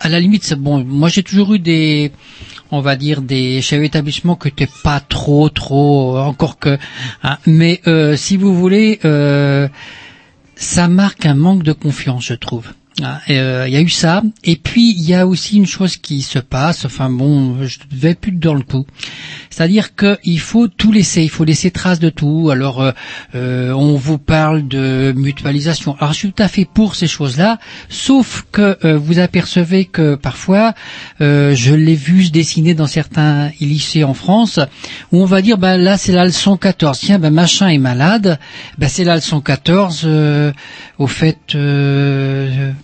à 0.00 0.08
la 0.08 0.20
limite, 0.20 0.44
c'est 0.44 0.56
bon. 0.60 0.84
Moi, 0.84 1.08
j'ai 1.08 1.22
toujours 1.22 1.54
eu 1.54 1.58
des, 1.58 2.12
on 2.70 2.80
va 2.80 2.96
dire 2.96 3.22
des 3.22 3.62
chefs 3.62 3.80
d'établissement 3.80 4.36
qui 4.36 4.48
étaient 4.48 4.68
pas 4.82 5.00
trop, 5.00 5.48
trop, 5.48 6.16
euh, 6.16 6.20
encore 6.20 6.58
que. 6.58 6.76
hein. 7.22 7.38
Mais 7.46 7.80
euh, 7.86 8.16
si 8.16 8.36
vous 8.36 8.54
voulez, 8.54 9.00
euh, 9.06 9.68
ça 10.56 10.88
marque 10.88 11.24
un 11.26 11.34
manque 11.34 11.62
de 11.62 11.72
confiance, 11.72 12.24
je 12.26 12.34
trouve. 12.34 12.66
Ah, 13.02 13.20
et, 13.26 13.40
euh, 13.40 13.66
Il 13.66 13.74
y 13.74 13.76
a 13.76 13.80
eu 13.80 13.88
ça, 13.88 14.22
et 14.44 14.54
puis 14.54 14.94
il 14.96 15.02
y 15.02 15.14
a 15.14 15.26
aussi 15.26 15.56
une 15.56 15.66
chose 15.66 15.96
qui 15.96 16.22
se 16.22 16.38
passe. 16.38 16.84
Enfin 16.84 17.10
bon, 17.10 17.66
je 17.66 17.78
ne 17.92 17.98
vais 17.98 18.14
plus 18.14 18.30
dans 18.30 18.54
le 18.54 18.62
coup. 18.62 18.86
C'est-à-dire 19.50 19.96
qu'il 19.96 20.38
faut 20.38 20.68
tout 20.68 20.92
laisser, 20.92 21.22
il 21.22 21.30
faut 21.30 21.44
laisser 21.44 21.70
trace 21.72 21.98
de 21.98 22.08
tout. 22.08 22.50
Alors, 22.50 22.82
euh, 22.82 22.92
euh, 23.34 23.72
on 23.72 23.96
vous 23.96 24.18
parle 24.18 24.68
de 24.68 25.12
mutualisation. 25.16 25.96
Alors, 25.98 26.12
je 26.12 26.18
suis 26.18 26.32
tout 26.32 26.42
à 26.42 26.48
fait 26.48 26.64
pour 26.64 26.94
ces 26.94 27.08
choses-là, 27.08 27.58
sauf 27.88 28.46
que 28.52 28.78
vous 28.96 29.18
apercevez 29.18 29.86
que 29.86 30.14
parfois, 30.14 30.74
je 31.20 31.74
l'ai 31.74 31.94
vu 31.94 32.24
se 32.24 32.30
dessiner 32.30 32.74
dans 32.74 32.86
certains 32.86 33.50
lycées 33.60 34.04
en 34.04 34.14
France, 34.14 34.60
où 35.10 35.20
on 35.20 35.24
va 35.24 35.42
dire, 35.42 35.58
ben 35.58 35.76
là, 35.76 35.96
c'est 35.96 36.12
la 36.12 36.24
leçon 36.24 36.56
14. 36.56 36.98
Tiens, 36.98 37.18
ben 37.18 37.32
machin 37.32 37.68
est 37.68 37.78
malade, 37.78 38.38
ben 38.78 38.88
c'est 38.88 39.04
la 39.04 39.16
leçon 39.16 39.40
14. 39.40 40.08
au 40.98 41.06
fait, 41.06 41.56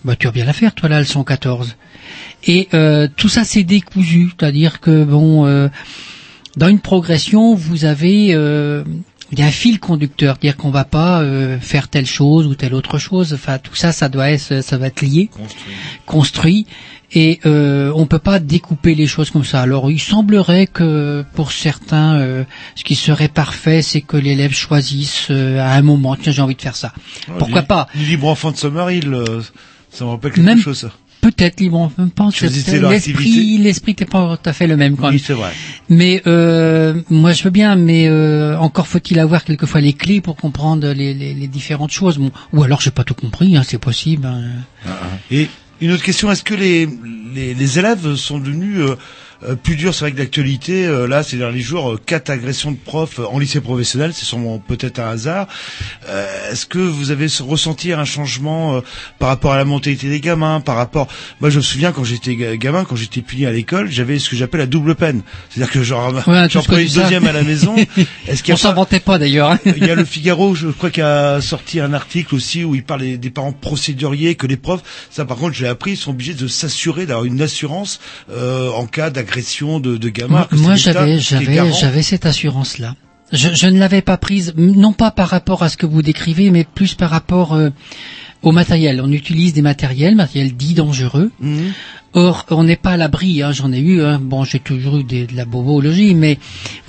ben, 0.05 0.15
tu 0.17 0.27
vas 0.27 0.33
bien 0.33 0.45
la 0.45 0.53
faire, 0.53 0.73
toi, 0.73 0.89
la 0.89 0.99
leçon 0.99 1.23
14. 1.23 1.75
Et 2.45 2.67
euh, 2.73 3.07
tout 3.15 3.29
ça, 3.29 3.43
c'est 3.43 3.63
décousu. 3.63 4.31
C'est-à-dire 4.37 4.79
que, 4.79 5.03
bon... 5.03 5.45
euh, 5.45 5.67
dans 6.57 6.67
une 6.67 6.79
progression, 6.79 7.55
vous 7.55 7.85
avez 7.85 8.33
euh, 8.33 8.83
il 9.31 9.39
y 9.39 9.41
a 9.41 9.45
un 9.45 9.51
fil 9.51 9.79
conducteur, 9.79 10.37
dire 10.37 10.57
qu'on 10.57 10.71
va 10.71 10.83
pas 10.83 11.21
euh, 11.21 11.57
faire 11.59 11.87
telle 11.87 12.05
chose 12.05 12.47
ou 12.47 12.55
telle 12.55 12.73
autre 12.73 12.97
chose. 12.97 13.33
Enfin, 13.33 13.57
tout 13.57 13.75
ça, 13.75 13.93
ça 13.93 14.09
doit 14.09 14.31
être, 14.31 14.61
ça 14.61 14.77
va 14.77 14.87
être 14.87 15.01
lié, 15.01 15.29
construit, 16.05 16.67
et 17.13 17.39
euh, 17.45 17.91
on 17.95 18.05
peut 18.05 18.19
pas 18.19 18.39
découper 18.39 18.95
les 18.95 19.07
choses 19.07 19.29
comme 19.29 19.45
ça. 19.45 19.61
Alors, 19.61 19.89
il 19.89 19.99
semblerait 19.99 20.67
que 20.67 21.23
pour 21.33 21.53
certains, 21.53 22.19
euh, 22.19 22.43
ce 22.75 22.83
qui 22.83 22.95
serait 22.95 23.29
parfait, 23.29 23.81
c'est 23.81 24.01
que 24.01 24.17
l'élève 24.17 24.53
choisisse 24.53 25.27
euh, 25.29 25.59
à 25.59 25.73
un 25.75 25.81
moment, 25.81 26.17
tiens, 26.17 26.33
j'ai 26.33 26.41
envie 26.41 26.55
de 26.55 26.61
faire 26.61 26.75
ça. 26.75 26.91
Ah, 27.29 27.33
Pourquoi 27.39 27.61
pas 27.63 27.87
Libre 27.95 28.27
enfant 28.27 28.51
de 28.51 28.57
Summerhill, 28.57 29.13
euh, 29.13 29.41
ça 29.91 30.05
me 30.05 30.09
rappelle 30.11 30.31
quelque 30.31 30.45
Même 30.45 30.59
chose. 30.59 30.79
ça. 30.79 30.91
Peut-être 31.21 31.61
temps, 32.15 32.31
c'est- 32.31 32.37
Choisissez 32.39 32.79
leur 32.79 32.89
l'esprit, 32.89 33.57
l'esprit 33.59 33.95
n'est 33.99 34.07
pas 34.07 34.37
tout 34.37 34.49
à 34.49 34.53
fait 34.53 34.65
le 34.65 34.75
même 34.75 34.95
quand 34.97 35.05
Oui, 35.09 35.11
même. 35.11 35.19
c'est 35.19 35.33
vrai. 35.33 35.51
Mais 35.87 36.23
euh, 36.25 36.99
moi 37.11 37.31
je 37.33 37.43
veux 37.43 37.51
bien, 37.51 37.75
mais 37.75 38.07
euh, 38.07 38.57
encore 38.57 38.87
faut-il 38.87 39.19
avoir 39.19 39.43
quelquefois 39.43 39.81
les 39.81 39.93
clés 39.93 40.19
pour 40.19 40.35
comprendre 40.35 40.87
les, 40.93 41.13
les, 41.13 41.35
les 41.35 41.47
différentes 41.47 41.91
choses. 41.91 42.17
Bon, 42.17 42.31
ou 42.53 42.63
alors 42.63 42.81
j'ai 42.81 42.89
pas 42.89 43.03
tout 43.03 43.13
compris, 43.13 43.55
hein, 43.55 43.61
c'est 43.63 43.77
possible. 43.77 44.25
hein. 44.25 44.91
Et 45.29 45.47
une 45.79 45.91
autre 45.91 46.03
question, 46.03 46.31
est-ce 46.31 46.43
que 46.43 46.55
les, 46.55 46.89
les, 47.35 47.53
les 47.53 47.79
élèves 47.79 48.15
sont 48.15 48.39
devenus 48.39 48.77
euh, 48.79 48.95
Euh, 49.43 49.55
plus 49.55 49.75
dur, 49.75 49.93
c'est 49.93 50.01
vrai 50.01 50.11
que 50.11 50.19
l'actualité, 50.19 50.85
euh, 50.85 51.07
là, 51.07 51.23
ces 51.23 51.37
derniers 51.37 51.61
jours, 51.61 51.93
euh, 51.93 51.99
quatre 52.05 52.29
agressions 52.29 52.71
de 52.71 52.77
profs 52.77 53.17
euh, 53.19 53.25
en 53.25 53.39
lycée 53.39 53.59
professionnel, 53.59 54.11
c'est 54.13 54.25
sûrement 54.25 54.59
peut-être 54.59 54.99
un 54.99 55.09
hasard. 55.09 55.47
Euh, 56.07 56.51
Est-ce 56.51 56.67
que 56.67 56.77
vous 56.77 57.09
avez 57.09 57.25
ressenti 57.39 57.91
un 57.91 58.05
changement 58.05 58.75
euh, 58.75 58.81
par 59.17 59.29
rapport 59.29 59.53
à 59.53 59.57
la 59.57 59.65
mentalité 59.65 60.09
des 60.09 60.19
gamins, 60.19 60.61
par 60.61 60.75
rapport... 60.75 61.07
Moi, 61.39 61.49
je 61.49 61.57
me 61.57 61.63
souviens, 61.63 61.91
quand 61.91 62.03
j'étais 62.03 62.35
ga- 62.35 62.55
gamin, 62.55 62.85
quand 62.85 62.95
j'étais 62.95 63.21
puni 63.21 63.47
à 63.47 63.51
l'école, 63.51 63.89
j'avais 63.89 64.19
ce 64.19 64.29
que 64.29 64.35
j'appelle 64.35 64.59
la 64.59 64.67
double 64.67 64.93
peine. 64.93 65.23
C'est-à-dire 65.49 65.73
que 65.73 65.81
genre, 65.81 66.13
Ouais, 66.27 66.47
j'en 66.47 66.61
prenais 66.61 66.83
une 66.83 66.93
deuxième 67.01 67.25
à 67.25 67.31
la 67.31 67.41
maison. 67.43 67.75
Est-ce 68.27 68.43
qu'il 68.43 68.53
On 68.53 68.57
a 68.57 68.59
pas- 68.59 69.17
d'ailleurs. 69.17 69.49
hein. 69.51 69.59
il 69.65 69.83
y 69.87 69.89
a 69.89 69.95
le 69.95 70.05
Figaro, 70.05 70.53
je 70.53 70.67
crois, 70.67 70.91
qui 70.91 71.01
a 71.01 71.41
sorti 71.41 71.79
un 71.79 71.93
article 71.93 72.35
aussi 72.35 72.63
où 72.63 72.75
il 72.75 72.83
parle 72.83 73.01
des, 73.01 73.17
des 73.17 73.29
parents 73.31 73.53
procéduriers, 73.53 74.35
que 74.35 74.45
les 74.45 74.57
profs, 74.57 74.83
ça 75.09 75.25
par 75.25 75.37
contre 75.37 75.53
j'ai 75.55 75.67
appris, 75.67 75.91
ils 75.93 75.97
sont 75.97 76.11
obligés 76.11 76.35
de 76.35 76.47
s'assurer 76.47 77.07
d'avoir 77.07 77.25
une 77.25 77.41
assurance 77.41 77.99
euh, 78.31 78.69
en 78.69 78.85
cas 78.85 79.09
d'agression 79.09 79.30
de, 79.79 79.97
de 79.97 80.09
gamins. 80.09 80.47
Moi, 80.51 80.75
j'avais, 80.75 81.19
j'avais, 81.19 81.55
j'avais 81.73 82.01
cette 82.01 82.25
assurance-là. 82.25 82.95
Je, 83.31 83.49
je 83.53 83.67
ne 83.67 83.79
l'avais 83.79 84.01
pas 84.01 84.17
prise, 84.17 84.53
non 84.57 84.91
pas 84.93 85.09
par 85.11 85.29
rapport 85.29 85.63
à 85.63 85.69
ce 85.69 85.77
que 85.77 85.85
vous 85.85 86.01
décrivez, 86.01 86.51
mais 86.51 86.65
plus 86.65 86.95
par 86.95 87.09
rapport 87.09 87.53
euh, 87.53 87.69
au 88.41 88.51
matériel. 88.51 88.99
On 89.01 89.09
utilise 89.11 89.53
des 89.53 89.61
matériels, 89.61 90.15
matériels 90.15 90.55
dits 90.55 90.73
dangereux. 90.73 91.31
Mhm. 91.39 91.71
Or, 92.13 92.45
on 92.49 92.65
n'est 92.65 92.75
pas 92.75 92.89
à 92.91 92.97
l'abri. 92.97 93.41
Hein, 93.41 93.53
J'en 93.53 93.71
ai 93.71 93.79
eu. 93.79 94.01
Hein. 94.03 94.19
Bon, 94.21 94.43
j'ai 94.43 94.59
toujours 94.59 94.97
eu 94.97 95.05
des- 95.05 95.27
de 95.27 95.33
la 95.37 95.45
bobologie, 95.45 96.13
mais 96.13 96.39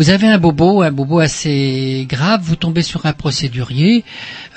vous 0.00 0.10
avez 0.10 0.26
un 0.26 0.38
bobo, 0.38 0.82
un 0.82 0.90
bobo 0.90 1.20
assez 1.20 2.08
grave. 2.08 2.40
Vous 2.42 2.56
tombez 2.56 2.82
sur 2.82 3.06
un 3.06 3.12
procédurier. 3.12 4.02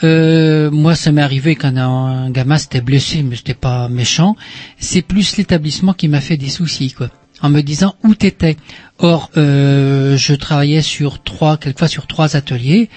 Euh, 0.03 0.71
moi, 0.71 0.95
ça 0.95 1.11
m'est 1.11 1.21
arrivé 1.21 1.55
quand 1.55 1.77
un, 1.77 1.87
un 2.25 2.29
gamin 2.31 2.57
s'était 2.57 2.81
blessé, 2.81 3.21
mais 3.21 3.35
c'était 3.35 3.53
pas 3.53 3.89
méchant. 3.89 4.35
C'est 4.79 5.03
plus 5.03 5.37
l'établissement 5.37 5.93
qui 5.93 6.07
m'a 6.07 6.19
fait 6.19 6.35
des 6.37 6.49
soucis, 6.49 6.91
quoi. 6.93 7.09
En 7.41 7.49
me 7.49 7.61
disant 7.61 7.95
où 8.03 8.15
t'étais. 8.15 8.57
Or, 8.99 9.29
euh, 9.37 10.17
je 10.17 10.33
travaillais 10.33 10.81
sur 10.81 11.21
trois, 11.21 11.57
quelquefois 11.57 11.87
sur 11.89 12.07
trois 12.07 12.35
ateliers. 12.35 12.89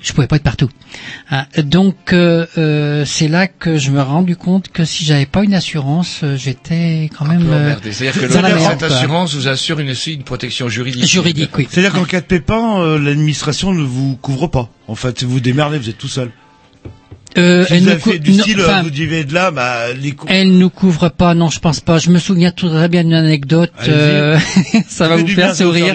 Je 0.00 0.12
pouvais 0.12 0.26
pas 0.26 0.34
être 0.34 0.42
partout. 0.42 0.68
Hein, 1.30 1.46
Donc 1.62 2.12
euh, 2.12 2.44
euh, 2.58 3.04
c'est 3.04 3.28
là 3.28 3.46
que 3.46 3.76
je 3.78 3.90
me 3.92 3.98
suis 4.00 4.08
rendu 4.08 4.34
compte 4.34 4.68
que 4.70 4.84
si 4.84 5.04
j'avais 5.04 5.26
pas 5.26 5.44
une 5.44 5.54
assurance, 5.54 6.20
euh, 6.24 6.36
j'étais 6.36 7.08
quand 7.16 7.24
même 7.24 7.46
euh. 7.52 7.76
C'est-à-dire 7.84 8.20
que 8.20 8.26
dans 8.32 8.42
le- 8.42 8.48
la 8.48 8.54
merde, 8.56 8.70
cette 8.80 8.88
quoi. 8.88 8.96
assurance 8.96 9.34
vous 9.34 9.46
assure 9.46 9.78
une, 9.78 9.90
aussi 9.90 10.14
une 10.14 10.24
protection 10.24 10.68
juridique. 10.68 11.04
Juridique, 11.06 11.56
oui. 11.56 11.68
C'est-à-dire 11.70 11.92
qu'en 11.92 12.04
cas 12.04 12.20
de 12.20 12.26
pépin, 12.26 12.98
l'administration 12.98 13.72
ne 13.72 13.84
vous 13.84 14.16
couvre 14.16 14.48
pas. 14.48 14.70
En 14.88 14.96
fait, 14.96 15.22
vous 15.22 15.30
vous 15.34 15.40
démerdez, 15.40 15.78
vous 15.78 15.88
êtes 15.88 15.98
tout 15.98 16.08
seul. 16.08 16.32
Euh, 17.38 17.64
si 17.64 17.74
elle 17.74 17.84
nous 17.84 17.98
fait 17.98 18.18
du 18.18 18.32
non, 18.32 18.42
style, 18.42 18.60
enfin, 18.60 18.82
vous 18.82 18.90
devez 18.90 19.24
de 19.24 19.32
là, 19.32 19.50
bah, 19.50 19.92
les. 20.00 20.14
Elle 20.28 20.58
nous 20.58 20.70
couvre 20.70 21.08
pas, 21.08 21.34
non, 21.34 21.48
je 21.48 21.58
pense 21.60 21.80
pas. 21.80 21.98
Je 21.98 22.10
me 22.10 22.18
souviens 22.18 22.50
très 22.50 22.88
bien 22.88 23.04
d'une 23.04 23.14
anecdote. 23.14 23.72
Euh, 23.88 24.38
ça 24.88 25.08
va 25.08 25.16
vous 25.16 25.26
faire 25.26 25.46
bien, 25.46 25.54
sourire. 25.54 25.94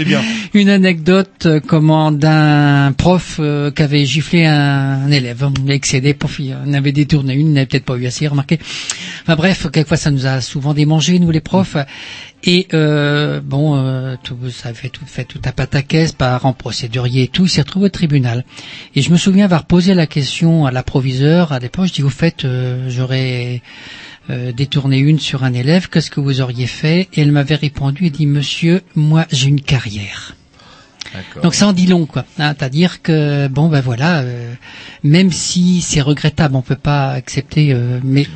Une 0.53 0.69
anecdote, 0.69 1.45
euh, 1.45 1.59
comment 1.65 2.11
d'un 2.11 2.91
prof 2.97 3.38
euh, 3.39 3.72
qui 3.72 3.84
avait 3.84 4.05
giflé 4.05 4.45
un, 4.45 5.03
un 5.05 5.11
élève, 5.11 5.47
il 5.64 5.72
excédé, 5.72 6.15
il 6.39 6.55
en 6.55 6.73
avait 6.73 6.91
détourné 6.91 7.34
une, 7.34 7.47
il 7.47 7.53
n'avait 7.53 7.68
peut-être 7.68 7.85
pas 7.85 7.95
eu 7.95 8.05
assez 8.07 8.27
remarqué. 8.27 8.59
Enfin 9.23 9.35
bref, 9.35 9.68
quelquefois 9.72 9.97
ça 9.97 10.11
nous 10.11 10.26
a 10.26 10.41
souvent 10.41 10.73
démangé 10.73 11.19
nous 11.19 11.31
les 11.31 11.41
profs. 11.41 11.77
Et 12.49 12.65
euh, 12.74 13.41
bon, 13.41 13.76
euh, 13.76 14.15
tout, 14.24 14.38
ça 14.49 14.74
fait 14.74 14.88
tout, 14.88 15.06
fait 15.06 15.26
tout 15.26 15.41
un 15.44 15.52
pataquès 15.52 16.14
par 16.14 16.45
en 16.45 16.53
procédurier 16.53 17.24
et 17.24 17.28
tout. 17.28 17.44
Il 17.44 17.49
s'est 17.49 17.61
retrouvé 17.61 17.88
au 17.88 17.90
tribunal. 17.90 18.45
Et 18.95 19.02
je 19.02 19.11
me 19.11 19.18
souviens 19.18 19.44
avoir 19.44 19.65
posé 19.65 19.94
la 19.94 20.07
question 20.07 20.65
à 20.65 20.72
la 20.72 20.82
proviseure 20.82 21.52
à 21.52 21.60
l'époque. 21.60 21.88
Je 21.88 21.94
dis 21.94 22.03
au 22.03 22.10
fait, 22.10 22.45
euh, 22.45 22.90
j'aurais 22.90 23.61
euh, 24.30 24.53
détourné 24.53 24.98
une 24.98 25.19
sur 25.19 25.44
un 25.44 25.52
élève. 25.52 25.90
Qu'est-ce 25.90 26.10
que 26.10 26.22
vous 26.22 26.40
auriez 26.40 26.68
fait? 26.68 27.10
Et 27.14 27.22
elle 27.22 27.34
m'avait 27.34 27.56
répondu 27.56 28.06
et 28.06 28.10
dit 28.11 28.26
Monsieur, 28.26 28.82
moi 28.95 29.26
j'ai 29.30 29.49
une 29.49 29.61
carrière. 29.61 30.34
Donc 31.41 31.56
ça 31.56 31.68
en 31.68 31.74
dit 31.74 31.88
long, 31.88 32.06
quoi. 32.06 32.26
Hein, 32.38 32.53
C'est-à-dire 32.57 33.02
que 33.02 33.48
bon, 33.48 33.69
ben 33.69 33.82
voilà, 33.82 34.19
euh, 34.19 34.53
même 35.03 35.32
si 35.32 35.82
c'est 35.82 36.02
regrettable, 36.02 36.56
on 36.56 36.61
peut 36.61 36.76
pas 36.76 37.11
accepter, 37.11 37.74
euh, 37.74 37.99
mais 38.03 38.28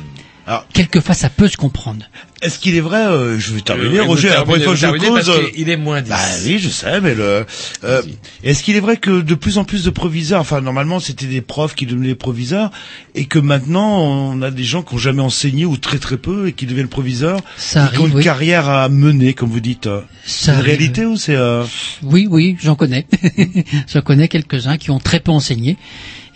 Alors, 0.52 0.66
quelquefois 0.72 1.14
ça 1.14 1.28
peut 1.30 1.48
se 1.48 1.56
comprendre. 1.56 2.04
Est-ce 2.42 2.58
qu'il 2.58 2.74
est 2.74 2.80
vrai, 2.80 3.06
euh, 3.06 3.38
je 3.38 3.52
vais 3.52 3.60
terminer, 3.60 4.00
Euh, 4.00 4.04
Roger, 4.04 4.28
première 4.28 4.44
terminez, 4.44 4.64
fois 5.06 5.20
je 5.20 5.26
cause... 5.26 5.30
euh, 5.30 5.50
qu'il 5.50 5.70
est 5.70 5.76
moins 5.76 6.02
10. 6.02 6.10
Bah 6.10 6.16
oui, 6.44 6.58
je 6.58 6.68
sais, 6.68 7.00
mais 7.00 7.14
le. 7.14 7.46
Euh, 7.84 8.02
Est-ce 8.42 8.62
qu'il 8.64 8.74
est 8.76 8.80
vrai 8.80 8.96
que 8.96 9.20
de 9.20 9.34
plus 9.34 9.58
en 9.58 9.64
plus 9.64 9.84
de 9.84 9.90
proviseurs, 9.90 10.40
enfin 10.40 10.60
normalement 10.60 10.98
c'était 11.00 11.26
des 11.26 11.40
profs 11.40 11.74
qui 11.76 11.86
devenaient 11.86 12.14
proviseurs, 12.16 12.70
et 13.14 13.26
que 13.26 13.38
maintenant 13.38 14.00
on 14.02 14.42
a 14.42 14.50
des 14.50 14.64
gens 14.64 14.82
qui 14.82 14.94
ont 14.94 14.98
jamais 14.98 15.22
enseigné 15.22 15.64
ou 15.64 15.76
très 15.76 15.98
très 15.98 16.16
peu 16.16 16.48
et 16.48 16.52
qui 16.52 16.66
deviennent 16.66 16.88
proviseurs, 16.88 17.38
Ça 17.56 17.86
et 17.86 17.90
qui 17.94 17.98
ont 17.98 18.02
arrive, 18.02 18.10
une 18.12 18.18
oui. 18.18 18.24
carrière 18.24 18.68
à 18.68 18.88
mener, 18.88 19.34
comme 19.34 19.48
vous 19.50 19.60
dites. 19.60 19.86
euh. 19.86 20.00
C'est 20.24 20.46
Ça 20.46 20.52
une 20.52 20.58
arrive. 20.58 20.66
réalité 20.70 21.06
ou 21.06 21.16
c'est 21.16 21.36
euh... 21.36 21.62
Oui, 22.02 22.26
oui, 22.28 22.56
j'en 22.60 22.74
connais. 22.74 23.06
j'en 23.92 24.00
connais 24.02 24.28
quelques-uns 24.28 24.76
qui 24.78 24.90
ont 24.90 24.98
très 24.98 25.20
peu 25.20 25.30
enseigné 25.30 25.76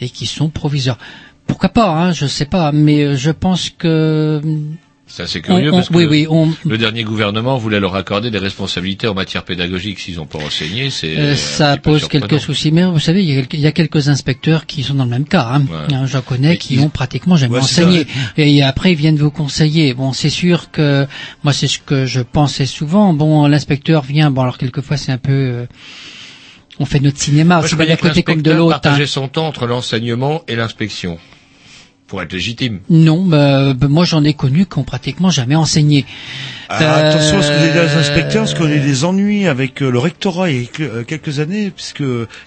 et 0.01 0.09
qui 0.09 0.27
sont 0.27 0.49
proviseurs. 0.51 0.99
Pourquoi 1.47 1.69
pas, 1.71 1.89
hein, 1.91 2.13
je 2.13 2.27
sais 2.27 2.45
pas, 2.47 2.73
mais 2.73 3.03
euh, 3.03 3.17
je 3.17 3.31
pense 3.31 3.71
que 3.71 4.41
C'est 5.09 5.23
assez 5.23 5.41
curieux 5.41 5.71
On- 5.71 5.75
on- 5.75 5.77
parce 5.77 5.89
que 5.89 5.95
oui, 5.95 6.05
oui, 6.05 6.27
on- 6.29 6.51
le 6.65 6.77
dernier 6.79 7.05
gouvernement 7.05 7.57
voulait 7.59 7.79
leur 7.79 7.95
accorder 7.95 8.33
des 8.33 8.39
responsabilités 8.39 9.07
en 9.07 9.15
matière 9.15 9.45
pédagogique 9.45 10.01
s'ils 10.01 10.17
n'ont 10.17 10.27
pas 10.27 10.41
enseigné. 10.41 10.91
C'est 10.91 11.17
euh, 11.17 11.37
ça 11.37 11.77
pose 11.77 12.09
quelques 12.09 12.41
soucis. 12.41 12.73
Mais 12.73 12.83
vous 12.85 12.99
savez, 12.99 13.23
il 13.23 13.29
y, 13.31 13.33
a 13.33 13.37
quelques, 13.37 13.55
il 13.55 13.61
y 13.61 13.67
a 13.69 13.73
quelques 13.73 14.09
inspecteurs 14.09 14.67
qui 14.67 14.83
sont 14.83 14.95
dans 14.95 15.05
le 15.05 15.11
même 15.11 15.25
cas. 15.25 15.49
Hein. 15.53 15.61
Ouais. 15.71 15.95
Hein, 15.95 16.07
J'en 16.07 16.23
connais 16.23 16.49
Mais 16.51 16.59
qui 16.59 16.75
ils- 16.75 16.81
ont 16.81 16.89
pratiquement 16.89 17.37
jamais 17.37 17.55
Ouais, 17.55 17.63
c'est 17.63 17.85
enseigné. 17.85 18.07
Et 18.37 18.65
après, 18.65 18.93
ils 18.93 18.97
viennent 18.99 19.17
vous 19.17 19.31
conseiller. 19.31 19.95
Bon, 19.95 20.13
c'est 20.13 20.29
sûr 20.29 20.73
que 20.73 21.07
moi, 21.45 21.53
c'est 21.53 21.69
ce 21.69 21.79
que 21.79 22.05
je 22.05 22.21
pensais 22.21 22.67
souvent. 22.67 23.15
Bon, 23.15 23.47
l'inspecteur 23.47 24.03
vient. 24.03 24.33
Bon, 24.33 24.43
alors 24.43 24.59
quelquefois, 24.59 24.97
c'est 24.97 25.13
un 25.13 25.19
peu. 25.19 25.31
euh, 25.33 25.67
on 26.81 26.85
fait 26.85 27.01
notre 27.01 27.19
cinéma, 27.19 27.61
bien 27.61 27.69
croyais 27.69 27.91
d'un 27.93 27.97
côté 27.97 28.23
comme 28.25 28.43
de 28.43 28.51
l'autre. 28.51 28.77
hein. 28.77 28.81
partageait 28.81 29.07
son 29.07 29.29
temps 29.29 29.47
entre 29.47 29.67
l'enseignement 29.67 30.43
et 30.49 30.57
l'inspection 30.57 31.19
pour 32.07 32.23
être 32.23 32.33
légitime. 32.33 32.81
Non, 32.89 33.25
bah, 33.25 33.75
bah, 33.75 33.89
moi 33.89 34.05
j'en 34.05 34.23
ai 34.25 34.35
connu 34.35 34.67
qui 34.67 34.79
ont 34.79 34.85
pratiquement 34.85 35.31
jamais 35.31 35.57
enseigné. 35.57 36.05
Ah, 36.69 36.83
Euh, 36.83 37.11
attention 37.11 37.39
à 37.39 37.43
ce 37.43 37.49
que 37.49 37.79
les 37.79 37.95
inspecteurs, 37.99 38.45
parce 38.45 38.55
qu'on 38.55 38.67
a 38.67 38.75
eu 38.75 38.81
des 38.81 39.05
ennuis 39.05 39.47
avec 39.47 39.83
euh, 39.83 39.91
le 39.91 39.99
rectorat 39.99 40.51
il 40.51 40.63
y 40.63 40.65
a 40.65 40.83
euh, 40.83 41.05
quelques 41.05 41.39
années, 41.41 41.71
puisque 41.71 42.03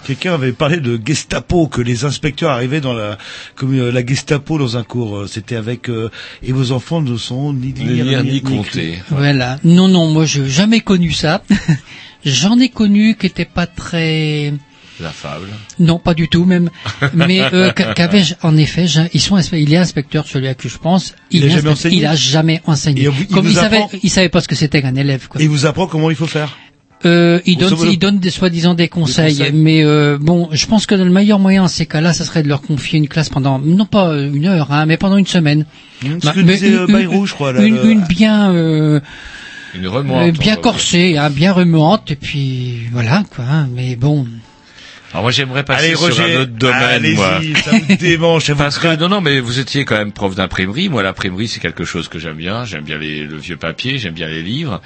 quelqu'un 0.06 0.34
avait 0.34 0.52
parlé 0.52 0.78
de 0.78 1.00
Gestapo, 1.04 1.68
que 1.68 1.82
les 1.82 2.04
inspecteurs 2.06 2.52
arrivaient 2.52 2.82
dans 2.82 2.94
la 2.94 3.18
comme 3.56 3.74
euh, 3.78 3.92
la 3.92 4.06
Gestapo 4.06 4.58
dans 4.58 4.78
un 4.78 4.84
cours. 4.84 5.18
Euh, 5.20 5.28
C'était 5.28 5.56
avec 5.56 5.90
euh, 5.90 6.10
et 6.44 6.52
vos 6.52 6.72
enfants 6.72 7.02
ne 7.02 7.16
sont 7.18 7.54
ni 7.54 7.74
Ni 7.74 7.86
lire 8.04 8.24
ni 8.24 8.42
compter. 8.42 8.88
écrire. 8.88 9.04
Voilà. 9.10 9.58
Non, 9.64 9.88
non, 9.88 10.08
moi 10.10 10.26
j'ai 10.26 10.48
jamais 10.48 10.82
connu 10.82 11.12
ça. 11.12 11.42
J'en 12.26 12.60
ai 12.60 12.68
connu 12.70 13.16
qui 13.16 13.28
étaient 13.28 13.46
pas 13.46 13.68
très. 13.68 14.54
La 15.02 15.12
fable. 15.12 15.48
Non, 15.80 15.98
pas 16.00 16.14
du 16.14 16.28
tout 16.28 16.44
même. 16.46 16.70
Mais 17.14 17.42
euh, 17.54 17.72
qu'avait 17.72 18.24
en 18.44 18.58
effet, 18.58 18.86
j'ai- 18.88 19.10
ils 19.14 19.22
sont, 19.22 19.38
il 19.54 19.74
est 19.74 19.78
inspecteur 19.78 20.28
celui 20.28 20.48
à 20.48 20.54
qui 20.56 20.68
je 20.70 20.78
pense. 20.78 21.16
Il 21.32 21.44
a 21.44 21.48
est 21.48 21.50
jamais 21.52 21.70
enseigné 21.70 21.98
Il 21.98 22.06
a 22.06 22.16
jamais 22.16 22.62
enseigné. 22.66 23.04
Il 23.20 23.28
Comme 23.28 23.48
il 23.48 23.54
savait, 23.56 23.78
apprend- 23.78 23.98
il 24.04 24.10
savait 24.10 24.30
pas 24.30 24.42
ce 24.42 24.48
que 24.48 24.56
c'était 24.56 24.82
qu'un 24.82 24.96
élève. 24.96 25.28
Quoi. 25.30 25.40
Et 25.40 25.46
il 25.46 25.50
vous 25.50 25.66
apprend 25.66 25.88
comment 25.88 26.10
il 26.10 26.16
faut 26.18 26.28
faire. 26.28 26.58
Euh, 27.06 27.40
il 27.46 27.58
donne, 27.58 27.76
il 27.90 27.98
donne 27.98 28.20
des 28.20 28.30
soi-disant 28.30 28.74
des 28.74 28.90
conseils, 28.90 29.38
conseils. 29.38 29.54
mais 29.54 29.86
euh, 29.86 30.18
bon, 30.20 30.50
je 30.52 30.66
pense 30.66 30.86
que 30.86 30.96
le 30.96 31.06
meilleur 31.10 31.40
moyen, 31.40 31.62
dans 31.62 31.68
ces 31.70 31.86
cas-là, 31.86 32.12
ça 32.12 32.26
serait 32.26 32.44
de 32.44 32.50
leur 32.50 32.62
confier 32.62 33.00
une 33.00 33.08
classe 33.08 33.30
pendant, 33.30 33.58
non 33.58 33.86
pas 33.86 34.14
une 34.18 34.46
heure, 34.46 34.74
hein, 34.74 34.86
mais 34.86 34.98
pendant 34.98 35.16
une 35.16 35.26
semaine. 35.26 35.66
Hum, 36.04 36.20
ce 36.20 36.26
Bah, 36.26 36.34
que 36.34 36.42
mais 36.42 36.56
disait, 36.56 36.74
euh, 36.74 36.88
une, 36.88 36.94
Bayrou, 36.94 37.26
je 37.26 37.34
crois, 37.34 37.54
là, 37.54 37.64
une, 37.64 37.76
le- 37.76 37.86
une 37.90 38.02
bien, 38.02 38.52
euh, 38.52 39.00
Une 39.76 39.88
remontante. 39.88 40.28
euh, 40.28 40.32
bien 40.34 40.58
corsée, 40.58 41.16
hein, 41.18 41.30
bien 41.30 41.54
remuante, 41.54 42.12
et 42.12 42.16
puis 42.18 42.80
voilà 42.92 43.24
quoi. 43.34 43.46
hein, 43.50 43.70
mais 43.74 43.96
bon, 43.96 44.28
Alors 45.12 45.24
moi 45.24 45.32
j'aimerais 45.32 45.64
passer 45.64 45.86
Allez, 45.88 45.96
sur 45.96 46.02
Roger, 46.06 46.36
un 46.36 46.42
autre 46.42 46.52
domaine, 46.52 47.16
moi. 47.16 47.42
ça 47.64 47.72
vous 47.72 47.96
démange, 48.00 48.54
Parce 48.54 48.78
que 48.78 48.96
non, 48.96 49.10
non, 49.10 49.22
mais 49.22 49.40
vous 49.40 49.58
étiez 49.60 49.84
quand 49.84 49.98
même 49.98 50.12
prof 50.12 50.36
d'imprimerie. 50.36 50.88
Moi, 50.88 51.02
l'imprimerie, 51.02 51.48
c'est 51.48 51.60
quelque 51.60 51.84
chose 51.84 52.08
que 52.08 52.20
j'aime 52.20 52.38
bien. 52.38 52.64
J'aime 52.64 52.84
bien 52.84 53.00
les, 53.00 53.24
le 53.26 53.36
vieux 53.38 53.58
papier, 53.58 53.98
j'aime 53.98 54.14
bien 54.14 54.28
les 54.28 54.44
livres. 54.44 54.82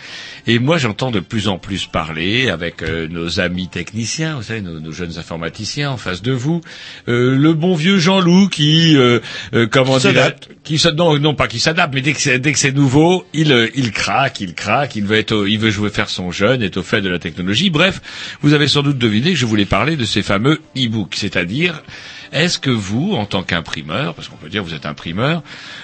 Et 0.48 0.60
moi, 0.60 0.78
j'entends 0.78 1.12
de 1.12 1.20
plus 1.20 1.50
en 1.50 1.58
plus 1.58 1.88
parler 1.88 2.50
avec 2.50 2.84
euh, 2.84 3.08
nos 3.10 3.42
amis 3.42 3.68
techniciens, 3.68 4.36
vous 4.38 4.44
savez, 4.44 4.62
nos, 4.62 4.80
nos 4.80 4.92
jeunes 4.94 5.18
informaticiens 5.18 5.92
en 5.92 5.98
face 5.98 6.22
de 6.22 6.32
vous. 6.32 6.62
Euh, 7.10 7.36
le 7.36 7.54
bon 7.54 7.76
vieux 7.76 7.98
Jean-Loup 7.98 8.48
qui, 8.48 8.96
euh, 8.96 9.20
euh, 9.54 9.68
comment 9.70 9.96
Qui 9.98 10.02
dire, 10.04 10.12
s'adapte. 10.14 10.50
qui 10.64 10.82
non, 10.96 11.20
non 11.20 11.36
pas 11.36 11.48
qui 11.50 11.60
s'adapte, 11.60 11.94
mais 11.94 12.02
dès 12.02 12.14
que 12.14 12.22
c'est, 12.22 12.40
dès 12.40 12.54
que 12.54 12.60
c'est 12.60 12.72
nouveau, 12.72 13.26
il, 13.34 13.70
il 13.76 13.92
craque, 13.92 14.40
il 14.40 14.54
craque, 14.54 14.96
il 14.96 15.04
veut 15.04 15.18
être, 15.18 15.34
au- 15.34 15.46
il 15.46 15.60
veut 15.60 15.70
jouer 15.70 15.90
faire 15.90 16.10
son 16.10 16.32
jeune, 16.32 16.62
est 16.64 16.78
au 16.78 16.84
fait 16.84 17.02
de 17.02 17.10
la 17.10 17.20
technologie. 17.20 17.70
Bref, 17.70 18.02
vous 18.42 18.54
avez 18.54 18.70
sans 18.70 18.84
doute 18.84 18.98
deviné 18.98 19.32
que 19.32 19.38
je 19.38 19.46
voulais 19.46 19.66
parler 19.66 19.98
de 19.98 20.06
ces 20.14 20.22
fameux 20.24 20.62
e-books, 20.78 21.16
c'est-à-dire, 21.16 21.84
est-ce 22.32 22.58
que 22.60 22.70
vous, 22.70 23.14
en 23.14 23.26
tant 23.26 23.44
qu'imprimeur, 23.44 24.14
parce 24.16 24.28
qu'on 24.28 24.38
peut 24.38 24.50
dire 24.50 24.64
que 24.64 24.70
vous 24.70 24.74
êtes 24.74 24.86
imprimeur, 24.86 25.44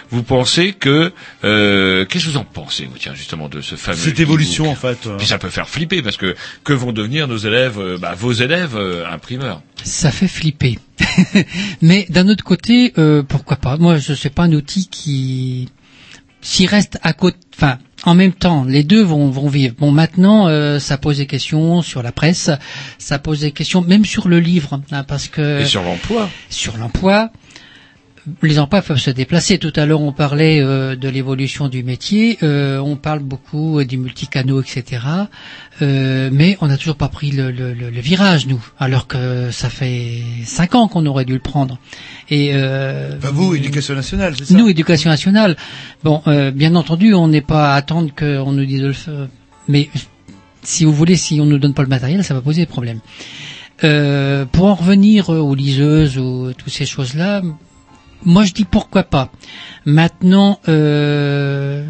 vous 0.09 0.23
pensez 0.23 0.73
que, 0.73 1.11
euh, 1.43 2.05
qu'est-ce 2.05 2.25
que 2.25 2.29
vous 2.31 2.37
en 2.37 2.43
pensez, 2.43 2.85
vous, 2.85 2.97
tiens, 2.97 3.13
justement, 3.13 3.49
de 3.49 3.61
ce 3.61 3.75
fameux 3.75 3.97
Cette 3.97 4.19
évolution, 4.19 4.69
en 4.69 4.75
fait. 4.75 5.05
euh. 5.07 5.17
Puis 5.17 5.27
ça 5.27 5.37
peut 5.37 5.49
faire 5.49 5.69
flipper 5.69 6.01
parce 6.01 6.17
que 6.17 6.35
que 6.63 6.73
vont 6.73 6.91
devenir 6.91 7.27
nos 7.27 7.37
élèves, 7.37 7.79
euh, 7.79 7.97
bah, 7.97 8.13
vos 8.17 8.31
élèves 8.31 8.75
euh, 8.75 9.05
imprimeurs 9.09 9.61
ça 9.83 10.11
fait 10.11 10.27
flipper. 10.27 10.77
mais 11.81 12.05
d'un 12.09 12.27
autre 12.27 12.43
côté, 12.43 12.93
euh, 12.97 13.23
pourquoi 13.23 13.57
pas 13.57 13.77
Moi, 13.77 13.97
je 13.97 14.13
sais 14.13 14.29
pas 14.29 14.43
un 14.43 14.51
outil 14.53 14.87
qui, 14.89 15.69
s'il 16.41 16.67
reste 16.67 16.99
à 17.01 17.13
côté, 17.13 17.37
enfin, 17.55 17.79
En 18.05 18.15
même 18.15 18.31
temps, 18.33 18.63
les 18.63 18.83
deux 18.83 19.01
vont, 19.03 19.29
vont 19.29 19.47
vivre. 19.49 19.75
Bon, 19.77 19.91
maintenant, 19.91 20.47
euh, 20.47 20.79
ça 20.79 20.97
pose 20.97 21.17
des 21.17 21.25
questions 21.25 21.81
sur 21.81 22.01
la 22.01 22.11
presse, 22.11 22.49
ça 22.97 23.19
pose 23.19 23.41
des 23.41 23.51
questions 23.51 23.81
même 23.81 24.05
sur 24.05 24.27
le 24.27 24.39
livre, 24.39 24.79
hein, 24.91 25.03
parce 25.03 25.27
que 25.27 25.61
Et 25.61 25.65
sur 25.65 25.83
l'emploi. 25.83 26.29
sur 26.49 26.77
l'emploi, 26.77 27.31
les 28.41 28.59
emplois 28.59 28.81
peuvent 28.81 28.97
se 28.97 29.09
déplacer. 29.11 29.57
Tout 29.57 29.73
à 29.75 29.85
l'heure, 29.85 30.01
on 30.01 30.11
parlait 30.11 30.59
euh, 30.61 30.95
de 30.95 31.07
l'évolution 31.09 31.67
du 31.67 31.83
métier, 31.83 32.37
euh, 32.43 32.77
on 32.79 32.95
parle 32.95 33.19
beaucoup 33.19 33.79
euh, 33.79 33.85
du 33.85 33.97
multicanaux, 33.97 34.61
etc. 34.61 35.01
Euh, 35.81 36.29
mais 36.31 36.57
on 36.61 36.67
n'a 36.67 36.77
toujours 36.77 36.95
pas 36.95 37.07
pris 37.07 37.31
le, 37.31 37.51
le- 37.51 37.73
le- 37.73 37.89
le 37.89 38.01
virage, 38.01 38.47
nous, 38.47 38.63
alors 38.79 39.07
que 39.07 39.49
ça 39.51 39.69
fait 39.69 40.21
cinq 40.45 40.75
ans 40.75 40.87
qu'on 40.87 41.05
aurait 41.05 41.25
dû 41.25 41.33
le 41.33 41.39
prendre. 41.39 41.77
Et 42.29 42.51
euh, 42.53 43.15
Enfin, 43.17 43.31
vous, 43.31 43.55
éducation 43.55 43.95
nationale, 43.95 44.33
c'est 44.37 44.45
ça 44.45 44.53
nous, 44.55 44.67
éducation 44.69 45.09
nationale, 45.09 45.55
bon, 46.03 46.21
euh, 46.27 46.51
bien 46.51 46.75
entendu, 46.75 47.13
on 47.13 47.27
n'est 47.27 47.41
pas 47.41 47.73
à 47.73 47.75
attendre 47.75 48.09
qu'on 48.17 48.51
nous 48.51 48.65
dise 48.65 48.81
de 48.81 48.87
le 48.87 48.93
faire. 48.93 49.27
Mais 49.67 49.89
si 50.63 50.83
vous 50.85 50.93
voulez, 50.93 51.15
si 51.15 51.39
on 51.39 51.45
ne 51.45 51.51
nous 51.51 51.59
donne 51.59 51.73
pas 51.73 51.83
le 51.83 51.87
matériel, 51.89 52.23
ça 52.23 52.33
va 52.33 52.41
poser 52.41 52.61
des 52.61 52.65
problèmes. 52.67 52.99
Euh, 53.85 54.45
pour 54.45 54.65
en 54.65 54.75
revenir 54.75 55.29
aux 55.29 55.55
liseuses 55.55 56.17
ou 56.17 56.51
toutes 56.57 56.73
ces 56.73 56.85
choses-là, 56.85 57.41
moi 58.25 58.43
je 58.43 58.53
dis 58.53 58.65
pourquoi 58.65 59.03
pas. 59.03 59.29
Maintenant, 59.85 60.59
euh, 60.67 61.85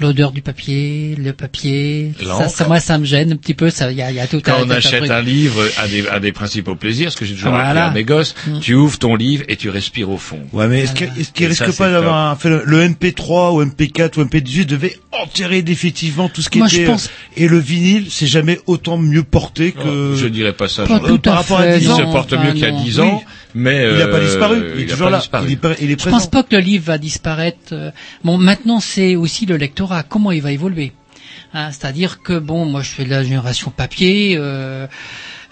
l'odeur 0.00 0.32
du 0.32 0.42
papier, 0.42 1.14
le 1.18 1.32
papier, 1.32 2.12
ça, 2.24 2.48
ça, 2.48 2.66
moi 2.66 2.80
ça 2.80 2.98
me 2.98 3.04
gêne 3.04 3.32
un 3.32 3.36
petit 3.36 3.54
peu. 3.54 3.70
Ça, 3.70 3.90
il 3.90 3.96
y 3.98 4.02
a, 4.02 4.10
il 4.10 4.16
y 4.16 4.20
a 4.20 4.26
tout 4.26 4.40
Quand 4.44 4.52
un, 4.52 4.62
on 4.62 4.66
tout 4.66 4.72
un 4.72 4.76
achète 4.76 5.10
un 5.10 5.20
livre 5.22 5.62
à 5.78 5.86
des, 5.88 6.06
à 6.08 6.20
des 6.20 6.32
principaux 6.32 6.74
plaisirs, 6.74 7.12
ce 7.12 7.16
que 7.16 7.24
j'ai 7.24 7.34
toujours 7.34 7.54
appris 7.54 7.64
Voilà. 7.66 7.86
à 7.86 7.90
mes 7.90 8.04
gosses, 8.04 8.34
Mm. 8.46 8.60
tu 8.60 8.74
ouvres 8.74 8.98
ton 8.98 9.14
livre 9.16 9.44
et 9.48 9.56
tu 9.56 9.68
respires 9.70 10.10
au 10.10 10.16
fond. 10.16 10.40
Ouais, 10.52 10.66
mais 10.68 10.80
est-ce 10.80 10.94
qu'il 10.94 11.10
est-ce 11.18 11.30
qu'il 11.32 11.44
Et 11.46 11.48
risque 11.48 11.66
ça, 11.72 11.84
pas 11.84 11.90
d'avoir 11.90 12.30
un, 12.30 12.36
fait 12.36 12.48
le, 12.48 12.62
le 12.64 12.88
MP3 12.88 13.52
ou 13.54 13.64
MP4 13.64 14.18
ou 14.20 14.24
MP18 14.24 14.66
devait 14.66 14.96
enterrer 15.12 15.62
définitivement 15.62 16.28
tout 16.28 16.42
ce 16.42 16.48
qui 16.50 16.58
Moi, 16.58 16.68
je 16.68 16.76
était 16.76 16.84
pense- 16.86 17.06
euh, 17.06 17.42
et 17.44 17.48
le 17.48 17.58
vinyle 17.58 18.06
c'est 18.10 18.26
jamais 18.26 18.58
autant 18.66 18.96
mieux 18.98 19.22
porté 19.22 19.72
que 19.72 20.14
Je 20.16 20.26
dirais 20.26 20.52
pas 20.52 20.68
ça. 20.68 20.84
Pas 20.84 21.00
par 21.22 21.34
rapport 21.36 21.58
à 21.60 21.64
fait, 21.64 21.78
10 21.78 21.84
Il 21.84 21.90
ans. 21.92 21.96
se 21.96 22.02
non, 22.02 22.12
porte 22.12 22.32
enfin, 22.32 22.44
mieux 22.44 22.52
qu'il 22.52 22.62
y 22.62 22.66
a 22.66 22.70
non. 22.72 22.82
10 22.82 23.00
ans, 23.00 23.22
mais 23.54 23.88
il 23.90 23.98
n'a 23.98 24.06
pas 24.06 24.16
euh, 24.18 24.24
disparu, 24.26 24.56
il 24.74 24.80
est 24.80 24.82
il 24.84 24.86
toujours 24.88 25.10
là, 25.10 25.20
il 25.42 25.52
est, 25.52 25.58
il 25.82 25.90
est 25.90 25.90
Je 25.90 25.96
présent. 25.96 26.16
pense 26.16 26.30
pas 26.30 26.42
que 26.42 26.54
le 26.56 26.62
livre 26.62 26.84
va 26.86 26.98
disparaître. 26.98 27.58
euh, 27.72 27.90
Bon, 28.24 28.38
maintenant 28.38 28.80
c'est 28.80 29.16
aussi 29.16 29.46
le 29.46 29.56
lectorat, 29.90 30.02
comment 30.08 30.32
il 30.32 30.42
va 30.42 30.52
évoluer. 30.52 30.92
Hein, 31.52 31.70
C'est-à-dire 31.72 32.22
que 32.22 32.38
bon, 32.38 32.64
moi 32.64 32.82
je 32.82 32.90
fais 32.90 33.04
de 33.04 33.10
la 33.10 33.22
génération 33.22 33.70
papier. 33.70 34.36
euh, 34.36 34.86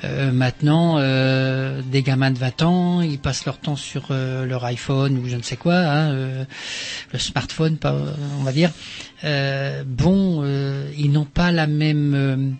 euh, 0.04 0.30
maintenant, 0.30 0.98
euh, 0.98 1.82
des 1.82 2.02
gamins 2.02 2.30
de 2.30 2.38
20 2.38 2.62
ans, 2.62 3.00
ils 3.00 3.18
passent 3.18 3.44
leur 3.46 3.58
temps 3.58 3.74
sur 3.74 4.12
leur 4.12 4.64
iPhone 4.64 5.18
ou 5.18 5.28
je 5.28 5.34
ne 5.34 5.42
sais 5.42 5.56
quoi, 5.56 5.74
hein, 5.74 6.12
le 7.12 7.18
smartphone, 7.18 7.76
on 7.82 8.44
va 8.44 8.52
dire. 8.52 8.70
Bon, 9.86 10.44
ils 10.96 11.10
n'ont 11.10 11.24
pas 11.24 11.50
la 11.50 11.66
même 11.66 12.56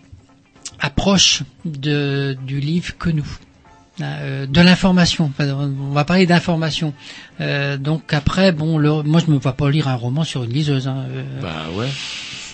approche 0.81 1.43
de, 1.63 2.37
du 2.45 2.59
livre 2.59 2.97
que 2.97 3.09
nous. 3.09 3.37
Euh, 4.01 4.45
de 4.45 4.61
l'information. 4.61 5.31
On 5.39 5.91
va 5.93 6.05
parler 6.05 6.25
d'information. 6.25 6.93
Euh, 7.41 7.77
donc 7.77 8.13
après, 8.13 8.51
bon, 8.51 8.77
le- 8.77 9.03
moi 9.03 9.21
je 9.25 9.31
me 9.31 9.37
vois 9.37 9.53
pas 9.53 9.69
lire 9.69 9.87
un 9.87 9.95
roman 9.95 10.23
sur 10.23 10.43
une 10.43 10.51
liseuse. 10.53 10.87
Hein, 10.87 11.05
euh. 11.09 11.23
Bah 11.41 11.65
ouais. 11.73 11.87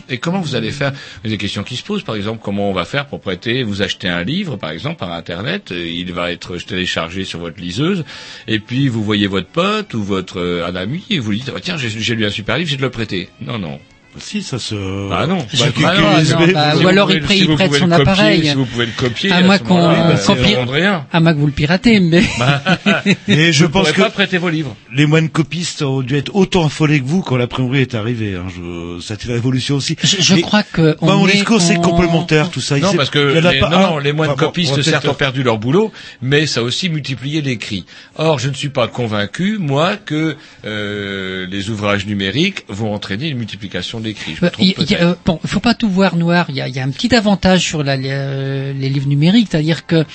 Et 0.08 0.20
comment 0.20 0.40
vous 0.40 0.54
allez 0.56 0.72
faire? 0.72 0.94
Des 1.24 1.38
questions 1.38 1.64
qui 1.64 1.76
se 1.76 1.84
posent, 1.84 2.04
par 2.04 2.16
exemple, 2.16 2.40
comment 2.44 2.70
on 2.70 2.74
va 2.74 2.86
faire 2.86 3.08
pour 3.08 3.20
prêter, 3.22 3.64
vous 3.64 3.82
achetez 3.82 4.08
un 4.08 4.24
livre, 4.24 4.56
par 4.56 4.70
exemple, 4.70 4.98
par 4.98 5.12
Internet, 5.12 5.72
euh, 5.72 5.84
il 5.84 6.14
va 6.14 6.32
être 6.32 6.58
téléchargé 6.58 7.26
sur 7.26 7.40
votre 7.40 7.60
liseuse, 7.60 8.06
et 8.48 8.60
puis 8.60 8.88
vous 8.88 9.04
voyez 9.04 9.26
votre 9.26 9.48
pote 9.48 9.96
ou 9.96 10.04
votre 10.04 10.64
un 10.68 10.76
ami, 10.76 11.04
et 11.10 11.18
vous 11.18 11.32
lui 11.32 11.40
dites, 11.40 11.52
ah, 11.56 11.60
tiens, 11.60 11.78
j'ai 11.78 11.90
j'ai 11.90 12.14
lu 12.14 12.24
un 12.26 12.30
super 12.30 12.58
livre, 12.58 12.70
j'ai 12.70 12.78
de 12.78 12.84
le 12.84 12.92
prêter. 12.92 13.30
Non, 13.42 13.58
non. 13.58 13.80
Si, 14.18 14.42
ça 14.44 14.60
se... 14.60 15.10
Bah 15.10 15.28
non. 15.28 15.38
Bah, 15.38 15.66
que- 15.76 15.82
non, 15.82 16.54
bah, 16.54 16.74
vous 16.76 16.84
ou 16.84 16.88
alors 16.88 17.12
il 17.12 17.20
prête- 17.22 17.38
si 17.38 17.44
il 17.44 17.48
vous 17.48 17.56
prête 17.56 17.68
pouvez 17.68 17.80
son 17.80 17.88
copier, 17.90 18.02
appareil. 18.02 18.48
Si 18.48 18.54
vous 18.56 18.66
pouvez 18.66 18.86
le 18.86 18.92
copier, 18.96 19.32
À 19.32 19.36
à 19.38 19.42
moins 19.42 19.58
qu'on 19.58 19.76
bah. 19.90 21.06
À 21.12 21.20
moins 21.20 21.34
que 21.34 21.40
vous 21.40 21.46
le 21.48 21.52
piratez, 21.52 22.00
mais 22.00 22.24
Et 23.28 23.52
je 23.52 23.66
Vous 23.66 23.72
pense 23.72 23.92
que 23.92 24.02
pas 24.02 24.10
prêter 24.10 24.38
vos 24.38 24.50
livres. 24.50 24.76
les 24.94 25.06
moines 25.06 25.30
copistes 25.30 25.82
ont 25.82 26.02
dû 26.02 26.16
être 26.16 26.36
autant 26.36 26.66
affolés 26.66 27.00
que 27.00 27.06
vous 27.06 27.22
quand 27.22 27.36
l'imprimerie 27.38 27.82
est 27.82 27.96
arrivée. 27.96 28.36
Hein. 28.36 28.46
Je... 28.56 29.00
Ça 29.02 29.14
a 29.14 29.16
été 29.16 29.28
la 29.28 29.34
révolution 29.36 29.76
aussi. 29.76 29.96
je, 30.02 30.18
je 30.22 30.36
Mais- 30.36 30.42
crois 30.42 30.64
que 30.64 30.96
on 31.02 31.08
mon 31.18 31.26
discours, 31.28 31.62
c'est 31.62 31.78
en- 31.78 31.82
complémentaire, 31.82 32.50
tout 32.52 32.62
ça. 32.62 32.78
Non, 32.78 32.94
parce 32.94 33.10
que 33.10 33.20
les, 33.20 33.60
pas 33.60 33.70
non, 33.70 33.98
les 34.00 34.14
moines 34.14 34.36
copistes, 34.36 34.82
certes, 34.82 35.08
ont 35.08 35.14
perdu 35.14 35.44
leur 35.44 35.58
boulot, 35.58 35.92
mais 36.22 36.46
ça 36.46 36.60
a 36.62 36.64
aussi 36.64 36.90
multiplié 36.90 37.42
les 37.42 37.58
cris. 37.58 37.86
Or, 38.16 38.40
je 38.40 38.50
ne 38.50 38.54
suis 38.54 38.70
pas 38.70 38.88
convaincu, 38.88 39.58
moi, 39.60 39.96
que 39.98 40.36
euh, 40.66 41.48
les 41.50 41.70
ouvrages 41.70 42.06
numériques 42.06 42.64
vont 42.70 42.94
entraîner 42.94 43.30
une 43.30 43.38
multiplication 43.38 44.00
des 44.06 44.14
cris. 44.14 44.36
Je 44.36 44.42
me 44.42 44.48
Euh, 44.48 44.52
trompe 44.52 44.66
il- 44.66 44.76
il 44.80 44.92
y 44.92 44.96
a- 44.96 45.02
euh, 45.04 45.16
bon, 45.26 45.40
faut 45.46 45.60
pas 45.60 45.74
tout 45.74 45.90
voir 45.90 46.16
noir. 46.16 46.46
Il 46.50 46.56
y 46.56 46.62
a, 46.62 46.68
il 46.70 46.76
y 46.76 46.80
a 46.80 46.84
un 46.84 46.90
petit 46.92 47.14
avantage 47.14 47.60
sur 47.62 47.84
la- 47.84 47.98
les, 47.98 48.10
euh, 48.12 48.72
les 48.74 48.88
livres 48.90 49.08
numériques, 49.10 49.48
c'est-à-dire 49.52 49.86
que 49.86 50.06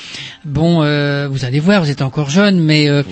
bon, 0.45 0.83
euh, 0.83 1.29
vous 1.31 1.45
allez 1.45 1.61
voir, 1.61 1.83
vous 1.83 1.91
êtes 1.91 2.03
encore 2.03 2.31
jeune, 2.31 2.59
mais 2.61 2.89
euh, 2.89 3.03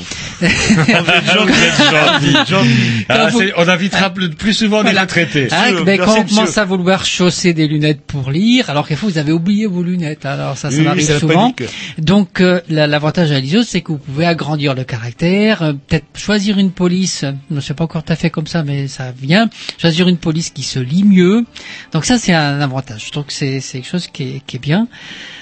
Ah, 3.08 3.28
vous- 3.30 3.38
c'est- 3.40 3.52
on 3.56 3.68
invitera 3.68 4.10
plus, 4.10 4.30
plus 4.30 4.52
souvent 4.54 4.78
des 4.78 4.84
Voilà. 4.90 5.02
retraités. 5.02 5.48
Hein, 5.50 5.68
Sûr, 5.68 5.84
mais 5.84 5.96
merci, 5.96 6.14
quand 6.14 6.20
on 6.20 6.24
commence 6.24 6.58
à 6.58 6.64
vouloir 6.64 7.04
chausser 7.04 7.52
des 7.54 7.66
lunettes 7.66 8.02
pour 8.06 8.30
lire, 8.30 8.70
alors 8.70 8.86
quelquefois 8.86 9.10
vous 9.10 9.18
avez 9.18 9.32
oublié 9.32 9.66
vos 9.66 9.82
lunettes. 9.82 10.24
Alors 10.26 10.56
ça, 10.56 10.70
ça 10.70 10.76
Oui, 10.76 10.84
m'arrive 10.84 11.08
la 11.10 11.18
souvent. 11.18 11.54
Donc 11.98 12.40
euh, 12.40 12.60
la- 12.68 12.86
l'avantage 12.86 13.32
à 13.32 13.40
liseuse, 13.40 13.66
c'est 13.68 13.80
que 13.80 13.92
vous 13.92 13.98
pouvez 13.98 14.26
agrandir 14.26 14.74
le 14.74 14.84
caractère, 14.84 15.62
euh, 15.62 15.72
peut-être 15.72 16.06
choisir 16.16 16.58
une 16.58 16.70
police. 16.70 17.24
Je 17.50 17.60
sais 17.60 17.74
pas 17.74 17.84
encore 17.84 18.02
tout 18.04 18.12
à 18.12 18.16
fait 18.16 18.30
comme 18.30 18.46
ça, 18.46 18.62
mais 18.62 18.88
ça 18.88 19.12
vient. 19.20 19.48
Choisir 19.78 20.08
une 20.08 20.16
police 20.18 20.50
qui 20.50 20.62
se 20.68 20.78
lit 20.78 21.04
mieux. 21.04 21.44
Donc 21.92 22.04
ça, 22.04 22.18
c'est 22.18 22.34
un 22.34 22.60
avantage. 22.60 23.10
C'est 23.28 23.60
c'est 23.60 23.78
quelque 23.78 23.90
chose 23.90 24.06
qui 24.08 24.36
est, 24.36 24.40
qui 24.46 24.56
est 24.56 24.60
bien. 24.60 24.88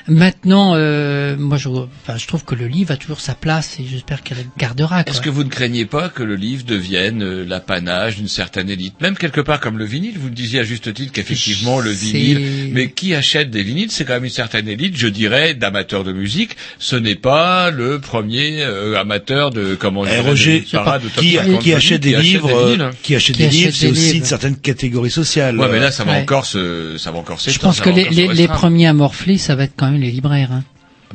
Maintenant, 0.09 0.75
euh, 0.77 1.37
moi, 1.39 1.57
je, 1.57 1.69
enfin, 1.69 2.17
je 2.17 2.27
trouve 2.27 2.45
que 2.45 2.55
le 2.55 2.67
livre 2.69 2.93
a 2.93 2.97
toujours 2.97 3.21
sa 3.21 3.35
place 3.35 3.79
et 3.81 3.85
j'espère 3.91 4.23
qu'elle 4.23 4.39
le 4.39 4.45
gardera. 4.57 5.03
quoi. 5.03 5.13
Est-ce 5.13 5.21
que 5.21 5.31
vous 5.31 5.43
ne 5.45 5.49
craignez 5.49 5.85
pas 5.85 6.09
que 6.09 6.23
le 6.23 6.37
livre 6.37 6.65
devienne 6.65 7.23
euh, 7.23 7.45
l'apanage 7.45 8.17
d'une 8.17 8.29
certaine 8.29 8.71
élite? 8.71 8.95
Même 9.01 9.17
quelque 9.17 9.41
part 9.41 9.59
comme 9.61 9.79
le 9.79 9.85
vinyle, 9.85 10.15
vous 10.19 10.31
disiez 10.31 10.61
à 10.61 10.63
juste 10.65 10.93
titre 10.95 11.13
qu'effectivement 11.13 11.81
le 11.81 11.93
C'est- 11.93 12.07
vinyle, 12.13 12.71
mais 12.73 12.91
qui 12.91 13.15
achète 13.15 13.51
des 13.51 13.63
vinyles, 13.65 13.91
c'est 13.91 14.05
quand 14.05 14.15
même 14.15 14.25
une 14.25 14.31
certaine 14.31 14.69
élite, 14.69 14.97
je 14.97 15.09
dirais, 15.09 15.55
d'amateurs 15.55 16.05
de 16.05 16.13
musique. 16.13 16.57
Ce 16.79 16.95
n'est 16.97 17.15
pas 17.17 17.71
le 17.71 17.99
premier 18.01 18.63
euh, 18.63 19.01
amateur 19.01 19.51
de 19.51 19.75
comment 19.75 20.05
Eh, 20.05 20.11
dirais, 20.11 20.21
Roger, 20.21 20.61
de 20.61 20.71
parade 20.71 21.03
de 21.03 21.09
top 21.09 21.25
qui, 21.25 21.35
50 21.35 21.59
qui 21.63 21.73
achète 21.75 22.01
des 22.03 22.17
livres, 22.17 22.51
euh, 22.53 22.91
qui 23.03 23.15
achète 23.17 23.37
des 23.37 23.49
livres, 23.49 23.73
c'est 23.75 23.87
des 23.87 23.93
aussi 23.93 24.19
une 24.19 24.25
certaine 24.25 24.57
catégorie 24.57 25.11
sociale. 25.11 25.59
Ouais, 25.59 25.69
mais 25.71 25.81
là, 25.81 25.91
ça 25.91 26.05
va 26.05 26.13
Ouais. 26.13 26.21
encore 26.23 26.47
se, 26.47 26.97
ça 26.99 27.11
va 27.11 27.19
encore 27.19 27.39
Je 27.45 27.59
pense 27.59 27.81
que 27.81 27.91
les, 27.91 28.49
premiers 28.49 28.87
à 28.87 28.93
morfler, 28.93 29.37
ça 29.39 29.57
va 29.57 29.65
être 29.65 29.73
quand 29.77 29.91
même 29.91 29.96
les 29.97 30.11
libraires. 30.11 30.53
Hein. 30.53 30.65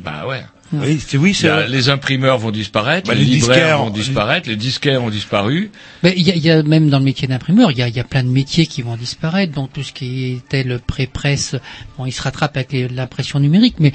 Bah 0.02 0.26
ouais. 0.26 0.42
Oui, 0.74 0.98
c'est 1.06 1.18
oui, 1.18 1.38
a- 1.46 1.66
les 1.66 1.90
imprimeurs 1.90 2.38
vont 2.38 2.50
disparaître, 2.50 3.06
Bah, 3.08 3.14
les, 3.14 3.20
les 3.26 3.26
libraires 3.26 3.56
disquaires, 3.56 3.78
vont 3.78 3.90
disparaître, 3.90 4.48
les 4.48 4.56
disquaires 4.56 5.04
ont 5.04 5.10
disparu. 5.10 5.70
Ben, 6.02 6.14
Il 6.16 6.26
y, 6.26 6.30
a, 6.30 6.34
il 6.34 6.42
y 6.42 6.50
a 6.50 6.62
même 6.62 6.88
dans 6.88 6.98
le 6.98 7.04
métier 7.04 7.28
d'imprimeur, 7.28 7.70
il 7.72 7.76
y 7.78 7.82
a, 7.82 7.88
il 7.88 7.94
y 7.94 8.00
a 8.00 8.04
plein 8.04 8.22
de 8.24 8.30
métiers 8.30 8.64
qui 8.66 8.80
vont 8.80 8.96
disparaître. 8.96 9.52
Donc 9.52 9.70
tout 9.74 9.82
ce 9.82 9.92
qui 9.92 10.32
était 10.32 10.62
le 10.64 10.78
pré-presse, 10.78 11.56
bon, 12.02 12.06
il 12.06 12.12
se 12.12 12.22
rattrape 12.22 12.56
avec 12.56 12.72
l'impression 12.90 13.38
numérique. 13.40 13.76
Mais 13.78 13.90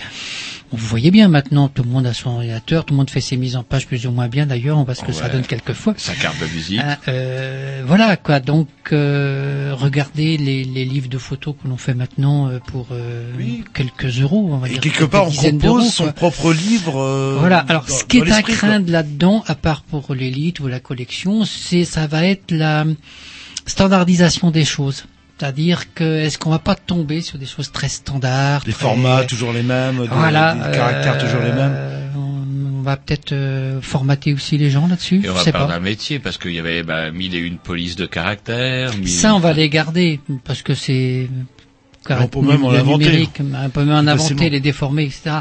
bon, 0.72 0.78
vous 0.78 0.88
voyez 0.88 1.12
bien 1.12 1.28
maintenant, 1.28 1.68
tout 1.68 1.84
le 1.84 1.90
monde 1.90 2.06
a 2.06 2.14
son 2.14 2.30
ordinateur, 2.32 2.86
tout 2.86 2.94
le 2.94 2.98
monde 2.98 3.10
fait 3.10 3.22
ses 3.22 3.38
mises 3.38 3.56
en 3.56 3.64
page 3.64 3.88
plus 3.88 4.06
ou 4.08 4.12
moins 4.12 4.28
bien 4.28 4.46
d'ailleurs, 4.46 4.86
parce 4.86 5.02
que 5.02 5.12
ça 5.12 5.30
donne 5.30 5.44
quelquefois. 5.44 5.94
Sa 5.98 6.14
carte 6.16 6.40
de 6.40 6.46
visite. 6.46 6.80
Hein, 6.84 6.98
euh, 7.08 7.84
voilà 7.86 8.16
quoi. 8.18 8.40
Donc 8.40 8.68
euh, 8.92 9.74
regardez 9.76 10.38
les, 10.38 10.64
les 10.64 10.86
livres 10.86 11.10
de 11.10 11.18
photos 11.18 11.56
que 11.62 11.68
l'on 11.68 11.78
fait 11.78 11.94
maintenant 11.94 12.48
euh, 12.50 12.60
pour 12.68 12.88
euh, 12.92 13.32
quelques 13.74 14.22
euros, 14.22 14.50
on 14.52 14.58
va 14.58 14.68
Et 14.68 14.72
dire. 14.74 14.82
quelque 14.82 15.04
part, 15.06 15.26
on 15.26 15.30
dizaines 15.30 15.60
compose 15.60 15.80
d'euros, 15.80 15.90
son 15.92 16.04
quoi. 16.06 16.14
propre 16.14 16.54
livre. 16.54 16.98
euh, 17.02 17.38
Voilà. 17.40 17.60
Alors, 17.68 17.86
dans- 17.86 17.94
ce 17.96 18.04
qui 18.06 18.20
est 18.20 18.32
à 18.32 18.42
craindre 18.42 18.90
là-dedans, 18.92 19.44
à 19.48 19.56
part 19.56 19.82
pour 19.82 20.14
l'élite 20.16 20.60
ou 20.60 20.68
la 20.68 20.80
collection, 20.80 21.44
c'est 21.46 21.84
ça 21.86 22.08
va 22.08 22.26
être 22.26 22.52
la 22.52 22.86
standardisation 23.66 24.52
des 24.52 24.66
choses. 24.66 25.06
C'est-à-dire 25.40 25.94
que 25.94 26.04
est-ce 26.22 26.38
qu'on 26.40 26.50
va 26.50 26.60
pas 26.60 26.76
tomber 26.76 27.22
sur 27.22 27.38
des 27.38 27.46
choses 27.46 27.72
très 27.72 27.90
standards, 27.90 28.64
Des 28.64 28.72
très- 28.74 28.82
formats 28.82 29.24
toujours 29.26 29.54
les 29.54 29.62
mêmes, 29.64 30.00
des, 30.02 30.08
voilà, 30.08 30.56
des 30.56 30.76
caractères 30.78 31.18
toujours 31.20 31.42
les 31.42 31.52
mêmes. 31.52 31.74
euh, 31.76 32.04
On 32.80 32.82
va 32.82 32.98
peut-être 32.98 33.34
euh, 33.34 33.82
formater 33.82 34.34
aussi 34.34 34.58
les 34.58 34.70
gens 34.72 34.88
là-dessus. 34.88 35.18
Et 35.24 35.30
on 35.30 35.34
je 35.34 35.38
va 35.38 35.44
sais 35.44 35.52
parler 35.52 35.68
pas. 35.68 35.74
d'un 35.74 35.80
métier 35.82 36.20
parce 36.20 36.38
qu'il 36.38 36.54
y 36.54 36.60
avait 36.60 36.82
bah, 36.84 37.12
mille 37.12 37.36
et 37.36 37.40
une 37.40 37.58
police 37.58 37.96
de 37.98 38.06
caractère. 38.06 38.96
mille- 38.98 39.10
Ça, 39.10 39.36
on 39.36 39.40
va 39.40 39.54
les 39.54 39.70
garder 39.70 40.20
parce 40.46 40.62
que 40.64 40.74
c'est 40.74 41.28
On 42.10 42.28
peut 42.28 42.42
même 42.42 42.64
en 42.64 42.72
inventer. 42.72 43.06
numérique, 43.06 43.40
on 43.42 43.70
peut 43.70 43.84
même 43.84 44.08
en 44.08 44.12
inventer, 44.12 44.50
les 44.50 44.62
déformer, 44.62 45.04
etc. 45.04 45.40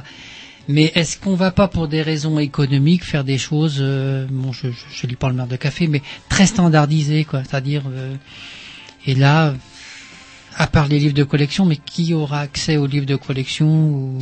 Mais 0.68 0.90
est-ce 0.96 1.16
qu'on 1.18 1.36
va 1.36 1.52
pas 1.52 1.68
pour 1.68 1.86
des 1.86 2.02
raisons 2.02 2.38
économiques 2.40 3.04
faire 3.04 3.22
des 3.22 3.38
choses, 3.38 3.78
euh, 3.80 4.26
bon, 4.28 4.52
je, 4.52 4.66
je, 4.72 4.84
je 4.92 5.06
lis 5.06 5.14
pas 5.14 5.28
le 5.28 5.34
maire 5.34 5.46
de 5.46 5.54
café, 5.56 5.86
mais 5.86 6.02
très 6.28 6.44
standardisées, 6.46 7.24
quoi. 7.24 7.42
C'est-à-dire, 7.48 7.82
euh, 7.88 8.14
et 9.06 9.14
là, 9.14 9.54
à 10.56 10.66
part 10.66 10.88
les 10.88 10.98
livres 10.98 11.14
de 11.14 11.24
collection, 11.24 11.66
mais 11.66 11.76
qui 11.76 12.14
aura 12.14 12.40
accès 12.40 12.76
aux 12.76 12.86
livres 12.86 13.06
de 13.06 13.16
collection 13.16 13.66
ou, 13.68 14.18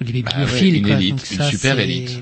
ou 0.00 0.04
les 0.04 0.22
Bah 0.22 0.30
bibliophiles, 0.30 0.74
ouais, 0.74 0.78
une 0.80 0.86
quoi. 0.86 0.96
élite, 0.96 1.10
Donc 1.10 1.30
une 1.30 1.36
ça, 1.38 1.50
super 1.50 1.78
élite. 1.80 2.20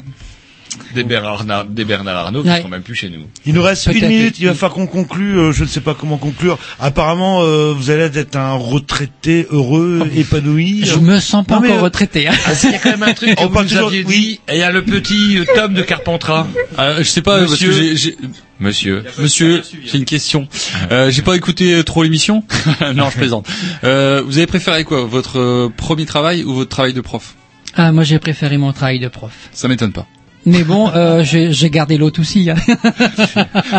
Des 0.95 1.05
Bernard, 1.05 1.41
Arnault- 1.43 1.69
des 1.71 1.85
Bernard 1.85 2.17
Arnault 2.17 2.43
qui 2.43 2.49
Ouais. 2.49 2.63
sont 2.63 2.69
même 2.69 2.83
plus 2.83 2.95
chez 2.95 3.09
nous. 3.11 3.27
Il 3.47 3.55
nous 3.55 3.63
reste 3.63 3.87
une 3.87 4.07
minute, 4.07 4.39
il 4.39 4.47
va 4.47 4.55
falloir 4.55 4.75
qu'on 4.75 4.87
conclue, 4.87 5.39
euh, 5.39 5.53
je 5.53 5.63
ne 5.65 5.69
sais 5.69 5.81
pas 5.81 5.95
comment 5.95 6.19
conclure. 6.19 6.59
Apparemment, 6.81 7.43
euh, 7.43 7.73
vous 7.77 7.91
allez 7.91 8.17
être 8.19 8.37
un 8.37 8.53
retraité 8.55 9.47
heureux, 9.51 10.09
épanoui. 10.15 10.83
Je 10.85 10.99
me 10.99 11.19
sens 11.21 11.47
pas 11.47 11.61
Non, 11.61 11.65
encore 11.67 11.79
euh, 11.79 11.83
retraité. 11.83 12.29
Hein. 12.29 12.33
Ah, 12.47 12.53
il 12.65 12.71
y 12.71 12.75
a 12.75 12.79
quand 12.79 12.91
même 12.91 13.03
un 13.03 13.15
truc 13.15 13.35
que 13.35 13.41
On 13.41 13.47
vous 13.47 13.51
parle 13.51 13.65
nous 13.67 13.71
toujours- 13.71 13.89
aviez 13.89 14.05
oui. 14.07 14.15
dit. 14.17 14.41
Et 14.49 14.57
il 14.57 14.59
y 14.59 14.63
a 14.63 14.71
le 14.73 14.83
petit 14.85 15.39
euh, 15.39 15.45
tome 15.55 15.75
de 15.75 15.83
Carpentras. 15.83 16.47
Euh, 16.79 16.99
je 16.99 17.03
sais 17.05 17.23
pas, 17.23 17.39
parce 17.39 17.57
que 17.59 17.67
Monsieur. 17.67 17.73
j'ai- 17.73 17.97
j'ai, 17.97 18.17
Monsieur. 18.61 19.03
Monsieur, 19.19 19.63
j'ai 19.85 19.99
une 19.99 20.05
question. 20.05 20.47
Euh, 20.93 21.11
j'ai 21.11 21.23
pas 21.23 21.35
écouté 21.35 21.83
trop 21.85 22.03
l'émission. 22.05 22.45
non, 22.95 23.11
je 23.11 23.17
plaisante. 23.19 23.47
Euh, 23.83 24.23
vous 24.25 24.39
avez 24.39 24.47
préféré 24.47 24.85
quoi, 24.85 25.05
votre 25.05 25.69
premier 25.77 26.07
travail 26.07 26.45
ou 26.45 26.55
votre 26.55 26.71
travail 26.71 26.93
de 26.93 27.01
prof? 27.01 27.35
Ah, 27.75 27.91
moi 27.91 28.05
j'ai 28.05 28.19
préféré 28.19 28.59
mon 28.59 28.73
travail 28.73 29.01
de 29.01 29.09
prof. 29.09 29.33
Ça 29.53 29.67
m'étonne 29.67 29.93
pas. 29.93 30.07
Mais 30.45 30.65
bon, 30.65 30.91
euh, 30.91 31.23
j'ai 31.23 31.53
j'ai 31.53 31.71
gardé 31.71 31.97
l'autre 31.99 32.21
aussi. 32.21 32.51
hein. 32.51 32.57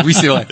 Oui, 0.04 0.14
c'est 0.14 0.28
vrai. 0.28 0.46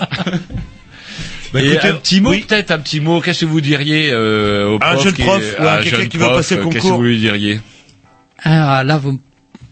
Bah, 1.53 1.61
Et 1.61 1.73
écoutez, 1.73 1.89
un 1.89 1.95
petit 1.95 2.21
mot, 2.21 2.31
oui. 2.31 2.45
peut-être 2.49 2.71
un 2.71 2.79
petit 2.79 3.01
mot. 3.01 3.21
Qu'est-ce 3.21 3.41
que 3.43 3.47
vous 3.51 3.61
diriez 3.61 4.11
euh, 4.11 4.71
au 4.71 4.75
Un 4.77 4.95
prof 4.95 5.13
qui- 5.15 5.23
ou 5.23 5.31
à 5.31 5.75
un 5.75 5.83
quelqu'un 5.83 5.99
jeune 5.99 6.09
qui 6.09 6.17
veut 6.17 6.27
passer 6.29 6.57
le 6.57 6.63
euh, 6.63 6.65
Qu'est-ce 6.65 6.77
que 6.77 6.81
concours 6.83 6.97
vous 6.99 7.03
lui 7.05 7.19
diriez 7.19 7.61
Ah, 8.43 8.83
là, 8.85 8.97
vous, 8.97 9.21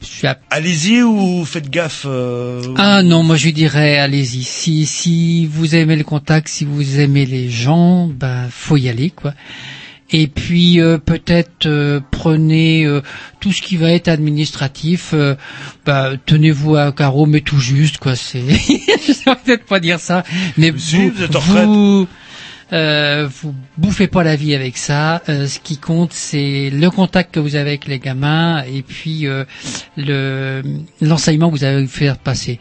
je 0.03 0.07
suis 0.07 0.27
à 0.27 0.39
Allez-y 0.51 1.03
ou 1.03 1.45
faites 1.47 1.71
gaffe. 1.71 2.05
euh, 2.07 2.63
Ah 2.77 3.03
non, 3.03 3.23
moi 3.23 3.37
je 3.37 3.45
lui 3.47 3.53
dirais 3.55 3.97
allez-y. 3.99 4.43
Si 4.43 4.85
si 4.87 5.47
vous 5.47 5.75
aimez 5.75 5.97
le 5.97 6.05
contact, 6.05 6.49
si 6.49 6.65
vous 6.67 7.01
aimez 7.01 7.25
les 7.27 7.49
gens, 7.51 8.07
ben 8.09 8.49
faut 8.51 8.77
y 8.77 8.89
aller 8.91 9.11
quoi. 9.11 9.33
Et 10.13 10.27
puis 10.27 10.81
euh, 10.81 10.99
peut-être 10.99 11.67
euh, 11.67 12.01
prenez 12.11 12.85
euh, 12.85 13.01
tout 13.41 13.53
ce 13.53 13.63
qui 13.63 13.77
va 13.77 13.93
être 13.93 14.09
administratif. 14.09 15.11
euh, 15.15 15.35
bah, 15.87 16.13
tenez-vous 16.27 16.77
à 16.77 16.93
carreau, 16.93 17.27
mais 17.27 17.41
tout 17.41 17.61
juste 17.61 17.99
quoi. 17.99 18.17
C'est, 18.17 18.41
je 18.49 19.35
peut-être 19.45 19.65
pas 19.67 19.81
dire 19.81 20.01
ça, 20.01 20.25
mais 20.57 20.71
vous 20.71 21.11
vous 21.41 22.09
euh, 22.73 23.29
vous 23.43 23.55
bouffez 23.79 24.07
pas 24.07 24.23
la 24.23 24.37
vie 24.37 24.55
avec 24.55 24.77
ça. 24.77 25.23
Euh, 25.29 25.47
ce 25.47 25.59
qui 25.59 25.77
compte, 25.77 26.13
c'est 26.13 26.71
le 26.71 26.89
contact 26.91 27.35
que 27.35 27.41
vous 27.41 27.57
avez 27.57 27.71
avec 27.71 27.87
les 27.87 27.99
gamins 27.99 28.63
et 28.63 28.83
puis 28.83 29.27
euh, 29.27 29.45
le 29.97 30.63
l'enseignement 31.01 31.51
que 31.51 31.57
vous 31.57 31.65
avez 31.65 31.87
faire 31.87 32.17
passer. 32.19 32.61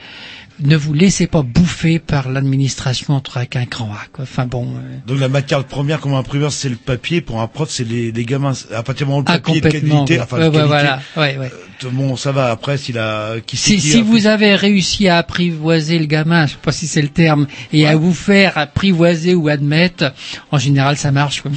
Ne 0.61 0.75
vous 0.75 0.93
laissez 0.93 1.25
pas 1.27 1.41
bouffer 1.41 1.99
par 1.99 2.29
l'administration 2.29 3.13
entre 3.13 3.37
avec 3.37 3.55
un 3.55 3.63
grand 3.63 3.91
A. 3.93 4.05
Quoi. 4.11 4.23
Enfin 4.23 4.45
bon. 4.45 4.65
euh, 4.75 4.97
Donc 5.07 5.19
la 5.19 5.29
matière 5.29 5.63
première 5.63 5.99
comme 6.01 6.13
imprimeur 6.13 6.51
c'est 6.51 6.67
le 6.69 6.75
papier, 6.75 7.21
pour 7.21 7.41
un 7.41 7.47
prof 7.47 7.69
c'est 7.69 7.85
les, 7.87 8.11
les 8.11 8.25
gamins. 8.25 8.53
À 8.73 8.83
partir 8.83 9.05
du 9.05 9.11
moment 9.11 9.19
où 9.19 9.21
le 9.21 9.25
ah 9.33 9.39
papier 9.39 9.57
est 9.57 9.61
de 9.61 9.69
qualité, 9.69 10.15
ouais. 10.17 10.19
enfin 10.21 10.37
Ouais, 10.37 10.45
de 10.47 10.51
qualité, 10.51 10.67
voilà. 10.67 10.99
Ouais, 11.15 11.37
ouais. 11.37 11.51
euh, 11.85 11.89
bon 11.91 12.15
ça 12.17 12.31
va 12.33 12.51
après 12.51 12.77
s'il 12.77 12.97
a 12.97 13.35
qui 13.45 13.55
Si, 13.57 13.79
si 13.79 14.01
vous 14.01 14.27
avez 14.27 14.55
réussi 14.55 15.07
à 15.07 15.17
apprivoiser 15.17 15.97
le 15.97 16.05
gamin, 16.05 16.45
je 16.45 16.51
sais 16.51 16.57
pas 16.61 16.71
si 16.73 16.87
c'est 16.87 17.01
le 17.01 17.07
terme, 17.09 17.47
et 17.71 17.87
à 17.87 17.95
vous 17.95 18.13
faire 18.13 18.57
apprivoiser 18.57 19.35
ou 19.35 19.47
admettre, 19.47 20.13
en 20.51 20.57
général 20.57 20.97
ça 20.97 21.11
marche. 21.11 21.41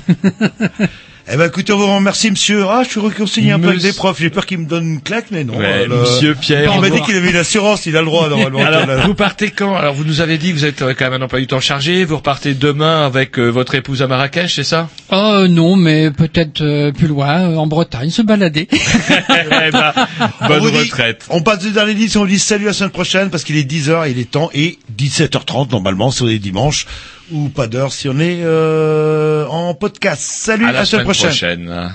Eh 1.31 1.37
ben 1.37 1.47
écoutez, 1.47 1.73
on 1.73 1.79
vous 1.79 1.87
remercie 1.87 2.31
monsieur. 2.33 2.65
Ah, 2.69 2.83
je 2.85 2.91
suis 2.91 3.01
réconcilié 3.01 3.53
un 3.53 3.59
peu 3.61 3.67
avec 3.67 3.77
Monsieur- 3.77 3.93
des 3.93 3.97
profs. 3.97 4.19
J'ai 4.21 4.29
peur 4.29 4.45
qu'il 4.45 4.59
me 4.59 4.67
donne 4.67 4.95
une 4.95 5.01
claque, 5.01 5.27
mais 5.31 5.45
non. 5.45 5.57
Ouais, 5.57 5.87
Euh, 5.89 6.01
Monsieur 6.03 6.35
Pierre. 6.35 6.73
Il 6.75 6.81
m'a 6.81 6.89
Au 6.89 6.91
dit 6.91 7.01
qu'il 7.03 7.15
avait 7.17 7.31
une 7.31 7.37
assurance, 7.37 7.87
il 7.87 7.97
a 7.97 8.01
le 8.01 8.07
droit 8.07 8.29
normalement. 8.29 8.59
Alors, 8.59 9.07
vous 9.07 9.15
partez 9.15 9.51
quand? 9.51 9.77
Alors, 9.77 9.95
vous 9.95 10.05
nous 10.05 10.21
avez 10.21 10.37
dit 10.37 10.49
que 10.51 10.55
vous 10.55 10.65
êtes 10.65 10.83
euh, 10.83 10.95
quand 10.99 11.09
même 11.11 11.23
un 11.23 11.25
emploi 11.25 11.39
du 11.39 11.47
temps 11.47 11.61
chargé. 11.61 12.05
Vous 12.05 12.17
repartez 12.17 12.55
demain 12.55 13.07
avec 13.07 13.39
euh, 13.39 13.49
votre 13.51 13.77
épouse 13.77 14.03
à 14.03 14.09
Marrakech, 14.09 14.53
c'est 14.57 14.65
ça? 14.65 14.89
Oh 15.13 15.47
non, 15.49 15.77
mais 15.77 16.11
peut-être 16.11 16.61
euh, 16.61 16.91
plus 16.91 17.07
loin, 17.07 17.51
euh, 17.53 17.57
en 17.57 17.69
Bretagne, 17.69 18.11
se 18.11 18.23
balader. 18.23 18.67
Eh 19.31 19.71
ben, 19.71 19.93
On 20.41 20.49
bonne 20.49 20.71
dit- 20.73 20.77
retraite. 20.79 21.25
On 21.31 21.41
passe 21.43 21.61
du 21.61 21.71
dernier 21.71 21.95
disque, 21.95 22.17
on 22.17 22.21
vous 22.21 22.27
dit 22.27 22.39
salut 22.39 22.65
à 22.65 22.69
la 22.69 22.73
semaine 22.73 22.91
prochaine 22.91 23.31
parce 23.31 23.45
qu'il 23.45 23.57
est 23.57 23.71
10h, 23.71 24.11
il 24.11 24.19
est 24.19 24.31
temps, 24.31 24.51
et 24.55 24.79
17h30 24.99 25.71
normalement 25.71 26.11
si 26.11 26.23
on 26.23 26.29
est 26.29 26.39
dimanche, 26.39 26.87
ou 27.33 27.49
pas 27.49 27.67
d'heure 27.67 27.93
si 27.93 28.09
on 28.09 28.19
est 28.19 28.41
euh, 28.43 29.47
en 29.47 29.75
podcast. 29.75 30.21
Salut, 30.23 30.65
À 30.67 30.73
la 30.73 30.85
semaine 30.85 30.87
semaine 30.87 31.05
prochaine. 31.05 31.67
prochaine. 31.67 31.93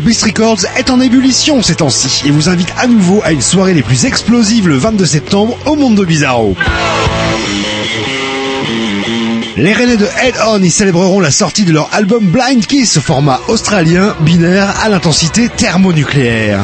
Beast 0.00 0.22
Records 0.24 0.64
est 0.76 0.90
en 0.90 1.00
ébullition 1.00 1.60
ces 1.62 1.74
temps-ci 1.74 2.22
et 2.26 2.30
vous 2.30 2.48
invite 2.48 2.72
à 2.78 2.86
nouveau 2.86 3.20
à 3.24 3.32
une 3.32 3.42
soirée 3.42 3.74
les 3.74 3.82
plus 3.82 4.06
explosives 4.06 4.66
le 4.68 4.76
22 4.76 5.04
septembre 5.04 5.58
au 5.66 5.76
Mondo 5.76 6.04
Bizarro. 6.04 6.56
Les 9.56 9.72
Rennais 9.72 9.96
de 9.98 10.06
Head 10.22 10.34
On 10.48 10.62
y 10.62 10.70
célébreront 10.70 11.20
la 11.20 11.30
sortie 11.30 11.64
de 11.64 11.72
leur 11.72 11.90
album 11.92 12.24
Blind 12.24 12.64
Kiss 12.64 12.96
au 12.96 13.00
format 13.00 13.40
australien 13.48 14.16
binaire 14.20 14.74
à 14.82 14.88
l'intensité 14.88 15.48
thermonucléaire. 15.48 16.60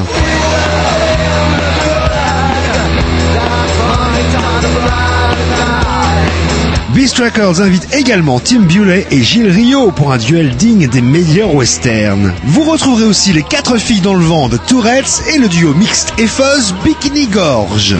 Beast 6.98 7.18
Records 7.18 7.60
invite 7.60 7.94
également 7.94 8.40
Tim 8.40 8.62
Bewley 8.62 9.06
et 9.12 9.22
Gilles 9.22 9.50
Rio 9.50 9.92
pour 9.92 10.12
un 10.12 10.18
duel 10.18 10.56
digne 10.56 10.88
des 10.88 11.00
meilleurs 11.00 11.54
westerns. 11.54 12.34
Vous 12.42 12.64
retrouverez 12.64 13.04
aussi 13.04 13.32
les 13.32 13.44
quatre 13.44 13.78
filles 13.78 14.00
dans 14.00 14.14
le 14.14 14.24
vent 14.24 14.48
de 14.48 14.56
Tourette's 14.56 15.22
et 15.32 15.38
le 15.38 15.46
duo 15.46 15.74
mixte 15.74 16.12
et 16.18 16.26
fuzz 16.26 16.74
Bikini 16.84 17.28
Gorge. 17.28 17.94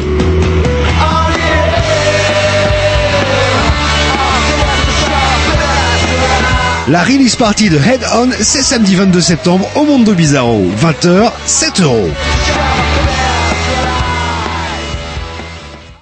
La 6.89 7.05
release 7.05 7.37
party 7.37 7.71
de 7.71 7.77
Head 7.77 8.01
On, 8.17 8.31
c'est 8.41 8.63
samedi 8.63 8.97
22 8.97 9.21
septembre 9.21 9.69
au 9.77 9.85
Mondo 9.85 10.13
Bizarro. 10.13 10.67
20h, 10.83 11.31
7 11.47 11.83
euros. 11.83 12.11